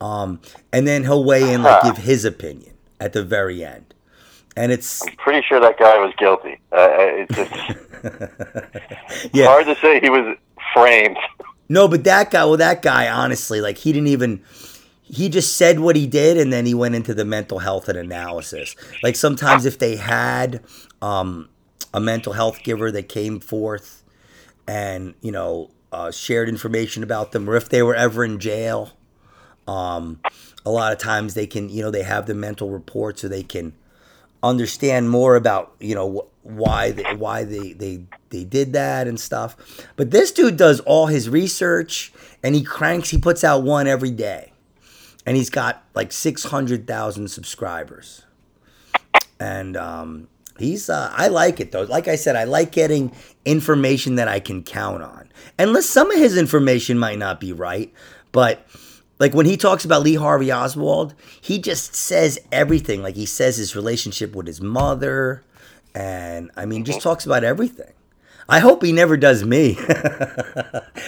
Um, 0.00 0.40
and 0.72 0.86
then 0.86 1.04
he'll 1.04 1.24
weigh 1.24 1.52
in 1.52 1.62
like 1.62 1.82
give 1.82 1.98
his 1.98 2.24
opinion 2.24 2.74
at 2.98 3.12
the 3.12 3.22
very 3.22 3.64
end, 3.64 3.94
and 4.56 4.72
it's 4.72 5.06
I'm 5.06 5.14
Pretty 5.16 5.46
sure 5.46 5.60
that 5.60 5.78
guy 5.78 5.98
was 5.98 6.14
guilty. 6.16 6.58
Uh, 6.72 6.76
uh, 6.76 7.26
it's 7.28 7.34
just 7.34 9.32
yeah. 9.34 9.46
hard 9.46 9.66
to 9.66 9.76
say 9.76 10.00
he 10.00 10.08
was 10.08 10.36
framed. 10.72 11.18
No, 11.68 11.86
but 11.86 12.04
that 12.04 12.30
guy, 12.30 12.44
well, 12.44 12.56
that 12.56 12.82
guy, 12.82 13.08
honestly, 13.08 13.60
like 13.60 13.78
he 13.78 13.92
didn't 13.92 14.08
even. 14.08 14.42
He 15.02 15.28
just 15.28 15.56
said 15.56 15.80
what 15.80 15.96
he 15.96 16.06
did, 16.06 16.38
and 16.38 16.52
then 16.52 16.66
he 16.66 16.74
went 16.74 16.94
into 16.94 17.14
the 17.14 17.24
mental 17.24 17.58
health 17.58 17.88
and 17.88 17.98
analysis. 17.98 18.76
Like 19.02 19.16
sometimes, 19.16 19.66
if 19.66 19.78
they 19.78 19.96
had 19.96 20.62
um, 21.02 21.48
a 21.92 22.00
mental 22.00 22.32
health 22.34 22.62
giver 22.62 22.90
that 22.92 23.08
came 23.08 23.40
forth 23.40 24.02
and 24.66 25.14
you 25.20 25.32
know 25.32 25.70
uh, 25.92 26.10
shared 26.10 26.48
information 26.48 27.02
about 27.02 27.32
them, 27.32 27.48
or 27.48 27.56
if 27.56 27.68
they 27.68 27.82
were 27.82 27.94
ever 27.94 28.24
in 28.24 28.38
jail, 28.38 28.90
um, 29.66 30.20
a 30.64 30.70
lot 30.70 30.92
of 30.92 30.98
times 30.98 31.34
they 31.34 31.46
can, 31.46 31.68
you 31.68 31.82
know, 31.82 31.90
they 31.90 32.02
have 32.02 32.26
the 32.26 32.34
mental 32.34 32.70
report 32.70 33.18
so 33.18 33.28
they 33.28 33.42
can 33.42 33.74
understand 34.42 35.10
more 35.10 35.36
about 35.36 35.74
you 35.80 35.94
know 35.94 36.10
wh- 36.42 36.46
why 36.46 36.90
they, 36.92 37.02
why 37.14 37.44
they, 37.44 37.72
they 37.72 38.04
they 38.30 38.44
did 38.44 38.72
that 38.72 39.06
and 39.08 39.18
stuff. 39.18 39.56
But 39.96 40.10
this 40.10 40.32
dude 40.32 40.56
does 40.56 40.80
all 40.80 41.06
his 41.06 41.28
research 41.28 42.12
and 42.42 42.54
he 42.54 42.62
cranks. 42.62 43.10
He 43.10 43.18
puts 43.18 43.44
out 43.44 43.62
one 43.62 43.86
every 43.86 44.10
day, 44.10 44.52
and 45.26 45.36
he's 45.36 45.50
got 45.50 45.84
like 45.94 46.12
six 46.12 46.44
hundred 46.44 46.86
thousand 46.86 47.28
subscribers. 47.28 48.24
And 49.38 49.76
um, 49.76 50.28
he's 50.60 50.88
uh, 50.88 51.12
I 51.12 51.28
like 51.28 51.58
it 51.60 51.72
though. 51.72 51.82
Like 51.82 52.06
I 52.06 52.14
said, 52.16 52.36
I 52.36 52.44
like 52.44 52.70
getting 52.72 53.12
information 53.44 54.14
that 54.16 54.28
I 54.28 54.38
can 54.38 54.62
count 54.62 55.02
on. 55.02 55.28
Unless 55.58 55.86
some 55.86 56.10
of 56.10 56.18
his 56.18 56.36
information 56.36 56.98
might 56.98 57.18
not 57.18 57.40
be 57.40 57.52
right, 57.52 57.92
but 58.32 58.64
like 59.18 59.34
when 59.34 59.46
he 59.46 59.56
talks 59.56 59.84
about 59.84 60.02
Lee 60.02 60.14
Harvey 60.14 60.52
Oswald, 60.52 61.14
he 61.40 61.58
just 61.58 61.94
says 61.94 62.38
everything. 62.52 63.02
Like 63.02 63.16
he 63.16 63.26
says 63.26 63.56
his 63.56 63.74
relationship 63.74 64.34
with 64.36 64.46
his 64.46 64.60
mother, 64.60 65.42
and 65.94 66.50
I 66.56 66.66
mean, 66.66 66.84
just 66.84 67.00
talks 67.00 67.26
about 67.26 67.42
everything. 67.44 67.92
I 68.48 68.58
hope 68.58 68.82
he 68.82 68.90
never 68.92 69.16
does 69.16 69.44
me. 69.44 69.76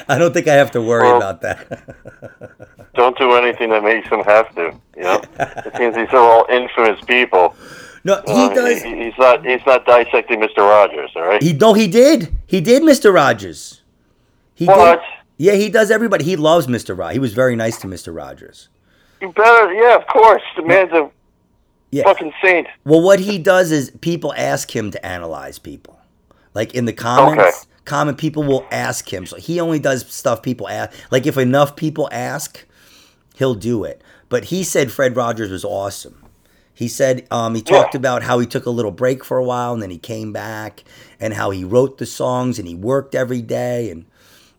I 0.09 0.17
don't 0.19 0.33
think 0.33 0.47
I 0.47 0.55
have 0.55 0.71
to 0.73 0.81
worry 0.83 1.05
Well- 1.05 1.17
about 1.17 1.41
that. 1.43 1.83
Don't 2.95 3.17
do 3.17 3.33
anything 3.33 3.71
that 3.71 3.83
makes 3.83 4.07
him 4.09 4.21
have 4.21 4.55
to. 4.55 4.79
You 4.97 5.03
know, 5.03 5.23
it 5.41 5.77
seems 5.77 5.97
these 5.97 6.11
are 6.11 6.19
all 6.19 6.47
infamous 6.51 7.01
people. 7.07 7.57
No, 8.05 8.17
he 8.27 8.55
does. 8.55 8.83
he- 8.83 9.05
he's 9.05 9.19
not. 9.19 9.45
He's 9.45 9.65
not 9.67 9.87
dissecting 9.87 10.41
Mr. 10.41 10.59
Rogers. 10.59 11.11
All 11.17 11.23
right. 11.27 11.43
He 11.43 11.53
no, 11.53 11.73
he 11.75 11.87
did. 11.89 12.35
He 12.47 12.61
did, 12.61 12.83
Mr. 12.83 13.13
Rogers. 13.15 13.81
He 14.55 14.67
What? 14.67 15.01
did. 15.01 15.09
Yeah, 15.39 15.53
he 15.55 15.69
does 15.71 15.91
everybody. 15.91 16.25
He 16.25 16.37
loves 16.37 16.67
Mr. 16.67 16.97
Rogers. 16.97 17.15
He 17.15 17.19
was 17.19 17.33
very 17.33 17.57
nice 17.57 17.79
to 17.81 17.87
Mr. 17.87 18.15
Rogers. 18.15 18.69
You 19.21 19.33
better. 19.33 19.73
Yeah, 19.73 19.97
of 19.97 20.07
course. 20.07 20.43
The 20.57 20.63
man's 20.63 20.93
a 20.93 21.11
Yeah. 21.91 22.05
fucking 22.05 22.33
saint. 22.43 22.67
Well, 22.85 23.01
what 23.03 23.21
he 23.21 23.39
does 23.39 23.73
is 23.73 23.91
people 24.01 24.33
ask 24.37 24.75
him 24.75 24.91
to 24.93 25.05
analyze 25.05 25.59
people. 25.59 25.99
Like 26.55 26.75
in 26.75 26.85
the 26.85 26.93
comments, 26.93 27.43
Okay. 27.43 27.67
common 27.87 28.15
people 28.15 28.43
will 28.43 28.67
ask 28.71 29.13
him. 29.13 29.27
So 29.27 29.37
he 29.37 29.59
only 29.61 29.79
does 29.79 30.05
stuff 30.07 30.43
people 30.43 30.69
ask. 30.69 30.93
Like 31.11 31.27
if 31.27 31.37
enough 31.39 31.77
people 31.77 32.09
ask, 32.13 32.65
he'll 33.37 33.55
do 33.55 33.85
it. 33.85 34.03
But 34.29 34.45
he 34.47 34.63
said 34.65 34.93
Fred 34.93 35.17
Rogers 35.17 35.51
was 35.51 35.65
awesome. 35.65 36.22
He 36.83 36.89
said 36.89 37.27
um, 37.31 37.55
he 37.55 37.63
talked 37.63 37.95
Yeah. 37.95 37.99
about 37.99 38.25
how 38.25 38.41
he 38.41 38.47
took 38.47 38.67
a 38.67 38.71
little 38.71 38.91
break 38.91 39.25
for 39.25 39.39
a 39.39 39.45
while 39.45 39.73
and 39.73 39.81
then 39.81 39.91
he 39.91 39.99
came 39.99 40.33
back 40.33 40.83
and 41.21 41.33
how 41.35 41.51
he 41.51 41.63
wrote 41.63 41.99
the 41.99 42.07
songs 42.07 42.59
and 42.59 42.67
he 42.67 42.75
worked 42.75 43.15
every 43.15 43.41
day 43.41 43.89
and 43.89 44.07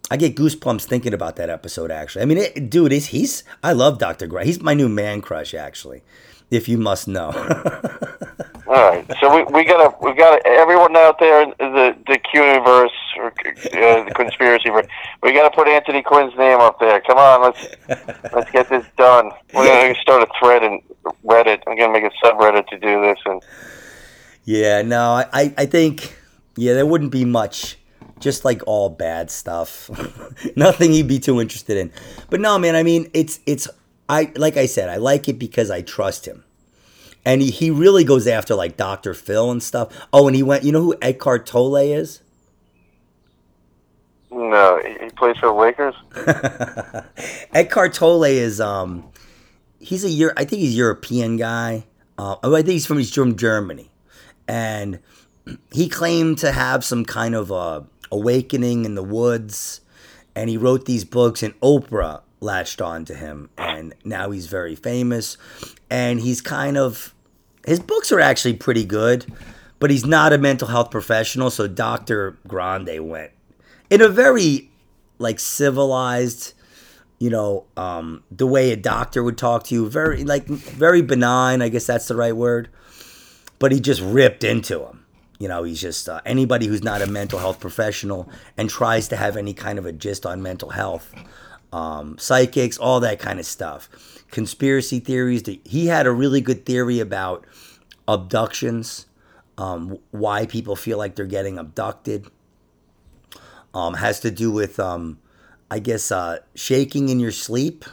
I 0.10 0.16
get 0.16 0.36
goosebumps 0.36 0.86
thinking 0.86 1.14
about 1.14 1.36
that 1.36 1.50
episode. 1.50 1.92
Actually, 1.92 2.22
I 2.22 2.26
mean, 2.26 2.38
it, 2.38 2.70
dude, 2.70 2.94
he's, 2.94 3.08
he's 3.08 3.44
I 3.62 3.74
love 3.74 4.00
Dr. 4.00 4.26
Gray. 4.28 4.46
He's 4.46 4.62
my 4.62 4.74
new 4.74 4.88
man 4.88 5.22
crush. 5.22 5.54
Actually, 5.54 6.02
if 6.50 6.70
you 6.70 6.78
must 6.78 7.08
know. 7.08 7.32
All 8.68 8.74
right. 8.74 9.06
So 9.20 9.36
we 9.36 9.44
we 9.52 9.66
gotta 9.66 9.94
we 10.02 10.14
gotta 10.14 10.46
everyone 10.48 10.96
out 10.96 11.20
there 11.20 11.44
in 11.44 11.50
the 11.60 11.96
the 12.08 12.20
Quniverse 12.34 12.90
or 13.18 13.28
uh, 13.28 14.06
the 14.06 14.12
conspiracy. 14.16 14.70
verse, 14.70 14.88
We 15.22 15.34
gotta 15.34 15.54
put 15.54 15.68
Anthony 15.68 16.02
Quinn's 16.02 16.36
name 16.38 16.60
up 16.60 16.80
there. 16.80 17.02
Come 17.02 17.18
on, 17.18 17.42
let's 17.42 17.66
let's 18.34 18.52
get 18.52 18.70
this 18.70 18.86
done. 18.98 19.32
We're 19.54 19.68
gonna 19.68 19.96
start 20.02 20.24
a 20.24 20.28
thread 20.40 20.64
in 20.64 20.82
Reddit. 21.26 21.62
I'm 21.68 21.78
gonna 21.78 21.92
make 21.92 22.06
a 22.06 22.26
subreddit 22.26 22.68
to 22.68 22.80
do 22.80 23.02
this 23.02 23.20
and. 23.26 23.42
Yeah, 24.46 24.82
no, 24.82 25.12
I, 25.12 25.26
I 25.34 25.54
I 25.60 25.66
think, 25.66 26.18
yeah, 26.58 26.74
there 26.74 26.86
wouldn't 26.86 27.12
be 27.12 27.26
much. 27.26 27.78
Just 28.20 28.46
like 28.46 28.62
all 28.68 28.90
bad 28.90 29.30
stuff, 29.32 29.90
nothing 30.56 30.92
he'd 30.92 31.08
be 31.08 31.20
too 31.20 31.42
interested 31.42 31.78
in. 31.78 31.92
But 32.30 32.40
no, 32.40 32.58
man, 32.58 32.76
I 32.76 32.84
mean, 32.84 33.10
it's 33.14 33.40
it's 33.46 33.68
I 34.08 34.32
like 34.36 34.56
I 34.56 34.66
said, 34.66 34.88
I 34.90 34.98
like 34.98 35.28
it 35.28 35.40
because 35.40 35.70
I 35.70 35.82
trust 35.82 36.26
him, 36.26 36.44
and 37.26 37.42
he, 37.42 37.52
he 37.52 37.70
really 37.70 38.04
goes 38.04 38.28
after 38.28 38.56
like 38.56 38.78
Dr. 38.78 39.14
Phil 39.14 39.52
and 39.52 39.62
stuff. 39.62 40.08
Oh, 40.12 40.28
and 40.28 40.36
he 40.36 40.44
went. 40.44 40.64
You 40.64 40.72
know 40.72 40.82
who 40.82 40.96
Eckhart 41.02 41.46
Tolle 41.46 41.76
is? 41.78 42.22
No, 44.32 44.82
he 45.00 45.10
plays 45.10 45.38
for 45.38 45.48
the 45.48 45.54
Lakers. 45.54 45.96
Eckhart 47.54 47.94
Tolle 47.94 48.24
is 48.24 48.60
um, 48.60 49.10
he's 49.80 50.04
a 50.04 50.10
year. 50.10 50.34
I 50.36 50.46
think 50.46 50.62
he's 50.62 50.74
a 50.74 50.78
European 50.78 51.38
guy. 51.38 51.86
Uh, 52.18 52.36
oh, 52.44 52.56
I 52.56 52.62
think 52.62 52.74
he's 52.74 52.86
from 52.86 52.98
he's 52.98 53.14
from 53.14 53.36
Germany, 53.36 53.92
and 54.48 55.00
he 55.72 55.88
claimed 55.88 56.40
to 56.40 56.52
have 56.52 56.84
some 56.84 57.06
kind 57.06 57.36
of 57.36 57.52
uh, 57.52 57.82
awakening 58.12 58.86
in 58.86 58.96
the 58.96 59.04
woods, 59.04 59.82
and 60.36 60.50
he 60.50 60.58
wrote 60.58 60.86
these 60.86 61.06
books, 61.06 61.44
and 61.44 61.60
Oprah 61.62 62.22
latched 62.44 62.82
on 62.82 63.06
to 63.06 63.16
him, 63.16 63.50
and 63.58 63.94
now 64.04 64.32
he's 64.32 64.48
very 64.48 64.76
famous, 64.76 65.38
and 65.90 66.20
he's 66.20 66.42
kind 66.42 66.78
of 66.78 67.14
his 67.66 67.80
books 67.80 68.12
are 68.12 68.20
actually 68.20 68.56
pretty 68.56 68.84
good, 68.84 69.26
but 69.80 69.90
he's 69.90 70.06
not 70.06 70.34
a 70.34 70.38
mental 70.38 70.68
health 70.68 70.92
professional, 70.92 71.50
so 71.50 71.68
Dr. 71.68 72.38
Grande 72.48 73.08
went 73.08 73.32
in 73.90 74.02
a 74.02 74.10
very 74.10 74.70
like 75.18 75.40
civilized 75.40 76.54
you 77.24 77.30
know, 77.30 77.64
um, 77.78 78.22
the 78.32 78.46
way 78.46 78.72
a 78.72 78.76
doctor 78.76 79.24
would 79.24 79.38
talk 79.38 79.64
to 79.64 79.74
you, 79.74 79.90
very 79.90 80.26
like 80.26 80.46
very 80.46 81.02
benign. 81.02 81.62
I 81.62 81.70
guess 81.70 81.86
that's 81.86 82.10
the 82.10 82.18
right 82.18 82.36
word. 82.36 82.68
But 83.60 83.72
he 83.72 83.80
just 83.80 84.02
ripped 84.02 84.44
into 84.44 84.86
him. 84.86 85.06
You 85.40 85.48
know, 85.48 85.64
he's 85.64 85.80
just 85.80 86.10
uh, 86.10 86.20
anybody 86.26 86.68
who's 86.68 86.84
not 86.84 87.02
a 87.02 87.08
mental 87.08 87.40
health 87.40 87.62
professional 87.62 88.30
and 88.58 88.70
tries 88.70 89.08
to 89.08 89.16
have 89.16 89.38
any 89.38 89.54
kind 89.54 89.80
of 89.80 89.86
a 89.86 89.94
gist 89.94 90.26
on 90.26 90.42
mental 90.42 90.72
health. 90.72 91.14
Um, 91.74 92.18
psychics, 92.20 92.78
all 92.78 93.00
that 93.00 93.20
kind 93.20 93.40
of 93.40 93.46
stuff. 93.46 93.90
Conspiracy 94.32 95.00
theories. 95.00 95.44
He 95.66 95.88
had 95.88 96.06
a 96.06 96.12
really 96.12 96.40
good 96.40 96.66
theory 96.66 97.00
about 97.00 97.46
abductions, 98.08 99.08
um, 99.58 99.98
why 100.12 100.46
people 100.46 100.76
feel 100.76 100.98
like 100.98 101.16
they're 101.16 101.26
getting 101.26 101.58
abducted. 101.58 102.28
Um, 103.74 103.96
has 103.96 104.20
to 104.20 104.30
do 104.30 104.52
with, 104.52 104.80
um, 104.80 105.18
I 105.72 105.80
guess, 105.80 106.12
uh, 106.12 106.40
shaking 106.54 107.10
in 107.10 107.20
your 107.20 107.32
sleep. 107.32 107.86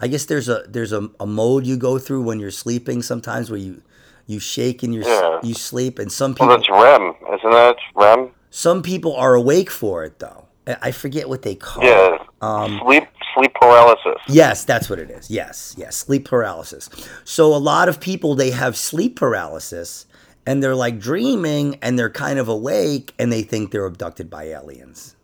I 0.00 0.08
guess 0.08 0.24
there's 0.24 0.48
a 0.48 0.64
there's 0.66 0.92
a, 0.92 1.10
a 1.20 1.26
mode 1.26 1.66
you 1.66 1.76
go 1.76 1.98
through 1.98 2.22
when 2.22 2.40
you're 2.40 2.50
sleeping 2.50 3.02
sometimes 3.02 3.50
where 3.50 3.60
you 3.60 3.82
you 4.26 4.40
shake 4.40 4.82
in 4.82 4.94
your 4.94 5.04
yeah. 5.04 5.40
you 5.42 5.52
sleep, 5.52 5.98
and 5.98 6.10
some 6.10 6.32
people. 6.32 6.48
Well, 6.48 6.56
that's 6.56 6.70
REM, 6.70 7.14
isn't 7.34 7.50
that 7.50 7.76
REM? 7.94 8.30
Some 8.50 8.82
people 8.82 9.14
are 9.14 9.34
awake 9.34 9.70
for 9.70 10.04
it 10.04 10.18
though. 10.18 10.46
I 10.66 10.92
forget 10.92 11.28
what 11.28 11.42
they 11.42 11.54
call 11.54 11.84
yeah. 11.84 12.14
it. 12.14 12.20
Um, 12.40 12.80
sleep 12.84 13.04
sleep 13.34 13.54
paralysis. 13.54 14.18
Yes, 14.28 14.64
that's 14.64 14.88
what 14.88 14.98
it 14.98 15.10
is. 15.10 15.30
Yes, 15.30 15.74
yes, 15.76 15.96
sleep 15.96 16.26
paralysis. 16.26 16.88
So 17.24 17.54
a 17.54 17.58
lot 17.58 17.88
of 17.88 18.00
people 18.00 18.34
they 18.34 18.50
have 18.50 18.76
sleep 18.76 19.16
paralysis 19.16 20.06
and 20.46 20.62
they're 20.62 20.74
like 20.74 20.98
dreaming 20.98 21.78
and 21.82 21.98
they're 21.98 22.10
kind 22.10 22.38
of 22.38 22.48
awake 22.48 23.14
and 23.18 23.32
they 23.32 23.42
think 23.42 23.70
they're 23.70 23.86
abducted 23.86 24.28
by 24.28 24.44
aliens. 24.44 25.16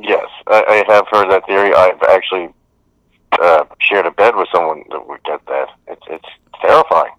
Yes, 0.00 0.26
I, 0.46 0.84
I 0.88 0.92
have 0.92 1.06
heard 1.10 1.30
that 1.30 1.44
theory. 1.46 1.74
I've 1.74 2.02
actually 2.02 2.48
uh, 3.32 3.64
shared 3.80 4.06
a 4.06 4.10
bed 4.10 4.36
with 4.36 4.48
someone 4.52 4.84
that 4.90 5.06
would 5.08 5.22
get 5.24 5.44
that. 5.46 5.68
It's 5.88 6.02
it's 6.08 6.28
terrifying 6.60 7.12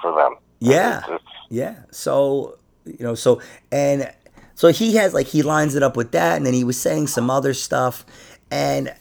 for 0.00 0.14
them. 0.14 0.36
Yeah, 0.60 0.98
it's, 0.98 1.08
it's, 1.10 1.24
yeah. 1.48 1.76
So 1.90 2.58
you 2.84 2.96
know, 3.00 3.14
so 3.14 3.40
and 3.70 4.12
so 4.54 4.72
he 4.72 4.96
has 4.96 5.14
like 5.14 5.28
he 5.28 5.42
lines 5.42 5.74
it 5.74 5.82
up 5.82 5.96
with 5.96 6.12
that, 6.12 6.36
and 6.36 6.46
then 6.46 6.54
he 6.54 6.64
was 6.64 6.80
saying 6.80 7.08
some 7.08 7.30
other 7.30 7.54
stuff, 7.54 8.04
and 8.50 8.94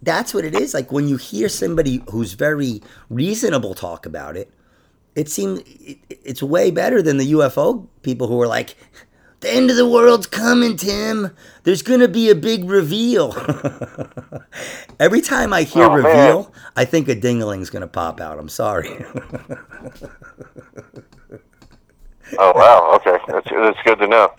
that's 0.00 0.32
what 0.32 0.44
it 0.44 0.54
is. 0.54 0.74
Like 0.74 0.92
when 0.92 1.08
you 1.08 1.16
hear 1.16 1.48
somebody 1.48 2.02
who's 2.10 2.34
very 2.34 2.82
reasonable 3.10 3.74
talk 3.74 4.06
about 4.06 4.36
it, 4.36 4.52
it 5.14 5.28
seems 5.28 5.60
it, 5.60 5.98
it's 6.08 6.42
way 6.42 6.70
better 6.70 7.02
than 7.02 7.16
the 7.16 7.32
UFO 7.32 7.86
people 8.02 8.28
who 8.28 8.40
are 8.40 8.48
like, 8.48 8.76
the 9.40 9.52
end 9.52 9.70
of 9.70 9.76
the 9.76 9.88
world's 9.88 10.26
coming, 10.26 10.76
Tim. 10.76 11.34
There's 11.64 11.82
gonna 11.82 12.08
be 12.08 12.30
a 12.30 12.34
big 12.34 12.64
reveal. 12.64 13.32
Every 15.00 15.20
time 15.20 15.52
I 15.52 15.64
hear 15.64 15.84
oh, 15.84 15.94
reveal, 15.94 16.42
man. 16.44 16.52
I 16.76 16.84
think 16.84 17.08
a 17.08 17.14
dingling's 17.14 17.70
gonna 17.70 17.88
pop 17.88 18.20
out. 18.20 18.38
I'm 18.38 18.48
sorry. 18.48 18.90
oh 22.38 22.52
wow, 22.54 22.92
okay, 22.96 23.18
that's 23.28 23.48
that's 23.50 23.82
good 23.84 23.98
to 23.98 24.06
know. 24.06 24.32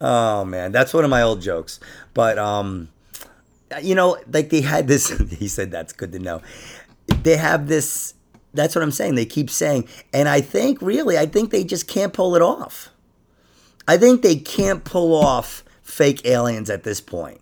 oh 0.00 0.44
man, 0.44 0.72
that's 0.72 0.92
one 0.94 1.04
of 1.04 1.10
my 1.10 1.22
old 1.22 1.40
jokes. 1.40 1.80
But 2.14 2.38
um, 2.38 2.88
you 3.82 3.94
know, 3.94 4.18
like 4.30 4.50
they 4.50 4.60
had 4.60 4.88
this. 4.88 5.08
he 5.38 5.48
said 5.48 5.70
that's 5.70 5.92
good 5.92 6.12
to 6.12 6.18
know. 6.18 6.42
They 7.22 7.36
have 7.36 7.68
this. 7.68 8.14
That's 8.54 8.74
what 8.74 8.82
I'm 8.82 8.92
saying. 8.92 9.14
They 9.14 9.24
keep 9.24 9.48
saying, 9.48 9.88
and 10.12 10.28
I 10.28 10.40
think 10.40 10.82
really, 10.82 11.16
I 11.16 11.26
think 11.26 11.50
they 11.50 11.64
just 11.64 11.88
can't 11.88 12.12
pull 12.12 12.34
it 12.36 12.42
off. 12.42 12.90
I 13.88 13.96
think 13.96 14.22
they 14.22 14.36
can't 14.36 14.84
pull 14.84 15.14
off 15.14 15.64
fake 15.82 16.24
aliens 16.26 16.70
at 16.70 16.84
this 16.84 17.00
point. 17.00 17.40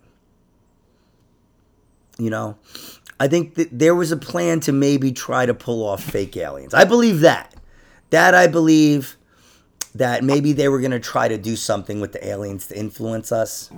You 2.18 2.30
know, 2.30 2.56
I 3.18 3.28
think 3.28 3.54
that 3.56 3.68
there 3.70 3.94
was 3.94 4.12
a 4.12 4.16
plan 4.16 4.60
to 4.60 4.72
maybe 4.72 5.12
try 5.12 5.46
to 5.46 5.54
pull 5.54 5.86
off 5.86 6.02
fake 6.02 6.36
aliens. 6.36 6.74
I 6.74 6.84
believe 6.84 7.20
that. 7.20 7.54
That 8.10 8.34
I 8.34 8.46
believe 8.46 9.16
that 9.94 10.22
maybe 10.22 10.52
they 10.52 10.68
were 10.68 10.80
going 10.80 10.90
to 10.92 11.00
try 11.00 11.28
to 11.28 11.38
do 11.38 11.56
something 11.56 12.00
with 12.00 12.12
the 12.12 12.24
aliens 12.26 12.66
to 12.68 12.78
influence 12.78 13.32
us. 13.32 13.70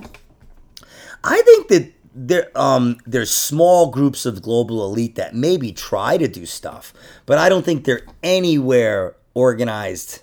I 1.24 1.40
think 1.42 1.68
that 1.68 1.92
there 2.14 2.50
um 2.54 2.98
there's 3.06 3.30
small 3.30 3.90
groups 3.90 4.26
of 4.26 4.42
global 4.42 4.84
elite 4.84 5.14
that 5.14 5.34
maybe 5.34 5.72
try 5.72 6.18
to 6.18 6.28
do 6.28 6.44
stuff, 6.44 6.92
but 7.24 7.38
I 7.38 7.48
don't 7.48 7.64
think 7.64 7.84
they're 7.84 8.06
anywhere 8.22 9.16
organized, 9.34 10.22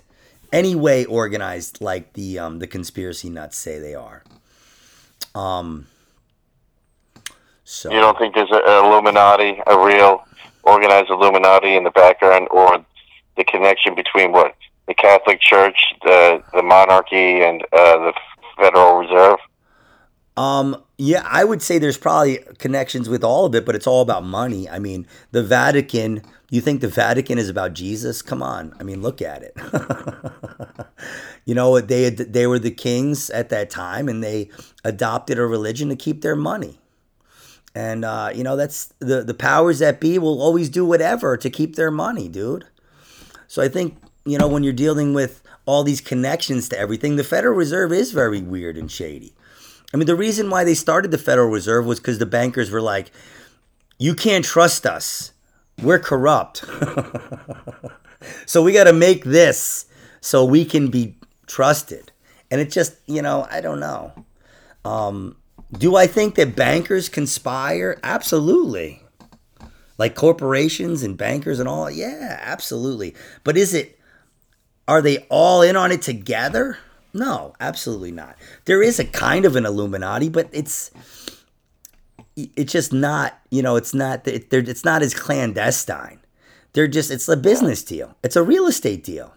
any 0.52 0.74
way 0.76 1.04
organized 1.04 1.80
like 1.80 2.12
the 2.12 2.38
um 2.38 2.58
the 2.60 2.66
conspiracy 2.66 3.28
nuts 3.28 3.58
say 3.58 3.78
they 3.78 3.94
are. 3.94 4.22
Um. 5.34 5.86
So 7.64 7.90
you 7.90 8.00
don't 8.00 8.18
think 8.18 8.34
there's 8.34 8.50
an 8.50 8.62
Illuminati, 8.66 9.60
a 9.66 9.78
real 9.84 10.24
organized 10.62 11.10
Illuminati 11.10 11.74
in 11.74 11.84
the 11.84 11.90
background, 11.90 12.48
or 12.50 12.84
the 13.40 13.44
connection 13.44 13.94
between 13.94 14.32
what 14.32 14.54
the 14.86 14.94
Catholic 14.94 15.40
Church, 15.40 15.94
the 16.04 16.42
the 16.52 16.62
monarchy, 16.62 17.40
and 17.40 17.62
uh, 17.72 17.96
the 18.06 18.12
Federal 18.56 18.98
Reserve? 18.98 19.38
Um, 20.36 20.82
yeah, 20.98 21.26
I 21.28 21.44
would 21.44 21.62
say 21.62 21.78
there's 21.78 21.98
probably 21.98 22.38
connections 22.58 23.08
with 23.08 23.24
all 23.24 23.46
of 23.46 23.54
it, 23.54 23.64
but 23.64 23.74
it's 23.74 23.86
all 23.86 24.02
about 24.02 24.24
money. 24.24 24.68
I 24.68 24.78
mean, 24.78 25.06
the 25.32 25.42
Vatican, 25.42 26.22
you 26.50 26.60
think 26.60 26.80
the 26.80 26.88
Vatican 26.88 27.38
is 27.38 27.48
about 27.48 27.72
Jesus? 27.72 28.22
Come 28.22 28.42
on. 28.42 28.74
I 28.78 28.82
mean, 28.82 29.02
look 29.02 29.22
at 29.22 29.42
it. 29.42 29.54
you 31.46 31.54
know, 31.54 31.80
they 31.80 32.10
they 32.10 32.46
were 32.46 32.58
the 32.58 32.70
kings 32.70 33.30
at 33.30 33.48
that 33.48 33.70
time 33.70 34.08
and 34.08 34.22
they 34.22 34.50
adopted 34.84 35.38
a 35.38 35.46
religion 35.46 35.88
to 35.88 35.96
keep 35.96 36.20
their 36.20 36.36
money. 36.36 36.78
And 37.74 38.04
uh, 38.04 38.30
you 38.34 38.44
know, 38.44 38.56
that's 38.56 38.92
the 38.98 39.22
the 39.22 39.34
powers 39.34 39.78
that 39.78 40.00
be 40.00 40.18
will 40.18 40.42
always 40.42 40.68
do 40.68 40.84
whatever 40.84 41.36
to 41.38 41.48
keep 41.48 41.76
their 41.76 41.90
money, 41.90 42.28
dude. 42.28 42.66
So 43.50 43.60
I 43.60 43.68
think, 43.68 43.96
you 44.24 44.38
know, 44.38 44.46
when 44.46 44.62
you're 44.62 44.72
dealing 44.72 45.12
with 45.12 45.42
all 45.66 45.82
these 45.82 46.00
connections 46.00 46.68
to 46.68 46.78
everything, 46.78 47.16
the 47.16 47.24
Federal 47.24 47.56
Reserve 47.56 47.92
is 47.92 48.12
very 48.12 48.40
weird 48.40 48.76
and 48.76 48.88
shady. 48.88 49.34
I 49.92 49.96
mean, 49.96 50.06
the 50.06 50.14
reason 50.14 50.50
why 50.50 50.62
they 50.62 50.74
started 50.74 51.10
the 51.10 51.18
Federal 51.18 51.48
Reserve 51.48 51.84
was 51.84 51.98
because 51.98 52.20
the 52.20 52.26
bankers 52.26 52.70
were 52.70 52.80
like, 52.80 53.10
you 53.98 54.14
can't 54.14 54.44
trust 54.44 54.86
us. 54.86 55.32
We're 55.82 55.98
corrupt. 55.98 56.64
so 58.46 58.62
we 58.62 58.72
got 58.72 58.84
to 58.84 58.92
make 58.92 59.24
this 59.24 59.86
so 60.20 60.44
we 60.44 60.64
can 60.64 60.86
be 60.86 61.16
trusted. 61.48 62.12
And 62.52 62.60
it 62.60 62.70
just, 62.70 62.98
you 63.06 63.20
know, 63.20 63.48
I 63.50 63.60
don't 63.60 63.80
know. 63.80 64.12
Um, 64.84 65.36
do 65.72 65.96
I 65.96 66.06
think 66.06 66.36
that 66.36 66.54
bankers 66.54 67.08
conspire? 67.08 67.98
Absolutely. 68.04 69.02
Like 70.00 70.14
corporations 70.14 71.02
and 71.02 71.14
bankers 71.14 71.60
and 71.60 71.68
all? 71.68 71.90
Yeah, 71.90 72.38
absolutely. 72.40 73.14
But 73.44 73.58
is 73.58 73.74
it, 73.74 73.98
are 74.88 75.02
they 75.02 75.26
all 75.28 75.60
in 75.60 75.76
on 75.76 75.92
it 75.92 76.00
together? 76.00 76.78
No, 77.12 77.52
absolutely 77.60 78.10
not. 78.10 78.36
There 78.64 78.82
is 78.82 78.98
a 78.98 79.04
kind 79.04 79.44
of 79.44 79.56
an 79.56 79.66
Illuminati, 79.66 80.30
but 80.30 80.48
it's 80.52 80.90
it's 82.34 82.72
just 82.72 82.94
not. 82.94 83.38
You 83.50 83.60
know, 83.60 83.76
it's 83.76 83.92
not. 83.92 84.26
It's 84.26 84.86
not 84.86 85.02
as 85.02 85.12
clandestine. 85.12 86.20
They're 86.72 86.88
just. 86.88 87.10
It's 87.10 87.28
a 87.28 87.36
business 87.36 87.84
deal. 87.84 88.16
It's 88.22 88.36
a 88.36 88.42
real 88.42 88.68
estate 88.68 89.04
deal. 89.04 89.34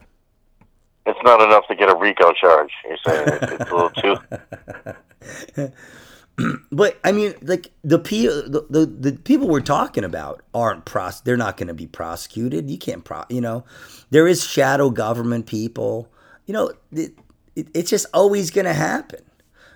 It's 1.06 1.20
not 1.26 1.42
enough 1.42 1.68
to 1.68 1.76
get 1.76 1.90
a 1.90 1.96
RICO 1.98 2.32
charge. 2.32 2.72
You're 2.88 2.98
saying 3.06 3.40
it's, 3.42 3.70
a 3.70 3.76
little 3.76 3.90
too. 3.90 5.72
but 6.72 7.00
I 7.04 7.12
mean, 7.12 7.36
like 7.42 7.72
the, 7.84 7.98
the 7.98 8.66
the 8.70 8.86
the 8.86 9.12
people 9.20 9.48
we're 9.48 9.62
talking 9.62 10.04
about 10.04 10.42
aren't 10.54 10.86
pros. 10.86 11.22
They're 11.22 11.38
not 11.38 11.58
going 11.58 11.68
to 11.68 11.74
be 11.74 11.88
prosecuted. 11.88 12.70
You 12.70 12.78
can't 12.78 13.04
pro. 13.04 13.24
You 13.30 13.42
know, 13.42 13.66
there 14.10 14.28
is 14.28 14.44
shadow 14.44 14.90
government 14.90 15.46
people. 15.46 16.12
You 16.46 16.54
know, 16.54 16.72
it, 16.92 17.14
it's 17.56 17.90
just 17.90 18.08
always 18.14 18.52
going 18.52 18.66
to 18.66 18.74
happen. 18.74 19.22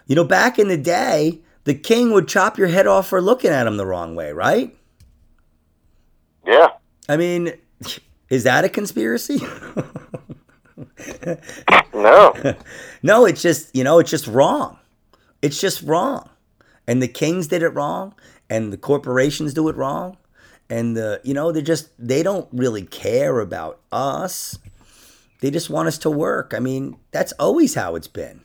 You 0.07 0.15
know, 0.15 0.23
back 0.23 0.57
in 0.57 0.67
the 0.67 0.77
day, 0.77 1.41
the 1.65 1.75
king 1.75 2.11
would 2.11 2.27
chop 2.27 2.57
your 2.57 2.69
head 2.69 2.87
off 2.87 3.07
for 3.07 3.21
looking 3.21 3.51
at 3.51 3.67
him 3.67 3.77
the 3.77 3.85
wrong 3.85 4.15
way, 4.15 4.31
right? 4.31 4.75
Yeah. 6.45 6.69
I 7.09 7.17
mean, 7.17 7.53
is 8.29 8.43
that 8.43 8.63
a 8.65 8.69
conspiracy? 8.69 9.39
no. 11.93 12.33
no, 13.03 13.25
it's 13.25 13.41
just, 13.41 13.75
you 13.75 13.83
know, 13.83 13.99
it's 13.99 14.09
just 14.09 14.27
wrong. 14.27 14.79
It's 15.41 15.59
just 15.59 15.83
wrong. 15.83 16.29
And 16.87 17.01
the 17.01 17.07
kings 17.07 17.47
did 17.47 17.63
it 17.63 17.69
wrong, 17.69 18.13
and 18.49 18.71
the 18.71 18.77
corporations 18.77 19.53
do 19.53 19.67
it 19.69 19.75
wrong. 19.75 20.17
And 20.69 20.95
the, 20.95 21.21
you 21.23 21.33
know, 21.33 21.51
they're 21.51 21.61
just, 21.61 21.89
they 21.99 22.23
don't 22.23 22.47
really 22.51 22.83
care 22.83 23.39
about 23.39 23.79
us. 23.91 24.57
They 25.41 25.51
just 25.51 25.69
want 25.69 25.87
us 25.87 25.97
to 25.99 26.09
work. 26.09 26.53
I 26.55 26.59
mean, 26.59 26.97
that's 27.11 27.33
always 27.33 27.75
how 27.75 27.95
it's 27.95 28.07
been. 28.07 28.41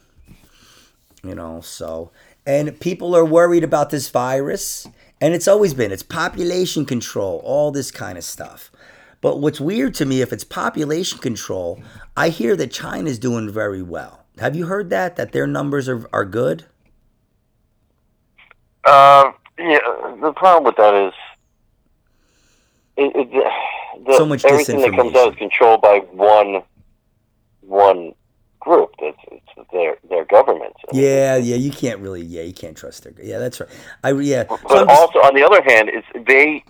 You 1.24 1.36
know, 1.36 1.60
so 1.60 2.10
and 2.44 2.78
people 2.80 3.14
are 3.14 3.24
worried 3.24 3.62
about 3.62 3.90
this 3.90 4.10
virus, 4.10 4.88
and 5.20 5.34
it's 5.34 5.46
always 5.46 5.74
been 5.74 5.92
it's 5.92 6.02
population 6.02 6.84
control, 6.84 7.40
all 7.44 7.70
this 7.70 7.90
kind 7.90 8.18
of 8.18 8.24
stuff. 8.24 8.70
But 9.20 9.40
what's 9.40 9.60
weird 9.60 9.94
to 9.94 10.04
me, 10.04 10.20
if 10.20 10.32
it's 10.32 10.42
population 10.42 11.18
control, 11.18 11.80
I 12.16 12.30
hear 12.30 12.56
that 12.56 12.72
China's 12.72 13.20
doing 13.20 13.50
very 13.50 13.82
well. 13.82 14.24
Have 14.38 14.56
you 14.56 14.66
heard 14.66 14.90
that? 14.90 15.14
That 15.14 15.32
their 15.32 15.46
numbers 15.46 15.88
are 15.88 16.08
are 16.12 16.24
good? 16.24 16.64
Uh, 18.84 19.32
yeah. 19.58 19.78
The 20.20 20.32
problem 20.34 20.64
with 20.64 20.76
that 20.76 20.94
is, 20.94 21.14
it, 22.96 23.16
it, 23.16 23.44
the, 24.06 24.16
so 24.16 24.26
much 24.26 24.44
everything 24.44 24.80
that 24.80 24.92
comes 24.94 25.14
out 25.14 25.32
is 25.32 25.36
controlled 25.36 25.80
by 25.80 25.98
one 26.10 26.62
one 27.62 28.12
group. 28.60 28.90
It's, 28.98 29.18
it's 29.30 29.70
their 29.72 29.96
their 30.08 30.24
government. 30.24 30.74
Yeah, 30.92 31.36
yeah, 31.36 31.56
you 31.56 31.70
can't 31.70 32.00
really. 32.00 32.22
Yeah, 32.22 32.42
you 32.42 32.52
can't 32.52 32.76
trust 32.76 33.04
their. 33.04 33.12
Yeah, 33.22 33.38
that's 33.38 33.60
right. 33.60 33.70
I 34.04 34.12
yeah. 34.12 34.44
So 34.48 34.58
But 34.68 34.86
just- 34.86 35.00
also, 35.00 35.18
on 35.20 35.34
the 35.34 35.44
other 35.44 35.62
hand, 35.62 35.90
it's 35.92 36.06
they 36.26 36.64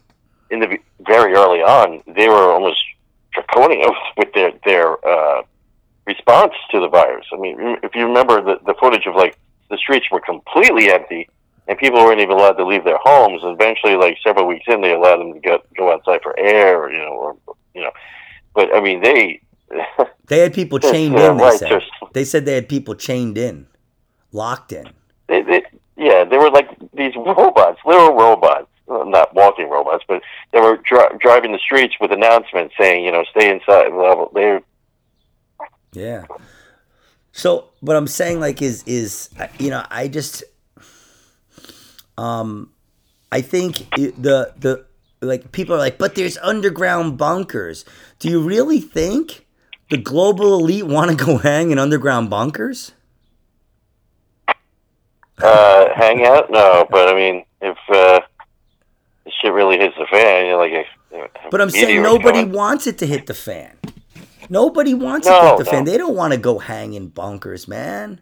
in 0.51 0.61
the 0.61 0.79
very 1.01 1.33
early 1.35 1.63
on 1.63 2.03
they 2.07 2.29
were 2.29 2.53
almost 2.53 2.83
draconian 3.33 3.91
with 4.17 4.33
their 4.35 4.53
their 4.65 5.05
uh, 5.07 5.43
response 6.07 6.53
to 6.71 6.81
the 6.81 6.89
virus. 6.89 7.27
I 7.33 7.37
mean, 7.37 7.79
if 7.83 7.95
you 7.95 8.07
remember 8.07 8.43
the 8.43 8.59
the 8.65 8.75
footage 8.79 9.07
of 9.07 9.15
like 9.17 9.37
the 9.71 9.79
streets 9.79 10.07
were 10.11 10.21
completely 10.21 10.93
empty 10.93 11.29
and 11.69 11.79
people 11.79 12.01
weren't 12.01 12.21
even 12.21 12.37
allowed 12.37 12.55
to 12.55 12.67
leave 12.67 12.85
their 12.85 12.99
homes. 13.03 13.43
And 13.43 13.53
eventually, 13.53 13.97
like 13.97 14.19
several 14.25 14.47
weeks 14.47 14.65
in, 14.67 14.81
they 14.81 14.93
allowed 14.93 15.19
them 15.19 15.33
to 15.35 15.41
go 15.41 15.59
go 15.77 15.93
outside 15.93 16.21
for 16.23 16.39
air, 16.39 16.83
or, 16.83 16.93
you 16.93 16.99
know, 16.99 17.13
or 17.13 17.37
you 17.75 17.83
know. 17.83 17.93
But 18.55 18.75
I 18.75 18.81
mean, 18.81 19.03
they 19.03 19.41
they 20.27 20.39
had 20.39 20.55
people 20.55 20.79
chained 20.79 21.19
in. 21.19 21.37
They 21.37 21.57
said. 21.57 21.83
They 22.13 22.25
said 22.25 22.45
they 22.45 22.55
had 22.55 22.69
people 22.69 22.95
chained 22.95 23.39
in, 23.39 23.67
locked 24.33 24.73
in. 24.73 24.89
they, 25.29 25.43
they 25.43 25.63
yeah, 25.97 26.25
they 26.25 26.39
were 26.39 26.51
like 26.51 26.69
these 26.95 27.15
robots, 27.17 27.81
literal 27.85 28.17
robots. 28.17 28.69
Well, 28.87 29.07
not 29.07 29.33
walking 29.33 29.71
robots, 29.71 30.05
but 30.09 30.23
they 30.53 30.61
were 30.61 30.77
dri- 30.77 31.17
driving 31.21 31.53
the 31.53 31.59
streets 31.59 31.95
with 32.01 32.11
announcements 32.11 32.75
saying, 32.79 33.05
you 33.05 33.13
know, 33.13 33.25
stay 33.31 33.49
inside. 33.49 33.95
Well, 33.95 34.31
they 34.35 34.59
Yeah. 35.93 36.27
So 37.31 37.69
what 37.81 37.97
I'm 37.97 38.09
saying 38.09 38.41
like 38.41 38.61
is 38.61 38.83
is 38.85 39.31
uh, 39.39 39.47
you 39.59 39.71
know 39.71 39.85
I 39.91 40.09
just 40.09 40.43
um 42.19 42.71
I 43.31 43.41
think 43.41 43.81
it- 43.99 44.21
the 44.23 44.53
the 44.59 44.85
like 45.21 45.53
people 45.53 45.75
are 45.75 45.79
like 45.79 45.99
but 45.99 46.15
there's 46.15 46.37
underground 46.39 47.17
bunkers. 47.19 47.85
Do 48.19 48.29
you 48.29 48.41
really 48.43 48.81
think 48.81 49.47
the 49.91 49.97
global 49.99 50.55
elite 50.59 50.87
want 50.87 51.11
to 51.11 51.17
go 51.27 51.39
hang 51.39 51.71
in 51.71 51.79
underground 51.79 52.31
bunkers? 52.31 52.93
uh, 55.43 55.89
hang 55.95 56.25
out. 56.25 56.51
No, 56.51 56.87
but 56.91 57.09
I 57.09 57.15
mean, 57.15 57.45
if 57.61 57.77
uh, 57.89 58.21
shit 59.41 59.53
really 59.53 59.79
hits 59.79 59.95
the 59.99 60.07
fan, 60.11 60.47
you're 60.47 60.59
like, 60.59 60.73
a, 60.73 61.17
a 61.17 61.29
But 61.51 61.61
I'm 61.61 61.71
saying 61.71 62.03
nobody 62.03 62.41
coming. 62.41 62.53
wants 62.53 62.87
it 62.87 62.99
to 62.99 63.07
hit 63.07 63.27
the 63.27 63.35
fan. 63.35 63.77
Nobody 64.49 64.95
wants 64.95 65.27
it 65.27 65.31
to 65.31 65.49
hit 65.49 65.59
the 65.59 65.65
fan. 65.65 65.85
They 65.85 65.97
don't 65.97 66.15
want 66.17 66.33
to 66.33 66.39
go 66.39 66.59
hang 66.59 66.93
in 66.95 67.09
bunkers, 67.09 67.67
man. 67.67 68.21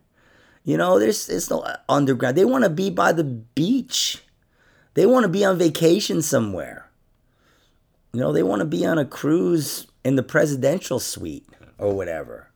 You 0.64 0.76
know, 0.76 0.98
there's 0.98 1.28
it's 1.28 1.50
no 1.50 1.66
underground. 1.88 2.36
They 2.36 2.44
want 2.44 2.64
to 2.64 2.70
be 2.70 2.90
by 2.90 3.12
the 3.12 3.24
beach. 3.24 4.22
They 4.94 5.06
want 5.06 5.24
to 5.24 5.28
be 5.28 5.44
on 5.44 5.58
vacation 5.58 6.20
somewhere. 6.22 6.90
You 8.12 8.20
know, 8.20 8.32
they 8.32 8.42
want 8.42 8.60
to 8.60 8.66
be 8.66 8.84
on 8.84 8.98
a 8.98 9.04
cruise 9.04 9.86
in 10.04 10.16
the 10.16 10.22
presidential 10.22 10.98
suite 10.98 11.46
or 11.78 11.94
whatever. 11.94 12.48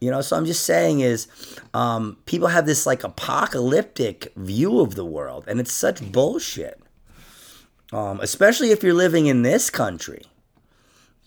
You 0.00 0.10
know, 0.10 0.22
so 0.22 0.36
I'm 0.36 0.46
just 0.46 0.64
saying 0.64 1.00
is 1.00 1.28
um, 1.74 2.16
people 2.24 2.48
have 2.48 2.64
this 2.64 2.86
like 2.86 3.04
apocalyptic 3.04 4.32
view 4.34 4.80
of 4.80 4.94
the 4.94 5.04
world, 5.04 5.44
and 5.46 5.60
it's 5.60 5.72
such 5.72 6.10
bullshit. 6.10 6.80
Um, 7.92 8.20
especially 8.20 8.70
if 8.70 8.82
you're 8.82 8.94
living 8.94 9.26
in 9.26 9.42
this 9.42 9.68
country, 9.68 10.22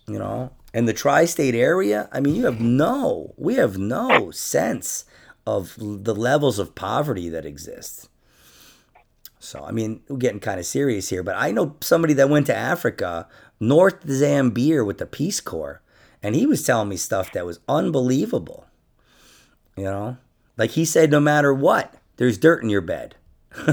you 0.07 0.17
know, 0.17 0.51
in 0.73 0.85
the 0.85 0.93
tri-state 0.93 1.55
area. 1.55 2.09
I 2.11 2.19
mean, 2.19 2.35
you 2.35 2.45
have 2.45 2.59
no, 2.59 3.33
we 3.37 3.55
have 3.55 3.77
no 3.77 4.31
sense 4.31 5.05
of 5.45 5.75
the 5.79 6.15
levels 6.15 6.59
of 6.59 6.75
poverty 6.75 7.29
that 7.29 7.45
exist. 7.45 8.09
So, 9.39 9.63
I 9.63 9.71
mean, 9.71 10.01
we're 10.07 10.17
getting 10.17 10.39
kind 10.39 10.59
of 10.59 10.65
serious 10.65 11.09
here, 11.09 11.21
but 11.23 11.35
I 11.37 11.51
know 11.51 11.75
somebody 11.81 12.13
that 12.13 12.29
went 12.29 12.45
to 12.47 12.55
Africa, 12.55 13.27
North 13.59 14.05
Zambia 14.05 14.85
with 14.85 14.99
the 14.99 15.05
Peace 15.05 15.41
Corps, 15.41 15.81
and 16.21 16.33
he 16.35 16.45
was 16.45 16.63
telling 16.63 16.87
me 16.87 16.95
stuff 16.95 17.31
that 17.33 17.45
was 17.45 17.59
unbelievable. 17.67 18.65
You 19.75 19.83
know, 19.85 20.17
like 20.57 20.71
he 20.71 20.85
said, 20.85 21.11
no 21.11 21.19
matter 21.19 21.53
what, 21.53 21.93
there's 22.17 22.37
dirt 22.37 22.63
in 22.63 22.69
your 22.69 22.81
bed. 22.81 23.15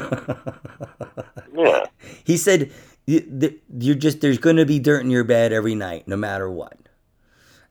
Yeah, 1.55 1.87
He 2.25 2.37
said, 2.37 2.71
"You- 3.07 3.21
th- 3.21 3.61
"You're 3.79 3.95
just 3.97 4.21
there's 4.21 4.39
going 4.39 4.57
to 4.57 4.67
be 4.67 4.79
dirt 4.79 5.01
in 5.05 5.11
your 5.11 5.25
bed 5.25 5.53
every 5.53 5.75
night, 5.75 6.07
no 6.09 6.17
matter 6.17 6.51
what." 6.51 6.77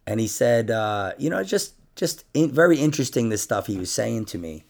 And 0.05 0.19
he 0.19 0.27
said, 0.27 0.69
uh, 0.69 1.13
"You 1.17 1.29
know, 1.29 1.43
just 1.43 1.73
just 1.99 2.25
in, 2.33 2.51
very 2.51 2.79
interesting 2.79 3.29
this 3.29 3.41
stuff 3.41 3.67
he 3.67 3.77
was 3.77 3.91
saying 3.91 4.25
to 4.25 4.37
me." 4.37 4.63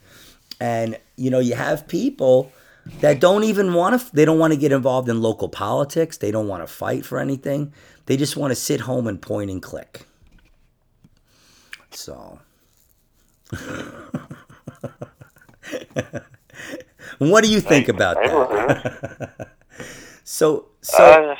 And 0.60 0.98
you 1.16 1.30
know, 1.30 1.40
you 1.40 1.56
have 1.56 1.88
people 1.88 2.52
that 3.02 3.20
don't 3.20 3.44
even 3.44 3.74
want 3.74 4.02
to. 4.02 4.16
They 4.16 4.26
don't 4.26 4.40
want 4.40 4.54
to 4.54 4.60
get 4.60 4.72
involved 4.72 5.08
in 5.08 5.22
local 5.22 5.48
politics. 5.48 6.18
They 6.18 6.32
don't 6.32 6.48
want 6.48 6.64
to 6.64 6.68
fight 6.68 7.06
for 7.06 7.20
anything. 7.20 7.74
They 8.08 8.18
just 8.18 8.36
want 8.36 8.52
to 8.52 8.56
sit 8.56 8.82
home 8.82 9.08
and 9.08 9.22
point 9.22 9.52
and 9.52 9.62
click. 9.62 10.06
So. 11.92 12.40
what 17.20 17.44
do 17.44 17.50
you 17.50 17.62
think 17.62 17.88
about 17.88 18.16
that? 18.18 19.48
So, 20.32 20.68
so 20.82 21.04
uh, 21.04 21.36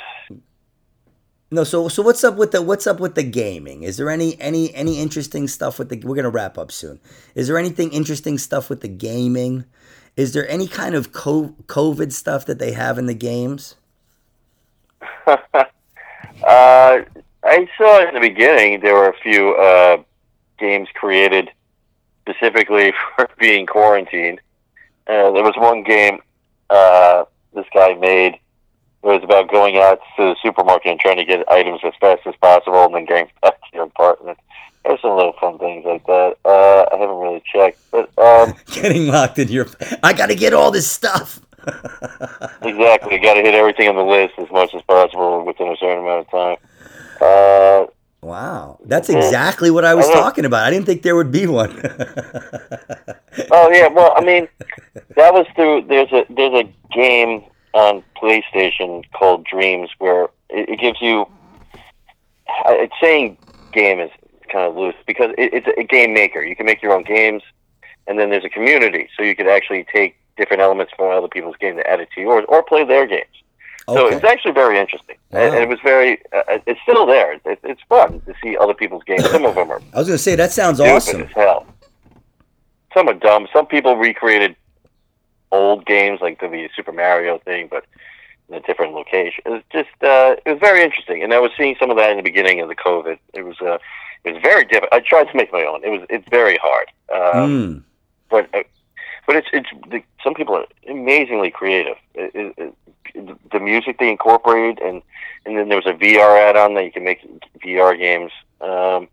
no, 1.50 1.64
so 1.64 1.88
so 1.88 2.02
what's 2.02 2.22
up 2.22 2.36
with 2.36 2.52
the 2.52 2.62
what's 2.62 2.86
up 2.86 3.00
with 3.00 3.14
the 3.14 3.22
gaming? 3.22 3.82
Is 3.82 3.96
there 3.96 4.08
any 4.08 4.40
any 4.40 4.72
any 4.74 5.00
interesting 5.00 5.48
stuff 5.48 5.78
with 5.78 5.88
the? 5.88 5.98
We're 5.98 6.14
gonna 6.14 6.30
wrap 6.30 6.56
up 6.56 6.70
soon. 6.70 7.00
Is 7.34 7.48
there 7.48 7.58
anything 7.58 7.92
interesting 7.92 8.38
stuff 8.38 8.70
with 8.70 8.82
the 8.82 8.88
gaming? 8.88 9.64
Is 10.16 10.32
there 10.32 10.48
any 10.48 10.68
kind 10.68 10.94
of 10.94 11.12
COVID 11.12 12.12
stuff 12.12 12.46
that 12.46 12.58
they 12.58 12.72
have 12.72 12.98
in 12.98 13.06
the 13.06 13.14
games? 13.14 13.76
uh, 15.26 15.38
I 16.42 17.68
saw 17.76 18.06
in 18.06 18.14
the 18.14 18.20
beginning 18.20 18.80
there 18.80 18.94
were 18.94 19.08
a 19.08 19.18
few 19.18 19.54
uh, 19.54 20.02
games 20.58 20.88
created 20.94 21.50
specifically 22.22 22.92
for 23.16 23.28
being 23.38 23.66
quarantined. 23.66 24.40
Uh, 25.06 25.30
there 25.32 25.42
was 25.42 25.54
one 25.56 25.82
game 25.82 26.20
uh, 26.68 27.24
this 27.54 27.66
guy 27.74 27.94
made. 27.94 28.38
It 29.02 29.06
was 29.06 29.22
about 29.24 29.50
going 29.50 29.78
out 29.78 29.98
to 30.16 30.22
the 30.22 30.36
supermarket 30.42 30.90
and 30.90 31.00
trying 31.00 31.16
to 31.16 31.24
get 31.24 31.50
items 31.50 31.80
as 31.84 31.94
fast 32.00 32.26
as 32.26 32.34
possible, 32.36 32.84
and 32.84 32.94
then 32.94 33.04
getting 33.06 33.28
back 33.42 33.60
to 33.60 33.66
your 33.72 33.84
apartment. 33.84 34.38
There's 34.84 35.00
some 35.02 35.16
little 35.16 35.34
fun 35.40 35.58
things 35.58 35.84
like 35.84 36.04
that. 36.06 36.36
Uh, 36.44 36.86
I 36.92 36.98
haven't 36.98 37.18
really 37.18 37.42
checked, 37.50 37.78
but 37.90 38.10
um, 38.18 38.54
Getting 38.72 39.08
locked 39.08 39.38
in 39.38 39.48
your. 39.48 39.66
I 40.02 40.12
got 40.12 40.26
to 40.26 40.34
get 40.34 40.54
all 40.54 40.70
this 40.70 40.90
stuff. 40.90 41.40
exactly, 42.62 43.18
got 43.18 43.34
to 43.34 43.42
hit 43.42 43.54
everything 43.54 43.88
on 43.88 43.96
the 43.96 44.02
list 44.02 44.34
as 44.38 44.50
much 44.50 44.74
as 44.74 44.82
possible 44.82 45.44
within 45.44 45.68
a 45.68 45.76
certain 45.76 45.98
amount 45.98 46.26
of 46.26 46.30
time. 46.30 46.56
Uh, 47.20 47.86
Wow, 48.22 48.78
that's 48.84 49.08
exactly 49.08 49.70
what 49.70 49.84
I 49.84 49.94
was 49.94 50.06
I 50.08 50.12
talking 50.12 50.44
about. 50.44 50.64
I 50.64 50.70
didn't 50.70 50.84
think 50.84 51.00
there 51.02 51.16
would 51.16 51.32
be 51.32 51.46
one. 51.46 51.70
Oh 53.50 53.70
yeah, 53.70 53.88
well, 53.88 54.12
I 54.14 54.22
mean, 54.22 54.46
that 55.16 55.32
was 55.32 55.46
through. 55.54 55.86
There's 55.88 56.12
a 56.12 56.26
there's 56.28 56.52
a 56.52 56.72
game 56.94 57.44
on 57.72 58.02
PlayStation 58.16 59.04
called 59.12 59.44
Dreams 59.44 59.90
where 59.98 60.24
it, 60.48 60.68
it 60.70 60.80
gives 60.80 61.00
you. 61.00 61.26
It's 62.66 62.94
saying 63.00 63.36
game 63.72 64.00
is 64.00 64.10
kind 64.50 64.66
of 64.68 64.76
loose 64.76 64.94
because 65.06 65.30
it, 65.38 65.54
it's 65.54 65.66
a 65.78 65.84
game 65.84 66.12
maker. 66.12 66.42
You 66.42 66.56
can 66.56 66.66
make 66.66 66.82
your 66.82 66.92
own 66.92 67.04
games, 67.04 67.42
and 68.06 68.18
then 68.18 68.30
there's 68.30 68.44
a 68.44 68.48
community, 68.48 69.08
so 69.16 69.22
you 69.22 69.36
could 69.36 69.46
actually 69.48 69.86
take 69.92 70.16
different 70.36 70.60
elements 70.62 70.92
from 70.96 71.16
other 71.16 71.28
people's 71.28 71.56
game 71.60 71.76
to 71.76 71.88
add 71.88 72.00
it 72.00 72.08
to 72.14 72.20
yours, 72.20 72.44
or 72.48 72.62
play 72.62 72.84
their 72.84 73.06
games. 73.06 73.24
So 73.88 74.06
it's 74.06 74.24
actually 74.24 74.52
very 74.52 74.78
interesting, 74.78 75.16
and, 75.32 75.40
Wow. 75.50 75.52
and 75.54 75.62
it 75.64 75.68
was 75.68 75.78
very. 75.82 76.20
Uh, 76.32 76.58
it's 76.66 76.80
still 76.82 77.06
there. 77.06 77.32
It, 77.44 77.58
it's 77.64 77.80
fun 77.88 78.20
to 78.20 78.34
see 78.42 78.56
other 78.56 78.74
people's 78.74 79.02
games. 79.04 79.28
Some 79.30 79.44
of 79.44 79.54
them 79.56 79.70
are 79.70 79.80
I 79.94 79.98
was 79.98 80.06
gonna 80.06 80.18
say 80.18 80.36
that 80.36 80.52
sounds 80.52 80.78
awesome. 80.80 81.22
as 81.22 81.32
hell. 81.32 81.66
Some 82.94 83.08
are 83.08 83.14
dumb. 83.14 83.48
Some 83.52 83.66
people 83.66 83.96
recreated 83.96 84.54
old 85.52 85.86
games 85.86 86.20
like 86.20 86.40
the, 86.40 86.68
Super 86.76 86.92
Mario 86.92 87.38
thing, 87.38 87.68
but 87.70 87.84
in 88.48 88.54
a 88.56 88.60
different 88.60 88.94
location. 88.94 89.42
It 89.46 89.50
was 89.50 89.62
just 89.72 89.88
uh, 90.02 90.36
it 90.44 90.50
was 90.50 90.58
very 90.60 90.82
interesting, 90.82 91.22
and 91.22 91.32
I 91.32 91.38
was 91.38 91.50
seeing 91.56 91.76
some 91.78 91.90
of 91.90 91.96
that 91.96 92.10
in 92.10 92.16
the 92.16 92.22
beginning 92.22 92.60
of 92.60 92.68
the 92.68 92.74
COVID. 92.76 93.18
It 93.34 93.42
was 93.42 93.56
uh, 93.60 93.78
it 94.24 94.32
was 94.34 94.42
very 94.42 94.64
difficult. 94.64 94.92
I 94.92 95.00
tried 95.00 95.24
to 95.30 95.36
make 95.36 95.52
my 95.52 95.62
own. 95.64 95.82
It 95.84 95.90
was 95.90 96.02
it's 96.10 96.28
very 96.30 96.58
hard, 96.60 96.88
um, 97.12 97.50
Mm. 97.50 97.82
but 98.28 98.48
uh, 98.54 98.62
but 99.26 99.36
it's 99.36 99.48
it's 99.52 99.68
the, 99.88 100.02
some 100.24 100.34
people 100.34 100.54
are 100.56 100.66
amazingly 100.88 101.50
creative. 101.50 101.96
It, 102.14 102.30
it, 102.34 102.74
it, 103.14 103.50
the 103.52 103.60
music 103.60 103.98
they 103.98 104.10
incorporated, 104.10 104.80
and 104.80 105.02
and 105.46 105.56
then 105.56 105.68
there 105.68 105.78
was 105.78 105.86
a 105.86 105.94
VR 105.94 106.38
add-on 106.48 106.74
that 106.74 106.84
you 106.84 106.92
can 106.92 107.04
make 107.04 107.20
VR 107.64 107.96
games. 107.98 108.32
Um, 108.60 109.08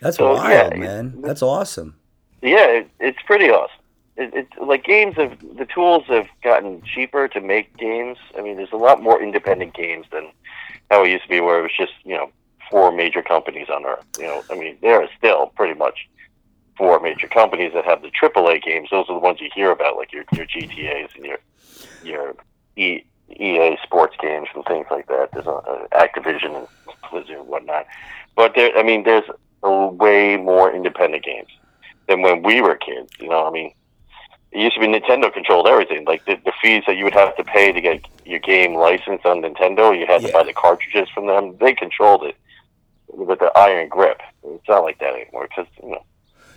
That's 0.00 0.16
So, 0.16 0.32
wild, 0.34 0.72
yeah, 0.72 0.78
man. 0.78 1.20
That's 1.22 1.42
awesome. 1.42 1.96
Yeah, 2.40 2.66
it, 2.66 2.90
it's 3.00 3.18
pretty 3.26 3.50
awesome. 3.50 3.76
It, 4.20 4.34
it's 4.34 4.52
like 4.60 4.84
games 4.84 5.16
have 5.16 5.38
the 5.56 5.66
tools 5.66 6.04
have 6.08 6.26
gotten 6.42 6.82
cheaper 6.82 7.26
to 7.28 7.40
make 7.40 7.76
games. 7.76 8.18
I 8.36 8.42
mean, 8.42 8.56
there's 8.56 8.72
a 8.72 8.76
lot 8.76 9.02
more 9.02 9.20
independent 9.20 9.74
games 9.74 10.06
than 10.12 10.30
how 10.90 11.04
it 11.04 11.10
used 11.10 11.24
to 11.24 11.28
be, 11.28 11.40
where 11.40 11.58
it 11.58 11.62
was 11.62 11.76
just 11.76 11.94
you 12.04 12.16
know 12.16 12.30
four 12.70 12.92
major 12.92 13.22
companies 13.22 13.68
on 13.68 13.86
Earth. 13.86 14.04
You 14.18 14.26
know, 14.26 14.42
I 14.50 14.54
mean, 14.54 14.76
there 14.82 15.02
are 15.02 15.08
still 15.16 15.46
pretty 15.56 15.74
much 15.74 16.08
four 16.76 17.00
major 17.00 17.28
companies 17.28 17.72
that 17.74 17.84
have 17.84 18.02
the 18.02 18.10
AAA 18.10 18.62
games. 18.62 18.88
Those 18.90 19.06
are 19.08 19.14
the 19.14 19.20
ones 19.20 19.40
you 19.40 19.50
hear 19.54 19.70
about, 19.70 19.96
like 19.96 20.12
your 20.12 20.24
your 20.32 20.46
GTA's 20.46 21.10
and 21.16 21.24
your 21.24 21.38
your 22.02 22.36
e, 22.76 23.02
EA 23.38 23.76
sports 23.82 24.16
games 24.20 24.48
and 24.54 24.64
things 24.66 24.86
like 24.90 25.06
that. 25.08 25.30
There's 25.32 25.46
uh, 25.46 25.86
Activision 25.92 26.56
and 26.56 26.66
Blizzard 27.10 27.38
and 27.38 27.48
whatnot. 27.48 27.86
But 28.36 28.54
there, 28.54 28.76
I 28.76 28.82
mean, 28.82 29.04
there's 29.04 29.28
way 29.62 30.36
more 30.36 30.74
independent 30.74 31.24
games 31.24 31.48
than 32.08 32.22
when 32.22 32.42
we 32.42 32.60
were 32.60 32.76
kids. 32.76 33.10
You 33.18 33.28
know, 33.28 33.46
I 33.46 33.50
mean, 33.50 33.72
it 34.52 34.60
used 34.60 34.74
to 34.74 34.80
be 34.80 34.86
Nintendo 34.86 35.32
controlled 35.32 35.68
everything. 35.68 36.04
Like 36.04 36.24
the, 36.24 36.36
the 36.44 36.52
fees 36.60 36.82
that 36.86 36.96
you 36.96 37.04
would 37.04 37.14
have 37.14 37.36
to 37.36 37.44
pay 37.44 37.72
to 37.72 37.80
get 37.80 38.04
your 38.24 38.40
game 38.40 38.74
licensed 38.74 39.24
on 39.24 39.42
Nintendo, 39.42 39.96
you 39.98 40.06
had 40.06 40.22
to 40.22 40.32
buy 40.32 40.42
the 40.42 40.52
cartridges 40.52 41.08
from 41.14 41.26
them. 41.26 41.56
They 41.60 41.72
controlled 41.72 42.24
it 42.24 42.36
with 43.08 43.38
the 43.38 43.52
iron 43.56 43.88
grip. 43.88 44.20
It's 44.42 44.68
not 44.68 44.82
like 44.82 44.98
that 44.98 45.14
anymore 45.14 45.48
because 45.48 45.66
you 45.82 45.90
know. 45.90 46.04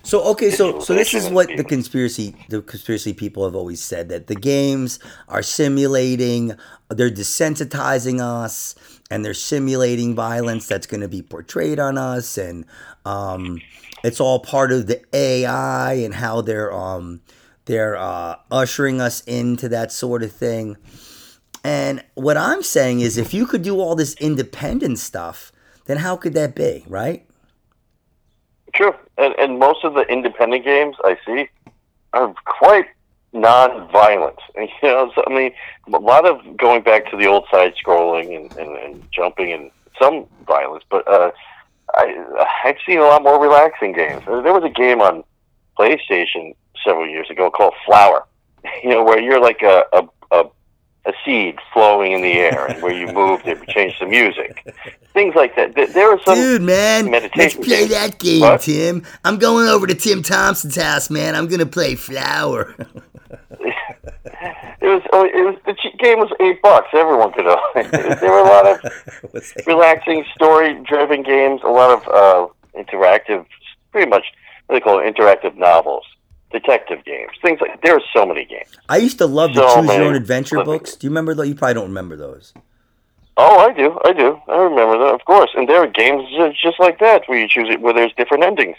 So 0.02 0.22
okay, 0.32 0.50
so 0.50 0.80
so 0.80 0.92
this 0.92 1.14
is 1.14 1.30
what 1.30 1.48
the 1.56 1.64
conspiracy 1.64 2.36
the 2.50 2.60
conspiracy 2.60 3.14
people 3.14 3.44
have 3.44 3.54
always 3.54 3.82
said 3.82 4.10
that 4.10 4.26
the 4.26 4.34
games 4.34 4.98
are 5.28 5.42
simulating, 5.42 6.52
they're 6.90 7.10
desensitizing 7.10 8.20
us, 8.20 8.74
and 9.10 9.24
they're 9.24 9.32
simulating 9.32 10.14
violence 10.14 10.66
that's 10.66 10.86
going 10.86 11.00
to 11.00 11.08
be 11.08 11.22
portrayed 11.22 11.78
on 11.78 11.96
us, 11.96 12.36
and 12.36 12.66
um, 13.06 13.60
it's 14.02 14.20
all 14.20 14.40
part 14.40 14.72
of 14.72 14.88
the 14.88 15.02
AI 15.14 15.94
and 15.94 16.14
how 16.14 16.42
they're 16.42 16.72
um, 16.72 17.22
they're 17.66 17.96
uh, 17.96 18.36
ushering 18.50 19.00
us 19.00 19.22
into 19.22 19.68
that 19.70 19.92
sort 19.92 20.22
of 20.22 20.32
thing. 20.32 20.76
And 21.62 22.04
what 22.14 22.36
I'm 22.36 22.62
saying 22.62 23.00
is, 23.00 23.16
if 23.16 23.32
you 23.32 23.46
could 23.46 23.62
do 23.62 23.80
all 23.80 23.94
this 23.94 24.14
independent 24.16 24.98
stuff, 24.98 25.50
then 25.86 25.98
how 25.98 26.16
could 26.16 26.34
that 26.34 26.54
be, 26.54 26.84
right? 26.86 27.26
True, 28.74 28.94
and 29.16 29.34
and 29.38 29.58
most 29.58 29.84
of 29.84 29.94
the 29.94 30.02
independent 30.02 30.64
games 30.64 30.96
I 31.04 31.16
see 31.24 31.48
are 32.12 32.34
quite 32.44 32.86
non-violent. 33.32 34.38
You 34.56 34.68
know, 34.82 35.10
so, 35.14 35.24
I 35.26 35.30
mean, 35.30 35.52
a 35.92 35.98
lot 35.98 36.26
of 36.26 36.56
going 36.56 36.82
back 36.82 37.10
to 37.10 37.16
the 37.16 37.26
old 37.26 37.46
side 37.50 37.74
scrolling 37.82 38.36
and, 38.36 38.56
and, 38.56 38.76
and 38.76 39.08
jumping 39.12 39.52
and 39.52 39.70
some 40.00 40.26
violence, 40.46 40.84
but 40.90 41.06
uh, 41.08 41.30
I 41.94 42.46
I've 42.64 42.76
seen 42.86 42.98
a 42.98 43.02
lot 43.02 43.22
more 43.22 43.40
relaxing 43.40 43.92
games. 43.92 44.22
There 44.26 44.52
was 44.52 44.64
a 44.64 44.68
game 44.68 45.00
on 45.00 45.24
PlayStation 45.78 46.54
several 46.84 47.08
years 47.08 47.28
ago 47.30 47.50
called 47.50 47.74
Flower. 47.86 48.24
You 48.82 48.88
know, 48.90 49.04
where 49.04 49.20
you're 49.20 49.40
like 49.40 49.60
a 49.62 49.84
a, 49.92 50.08
a 50.30 50.44
a 51.06 51.12
seed 51.22 51.58
flowing 51.74 52.12
in 52.12 52.22
the 52.22 52.32
air, 52.32 52.64
and 52.66 52.82
where 52.82 52.94
you 52.94 53.06
move 53.12 53.42
to 53.42 53.54
change 53.66 53.98
the 53.98 54.06
music, 54.06 54.64
things 55.12 55.34
like 55.34 55.54
that. 55.56 55.74
There- 55.74 56.10
are 56.12 56.20
some 56.24 56.34
Dude, 56.34 56.62
man, 56.62 57.10
let's 57.10 57.28
play 57.56 57.80
games. 57.80 57.90
that 57.90 58.18
game, 58.18 58.40
What? 58.40 58.62
Tim. 58.62 59.02
I'm 59.22 59.36
going 59.38 59.68
over 59.68 59.86
to 59.86 59.94
Tim 59.94 60.22
Thomson's 60.22 60.76
house, 60.76 61.10
man. 61.10 61.34
I'm 61.34 61.46
gonna 61.46 61.66
play 61.66 61.94
Flower. 61.94 62.74
It 64.80 64.88
was. 64.88 65.02
oh, 65.12 65.24
It 65.24 65.44
was. 65.44 65.56
The 65.64 65.74
game 65.98 66.18
was 66.18 66.30
eight 66.40 66.60
bucks. 66.62 66.88
Everyone 66.92 67.32
could 67.32 67.46
own 67.46 67.58
it. 67.76 67.90
There 68.20 68.30
were 68.30 68.40
a 68.40 68.42
lot 68.42 68.66
of 68.66 69.66
relaxing, 69.66 70.24
story-driven 70.34 71.22
games. 71.22 71.60
A 71.64 71.68
lot 71.70 71.90
of 71.90 72.08
uh, 72.08 72.78
interactive, 72.78 73.46
pretty 73.92 74.08
much 74.10 74.24
what 74.66 74.76
they 74.76 74.80
call 74.80 74.98
it, 75.00 75.14
interactive 75.14 75.56
novels, 75.56 76.04
detective 76.52 77.04
games, 77.04 77.32
things 77.42 77.60
like. 77.60 77.80
There 77.82 77.96
are 77.96 78.02
so 78.14 78.24
many 78.26 78.44
games. 78.44 78.68
I 78.88 78.96
used 78.98 79.18
to 79.18 79.26
love 79.26 79.54
the 79.54 79.68
So 79.68 79.80
Choose 79.80 79.94
Your 79.94 80.04
Own 80.04 80.14
Adventure 80.14 80.62
books. 80.64 80.96
Do 80.96 81.06
you 81.06 81.10
remember 81.10 81.34
those? 81.34 81.48
You 81.48 81.54
probably 81.54 81.74
don't 81.74 81.88
remember 81.88 82.16
those. 82.16 82.52
Oh, 83.36 83.58
I 83.58 83.72
do. 83.72 83.98
I 84.04 84.12
do. 84.12 84.40
I 84.46 84.56
remember 84.58 84.96
that, 84.98 85.12
of 85.14 85.24
course. 85.24 85.50
And 85.56 85.68
there 85.68 85.78
are 85.82 85.88
games 85.88 86.22
just, 86.62 86.78
like 86.78 87.00
that 87.00 87.22
where 87.26 87.36
you 87.38 87.48
choose 87.48 87.68
it, 87.68 87.80
where 87.80 87.92
there's 87.92 88.12
different 88.16 88.44
endings. 88.44 88.76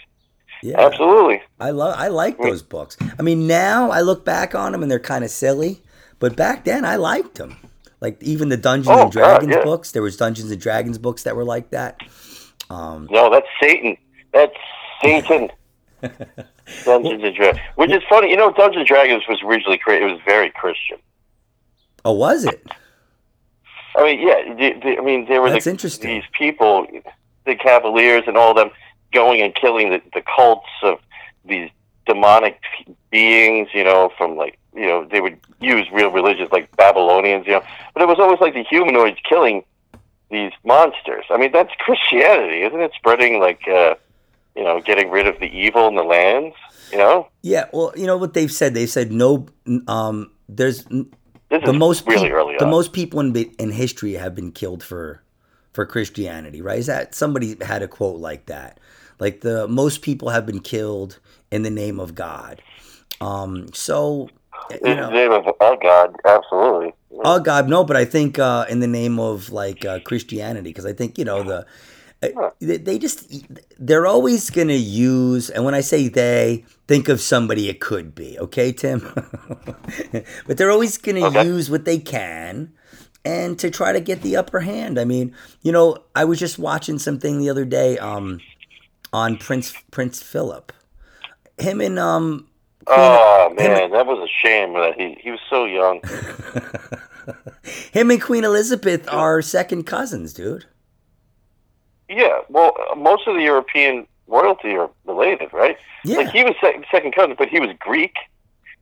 Yeah, 0.62 0.80
Absolutely. 0.80 1.42
I 1.60 1.70
love. 1.70 1.94
I 1.98 2.08
like 2.08 2.38
those 2.38 2.62
books. 2.62 2.96
I 3.18 3.22
mean, 3.22 3.46
now 3.46 3.90
I 3.90 4.00
look 4.00 4.24
back 4.24 4.54
on 4.54 4.72
them 4.72 4.82
and 4.82 4.90
they're 4.90 4.98
kind 4.98 5.22
of 5.24 5.30
silly, 5.30 5.82
but 6.18 6.34
back 6.36 6.64
then 6.64 6.86
I 6.86 6.96
liked 6.96 7.34
them. 7.34 7.56
Like 8.00 8.22
even 8.22 8.48
the 8.48 8.56
Dungeons 8.56 8.88
Oh, 8.96 9.02
and 9.04 9.12
God, 9.12 9.40
Dragons 9.40 9.52
yeah. 9.56 9.62
books. 9.64 9.92
There 9.92 10.02
was 10.02 10.16
Dungeons 10.16 10.50
and 10.50 10.58
Dragons 10.60 10.96
books 10.96 11.24
that 11.24 11.36
were 11.36 11.44
like 11.44 11.70
that. 11.70 12.00
Um, 12.70 13.06
No, 13.10 13.30
that's 13.30 13.46
Satan. 13.60 13.98
That's 14.32 14.54
Satan. 15.02 15.50
Dungeons 16.84 17.22
and 17.22 17.34
Dragons, 17.34 17.60
which 17.76 17.90
is 17.90 18.02
funny. 18.08 18.30
You 18.30 18.36
know, 18.36 18.52
Dungeons 18.52 18.78
and 18.78 18.86
Dragons 18.86 19.22
was 19.28 19.40
originally 19.42 19.78
created. 19.78 20.08
It 20.08 20.12
was 20.12 20.20
very 20.24 20.50
Christian. 20.50 20.98
oh, 22.04 22.12
was 22.12 22.44
it? 22.44 22.66
I 23.96 24.02
mean, 24.02 24.20
yeah. 24.26 24.54
The, 24.54 24.80
the, 24.80 24.98
I 24.98 25.00
mean, 25.02 25.26
there 25.26 25.40
were 25.40 25.50
That's 25.50 25.64
the, 25.64 25.70
interesting. 25.70 26.08
these 26.08 26.28
people, 26.32 26.86
the 27.44 27.54
Cavaliers, 27.54 28.24
and 28.26 28.36
all 28.36 28.50
of 28.50 28.56
them 28.56 28.70
going 29.12 29.40
and 29.40 29.54
killing 29.54 29.90
the, 29.90 30.02
the 30.12 30.22
cults 30.22 30.68
of 30.82 30.98
these 31.44 31.70
demonic 32.06 32.60
beings. 33.10 33.68
You 33.72 33.84
know, 33.84 34.12
from 34.18 34.36
like 34.36 34.58
you 34.74 34.86
know, 34.86 35.06
they 35.10 35.20
would 35.20 35.38
use 35.60 35.86
real 35.92 36.10
religions 36.10 36.50
like 36.52 36.74
Babylonians. 36.76 37.46
You 37.46 37.54
know, 37.54 37.62
but 37.94 38.02
it 38.02 38.08
was 38.08 38.18
always 38.18 38.40
like 38.40 38.54
the 38.54 38.64
humanoids 38.64 39.18
killing 39.28 39.64
these 40.30 40.52
monsters. 40.64 41.24
I 41.30 41.36
mean, 41.36 41.52
that's 41.52 41.72
Christianity, 41.78 42.62
isn't 42.62 42.80
it? 42.80 42.92
Spreading 42.96 43.38
like, 43.38 43.66
uh, 43.68 43.94
you 44.56 44.64
know, 44.64 44.80
getting 44.80 45.10
rid 45.10 45.26
of 45.26 45.38
the 45.38 45.46
evil 45.46 45.86
in 45.88 45.94
the 45.94 46.04
lands. 46.04 46.56
You 46.92 46.98
know, 46.98 47.28
Yeah. 47.42 47.66
Well, 47.72 47.92
you 47.96 48.06
know 48.06 48.16
what 48.16 48.32
they've 48.32 48.52
said. 48.52 48.74
They've 48.74 48.88
said 48.88 49.10
no. 49.10 49.46
Um, 49.88 50.30
there's 50.48 50.84
this 50.84 51.62
the 51.64 51.72
most 51.72 52.06
really 52.06 52.28
peop- 52.28 52.32
early 52.32 52.56
the 52.58 52.64
on. 52.64 52.70
most 52.70 52.92
people 52.92 53.20
in 53.20 53.34
in 53.58 53.72
history 53.72 54.14
have 54.14 54.34
been 54.34 54.52
killed 54.52 54.82
for 54.82 55.22
for 55.72 55.84
Christianity, 55.84 56.62
right? 56.62 56.78
Is 56.78 56.86
that 56.86 57.14
somebody 57.14 57.56
had 57.60 57.82
a 57.82 57.88
quote 57.88 58.20
like 58.20 58.46
that? 58.46 58.78
Like 59.18 59.40
the 59.40 59.66
most 59.66 60.02
people 60.02 60.30
have 60.30 60.46
been 60.46 60.60
killed 60.60 61.18
in 61.50 61.62
the 61.62 61.70
name 61.70 61.98
of 61.98 62.14
God. 62.14 62.62
Um, 63.20 63.72
so 63.72 64.30
in 64.82 64.96
the 64.96 65.10
name 65.10 65.32
of 65.32 65.46
our 65.60 65.76
God, 65.76 66.14
absolutely. 66.24 66.94
oh 67.24 67.40
God, 67.40 67.68
no, 67.68 67.84
but 67.84 67.96
I 67.96 68.04
think 68.04 68.38
uh, 68.38 68.66
in 68.68 68.80
the 68.80 68.86
name 68.86 69.18
of 69.18 69.50
like 69.50 69.84
uh, 69.84 70.00
Christianity, 70.00 70.70
because 70.70 70.86
I 70.86 70.92
think 70.92 71.18
you 71.18 71.24
know 71.24 71.42
the. 71.42 71.66
Uh, 72.22 72.50
They 72.60 72.76
they 72.78 72.98
just 72.98 73.30
they're 73.78 74.06
always 74.06 74.50
gonna 74.50 74.72
use 74.74 75.50
and 75.50 75.64
when 75.64 75.74
I 75.74 75.80
say 75.82 76.08
they 76.08 76.64
think 76.88 77.08
of 77.08 77.20
somebody 77.20 77.68
it 77.68 77.80
could 77.80 78.14
be 78.14 78.38
okay 78.38 78.72
Tim? 78.72 79.00
But 80.46 80.56
they're 80.56 80.70
always 80.70 80.98
gonna 80.98 81.26
Okay. 81.26 81.44
use 81.44 81.70
what 81.70 81.84
they 81.84 81.98
can 81.98 82.72
and 83.24 83.58
to 83.58 83.70
try 83.70 83.92
to 83.92 84.00
get 84.00 84.22
the 84.22 84.36
upper 84.36 84.60
hand. 84.60 84.98
I 84.98 85.04
mean 85.04 85.34
you 85.62 85.72
know 85.72 85.98
I 86.14 86.24
was 86.24 86.38
just 86.38 86.58
watching 86.58 86.98
something 86.98 87.38
the 87.38 87.50
other 87.50 87.64
day 87.64 87.98
um 87.98 88.40
on 89.12 89.36
Prince 89.36 89.72
Prince 89.90 90.22
Philip. 90.22 90.72
Him 91.58 91.80
and 91.80 91.98
um 91.98 92.48
Oh 92.88 93.48
him- 93.50 93.56
man, 93.56 93.90
that 93.90 94.06
was 94.06 94.18
a 94.18 94.30
shame 94.46 94.72
that 94.74 94.94
he 94.96 95.16
he 95.20 95.30
was 95.30 95.40
so 95.50 95.64
young. 95.64 96.00
him 97.92 98.10
and 98.10 98.22
Queen 98.22 98.44
Elizabeth 98.44 99.08
are 99.12 99.42
second 99.42 99.84
cousins 99.84 100.32
dude 100.32 100.64
Yeah, 102.08 102.40
well, 102.48 102.74
most 102.96 103.26
of 103.26 103.34
the 103.34 103.42
European 103.42 104.06
royalty 104.26 104.76
are 104.76 104.90
related, 105.04 105.52
right? 105.52 105.76
yeah 106.04 106.18
Like 106.18 106.30
he 106.30 106.44
was 106.44 106.54
second, 106.60 106.84
second 106.90 107.14
cousin, 107.14 107.34
but 107.36 107.48
he 107.48 107.60
was 107.60 107.70
Greek. 107.78 108.14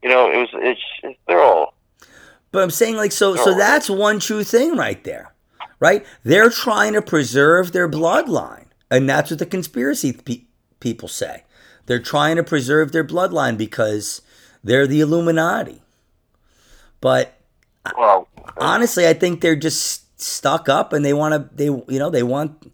You 0.02 0.08
know, 0.10 0.30
it 0.30 0.36
was 0.36 0.48
it's, 0.54 0.80
it's 1.02 1.18
they're 1.26 1.42
all 1.42 1.74
But 2.52 2.62
I'm 2.62 2.70
saying 2.70 2.96
like 2.96 3.12
so 3.12 3.36
so 3.36 3.54
that's 3.54 3.88
one 3.88 4.20
true 4.20 4.44
thing 4.44 4.76
right 4.76 5.02
there. 5.04 5.32
Right? 5.80 6.04
They're 6.22 6.50
trying 6.50 6.92
to 6.94 7.02
preserve 7.02 7.72
their 7.72 7.88
bloodline. 7.88 8.66
And 8.90 9.08
that's 9.08 9.30
what 9.30 9.38
the 9.38 9.46
conspiracy 9.46 10.12
pe- 10.12 10.44
people 10.78 11.08
say. 11.08 11.44
They're 11.86 11.98
trying 11.98 12.36
to 12.36 12.44
preserve 12.44 12.92
their 12.92 13.04
bloodline 13.04 13.58
because 13.58 14.22
they're 14.62 14.86
the 14.86 15.00
Illuminati. 15.00 15.82
But 17.00 17.34
well. 17.96 18.28
honestly, 18.56 19.06
I 19.06 19.12
think 19.14 19.40
they're 19.40 19.56
just 19.56 20.20
stuck 20.20 20.68
up 20.68 20.92
and 20.92 21.04
they 21.04 21.12
want 21.12 21.34
to 21.34 21.54
they 21.54 21.66
you 21.66 21.98
know, 21.98 22.08
they 22.08 22.22
want 22.22 22.73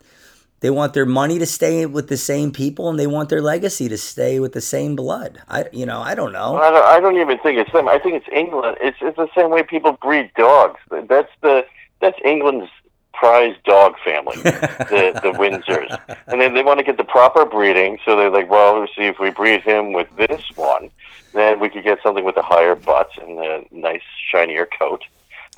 they 0.61 0.71
want 0.71 0.93
their 0.95 1.07
money 1.07 1.39
to 1.39 1.47
stay 1.47 1.87
with 1.87 2.09
the 2.09 2.17
same 2.17 2.53
people 2.53 2.89
and 2.89 2.99
they 2.99 3.07
want 3.07 3.29
their 3.29 3.43
legacy 3.43 3.89
to 3.89 3.99
stay 3.99 4.39
with 4.41 4.53
the 4.53 4.61
same 4.61 4.95
blood. 4.95 5.41
I 5.49 5.67
you 5.73 5.87
know, 5.87 6.01
I 6.01 6.15
don't 6.15 6.33
know. 6.33 6.57
I 6.57 6.71
don't, 6.71 6.85
I 6.85 7.01
don't 7.01 7.17
even 7.19 7.39
think 7.39 7.59
it's 7.59 7.73
them. 7.73 7.89
I 7.89 7.99
think 7.99 8.15
it's 8.15 8.29
England. 8.33 8.77
It's 8.81 8.99
it's 9.01 9.17
the 9.17 9.29
same 9.35 9.51
way 9.51 9.63
people 9.63 9.93
breed 9.93 10.31
dogs. 10.37 10.81
That's 10.91 11.33
the 11.41 11.67
that's 12.01 12.19
England's 12.25 12.71
prized 13.13 13.63
dog 13.65 13.95
family, 14.05 14.37
the 14.43 15.19
the 15.23 15.33
Windsors, 15.33 15.99
and 16.27 16.41
then 16.41 16.55
they 16.55 16.63
want 16.63 16.79
to 16.79 16.85
get 16.85 16.97
the 16.97 17.05
proper 17.05 17.45
breeding. 17.45 17.99
So 18.05 18.17
they're 18.17 18.31
like, 18.31 18.51
well, 18.51 18.81
let's 18.81 18.95
see 18.95 19.05
if 19.05 19.19
we 19.19 19.31
breed 19.31 19.63
him 19.63 19.93
with 19.93 20.09
this 20.17 20.43
one, 20.57 20.91
then 21.33 21.61
we 21.61 21.69
could 21.69 21.85
get 21.85 21.99
something 22.03 22.25
with 22.25 22.37
a 22.37 22.43
higher 22.43 22.75
butt 22.75 23.11
and 23.21 23.39
a 23.39 23.65
nice 23.71 24.03
shinier 24.31 24.67
coat. 24.79 25.03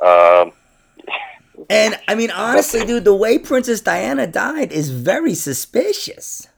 Um, 0.01 0.53
And 1.69 1.99
I 2.09 2.15
mean, 2.15 2.31
honestly, 2.31 2.85
dude, 2.85 3.05
the 3.05 3.15
way 3.15 3.39
Princess 3.39 3.81
Diana 3.81 4.27
died 4.27 4.73
is 4.73 4.91
very 4.91 5.35
suspicious. 5.35 6.49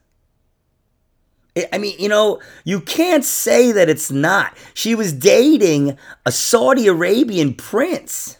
I- 1.71 1.77
mean, 1.77 1.95
you 1.97 2.09
know, 2.09 2.41
you 2.65 2.81
can't 2.81 3.23
say 3.23 3.71
that 3.71 3.89
it's 3.89 4.11
not. 4.11 4.57
She 4.73 4.93
was 4.93 5.13
dating 5.13 5.97
a 6.25 6.31
Saudi 6.31 6.87
Arabian 6.87 7.53
prince. 7.53 8.37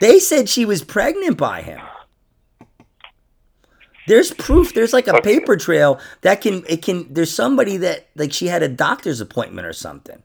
They 0.00 0.18
said 0.18 0.48
she 0.48 0.64
was 0.64 0.84
pregnant 0.84 1.36
by 1.38 1.62
him. 1.62 1.80
There's 4.06 4.32
proof. 4.32 4.72
There's 4.72 4.92
like 4.92 5.08
a 5.08 5.20
paper 5.20 5.56
trail 5.56 5.98
that 6.20 6.40
can 6.40 6.64
it 6.68 6.82
can. 6.82 7.12
There's 7.12 7.32
somebody 7.32 7.76
that 7.78 8.06
like 8.14 8.32
she 8.32 8.46
had 8.46 8.62
a 8.62 8.68
doctor's 8.68 9.20
appointment 9.20 9.66
or 9.66 9.72
something. 9.72 10.22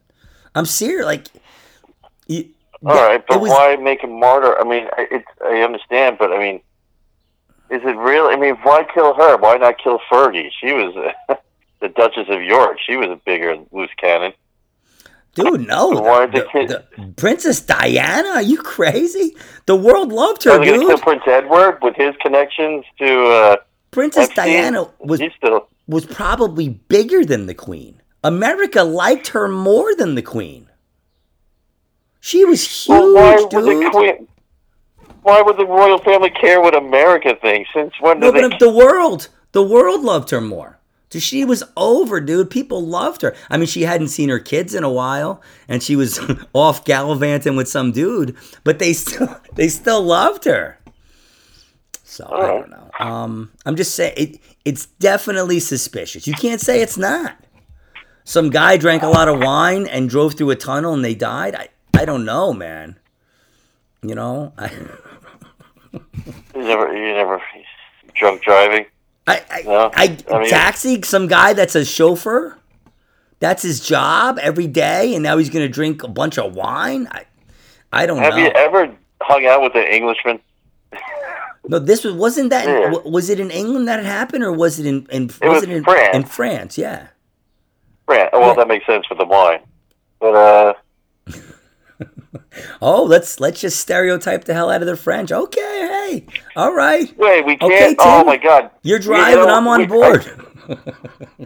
I'm 0.53 0.65
serious. 0.65 1.05
Like, 1.05 1.27
you, 2.27 2.49
all 2.85 2.93
that- 2.95 3.07
right, 3.07 3.23
but 3.27 3.41
was- 3.41 3.49
why 3.51 3.75
make 3.77 4.03
a 4.03 4.07
martyr? 4.07 4.59
I 4.59 4.63
mean, 4.63 4.87
I- 4.97 5.23
I 5.45 5.61
understand, 5.61 6.17
but 6.17 6.31
I 6.31 6.39
mean, 6.39 6.61
is 7.69 7.81
it 7.83 7.95
really? 7.97 8.33
I 8.33 8.37
mean, 8.37 8.55
why 8.63 8.85
kill 8.93 9.13
her? 9.13 9.37
Why 9.37 9.57
not 9.57 9.77
kill 9.77 9.99
Fergie? 10.11 10.49
She 10.59 10.73
was, 10.73 10.93
the 11.79 11.89
Duchess 11.89 12.27
of 12.29 12.41
York. 12.41 12.77
She 12.85 12.95
was 12.97 13.09
a 13.09 13.15
bigger 13.25 13.57
loose 13.71 13.89
cannon. 13.97 14.33
Dude, 15.33 15.65
no. 15.65 15.87
Why 15.89 16.25
The- 16.25 16.45
the 16.53 16.83
the- 16.97 17.13
Princess 17.15 17.61
Diana? 17.61 18.29
Are 18.31 18.41
you 18.41 18.57
crazy? 18.57 19.37
The 19.65 19.77
world 19.77 20.11
loved 20.11 20.43
her, 20.43 20.57
going 20.57 20.81
kill. 20.81 20.97
Prince 20.97 21.23
Edward 21.25 21.79
with 21.81 21.95
his 21.95 22.13
connections 22.21 22.83
to 22.99 23.25
uh, 23.27 23.55
Princess 23.91 24.25
Epstein? 24.25 24.47
Diana 24.47 24.89
was 24.99 25.21
still. 25.37 25.67
was 25.87 26.05
probably 26.05 26.67
bigger 26.69 27.23
than 27.23 27.45
the 27.45 27.53
queen. 27.53 28.01
America 28.25 28.83
liked 28.83 29.29
her 29.29 29.47
more 29.47 29.95
than 29.95 30.15
the 30.15 30.21
queen. 30.21 30.67
She 32.21 32.45
was 32.45 32.65
huge, 32.85 32.89
Well, 32.89 33.13
why 33.13 33.35
would 33.35 33.49
dude. 33.49 33.65
the 33.85 33.89
queen? 33.89 34.27
Why 35.23 35.41
would 35.41 35.57
the 35.57 35.65
royal 35.65 35.97
family 35.99 36.29
care 36.29 36.61
what 36.61 36.75
America 36.75 37.35
thinks? 37.41 37.69
Since 37.73 37.93
when 37.99 38.19
no, 38.19 38.31
but 38.31 38.59
the 38.59 38.69
world, 38.71 39.27
the 39.51 39.61
world 39.63 40.01
loved 40.01 40.29
her 40.29 40.39
more. 40.41 40.77
So 41.09 41.19
she 41.19 41.43
was 41.43 41.63
over, 41.75 42.21
dude. 42.21 42.49
People 42.49 42.85
loved 42.85 43.21
her. 43.21 43.35
I 43.49 43.57
mean, 43.57 43.67
she 43.67 43.81
hadn't 43.81 44.07
seen 44.07 44.29
her 44.29 44.39
kids 44.39 44.73
in 44.73 44.83
a 44.83 44.89
while, 44.89 45.41
and 45.67 45.83
she 45.83 45.95
was 45.97 46.19
off 46.53 46.85
gallivanting 46.85 47.55
with 47.57 47.67
some 47.67 47.91
dude, 47.91 48.35
but 48.63 48.79
they 48.79 48.93
still, 48.93 49.35
they 49.55 49.67
still 49.67 50.01
loved 50.01 50.45
her. 50.45 50.79
So 52.03 52.27
I 52.31 52.47
don't 52.47 52.69
know. 52.69 52.89
Um, 52.99 53.51
I'm 53.65 53.75
just 53.75 53.95
saying 53.95 54.13
it, 54.17 54.39
it's 54.63 54.85
definitely 54.85 55.59
suspicious. 55.59 56.27
You 56.27 56.33
can't 56.33 56.61
say 56.61 56.81
it's 56.81 56.97
not. 56.97 57.35
Some 58.23 58.49
guy 58.49 58.77
drank 58.77 59.01
a 59.01 59.07
lot 59.07 59.27
of 59.27 59.39
wine 59.39 59.87
and 59.87 60.09
drove 60.09 60.35
through 60.35 60.51
a 60.51 60.55
tunnel 60.55 60.93
and 60.93 61.03
they 61.03 61.15
died. 61.15 61.55
I, 61.55 61.69
I 61.95 62.05
don't 62.05 62.25
know, 62.25 62.53
man. 62.53 62.97
You 64.01 64.15
know, 64.15 64.53
I, 64.57 64.71
You 65.93 66.63
never, 66.63 66.93
you 66.95 67.13
never 67.13 67.41
drunk 68.15 68.41
driving. 68.41 68.85
I, 69.27 69.43
I, 69.49 69.61
No, 69.63 69.91
I, 69.93 70.17
I 70.31 70.39
mean- 70.39 70.49
taxi 70.49 71.01
some 71.03 71.27
guy 71.27 71.53
that's 71.53 71.75
a 71.75 71.85
chauffeur. 71.85 72.57
That's 73.39 73.63
his 73.63 73.79
job 73.79 74.37
every 74.39 74.67
day, 74.67 75.15
and 75.15 75.23
now 75.23 75.37
he's 75.37 75.49
gonna 75.49 75.67
drink 75.67 76.03
a 76.03 76.07
bunch 76.07 76.37
of 76.37 76.55
wine. 76.55 77.07
I, 77.11 77.25
I 77.91 78.05
don't 78.05 78.19
Have 78.19 78.33
know. 78.35 78.37
Have 78.37 78.45
you 78.45 78.51
ever 78.53 78.95
hung 79.21 79.45
out 79.47 79.61
with 79.63 79.73
an 79.75 79.83
Englishman? 79.87 80.39
no, 81.67 81.79
this 81.79 82.03
was 82.03 82.13
wasn't 82.13 82.51
that. 82.51 82.67
Yeah. 82.67 82.91
w- 82.91 83.09
Was 83.11 83.29
it 83.31 83.39
in 83.39 83.49
England 83.49 83.87
that 83.87 83.99
it 83.99 84.05
happened, 84.05 84.43
or 84.43 84.51
was 84.53 84.79
it 84.79 84.85
in? 84.85 85.07
in 85.11 85.25
was, 85.27 85.39
was 85.41 85.63
it 85.63 85.71
in 85.71 85.83
France. 85.83 86.15
In 86.15 86.23
France, 86.23 86.77
yeah. 86.77 87.07
France. 88.05 88.29
Well, 88.31 88.49
Yeah. 88.49 88.53
that 88.55 88.67
makes 88.67 88.85
sense 88.85 89.09
with 89.09 89.17
the 89.17 89.25
wine. 89.25 89.61
But 90.19 90.35
uh, 90.35 90.73
Oh, 92.81 93.03
let's 93.03 93.39
let's 93.39 93.59
just 93.61 93.79
stereotype 93.79 94.45
the 94.45 94.53
hell 94.53 94.69
out 94.69 94.81
of 94.81 94.87
the 94.87 94.95
French. 94.95 95.31
Okay, 95.31 95.59
hey, 95.61 96.25
all 96.55 96.73
right. 96.73 97.13
wait, 97.17 97.45
we 97.45 97.57
can't. 97.57 97.71
Okay, 97.73 97.95
oh 97.99 98.23
my 98.23 98.37
God. 98.37 98.69
You're 98.83 98.99
You 98.99 99.03
driving. 99.03 99.45
know, 99.45 99.53
I'm 99.55 99.67
on 99.67 99.79
we- 99.81 99.85
board. 99.87 100.25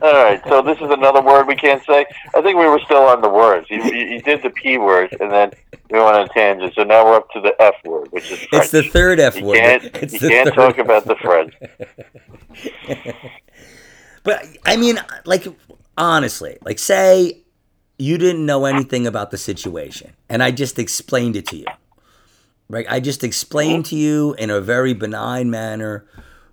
All 0.03 0.13
right. 0.13 0.41
So 0.47 0.61
this 0.61 0.77
is 0.77 0.91
another 0.91 1.21
word 1.21 1.47
we 1.47 1.55
can't 1.55 1.83
say. 1.85 2.05
I 2.35 2.41
think 2.41 2.59
we 2.59 2.67
were 2.67 2.79
still 2.85 3.03
on 3.03 3.21
the 3.21 3.29
words. 3.29 3.65
You, 3.71 3.81
you, 3.83 3.93
you 4.07 4.21
did 4.21 4.43
the 4.43 4.49
p 4.51 4.77
word, 4.77 5.15
and 5.19 5.31
then 5.31 5.51
we 5.89 5.97
went 5.99 6.15
on 6.15 6.25
a 6.25 6.27
tangent. 6.29 6.73
So 6.75 6.83
now 6.83 7.03
we're 7.05 7.15
up 7.15 7.31
to 7.31 7.41
the 7.41 7.59
f 7.59 7.73
word, 7.85 8.11
which 8.11 8.29
is 8.31 8.39
French. 8.43 8.63
It's 8.65 8.71
the 8.71 8.83
third 8.83 9.19
F 9.19 9.37
you 9.37 9.45
word. 9.45 9.57
can't. 9.57 9.83
It's 10.03 10.13
you 10.13 10.19
can't 10.29 10.53
talk 10.53 10.77
F 10.77 10.85
about 10.85 11.05
the 11.05 11.15
French. 11.15 11.55
But 14.23 14.45
I 14.65 14.75
mean, 14.77 14.99
like 15.25 15.45
honestly, 15.97 16.57
like 16.63 16.79
say 16.79 17.43
you 17.97 18.17
didn't 18.17 18.45
know 18.45 18.65
anything 18.65 19.07
about 19.07 19.31
the 19.31 19.37
situation, 19.37 20.13
and 20.29 20.43
I 20.43 20.51
just 20.51 20.79
explained 20.79 21.35
it 21.35 21.45
to 21.47 21.57
you. 21.57 21.65
Right? 22.67 22.85
I 22.89 22.99
just 22.99 23.23
explained 23.23 23.85
to 23.87 23.95
you 23.95 24.33
in 24.39 24.49
a 24.49 24.59
very 24.59 24.93
benign 24.93 25.51
manner 25.51 26.05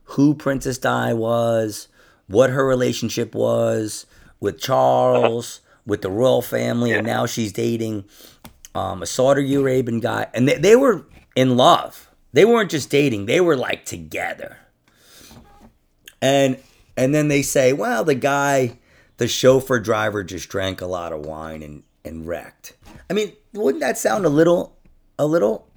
who 0.04 0.34
Princess 0.34 0.76
Di 0.76 1.14
was, 1.14 1.88
what 2.26 2.50
her 2.50 2.66
relationship 2.66 3.34
was 3.34 4.06
with 4.40 4.60
Charles, 4.60 5.60
with 5.86 6.02
the 6.02 6.10
royal 6.10 6.42
family, 6.42 6.92
and 6.92 7.06
now 7.06 7.26
she's 7.26 7.52
dating 7.52 8.04
um, 8.74 9.02
a 9.02 9.06
Saudi 9.06 9.54
Arabian 9.54 10.00
guy, 10.00 10.26
and 10.34 10.48
they, 10.48 10.56
they 10.56 10.76
were 10.76 11.06
in 11.34 11.56
love. 11.56 12.10
They 12.32 12.44
weren't 12.44 12.70
just 12.70 12.90
dating; 12.90 13.26
they 13.26 13.40
were 13.40 13.56
like 13.56 13.84
together. 13.84 14.58
And 16.20 16.58
and 16.96 17.14
then 17.14 17.28
they 17.28 17.42
say, 17.42 17.72
well, 17.72 18.04
the 18.04 18.14
guy, 18.14 18.78
the 19.22 19.28
chauffeur 19.28 19.78
driver, 19.78 20.24
just 20.24 20.48
drank 20.48 20.80
a 20.80 20.86
lot 20.86 21.12
of 21.12 21.24
wine 21.24 21.62
and 21.62 21.84
and 22.04 22.26
wrecked. 22.26 22.72
I 23.08 23.12
mean, 23.12 23.32
wouldn't 23.52 23.80
that 23.80 23.96
sound 23.96 24.24
a 24.24 24.28
little, 24.28 24.76
a 25.16 25.24
little 25.24 25.68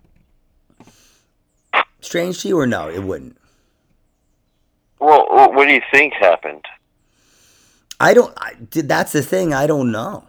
strange 2.02 2.42
to 2.42 2.48
you, 2.48 2.58
or 2.58 2.66
no? 2.66 2.90
It 2.90 3.04
wouldn't. 3.04 3.38
Well, 5.00 5.28
what 5.54 5.68
do 5.68 5.74
you 5.74 5.82
think 5.92 6.14
happened? 6.14 6.66
I 8.00 8.16
don't. 8.16 8.34
I, 8.36 8.54
that's 8.72 9.12
the 9.12 9.22
thing. 9.22 9.54
I 9.54 9.68
don't 9.68 9.92
know. 9.92 10.24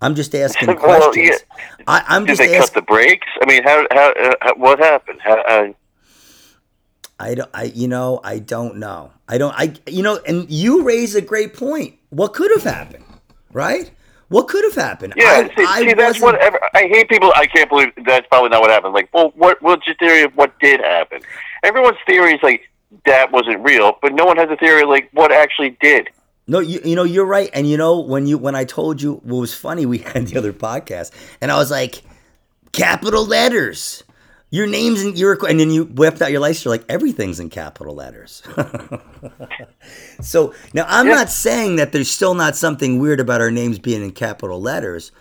I'm 0.00 0.14
just 0.14 0.34
asking 0.34 0.68
Well, 0.82 1.10
questions. 1.10 1.44
I, 1.86 2.02
I'm 2.08 2.24
Did 2.24 2.38
just 2.38 2.50
they 2.50 2.56
cut 2.56 2.72
the 2.72 2.80
brakes? 2.80 3.26
I 3.42 3.44
mean, 3.44 3.62
how? 3.62 3.86
How? 3.90 4.12
Uh, 4.40 4.54
what 4.56 4.78
happened? 4.78 5.20
How, 5.22 5.38
uh, 5.42 5.72
I 7.20 7.34
don't. 7.34 7.50
I 7.52 7.64
you 7.64 7.88
know. 7.88 8.22
I 8.24 8.38
don't 8.38 8.76
know. 8.76 9.12
I 9.28 9.36
don't. 9.36 9.52
I 9.54 9.74
you 9.86 10.02
know. 10.02 10.18
And 10.26 10.50
you 10.50 10.82
raise 10.82 11.14
a 11.14 11.20
great 11.20 11.52
point. 11.52 11.97
What 12.10 12.34
could 12.34 12.50
have 12.52 12.62
happened, 12.62 13.04
right? 13.52 13.90
What 14.28 14.48
could 14.48 14.64
have 14.64 14.74
happened? 14.74 15.14
yeah. 15.16 15.48
I, 15.50 15.56
see, 15.56 15.64
I 15.66 15.80
see 15.80 15.94
that's 15.94 16.20
what. 16.20 16.38
I 16.74 16.82
hate 16.82 17.08
people. 17.08 17.32
I 17.34 17.46
can't 17.46 17.68
believe 17.68 17.92
that's 18.04 18.26
probably 18.28 18.50
not 18.50 18.60
what 18.60 18.70
happened. 18.70 18.94
Like, 18.94 19.08
well, 19.12 19.32
what? 19.36 19.60
What's 19.62 19.86
your 19.86 19.96
theory 19.96 20.22
of 20.22 20.32
what 20.34 20.58
did 20.60 20.80
happen? 20.80 21.20
Everyone's 21.62 21.98
theory 22.06 22.34
is 22.34 22.42
like 22.42 22.68
that 23.06 23.32
wasn't 23.32 23.60
real, 23.60 23.98
but 24.02 24.12
no 24.12 24.24
one 24.24 24.36
has 24.36 24.50
a 24.50 24.56
theory 24.56 24.84
like 24.84 25.08
what 25.12 25.32
actually 25.32 25.76
did. 25.80 26.08
No, 26.46 26.60
you 26.60 26.80
you 26.84 26.96
know 26.96 27.04
you're 27.04 27.26
right, 27.26 27.50
and 27.52 27.68
you 27.68 27.76
know 27.76 28.00
when 28.00 28.26
you 28.26 28.38
when 28.38 28.54
I 28.54 28.64
told 28.64 29.02
you 29.02 29.14
what 29.24 29.40
was 29.40 29.54
funny, 29.54 29.86
we 29.86 29.98
had 29.98 30.26
the 30.26 30.38
other 30.38 30.52
podcast, 30.52 31.10
and 31.40 31.50
I 31.50 31.56
was 31.56 31.70
like, 31.70 32.02
capital 32.72 33.26
letters, 33.26 34.02
your 34.50 34.66
names 34.66 35.02
and 35.02 35.18
your 35.18 35.38
and 35.46 35.60
then 35.60 35.70
you 35.70 35.84
whipped 35.84 36.22
out 36.22 36.30
your 36.30 36.40
license. 36.40 36.64
You're 36.64 36.72
like 36.74 36.84
everything's 36.88 37.38
in 37.40 37.50
capital 37.50 37.94
letters. 37.94 38.42
so 40.20 40.54
now 40.74 40.84
I'm 40.88 41.06
Yeah. 41.06 41.14
not 41.14 41.30
saying 41.30 41.76
that 41.76 41.92
there's 41.92 42.10
still 42.10 42.34
not 42.34 42.56
something 42.56 42.98
weird 42.98 43.20
about 43.20 43.40
our 43.40 43.50
names 43.50 43.78
being 43.78 44.02
in 44.02 44.12
capital 44.12 44.60
letters, 44.60 45.12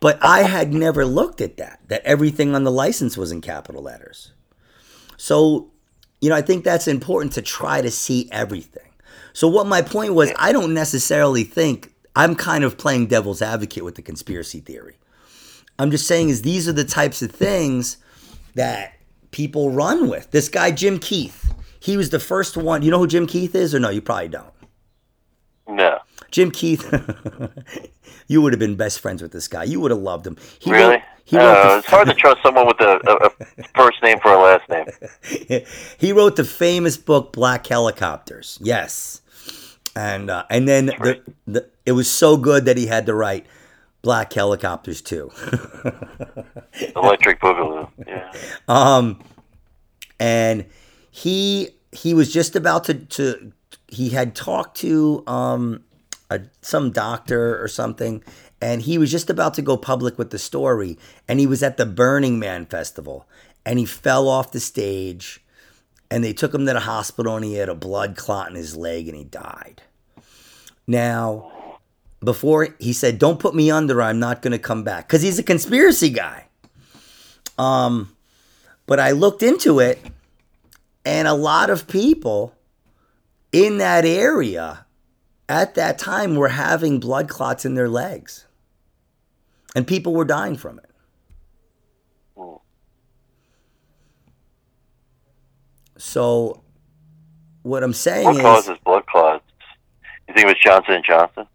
but 0.00 0.18
I 0.22 0.42
had 0.42 0.72
never 0.72 1.04
looked 1.04 1.40
at 1.40 1.56
that. 1.58 1.80
That 1.88 2.02
everything 2.04 2.54
on 2.54 2.64
the 2.64 2.70
license 2.72 3.16
was 3.16 3.32
in 3.32 3.40
capital 3.40 3.82
letters. 3.82 4.32
So, 5.16 5.70
you 6.20 6.28
know, 6.28 6.36
I 6.36 6.42
think 6.42 6.64
that's 6.64 6.88
important 6.88 7.32
to 7.34 7.42
try 7.42 7.80
to 7.80 7.90
see 7.90 8.28
everything. 8.32 8.82
So, 9.32 9.48
what 9.48 9.66
my 9.66 9.82
point 9.82 10.14
was, 10.14 10.32
I 10.38 10.52
don't 10.52 10.74
necessarily 10.74 11.44
think 11.44 11.92
I'm 12.16 12.34
kind 12.34 12.64
of 12.64 12.76
playing 12.78 13.06
devil's 13.06 13.42
advocate 13.42 13.84
with 13.84 13.94
the 13.94 14.02
conspiracy 14.02 14.60
theory. 14.60 14.98
I'm 15.78 15.90
just 15.90 16.06
saying 16.06 16.28
is 16.28 16.42
these 16.42 16.68
are 16.68 16.72
the 16.72 16.84
types 16.84 17.20
of 17.22 17.32
things 17.32 17.96
that 18.54 18.94
people 19.30 19.70
run 19.70 20.08
with. 20.08 20.30
This 20.30 20.48
guy 20.48 20.70
Jim 20.70 20.98
Keith, 20.98 21.52
he 21.80 21.96
was 21.96 22.10
the 22.10 22.20
first 22.20 22.56
one. 22.56 22.82
You 22.82 22.90
know 22.90 22.98
who 22.98 23.06
Jim 23.06 23.26
Keith 23.26 23.54
is, 23.54 23.74
or 23.74 23.80
no? 23.80 23.90
You 23.90 24.00
probably 24.02 24.28
don't. 24.28 24.52
No. 25.68 25.98
Jim 26.30 26.50
Keith, 26.50 26.84
you 28.28 28.42
would 28.42 28.52
have 28.52 28.60
been 28.60 28.76
best 28.76 29.00
friends 29.00 29.22
with 29.22 29.32
this 29.32 29.48
guy. 29.48 29.64
You 29.64 29.80
would 29.80 29.90
have 29.90 30.00
loved 30.00 30.26
him. 30.26 30.36
He 30.58 30.70
Really? 30.70 30.94
wrote- 30.94 31.02
he 31.26 31.38
wrote 31.38 31.44
Uh, 31.56 31.68
the- 31.72 31.78
it's 31.78 31.86
hard 31.86 32.06
to 32.08 32.14
trust 32.14 32.42
someone 32.42 32.66
with 32.66 32.78
a, 32.80 33.00
a, 33.08 33.30
a 33.62 33.64
first 33.74 34.02
name 34.02 34.18
for 34.20 34.30
a 34.32 34.38
last 34.38 34.68
name. 34.68 35.64
he 35.98 36.12
wrote 36.12 36.36
the 36.36 36.44
famous 36.44 36.98
book 36.98 37.32
Black 37.32 37.66
Helicopters. 37.66 38.58
Yes, 38.60 39.22
and 39.96 40.28
uh, 40.30 40.44
and 40.50 40.68
then 40.68 40.86
the, 40.86 41.22
the 41.46 41.70
it 41.86 41.92
was 41.92 42.10
so 42.10 42.36
good 42.36 42.66
that 42.66 42.76
he 42.76 42.86
had 42.88 43.06
to 43.06 43.14
write 43.14 43.46
Black 44.04 44.30
Helicopters 44.34 45.00
too. 45.00 45.32
Electric 46.94 47.40
Boogaloo. 47.40 47.88
Yeah. 48.06 48.30
um, 48.68 49.18
and 50.20 50.66
he 51.10 51.70
he 51.90 52.12
was 52.12 52.30
just 52.32 52.54
about 52.54 52.84
to 52.84 52.94
to 52.94 53.52
he 53.88 54.10
had 54.10 54.34
talked 54.34 54.76
to 54.76 55.24
um 55.26 55.82
a, 56.30 56.42
some 56.60 56.90
doctor 56.90 57.62
or 57.62 57.66
something 57.66 58.22
and 58.60 58.82
he 58.82 58.98
was 58.98 59.10
just 59.10 59.30
about 59.30 59.54
to 59.54 59.62
go 59.62 59.76
public 59.76 60.18
with 60.18 60.30
the 60.30 60.38
story 60.38 60.98
and 61.26 61.40
he 61.40 61.46
was 61.46 61.62
at 61.62 61.78
the 61.78 61.86
burning 61.86 62.38
man 62.38 62.66
festival 62.66 63.26
and 63.64 63.78
he 63.78 63.86
fell 63.86 64.28
off 64.28 64.52
the 64.52 64.60
stage 64.60 65.42
and 66.10 66.22
they 66.22 66.34
took 66.34 66.52
him 66.52 66.66
to 66.66 66.74
the 66.74 66.80
hospital 66.80 67.36
and 67.36 67.44
he 67.44 67.54
had 67.54 67.70
a 67.70 67.74
blood 67.74 68.16
clot 68.16 68.50
in 68.50 68.54
his 68.54 68.76
leg 68.76 69.08
and 69.08 69.16
he 69.16 69.24
died 69.24 69.82
now 70.86 71.50
before 72.24 72.68
he 72.78 72.92
said 72.92 73.18
don't 73.18 73.38
put 73.38 73.54
me 73.54 73.70
under 73.70 74.00
i'm 74.00 74.18
not 74.18 74.42
going 74.42 74.52
to 74.52 74.58
come 74.58 74.82
back 74.82 75.06
because 75.06 75.22
he's 75.22 75.38
a 75.38 75.42
conspiracy 75.42 76.10
guy 76.10 76.46
um 77.58 78.14
but 78.86 78.98
i 78.98 79.10
looked 79.10 79.42
into 79.42 79.78
it 79.78 79.98
and 81.04 81.28
a 81.28 81.34
lot 81.34 81.70
of 81.70 81.86
people 81.86 82.54
in 83.52 83.78
that 83.78 84.04
area 84.04 84.84
at 85.48 85.74
that 85.74 85.98
time 85.98 86.34
were 86.36 86.48
having 86.48 86.98
blood 86.98 87.28
clots 87.28 87.64
in 87.64 87.74
their 87.74 87.88
legs. 87.88 88.46
And 89.76 89.86
people 89.86 90.14
were 90.14 90.24
dying 90.24 90.56
from 90.56 90.78
it. 90.78 90.90
So, 95.96 96.62
what 97.62 97.82
I'm 97.82 97.92
saying 97.92 98.24
What 98.26 98.36
is 98.36 98.42
causes 98.42 98.78
blood 98.84 99.06
clots? 99.06 99.44
You 100.28 100.34
think 100.34 100.46
it 100.46 100.48
was 100.48 100.62
Johnson 100.62 100.94
and 100.94 101.04
Johnson? 101.04 101.46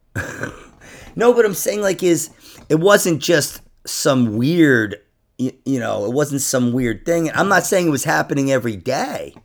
No, 1.15 1.33
but 1.33 1.45
I'm 1.45 1.53
saying 1.53 1.81
like 1.81 2.01
is 2.01 2.29
it 2.69 2.79
wasn't 2.79 3.21
just 3.21 3.61
some 3.85 4.37
weird, 4.37 5.01
you, 5.37 5.51
you 5.65 5.79
know, 5.79 6.05
it 6.05 6.13
wasn't 6.13 6.41
some 6.41 6.71
weird 6.71 7.05
thing. 7.05 7.31
I'm 7.31 7.49
not 7.49 7.65
saying 7.65 7.87
it 7.87 7.91
was 7.91 8.03
happening 8.03 8.51
every 8.51 8.75
day, 8.75 9.35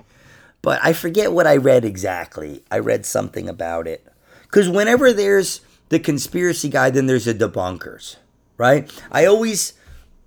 but 0.62 0.78
I 0.84 0.92
forget 0.92 1.32
what 1.32 1.46
I 1.46 1.56
read 1.56 1.84
exactly. 1.84 2.62
I 2.70 2.78
read 2.78 3.04
something 3.04 3.48
about 3.48 3.88
it 3.88 4.06
because 4.42 4.68
whenever 4.68 5.12
there's 5.12 5.62
the 5.88 5.98
conspiracy 5.98 6.68
guy, 6.68 6.90
then 6.90 7.06
there's 7.06 7.24
the 7.24 7.34
debunkers, 7.34 8.16
right? 8.56 8.90
I 9.10 9.26
always, 9.26 9.74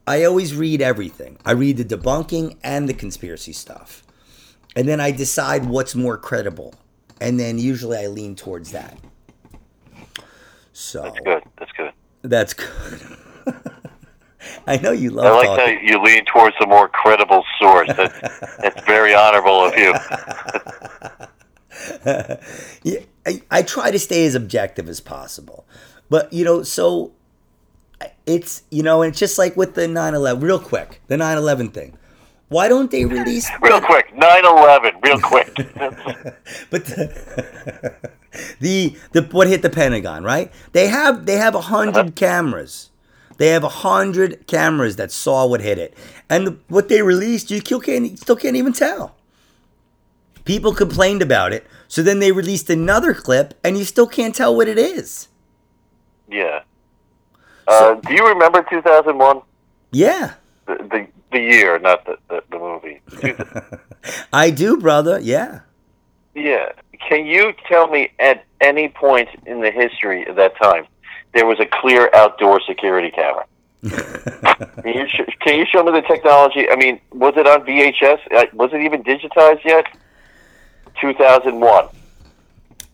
I 0.06 0.24
always 0.24 0.56
read 0.56 0.82
everything. 0.82 1.38
I 1.45 1.52
read 1.52 1.78
the 1.78 1.86
debunking 1.86 2.57
and 2.64 2.90
the 2.90 2.94
conspiracy 2.94 3.53
stuff, 3.53 4.03
and 4.76 4.88
then 4.88 4.99
I 4.99 5.11
decide 5.11 5.65
what's 5.65 5.95
more 5.95 6.18
credible, 6.18 6.76
and 7.22 7.40
then 7.40 7.57
usually 7.57 7.98
I 7.98 8.07
lean 8.07 8.36
towards 8.36 8.72
that. 8.74 8.98
So 10.80 11.02
That's 11.02 11.20
good. 11.22 11.44
That's 11.58 11.72
good. 11.72 11.91
that's 12.22 12.54
good. 12.54 13.18
I 14.68 14.78
know 14.78 14.91
you 14.91 15.10
love 15.10 15.26
I 15.26 15.32
like 15.32 15.48
talking. 15.48 15.80
how 15.80 15.82
you 15.82 15.99
lean 16.04 16.24
towards 16.26 16.56
a 16.62 16.68
more 16.68 16.88
credible 16.88 17.44
source. 17.60 17.88
That, 17.88 18.60
that's 18.62 18.86
very 18.86 19.16
honorable 19.16 19.66
of 19.66 19.76
you. 19.76 19.91
yeah, 22.91 22.99
I, 23.26 23.41
I 23.49 23.64
try 23.64 23.90
to 23.90 23.98
stay 23.98 24.28
as 24.28 24.36
objective 24.36 24.88
as 24.88 25.02
possible. 25.02 25.66
But, 26.12 26.32
you 26.32 26.45
know, 26.45 26.62
so 26.62 27.12
it's, 28.28 28.62
you 28.70 28.84
know, 28.84 29.02
and 29.02 29.10
it's 29.10 29.20
just 29.20 29.40
like 29.40 29.58
with 29.58 29.74
the 29.74 29.88
9 29.88 30.14
11, 30.14 30.44
real 30.44 30.60
quick, 30.60 31.02
the 31.08 31.18
9 31.18 31.40
11 31.40 31.70
thing. 31.72 31.98
Why 32.49 32.70
don't 32.70 32.91
they 32.91 33.04
release. 33.04 33.49
Real 33.62 33.82
quick, 33.82 34.14
9/11. 34.16 35.04
Real 35.04 35.20
quick. 35.20 35.54
but 36.70 36.86
the, 36.86 38.12
the 38.59 38.95
the 39.11 39.22
what 39.31 39.47
hit 39.47 39.61
the 39.61 39.69
Pentagon, 39.69 40.23
right? 40.23 40.51
They 40.73 40.88
have 40.88 41.26
they 41.26 41.38
have 41.38 41.55
a 41.55 41.59
100 41.59 42.15
cameras. 42.15 42.89
They 43.38 43.49
have 43.49 43.64
a 43.64 43.69
hundred 43.69 44.47
cameras 44.47 44.95
that 44.95 45.11
saw 45.11 45.45
what 45.45 45.61
hit 45.61 45.77
it, 45.77 45.95
and 46.27 46.47
the, 46.47 46.57
what 46.69 46.89
they 46.89 47.03
released, 47.03 47.51
you 47.51 47.59
still 47.59 47.80
can't 47.80 48.18
still 48.18 48.35
can't 48.35 48.55
even 48.55 48.73
tell. 48.73 49.15
People 50.43 50.73
complained 50.73 51.22
about 51.22 51.53
it, 51.53 51.68
so 51.88 52.01
then 52.01 52.18
they 52.19 52.31
released 52.31 52.68
another 52.69 53.14
clip, 53.14 53.53
and 53.64 53.77
you 53.77 53.84
still 53.85 54.07
can't 54.07 54.34
tell 54.34 54.55
what 54.55 54.68
it 54.68 54.80
is. 54.80 55.27
yeah. 56.27 56.61
Uh, 57.68 57.95
do 57.95 58.14
you 58.14 58.26
remember 58.27 58.65
2001? 58.69 59.41
Yeah, 59.91 60.34
The, 60.65 60.76
the 60.76 61.07
the 61.31 61.39
year, 61.39 61.77
not 61.80 62.05
the 62.05 62.18
the, 62.30 62.41
the 62.49 62.57
movie. 62.57 63.01
I 64.34 64.49
do, 64.51 64.77
brother. 64.77 65.19
Yeah. 65.19 65.59
Yeah. 66.34 66.72
Can 67.07 67.26
you 67.26 67.53
tell 67.68 67.88
me 67.88 68.11
at 68.19 68.45
any 68.61 68.90
point 68.90 69.30
in 69.45 69.61
the 69.61 69.72
history 69.72 70.26
of 70.28 70.36
that 70.38 70.57
time 70.57 70.86
there 71.34 71.45
was 71.45 71.60
a 71.60 71.65
clear 71.65 72.10
outdoor 72.14 72.61
security 72.61 73.11
camera? 73.11 73.45
Can 73.84 74.94
you, 74.94 75.07
sh- 75.07 75.36
can 75.41 75.56
you 75.60 75.65
show 75.65 75.84
me 75.84 75.91
the 75.91 76.02
technology? 76.02 76.68
I 76.69 76.76
mean, 76.76 76.99
was 77.14 77.34
it 77.38 77.45
on 77.45 77.61
VHS? 77.61 78.19
Uh, 78.34 78.45
Was 78.53 78.72
it 78.74 78.82
even 78.82 79.03
digitized 79.03 79.64
yet? 79.64 79.86
2001. 80.99 81.88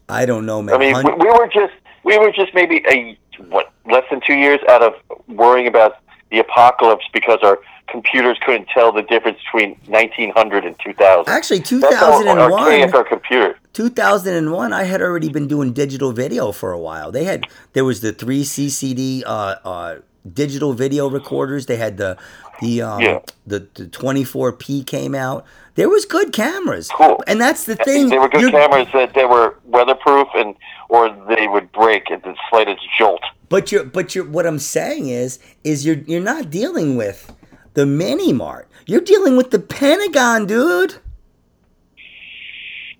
I 0.10 0.26
don't 0.26 0.46
know, 0.46 0.62
man. 0.62 0.76
I 0.76 0.78
mean, 0.78 0.96
we, 0.98 1.12
we 1.14 1.26
were 1.30 1.48
just 1.48 1.74
we 2.04 2.18
were 2.18 2.32
just 2.32 2.54
maybe 2.54 2.84
a 2.90 3.18
what 3.50 3.72
less 3.90 4.04
than 4.12 4.22
two 4.26 4.34
years 4.36 4.60
out 4.70 4.84
of 4.84 4.94
worrying 5.28 5.68
about 5.68 5.98
the 6.32 6.40
apocalypse 6.40 7.06
because 7.14 7.40
our 7.44 7.60
computers 7.88 8.38
couldn't 8.46 8.68
tell 8.68 8.92
the 8.92 9.02
difference 9.04 9.38
between 9.46 9.78
1900 9.88 10.66
and 10.66 10.76
2000. 10.84 11.32
Actually, 11.34 11.60
That's 11.60 11.96
how 11.96 12.20
2001. 12.22 12.52
archaic 12.52 12.94
our 12.94 13.04
computer. 13.04 13.58
2001 13.74 14.72
i 14.72 14.84
had 14.84 15.02
already 15.02 15.30
been 15.30 15.48
doing 15.48 15.74
digital 15.74 16.12
video 16.12 16.52
for 16.52 16.72
a 16.72 16.80
while 16.80 17.12
they 17.12 17.24
had 17.24 17.46
there 17.74 17.84
was 17.84 18.02
the 18.02 18.14
3 18.14 18.44
ccd 18.44 19.24
uh, 19.26 19.56
uh, 19.66 19.96
digital 20.32 20.74
video 20.74 21.10
recorders 21.10 21.66
they 21.66 21.76
had 21.78 21.98
the 21.98 22.16
the 22.62 22.82
um, 22.84 23.02
Yeah. 23.02 23.20
the, 23.48 23.68
the 23.74 23.86
24p 23.88 24.86
came 24.86 25.16
out 25.16 25.44
there 25.76 25.90
was 25.90 26.06
good 26.06 26.32
cameras 26.32 26.88
Cool. 26.96 27.22
and 27.28 27.42
that's 27.42 27.66
the 27.66 27.76
thing 27.76 28.10
They 28.10 28.20
were 28.20 28.30
good 28.30 28.42
you're- 28.42 28.52
cameras 28.52 28.88
that 28.94 29.16
they 29.16 29.26
were 29.26 29.58
weatherproof 29.66 30.28
and 30.36 30.56
or 30.90 31.10
they 31.28 31.48
would 31.48 31.72
break 31.72 32.12
at 32.12 32.22
the 32.24 32.36
slightest 32.50 32.84
jolt. 32.98 33.24
but 33.50 33.72
you're 33.72 33.84
but 33.84 34.14
you're 34.14 34.26
what 34.30 34.46
i'm 34.46 34.60
saying 34.60 35.10
is 35.10 35.40
is 35.64 35.84
you're 35.86 35.98
you're 36.06 36.22
not 36.22 36.52
dealing 36.52 36.96
with 36.96 37.34
the 37.74 37.86
mini 37.88 38.32
mart 38.32 38.68
you're 38.86 39.02
dealing 39.02 39.36
with 39.36 39.50
the 39.50 39.60
pentagon 39.60 40.46
dude 40.46 40.96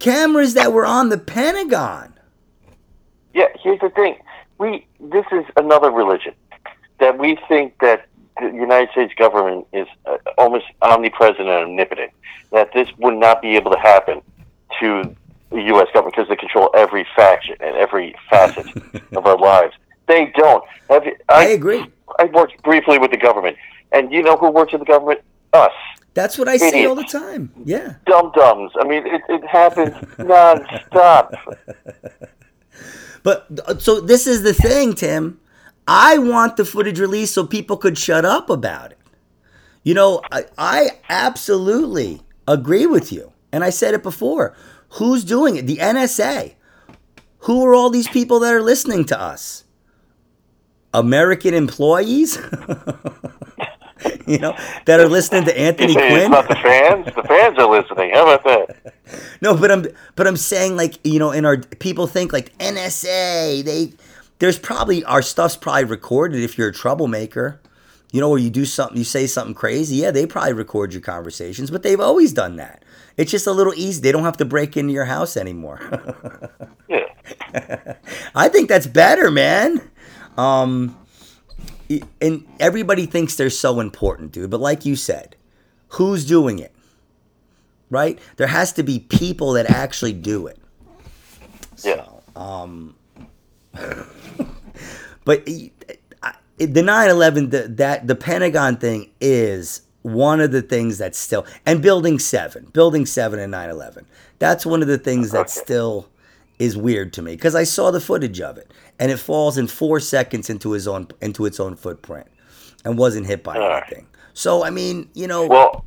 cameras 0.04 0.54
that 0.54 0.74
were 0.74 0.86
on 0.86 1.10
the 1.10 1.18
pentagon 1.18 2.14
Yeah, 3.34 3.48
here's 3.62 3.80
the 3.80 3.90
thing. 3.90 4.18
We 4.58 4.86
this 5.00 5.26
is 5.32 5.46
another 5.58 5.92
religion 5.92 6.34
that 7.00 7.18
we 7.18 7.38
think 7.48 7.80
that 7.80 8.08
the 8.40 8.48
United 8.48 8.90
States 8.92 9.14
government 9.16 9.68
is 9.74 9.88
uh, 10.06 10.18
almost 10.38 10.66
omnipresent 10.82 11.42
and 11.42 11.50
omnipotent. 11.50 12.12
That 12.52 12.74
this 12.74 12.88
would 12.98 13.16
not 13.16 13.42
be 13.42 13.56
able 13.56 13.72
to 13.72 13.80
happen 13.80 14.22
to 14.80 15.16
the 15.50 15.62
U.S. 15.62 15.88
government 15.94 16.16
because 16.16 16.30
they 16.30 16.36
control 16.36 16.70
every 16.76 17.06
faction 17.16 17.56
and 17.60 17.76
every 17.76 18.16
facet 18.30 18.66
of 19.16 19.26
our 19.26 19.38
lives. 19.38 19.74
They 20.08 20.32
don't. 20.36 20.64
Have 20.90 21.06
you, 21.06 21.16
i 21.30 21.46
agree 21.46 21.86
I 22.20 22.26
worked 22.26 22.62
briefly 22.64 22.98
with 23.00 23.12
the 23.12 23.18
government, 23.18 23.58
and 23.92 24.12
you 24.12 24.22
know 24.22 24.36
who 24.38 24.50
works 24.50 24.74
with 24.74 24.82
the 24.82 24.86
government? 24.86 25.22
Us. 25.54 25.72
That's 26.14 26.38
what 26.38 26.48
I 26.48 26.58
say 26.58 26.68
Idiots. 26.68 26.90
all 26.90 26.96
the 26.96 27.04
time. 27.04 27.52
Yeah. 27.66 27.96
Dum 28.06 28.32
dums. 28.36 28.72
I 28.80 28.88
mean, 28.88 29.06
it, 29.08 29.22
it 29.30 29.46
happens 29.48 29.92
nonstop. 30.18 31.34
But 33.24 33.48
uh, 33.66 33.78
so 33.80 34.00
this 34.02 34.28
is 34.28 34.44
the 34.44 34.54
thing, 34.54 34.94
Tim. 34.94 35.40
I 35.88 36.18
want 36.18 36.58
the 36.58 36.66
footage 36.66 37.00
released 37.00 37.34
so 37.34 37.46
people 37.48 37.78
could 37.78 37.98
shut 37.98 38.26
up 38.26 38.50
about 38.50 38.92
it. 38.92 39.00
You 39.84 39.94
know, 39.94 40.22
I, 40.32 40.46
I 40.58 40.90
absolutely 41.10 42.22
agree 42.48 42.86
with 42.86 43.12
you. 43.12 43.32
And 43.52 43.64
I 43.64 43.70
said 43.70 43.94
it 43.94 44.04
before. 44.04 44.56
Who's 44.90 45.24
doing 45.24 45.56
it? 45.56 45.68
The 45.68 45.78
NSA. 45.78 46.54
Who 47.40 47.66
are 47.66 47.74
all 47.76 47.90
these 47.90 48.08
people 48.08 48.40
that 48.40 48.54
are 48.54 48.62
listening 48.62 49.06
to 49.06 49.20
us? 49.20 49.64
American 50.94 51.54
employees? 51.54 52.38
you 54.28 54.40
know, 54.40 54.56
that 54.86 55.00
are 55.00 55.08
listening 55.10 55.46
to 55.46 55.58
Anthony 55.60 55.94
it's 55.94 56.02
Quinn? 56.02 56.32
not 56.32 56.48
the 56.48 56.56
fans? 56.56 57.06
The 57.06 57.24
fans 57.24 57.58
are 57.58 57.70
listening. 57.70 58.12
How 58.14 58.24
about 58.34 58.44
that? 58.46 58.94
No, 59.42 59.56
but 59.56 59.70
I'm 59.70 59.86
but 60.16 60.28
I'm 60.28 60.38
saying 60.38 60.78
like 60.78 60.98
you 61.06 61.20
know, 61.20 61.32
in 61.32 61.44
our 61.46 61.58
people 61.58 62.08
think 62.08 62.32
like 62.32 62.58
NSA. 62.60 63.64
They 63.64 63.92
there's 64.40 64.58
probably 64.58 65.04
our 65.04 65.22
stuff's 65.22 65.58
probably 65.58 65.84
recorded 65.84 66.42
if 66.42 66.58
you're 66.58 66.70
a 66.70 66.74
troublemaker. 66.74 67.60
You 68.12 68.22
know, 68.22 68.30
or 68.30 68.38
you 68.40 68.50
do 68.52 68.64
something, 68.64 68.96
you 68.98 69.04
say 69.04 69.26
something 69.28 69.56
crazy. 69.56 69.96
Yeah, 69.98 70.12
they 70.12 70.26
probably 70.28 70.54
record 70.54 70.94
your 70.94 71.02
conversations, 71.02 71.72
but 71.72 71.82
they've 71.84 72.00
always 72.00 72.32
done 72.32 72.56
that. 72.58 72.84
It's 73.18 73.32
just 73.32 73.48
a 73.48 73.52
little 73.52 73.74
easy. 73.76 74.02
They 74.02 74.12
don't 74.12 74.24
have 74.24 74.38
to 74.38 74.46
break 74.46 74.78
into 74.78 74.94
your 74.94 75.06
house 75.06 75.36
anymore. 75.36 75.80
Yeah. 76.88 77.96
I 78.36 78.50
think 78.50 78.70
that's 78.70 78.86
better, 78.88 79.32
man. 79.32 79.90
Um, 80.38 80.98
and 82.22 82.46
everybody 82.60 83.06
thinks 83.06 83.36
they're 83.36 83.50
so 83.50 83.80
important, 83.80 84.32
dude. 84.32 84.50
But 84.50 84.60
like 84.62 84.86
you 84.86 84.96
said, 84.96 85.36
who's 85.90 86.26
doing 86.26 86.60
it? 86.60 86.74
Right? 87.90 88.18
There 88.38 88.48
has 88.48 88.74
to 88.74 88.84
be 88.84 89.00
people 89.00 89.54
that 89.54 89.70
actually 89.70 90.14
do 90.14 90.48
it. 90.48 90.58
Yeah. 91.84 92.06
Um, 92.36 92.96
but 95.26 95.46
the 95.46 95.72
9/11, 96.58 97.52
the, 97.52 97.68
that 97.70 98.08
the 98.08 98.16
Pentagon 98.16 98.78
thing 98.78 99.12
is 99.22 99.82
one 100.02 100.42
of 100.42 100.52
the 100.52 100.62
things 100.62 100.98
that's 100.98 101.18
still 101.18 101.46
and 101.66 101.82
Building 101.82 102.20
Seven, 102.20 102.66
Building 102.74 103.06
Seven 103.06 103.40
and 103.40 103.54
9/11. 103.54 104.06
That's 104.40 104.66
one 104.66 104.82
of 104.82 104.88
the 104.88 104.98
things 104.98 105.32
that 105.32 105.42
Okay. 105.42 105.50
still 105.62 106.10
is 106.60 106.78
weird 106.78 107.14
to 107.14 107.22
me 107.22 107.36
because 107.36 107.56
I 107.56 107.64
saw 107.64 107.92
the 107.92 108.00
footage 108.00 108.40
of 108.40 108.58
it 108.58 108.72
and 109.00 109.12
it 109.12 109.18
falls 109.18 109.58
in 109.58 109.68
four 109.68 110.00
seconds 110.00 110.50
into 110.50 110.72
his 110.72 110.88
own 110.88 111.08
into 111.22 111.46
its 111.46 111.60
own 111.60 111.76
footprint 111.76 112.28
and 112.86 112.98
wasn't 112.98 113.26
hit 113.26 113.44
by 113.44 113.56
All 113.58 113.68
right. 113.70 113.84
anything. 113.88 114.08
So 114.34 114.64
I 114.64 114.70
mean, 114.70 115.10
you 115.14 115.28
know, 115.28 115.48
Well, 115.48 115.86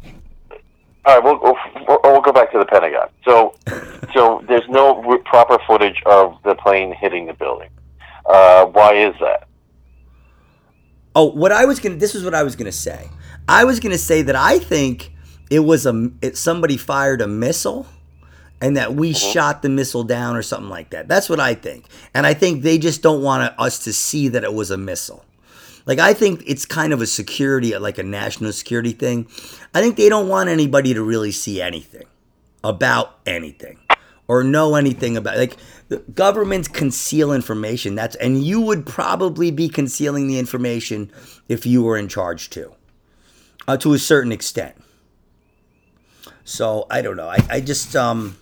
all 1.04 1.14
right. 1.20 1.22
We'll, 1.22 1.38
we'll 1.42 1.98
we'll 2.04 2.20
go 2.20 2.32
back 2.32 2.50
to 2.52 2.58
the 2.58 2.64
Pentagon. 2.66 3.08
So, 3.24 3.54
so 4.14 4.44
there's 4.48 4.68
no 4.68 5.18
proper 5.24 5.58
footage 5.66 6.02
of 6.06 6.36
the 6.44 6.54
plane 6.54 6.92
hitting 6.92 7.26
the 7.26 7.34
building. 7.34 7.70
Uh, 8.24 8.66
why 8.66 8.94
is 8.94 9.14
that? 9.20 9.46
Oh, 11.14 11.30
what 11.30 11.52
I 11.52 11.64
was 11.64 11.80
gonna. 11.80 11.96
This 11.96 12.14
is 12.14 12.24
what 12.24 12.34
I 12.34 12.42
was 12.42 12.56
gonna 12.56 12.72
say. 12.72 13.08
I 13.48 13.64
was 13.64 13.80
gonna 13.80 13.98
say 13.98 14.22
that 14.22 14.36
I 14.36 14.58
think 14.58 15.12
it 15.50 15.60
was 15.60 15.86
a 15.86 16.10
it, 16.20 16.36
somebody 16.36 16.76
fired 16.76 17.20
a 17.22 17.26
missile, 17.28 17.86
and 18.60 18.76
that 18.76 18.94
we 18.94 19.12
shot 19.12 19.62
the 19.62 19.68
missile 19.68 20.04
down 20.04 20.36
or 20.36 20.42
something 20.42 20.70
like 20.70 20.90
that. 20.90 21.08
That's 21.08 21.28
what 21.28 21.40
I 21.40 21.54
think, 21.54 21.86
and 22.14 22.26
I 22.26 22.34
think 22.34 22.62
they 22.62 22.78
just 22.78 23.02
don't 23.02 23.22
want 23.22 23.52
us 23.58 23.84
to 23.84 23.92
see 23.92 24.28
that 24.28 24.44
it 24.44 24.54
was 24.54 24.70
a 24.70 24.76
missile. 24.76 25.24
Like 25.86 25.98
I 25.98 26.14
think 26.14 26.42
it's 26.46 26.64
kind 26.66 26.92
of 26.92 27.00
a 27.00 27.06
security, 27.06 27.76
like 27.78 27.98
a 27.98 28.02
national 28.02 28.52
security 28.52 28.92
thing. 28.92 29.28
I 29.74 29.80
think 29.80 29.96
they 29.96 30.08
don't 30.08 30.28
want 30.28 30.48
anybody 30.48 30.94
to 30.94 31.02
really 31.02 31.32
see 31.32 31.62
anything 31.62 32.06
about 32.64 33.18
anything. 33.26 33.78
or 34.28 34.42
know 34.42 34.74
anything 34.74 35.16
about 35.16 35.36
like 35.36 35.56
the 35.88 35.98
governments 36.14 36.68
conceal 36.68 37.32
information 37.32 37.94
that's 37.94 38.16
and 38.16 38.42
you 38.42 38.60
would 38.60 38.84
probably 38.86 39.50
be 39.50 39.68
concealing 39.68 40.26
the 40.26 40.38
information 40.38 41.10
if 41.48 41.64
you 41.64 41.82
were 41.82 41.96
in 41.96 42.08
charge 42.08 42.50
too 42.50 42.72
uh, 43.68 43.76
to 43.76 43.92
a 43.94 43.98
certain 43.98 44.32
extent 44.32 44.74
so 46.46 46.86
i 46.90 47.02
don't 47.02 47.16
know. 47.16 47.28
I, 47.28 47.38
I 47.50 47.60
just 47.60 47.94
um 47.94 48.38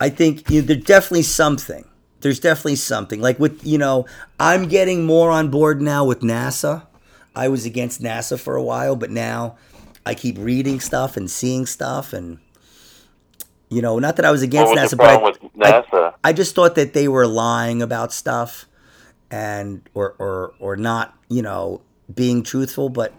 i 0.00 0.08
think 0.08 0.48
you 0.48 0.62
know, 0.62 0.66
there's 0.68 0.84
definitely 0.84 1.24
something. 1.24 1.84
There's 2.20 2.40
definitely 2.40 2.76
something. 2.76 3.20
Like 3.20 3.38
with 3.38 3.60
you 3.66 3.76
know 3.76 4.06
i'm 4.40 4.68
getting 4.68 5.04
more 5.04 5.30
on 5.30 5.50
board 5.50 5.82
now 5.82 6.06
with 6.06 6.20
nasa. 6.20 6.86
I 7.34 7.48
was 7.48 7.66
against 7.66 8.00
nasa 8.00 8.40
for 8.40 8.56
a 8.56 8.62
while 8.62 8.96
but 8.96 9.10
now 9.10 9.58
i 10.06 10.14
keep 10.14 10.38
reading 10.38 10.80
stuff 10.80 11.16
and 11.16 11.30
seeing 11.30 11.66
stuff 11.66 12.12
and 12.12 12.38
you 13.70 13.82
know, 13.82 13.98
not 13.98 14.16
that 14.16 14.24
I 14.24 14.30
was 14.30 14.42
against 14.42 14.72
was 14.72 14.92
NASA, 14.92 14.96
but 14.96 15.10
I, 15.10 15.82
NASA? 15.82 16.14
I 16.24 16.32
just 16.32 16.54
thought 16.54 16.74
that 16.76 16.94
they 16.94 17.06
were 17.06 17.26
lying 17.26 17.82
about 17.82 18.12
stuff 18.12 18.66
and 19.30 19.82
or 19.94 20.14
or 20.18 20.54
or 20.58 20.76
not, 20.76 21.14
you 21.28 21.42
know, 21.42 21.82
being 22.12 22.42
truthful, 22.42 22.88
but 22.88 23.12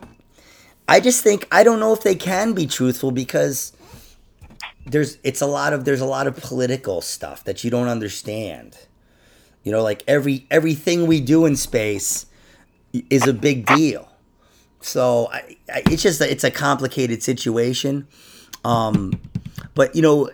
I 0.89 0.99
just 0.99 1.23
think 1.23 1.47
I 1.51 1.63
don't 1.63 1.79
know 1.79 1.93
if 1.93 2.01
they 2.01 2.15
can 2.15 2.53
be 2.53 2.65
truthful 2.65 3.11
because 3.11 3.73
there's 4.87 5.19
it's 5.23 5.39
a 5.39 5.45
lot 5.45 5.71
of 5.71 5.85
there's 5.85 6.01
a 6.01 6.05
lot 6.05 6.25
of 6.25 6.35
political 6.35 7.01
stuff 7.01 7.43
that 7.43 7.63
you 7.63 7.69
don't 7.69 7.87
understand. 7.87 8.75
You 9.63 9.71
know, 9.71 9.83
like 9.83 10.03
every 10.07 10.47
everything 10.49 11.05
we 11.05 11.21
do 11.21 11.45
in 11.45 11.55
space 11.55 12.25
is 13.09 13.27
a 13.27 13.33
big 13.33 13.67
deal. 13.67 14.09
So 14.81 15.29
I, 15.31 15.57
I, 15.71 15.83
it's 15.91 16.01
just 16.01 16.21
it's 16.21 16.43
a 16.43 16.51
complicated 16.51 17.21
situation. 17.21 18.07
Um, 18.65 19.21
but 19.75 19.95
you 19.95 20.01
know, 20.01 20.31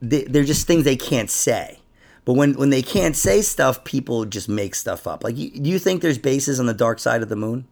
they, 0.00 0.24
they're 0.24 0.44
just 0.44 0.66
things 0.66 0.84
they 0.84 0.96
can't 0.96 1.30
say. 1.30 1.80
But 2.24 2.34
when 2.34 2.54
when 2.54 2.70
they 2.70 2.82
can't 2.82 3.16
say 3.16 3.42
stuff, 3.42 3.84
people 3.84 4.24
just 4.24 4.48
make 4.48 4.74
stuff 4.74 5.06
up. 5.06 5.24
Like, 5.24 5.36
you, 5.36 5.50
do 5.50 5.68
you 5.68 5.78
think 5.78 6.00
there's 6.00 6.18
bases 6.18 6.58
on 6.58 6.64
the 6.64 6.74
dark 6.74 7.00
side 7.00 7.22
of 7.22 7.28
the 7.28 7.36
moon? 7.36 7.66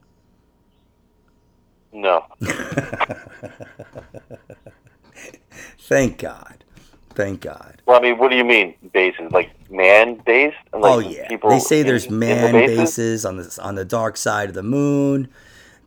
No. 1.97 2.27
Thank 5.79 6.19
God. 6.19 6.63
Thank 7.15 7.41
God. 7.41 7.81
Well, 7.87 7.99
I 7.99 8.03
mean, 8.03 8.19
what 8.19 8.31
do 8.31 8.37
you 8.37 8.45
mean 8.45 8.75
bases? 8.93 9.33
Like 9.33 9.51
man 9.71 10.21
based? 10.27 10.59
Like 10.75 10.83
oh 10.85 10.99
yeah. 10.99 11.27
people 11.27 11.49
They 11.49 11.59
say 11.59 11.83
there's 11.83 12.11
man 12.11 12.53
bases? 12.53 12.77
bases 12.77 13.25
on 13.25 13.39
the 13.39 13.59
on 13.63 13.77
the 13.77 13.87
dark 13.87 14.19
side 14.19 14.51
of 14.51 14.55
the 14.55 14.63
moon. 14.63 15.29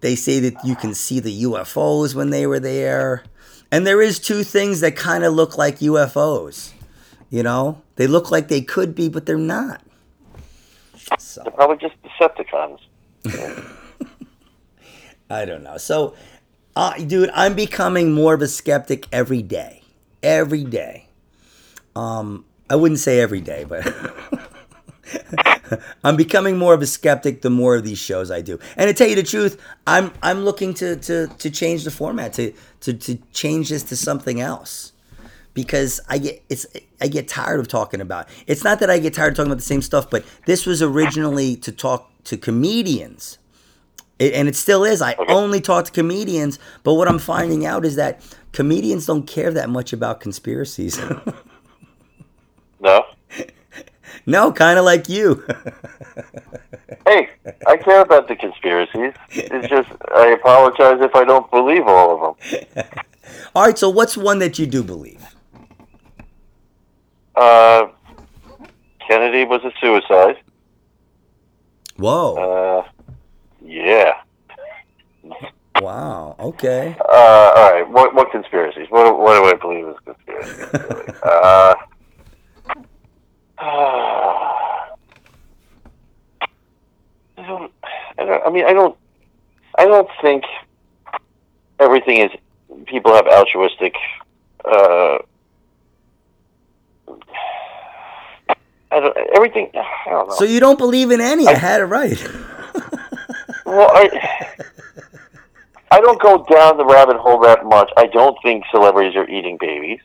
They 0.02 0.16
say 0.16 0.40
that 0.40 0.56
you 0.66 0.76
can 0.76 0.96
see 0.96 1.20
the 1.20 1.44
UFOs 1.44 2.16
when 2.16 2.32
they 2.32 2.48
were 2.48 2.60
there. 2.60 3.24
And 3.72 3.86
there 3.86 4.02
is 4.02 4.18
two 4.18 4.44
things 4.44 4.80
that 4.80 4.96
kind 4.96 5.24
of 5.24 5.34
look 5.34 5.60
like 5.60 5.78
UFOs. 5.78 6.72
You 7.30 7.44
know? 7.44 7.84
They 7.98 8.08
look 8.08 8.32
like 8.32 8.48
they 8.48 8.62
could 8.62 8.96
be, 8.96 9.10
but 9.10 9.28
they're 9.28 9.38
not. 9.38 9.84
So 11.20 11.44
They're 11.44 11.52
probably 11.52 11.78
just 11.78 11.96
Decepticons. 12.02 12.80
I 15.30 15.46
don't 15.46 15.64
know. 15.64 15.78
So, 15.78 16.16
uh, 16.76 16.94
dude, 16.98 17.30
I'm 17.34 17.56
becoming 17.56 18.14
more 18.14 18.34
of 18.34 18.42
a 18.42 18.48
skeptic 18.48 19.08
every 19.12 19.42
day. 19.42 19.84
Every 20.24 20.64
day. 20.64 21.08
Um, 21.96 22.46
I 22.70 22.76
wouldn't 22.76 23.00
say 23.00 23.20
every 23.20 23.42
day, 23.42 23.64
but 23.64 23.86
I'm 26.04 26.16
becoming 26.16 26.58
more 26.58 26.74
of 26.74 26.82
a 26.82 26.86
skeptic 26.86 27.42
the 27.42 27.50
more 27.50 27.76
of 27.76 27.84
these 27.84 27.98
shows 27.98 28.32
I 28.32 28.42
do. 28.42 28.60
And 28.78 28.88
to 28.88 28.94
tell 28.94 29.08
you 29.08 29.16
the 29.16 29.24
truth, 29.24 29.62
I'm 29.88 30.12
I'm 30.22 30.46
looking 30.46 30.74
to 30.76 30.96
to, 30.96 31.28
to 31.28 31.50
change 31.50 31.84
the 31.84 31.92
format 31.92 32.34
to, 32.34 32.54
to 32.82 32.94
to 32.94 33.16
change 33.34 33.70
this 33.70 33.84
to 33.84 33.96
something 33.96 34.40
else. 34.40 34.94
Because 35.56 36.00
I 36.08 36.20
get 36.20 36.44
it's 36.48 36.66
I 37.02 37.08
get 37.08 37.28
tired 37.28 37.60
of 37.60 37.68
talking 37.68 38.02
about. 38.02 38.30
It's 38.48 38.64
not 38.64 38.80
that 38.80 38.90
I 38.90 39.00
get 39.00 39.14
tired 39.14 39.34
of 39.34 39.38
talking 39.38 39.52
about 39.52 39.58
the 39.58 39.64
same 39.64 39.82
stuff, 39.82 40.10
but 40.10 40.24
this 40.46 40.66
was 40.66 40.82
originally 40.82 41.56
to 41.58 41.72
talk 41.72 42.12
to 42.26 42.38
comedians 42.38 43.39
it, 44.20 44.34
and 44.34 44.48
it 44.48 44.56
still 44.56 44.84
is. 44.84 45.02
I 45.02 45.14
Okay. 45.14 45.34
only 45.34 45.62
talk 45.62 45.86
to 45.86 45.92
comedians, 45.92 46.60
but 46.84 46.94
what 46.96 47.08
I'm 47.08 47.20
finding 47.20 47.66
out 47.66 47.86
is 47.86 47.96
that 47.96 48.22
comedians 48.52 49.06
don't 49.06 49.26
care 49.28 49.52
that 49.52 49.70
much 49.70 49.94
about 49.94 50.20
conspiracies. 50.20 51.00
No. 52.82 53.04
no, 54.26 54.54
kind 54.54 54.80
of 54.80 54.86
like 54.86 55.10
you. 55.10 55.44
Hey, 57.06 57.28
I 57.68 57.76
care 57.76 58.00
about 58.00 58.30
the 58.30 58.38
conspiracies. 58.38 59.12
It's 59.32 59.68
just 59.68 59.90
I 60.16 60.28
apologize 60.28 61.00
if 61.02 61.14
I 61.14 61.26
don't 61.26 61.52
believe 61.52 61.86
all 61.86 62.16
of 62.30 62.38
them. 62.38 62.86
All 63.54 63.64
right, 63.66 63.78
so 63.78 63.90
what's 63.90 64.16
one 64.16 64.40
that 64.40 64.58
you 64.58 64.66
do 64.66 64.82
believe? 64.82 65.22
Uh, 67.36 67.88
Kennedy 69.06 69.44
was 69.44 69.62
a 69.66 69.72
suicide. 69.82 70.38
Whoa! 71.98 72.36
Uh, 72.86 72.88
yeah. 73.70 74.14
wow. 75.80 76.36
Okay. 76.40 76.96
Uh, 77.00 77.54
all 77.56 77.72
right. 77.72 77.88
What 77.90 78.16
what 78.16 78.32
conspiracies? 78.32 78.88
What 78.90 79.18
what 79.20 79.36
do 79.36 79.46
I 79.46 79.54
believe 79.54 79.88
is 79.88 79.96
conspiracies? 80.04 80.74
really? 80.74 81.14
uh, 81.24 81.76
I 83.60 84.88
don't. 87.38 87.72
I 88.18 88.26
don't. 88.26 88.48
I 88.48 88.50
mean, 88.50 88.66
I 88.66 88.74
don't. 88.74 88.98
I 89.78 89.86
don't 89.86 90.10
think 90.22 90.44
everything 91.80 92.18
is. 92.18 92.32
People 92.86 93.14
have 93.14 93.28
altruistic. 93.28 93.94
Uh, 94.66 95.20
I 98.92 99.00
don't. 99.00 99.18
Everything. 99.36 99.70
I 99.76 100.10
don't 100.10 100.30
know. 100.30 100.36
So 100.36 100.46
you 100.46 100.60
don't 100.60 100.80
believe 100.80 101.12
in 101.12 101.22
any? 101.22 101.48
I 101.48 101.54
had 101.54 101.82
it 101.82 101.86
right. 101.86 102.18
Well, 103.70 103.90
I 103.94 104.56
I 105.92 106.02
don't 106.02 106.20
go 106.22 106.44
down 106.50 106.78
the 106.78 106.86
rabbit 106.86 107.18
hole 107.18 107.40
that 107.42 107.66
much. 107.66 107.92
I 107.98 108.08
don't 108.08 108.38
think 108.44 108.64
celebrities 108.72 109.16
are 109.16 109.28
eating 109.30 109.58
babies. 109.60 110.00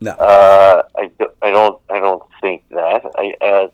No. 0.00 0.12
Uh, 0.12 0.82
I, 0.96 1.10
I 1.42 1.50
don't 1.50 1.80
I 1.90 2.00
don't 2.00 2.22
think 2.40 2.64
that. 2.70 3.02
I 3.16 3.34
uh, 3.40 3.68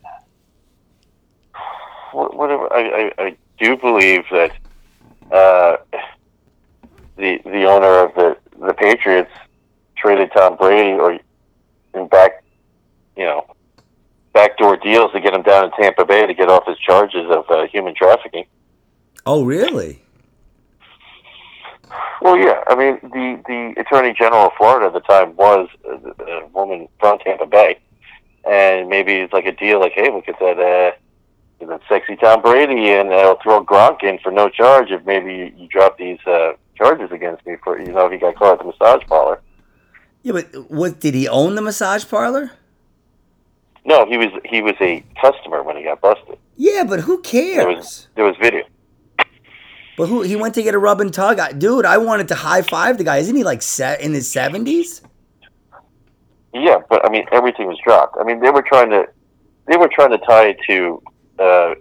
wha- 2.12 2.29
whatever. 2.37 2.73
I, 2.73 3.12
I, 3.19 3.25
I 3.25 3.37
do 3.59 3.77
believe 3.77 4.25
that 4.31 4.53
uh, 5.33 5.77
the 7.17 7.41
the 7.45 7.65
owner 7.65 8.05
of 8.05 8.15
the 8.15 8.37
the 8.67 8.75
Patriots 8.75 9.33
traded 9.97 10.31
Tom 10.33 10.57
Brady 10.57 10.99
or 10.99 11.19
in 11.95 12.09
back 12.09 12.45
you 13.17 13.25
know 13.25 13.47
backdoor 14.33 14.77
deals 14.77 15.12
to 15.12 15.21
get 15.21 15.35
him 15.35 15.43
down 15.43 15.65
in 15.65 15.71
Tampa 15.73 16.05
Bay 16.05 16.27
to 16.27 16.35
get 16.35 16.49
off 16.49 16.67
his 16.67 16.79
charges 16.79 17.27
of 17.31 17.51
uh, 17.51 17.67
human 17.67 17.95
trafficking. 17.95 18.45
Oh, 19.27 19.45
really? 19.45 20.03
Well, 22.23 22.37
yeah. 22.37 22.63
I 22.67 22.75
mean, 22.75 22.99
the 23.03 23.41
the 23.47 23.81
Attorney 23.81 24.13
General 24.13 24.47
of 24.47 24.53
Florida 24.57 24.87
at 24.87 24.93
the 24.93 25.01
time 25.01 25.35
was 25.37 25.69
a, 25.89 26.23
a 26.25 26.47
woman 26.49 26.89
from 26.99 27.19
Tampa 27.21 27.47
Bay, 27.47 27.79
and 28.49 28.89
maybe 28.89 29.15
it's 29.15 29.33
like 29.33 29.47
a 29.47 29.53
deal, 29.53 29.81
like, 29.81 29.93
hey, 29.95 30.09
we'll 30.11 30.21
get 30.21 30.39
that 30.39 30.59
uh, 30.59 31.67
that 31.67 31.81
sexy 31.89 32.17
Tom 32.17 32.43
Brady, 32.43 32.91
and 32.91 33.13
I'll 33.13 33.39
throw 33.43 33.65
Gronk 33.65 34.03
in 34.03 34.19
for 34.19 34.31
no 34.31 34.49
charge 34.49 34.91
if 34.91 35.05
maybe 35.07 35.33
you, 35.35 35.53
you 35.57 35.69
drop 35.69 35.97
these 35.99 36.19
uh, 36.27 36.53
charges 36.77 37.11
against 37.11 37.45
me 37.47 37.57
for 37.65 37.79
you 37.81 37.93
know 37.93 38.07
if 38.07 38.13
he 38.13 38.19
got 38.19 38.37
caught 38.37 38.53
at 38.55 38.59
the 38.59 38.65
massage 38.67 39.03
parlor. 39.09 39.41
Yeah, 40.23 40.33
but 40.33 40.71
what 40.71 41.01
did 41.01 41.15
he 41.15 41.27
own 41.27 41.55
the 41.55 41.63
massage 41.63 42.05
parlor? 42.07 42.51
No, 43.87 44.05
he 44.07 44.19
was 44.19 44.29
he 44.45 44.61
was 44.61 44.75
a 44.83 45.03
customer 45.21 45.63
when 45.63 45.77
he 45.79 45.85
got 45.85 46.03
busted. 46.03 46.39
Yeah, 46.59 46.85
but 46.87 47.01
who 47.01 47.23
There 47.23 47.65
cares? 47.65 47.77
was 47.77 48.09
there 48.15 48.25
was 48.27 48.37
video. 48.37 48.65
But 50.01 50.09
who 50.09 50.23
he 50.23 50.35
went 50.35 50.55
to 50.55 50.63
get 50.63 50.75
a 50.75 50.79
rub 50.79 51.03
and 51.03 51.13
tug? 51.13 51.39
I, 51.39 51.53
dude, 51.53 51.85
I 51.85 51.99
wanted 51.99 52.29
to 52.29 52.35
high 52.35 52.63
five 52.63 52.97
the 52.97 53.05
guy. 53.05 53.19
Isn't 53.19 53.37
he 53.37 53.45
like 53.45 53.61
set 53.61 54.01
in 54.01 54.15
his 54.15 54.33
seventies? 54.33 55.03
Yeah, 56.55 56.79
but 56.89 57.05
I 57.05 57.11
mean 57.11 57.27
everything 57.33 57.67
was 57.67 57.77
dropped. 57.85 58.17
I 58.19 58.25
mean 58.25 58.41
they 58.41 58.49
were 58.49 58.63
trying 58.63 58.89
to 58.89 59.07
they 59.67 59.77
were 59.77 59.89
trying 59.89 60.13
to 60.13 60.17
tie 60.17 60.55
it 60.55 60.59
to 60.69 61.03
uh, 61.39 61.75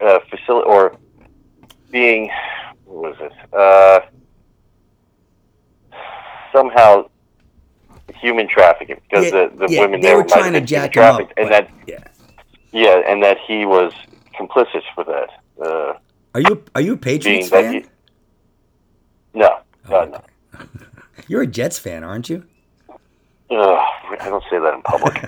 uh, 0.00 0.20
facility 0.30 0.70
or 0.70 0.96
being 1.90 2.30
what 2.86 3.20
was 3.20 3.30
it 3.30 3.54
uh, 3.54 4.00
somehow 6.54 7.10
human 8.14 8.48
trafficking 8.48 9.02
because 9.02 9.26
Yeah, 9.26 9.48
the, 9.48 9.66
the 9.66 9.74
yeah, 9.74 9.80
women 9.82 10.00
they 10.00 10.06
there 10.06 10.16
were 10.16 10.24
trying 10.24 10.54
to 10.54 10.62
jack 10.62 10.96
him 10.96 11.02
up. 11.02 11.30
and 11.36 11.50
that 11.50 11.70
yeah. 11.86 12.04
yeah, 12.72 13.02
and 13.06 13.22
that 13.22 13.36
he 13.46 13.66
was 13.66 13.92
complicit 14.34 14.80
with 14.96 15.08
that. 15.08 15.28
Uh, 15.62 15.98
Are 16.34 16.40
you 16.40 16.64
are 16.74 16.80
you 16.80 16.94
a 16.94 16.96
Patriots 16.96 17.48
fan? 17.48 17.74
he, 17.74 17.84
no, 19.38 19.48
Oh, 19.86 19.88
God, 19.88 20.10
no. 20.12 20.60
You're 21.28 21.42
a 21.42 21.46
Jets 21.46 21.78
fan, 21.78 22.04
aren't 22.04 22.28
you? 22.30 22.44
Ugh, 23.50 23.78
I 24.20 24.28
don't 24.28 24.44
say 24.50 24.58
that 24.58 24.74
in 24.74 24.82
public. 24.82 25.24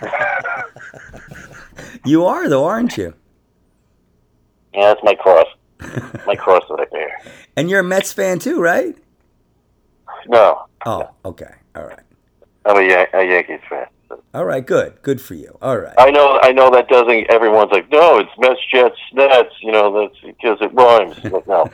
You 2.04 2.24
are 2.24 2.48
though, 2.48 2.64
aren't 2.64 2.96
you? 2.96 3.14
yeah, 4.72 4.88
that's 4.94 5.02
my 5.02 5.14
cross. 5.14 5.46
My 6.26 6.36
cross 6.36 6.62
right 6.70 6.90
bear. 6.90 7.20
And 7.56 7.68
you're 7.68 7.80
a 7.80 7.84
Mets 7.84 8.12
fan 8.12 8.38
too, 8.38 8.60
right? 8.60 8.96
No, 10.28 10.66
Oh, 10.86 11.10
okay, 11.24 11.52
all 11.74 11.84
right. 11.84 12.00
I'm 12.64 12.76
a, 12.76 12.82
Yan- 12.82 13.06
a 13.12 13.24
Yankees 13.24 13.60
fan. 13.68 13.86
All 14.36 14.44
right, 14.44 14.66
good, 14.66 15.00
good 15.00 15.18
for 15.18 15.32
you. 15.32 15.56
All 15.62 15.78
right. 15.78 15.94
I 15.96 16.10
know, 16.10 16.38
I 16.42 16.52
know 16.52 16.68
that 16.70 16.88
doesn't. 16.90 17.30
Everyone's 17.30 17.70
like, 17.72 17.90
no, 17.90 18.18
it's 18.18 18.28
Mets, 18.36 18.60
Jets, 18.70 18.98
Nets. 19.14 19.48
You 19.62 19.72
know, 19.72 19.98
that's 19.98 20.20
because 20.22 20.58
it 20.60 20.74
rhymes. 20.74 21.16
But 21.22 21.48
no, 21.48 21.72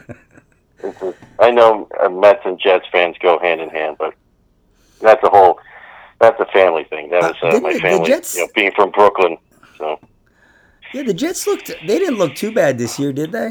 I 1.40 1.50
know 1.50 1.88
uh, 2.00 2.08
Mets 2.08 2.42
and 2.44 2.60
Jets 2.60 2.86
fans 2.92 3.16
go 3.20 3.40
hand 3.40 3.60
in 3.60 3.68
hand, 3.68 3.96
but 3.98 4.14
that's 5.00 5.20
a 5.24 5.28
whole. 5.28 5.58
That's 6.20 6.38
a 6.38 6.46
family 6.52 6.84
thing. 6.84 7.10
That 7.10 7.22
was 7.22 7.36
Uh, 7.42 7.56
uh, 7.56 7.60
my 7.62 7.80
family. 7.80 8.06
Jets- 8.06 8.36
You 8.36 8.42
know, 8.42 8.48
being 8.54 8.70
from 8.76 8.92
Brooklyn, 8.92 9.38
so 9.76 9.98
Yeah, 10.94 11.02
the 11.02 11.14
Jets 11.14 11.48
looked. 11.48 11.66
They 11.84 11.98
didn't 11.98 12.18
look 12.18 12.36
too 12.36 12.52
bad 12.52 12.78
this 12.78 12.96
year, 12.96 13.12
did 13.12 13.32
they? 13.32 13.50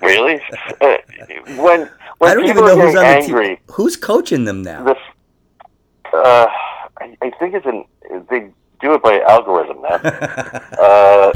really, 0.00 0.40
uh, 0.80 0.96
when 1.56 1.90
when 2.18 2.30
I 2.30 2.34
don't 2.34 2.44
people 2.44 2.62
even 2.62 2.64
know 2.66 2.78
are 2.78 2.86
who's 2.86 2.94
getting 2.94 2.96
on 2.98 3.02
the 3.02 3.06
angry, 3.06 3.48
team. 3.48 3.58
Who's 3.72 3.96
coaching 3.96 4.44
them 4.44 4.62
now? 4.62 4.84
the 4.84 4.96
uh, 6.22 6.46
I, 7.00 7.16
I 7.22 7.30
think 7.38 7.54
it's 7.54 7.66
an 7.66 7.84
they 8.30 8.50
do 8.80 8.94
it 8.94 9.02
by 9.02 9.20
algorithm 9.20 9.80
now. 9.82 9.88
uh, 10.78 11.32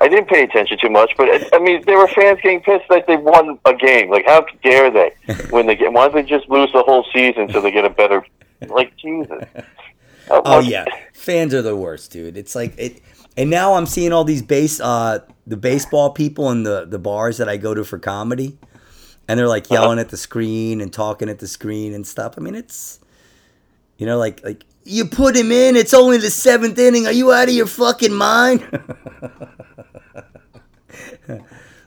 I 0.00 0.08
didn't 0.08 0.28
pay 0.28 0.44
attention 0.44 0.78
too 0.80 0.88
much, 0.88 1.12
but 1.16 1.28
I, 1.28 1.56
I 1.56 1.58
mean, 1.58 1.82
there 1.86 1.98
were 1.98 2.06
fans 2.08 2.38
getting 2.40 2.60
pissed 2.60 2.84
that 2.88 3.06
they 3.06 3.16
won 3.16 3.58
a 3.64 3.74
game. 3.74 4.10
Like, 4.10 4.26
how 4.26 4.46
dare 4.62 4.90
they 4.90 5.12
when 5.50 5.66
they 5.66 5.74
get? 5.76 5.92
Why 5.92 6.08
don't 6.08 6.14
they 6.14 6.22
just 6.22 6.48
lose 6.48 6.70
the 6.72 6.82
whole 6.82 7.04
season 7.12 7.50
so 7.50 7.60
they 7.60 7.72
get 7.72 7.84
a 7.84 7.90
better? 7.90 8.24
Like, 8.68 8.96
Jesus. 8.96 9.44
Uh, 10.30 10.42
Oh 10.44 10.60
yeah, 10.60 10.84
fans 11.14 11.54
are 11.54 11.62
the 11.62 11.74
worst, 11.74 12.12
dude. 12.12 12.36
It's 12.36 12.54
like 12.54 12.74
it, 12.76 13.00
and 13.38 13.48
now 13.48 13.72
I'm 13.72 13.86
seeing 13.86 14.12
all 14.12 14.24
these 14.24 14.42
base, 14.42 14.78
uh, 14.78 15.20
the 15.46 15.56
baseball 15.56 16.10
people 16.10 16.50
in 16.50 16.64
the 16.64 16.84
the 16.84 16.98
bars 16.98 17.38
that 17.38 17.48
I 17.48 17.56
go 17.56 17.72
to 17.72 17.82
for 17.82 17.98
comedy, 17.98 18.58
and 19.26 19.40
they're 19.40 19.48
like 19.48 19.70
yelling 19.70 19.98
at 19.98 20.10
the 20.10 20.18
screen 20.18 20.82
and 20.82 20.92
talking 20.92 21.30
at 21.30 21.38
the 21.38 21.48
screen 21.48 21.94
and 21.94 22.06
stuff. 22.06 22.34
I 22.36 22.42
mean, 22.42 22.54
it's, 22.54 23.00
you 23.98 24.06
know, 24.06 24.16
like 24.16 24.42
like 24.42 24.64
you 24.84 25.04
put 25.04 25.36
him 25.36 25.52
in. 25.52 25.76
It's 25.76 25.92
only 25.92 26.16
the 26.16 26.30
seventh 26.30 26.78
inning. 26.78 27.06
Are 27.06 27.12
you 27.12 27.32
out 27.32 27.48
of 27.48 27.54
your 27.54 27.66
fucking 27.66 28.14
mind? 28.14 28.64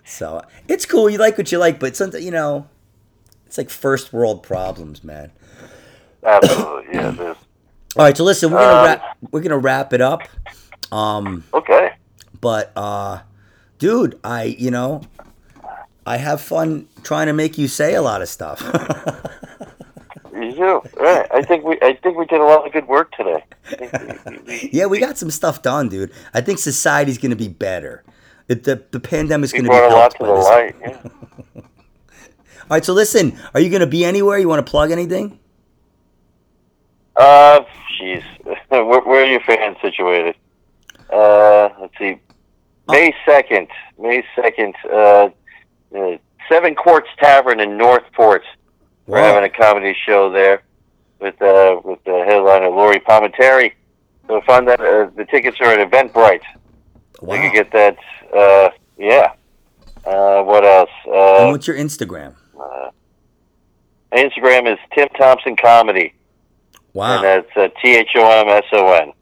so 0.06 0.42
it's 0.68 0.86
cool. 0.86 1.10
You 1.10 1.18
like 1.18 1.38
what 1.38 1.52
you 1.52 1.58
like, 1.58 1.80
but 1.80 1.96
sometimes 1.96 2.24
you 2.24 2.32
know, 2.32 2.68
it's 3.48 3.58
like 3.58 3.70
first 3.70 4.14
world 4.14 4.44
problems, 4.44 5.04
man. 5.04 5.32
Absolutely, 6.24 6.94
yeah. 6.94 7.12
There's, 7.12 7.38
All 7.98 8.06
right, 8.06 8.16
so 8.16 8.24
listen, 8.24 8.52
we're 8.52 8.60
gonna 8.60 8.78
Um, 8.78 8.86
wrap 8.86 9.18
we're 9.32 9.42
gonna 9.42 9.58
wrap 9.58 9.94
it 9.94 10.02
up. 10.02 10.22
Um, 10.92 11.46
okay. 11.54 11.94
but 12.40 12.72
uh, 12.76 13.22
dude, 13.80 14.20
I 14.24 14.44
you 14.44 14.70
know, 14.70 15.02
I 16.06 16.18
have 16.18 16.42
fun 16.42 16.88
trying 17.04 17.28
to 17.28 17.34
make 17.34 17.58
you 17.58 17.68
say 17.68 17.96
a 17.96 18.02
lot 18.02 18.22
of 18.22 18.30
stuff. 18.30 18.62
You 20.52 20.58
do. 20.58 20.82
Right. 21.00 21.28
I 21.34 21.42
think 21.44 21.64
we. 21.64 21.78
I 21.82 21.94
think 21.94 22.18
we 22.18 22.26
did 22.26 22.40
a 22.40 22.44
lot 22.44 22.66
of 22.66 22.74
good 22.74 22.88
work 22.88 23.12
today. 23.14 23.44
We- 23.80 24.40
we- 24.46 24.70
yeah, 24.74 24.86
we 24.86 25.00
got 25.00 25.18
some 25.18 25.32
stuff 25.32 25.62
done, 25.62 25.90
dude. 25.90 26.12
I 26.34 26.42
think 26.42 26.60
society's 26.60 27.18
gonna 27.18 27.36
be 27.36 27.48
better. 27.48 28.04
It, 28.48 28.64
the 28.64 28.84
the 28.92 29.00
pandemic's 29.00 29.54
we 29.54 29.60
gonna 29.60 29.70
be 29.70 29.76
brought 29.76 29.92
a 29.92 29.96
lot 29.96 30.12
to 30.12 30.26
the 30.26 30.36
this. 30.36 30.46
light. 30.46 30.76
Yeah. 30.82 31.62
All 32.70 32.76
right, 32.78 32.86
so 32.86 32.94
listen, 32.94 33.38
are 33.54 33.60
you 33.60 33.70
gonna 33.70 33.86
be 33.88 34.06
anywhere? 34.06 34.38
You 34.40 34.48
want 34.48 34.66
to 34.66 34.70
plug 34.70 34.92
anything? 34.92 35.40
Uh, 37.16 37.62
jeez, 38.02 38.24
where, 38.70 38.84
where 39.02 39.24
are 39.24 39.26
your 39.26 39.42
fans 39.42 39.78
situated? 39.82 40.36
Uh, 41.12 41.70
let's 41.82 41.98
see, 41.98 42.18
May 42.88 43.14
second, 43.26 43.68
May 44.00 44.24
second, 44.36 44.76
uh, 44.90 45.30
uh, 45.96 46.18
Seven 46.48 46.74
Quarts 46.76 47.10
Tavern 47.20 47.60
in 47.60 47.78
Northport. 47.78 48.44
We're 49.08 49.20
having 49.20 49.44
a 49.44 49.54
comedy 49.54 49.96
show 50.06 50.32
there 50.32 50.64
with 51.20 51.42
uh 51.42 51.80
with 51.84 52.04
the 52.04 52.24
headliner 52.28 52.70
Lori 52.70 53.00
Palmentary. 53.00 53.74
So 54.28 54.42
find 54.42 54.68
that 54.68 54.80
uh, 54.80 55.10
the 55.16 55.26
tickets 55.26 55.58
are 55.60 55.66
at 55.68 55.92
Eventbrite. 55.92 56.42
Wow. 57.22 57.36
You 57.36 57.42
can 57.42 57.54
get 57.54 57.72
that. 57.74 57.98
Uh, 58.36 58.70
yeah. 58.98 59.34
Uh, 60.06 60.44
what 60.44 60.64
else? 60.64 60.90
and 61.06 61.14
Uh, 61.14 61.52
what's 61.52 61.68
your 61.68 61.76
Instagram? 61.78 62.36
Instagram 64.14 64.72
is 64.72 64.78
Tim 64.94 65.08
Thomson 65.18 65.56
Comedy, 65.56 66.14
and 66.74 66.82
Wow, 66.94 67.22
that's 67.22 67.48
uh, 67.56 67.70
T 67.82 67.96
H 67.96 68.10
O 68.16 68.42
M 68.42 68.48
S 68.50 68.64
O 68.74 68.92
N. 68.94 69.14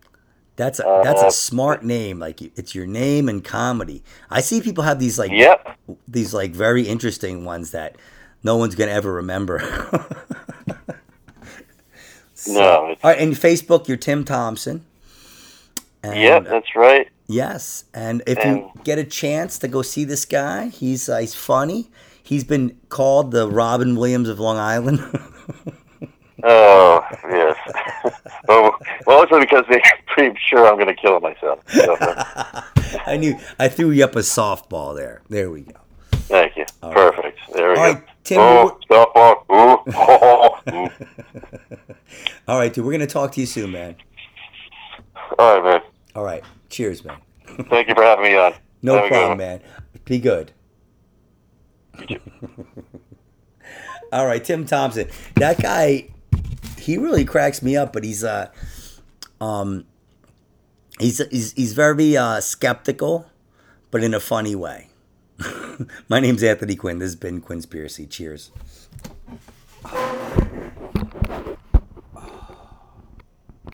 that's 0.56 0.80
a 0.80 1.02
that's 1.04 1.22
uh, 1.22 1.28
a 1.28 1.32
smart 1.32 1.84
name. 1.84 2.18
Like 2.20 2.42
it's 2.42 2.74
your 2.74 2.88
name 2.88 3.30
and 3.30 3.44
comedy. 3.44 4.04
I 4.30 4.42
see 4.42 4.62
people 4.62 4.84
have 4.84 5.00
these 5.00 5.20
like 5.20 5.32
Yep. 5.32 5.78
these 6.08 6.34
like 6.34 6.52
very 6.52 6.88
interesting 6.88 7.46
ones 7.46 7.72
that 7.72 7.98
no 8.44 8.58
one's 8.58 8.76
gonna 8.76 8.92
ever 8.92 9.14
remember. 9.14 9.60
So- 12.34 12.54
No, 12.54 12.60
All 12.70 12.96
right, 13.04 13.20
and 13.20 13.34
Facebook, 13.34 13.88
you're 13.90 13.98
Tim 13.98 14.24
Thomson. 14.24 14.86
And, 16.02 16.18
Yep, 16.18 16.46
that's 16.46 16.74
right. 16.76 17.10
Yes, 17.28 17.84
and 17.94 18.24
if 18.26 18.44
you 18.46 18.72
get 18.86 18.98
a 18.98 19.04
chance 19.04 19.60
to 19.60 19.68
go 19.68 19.82
see 19.82 20.06
this 20.06 20.24
guy, 20.26 20.68
he's 20.70 21.10
uh, 21.10 21.18
he's 21.18 21.36
funny. 21.36 21.90
He's 22.24 22.44
been 22.46 22.78
called 22.88 23.32
the 23.32 23.48
Robin 23.50 23.96
Williams 23.98 24.30
of 24.30 24.40
Long 24.40 24.58
Island. 24.58 25.00
Oh, 26.42 27.06
yes. 27.30 27.58
oh, 28.48 28.72
well, 29.06 29.20
mostly 29.20 29.42
because 29.42 29.66
they're 29.70 29.82
pretty 30.08 30.40
sure 30.48 30.66
I'm 30.70 30.76
going 30.76 30.88
to 30.88 30.94
kill 30.94 31.20
myself. 31.20 31.60
So, 31.70 31.98
I 33.06 33.18
knew 33.18 33.38
I 33.60 33.68
threw 33.68 33.92
you 33.92 34.06
up 34.06 34.16
a 34.16 34.20
softball 34.20 34.96
there. 34.96 35.22
There 35.28 35.52
we 35.52 35.64
go. 35.64 35.74
thank 36.14 36.56
you. 36.56 36.64
All 36.82 36.94
right. 36.94 37.14
Perfect. 37.14 37.40
There 37.54 37.72
we 37.74 37.78
All 37.78 37.86
go. 37.94 38.00
right, 38.00 38.09
Tim, 38.24 38.38
Oh, 38.40 38.78
ooh. 39.52 40.90
All 42.48 42.58
right, 42.58 42.74
dude. 42.74 42.86
We're 42.86 42.92
gonna 42.92 43.08
talk 43.08 43.32
to 43.34 43.40
you 43.40 43.46
soon, 43.46 43.72
man. 43.72 43.96
All 45.38 45.60
right, 45.60 45.64
man. 45.64 45.82
All 46.16 46.24
right. 46.24 46.44
Cheers, 46.70 47.04
man. 47.04 47.18
Thank 47.70 47.88
you 47.88 47.96
for 47.96 48.04
having 48.04 48.26
me 48.26 48.36
on. 48.36 48.54
No 48.82 48.96
Have 48.96 49.08
problem, 49.10 49.38
man. 49.38 49.62
Be 50.06 50.20
good. 50.20 50.52
All 54.12 54.26
right, 54.26 54.44
Tim 54.44 54.66
Thomson. 54.66 55.08
That 55.36 55.62
guy, 55.62 56.08
he 56.78 56.98
really 56.98 57.26
cracks 57.26 57.62
me 57.62 57.78
up, 57.78 57.94
but 57.94 58.04
he's 58.04 58.24
uh, 58.24 58.50
um, 59.40 59.86
he's 61.00 61.22
he's 61.30 61.54
he's 61.54 61.74
very 61.74 62.18
uh, 62.18 62.42
skeptical, 62.42 63.30
but 63.92 64.04
in 64.04 64.14
a 64.14 64.20
funny 64.20 64.56
way. 64.56 64.89
My 66.10 66.20
name's 66.20 66.44
Anthony 66.44 66.76
Quinn. 66.76 67.00
This 67.00 67.10
has 67.12 67.16
been 67.16 67.42
Quinnspiracy. 67.42 68.10
Cheers. 68.10 68.52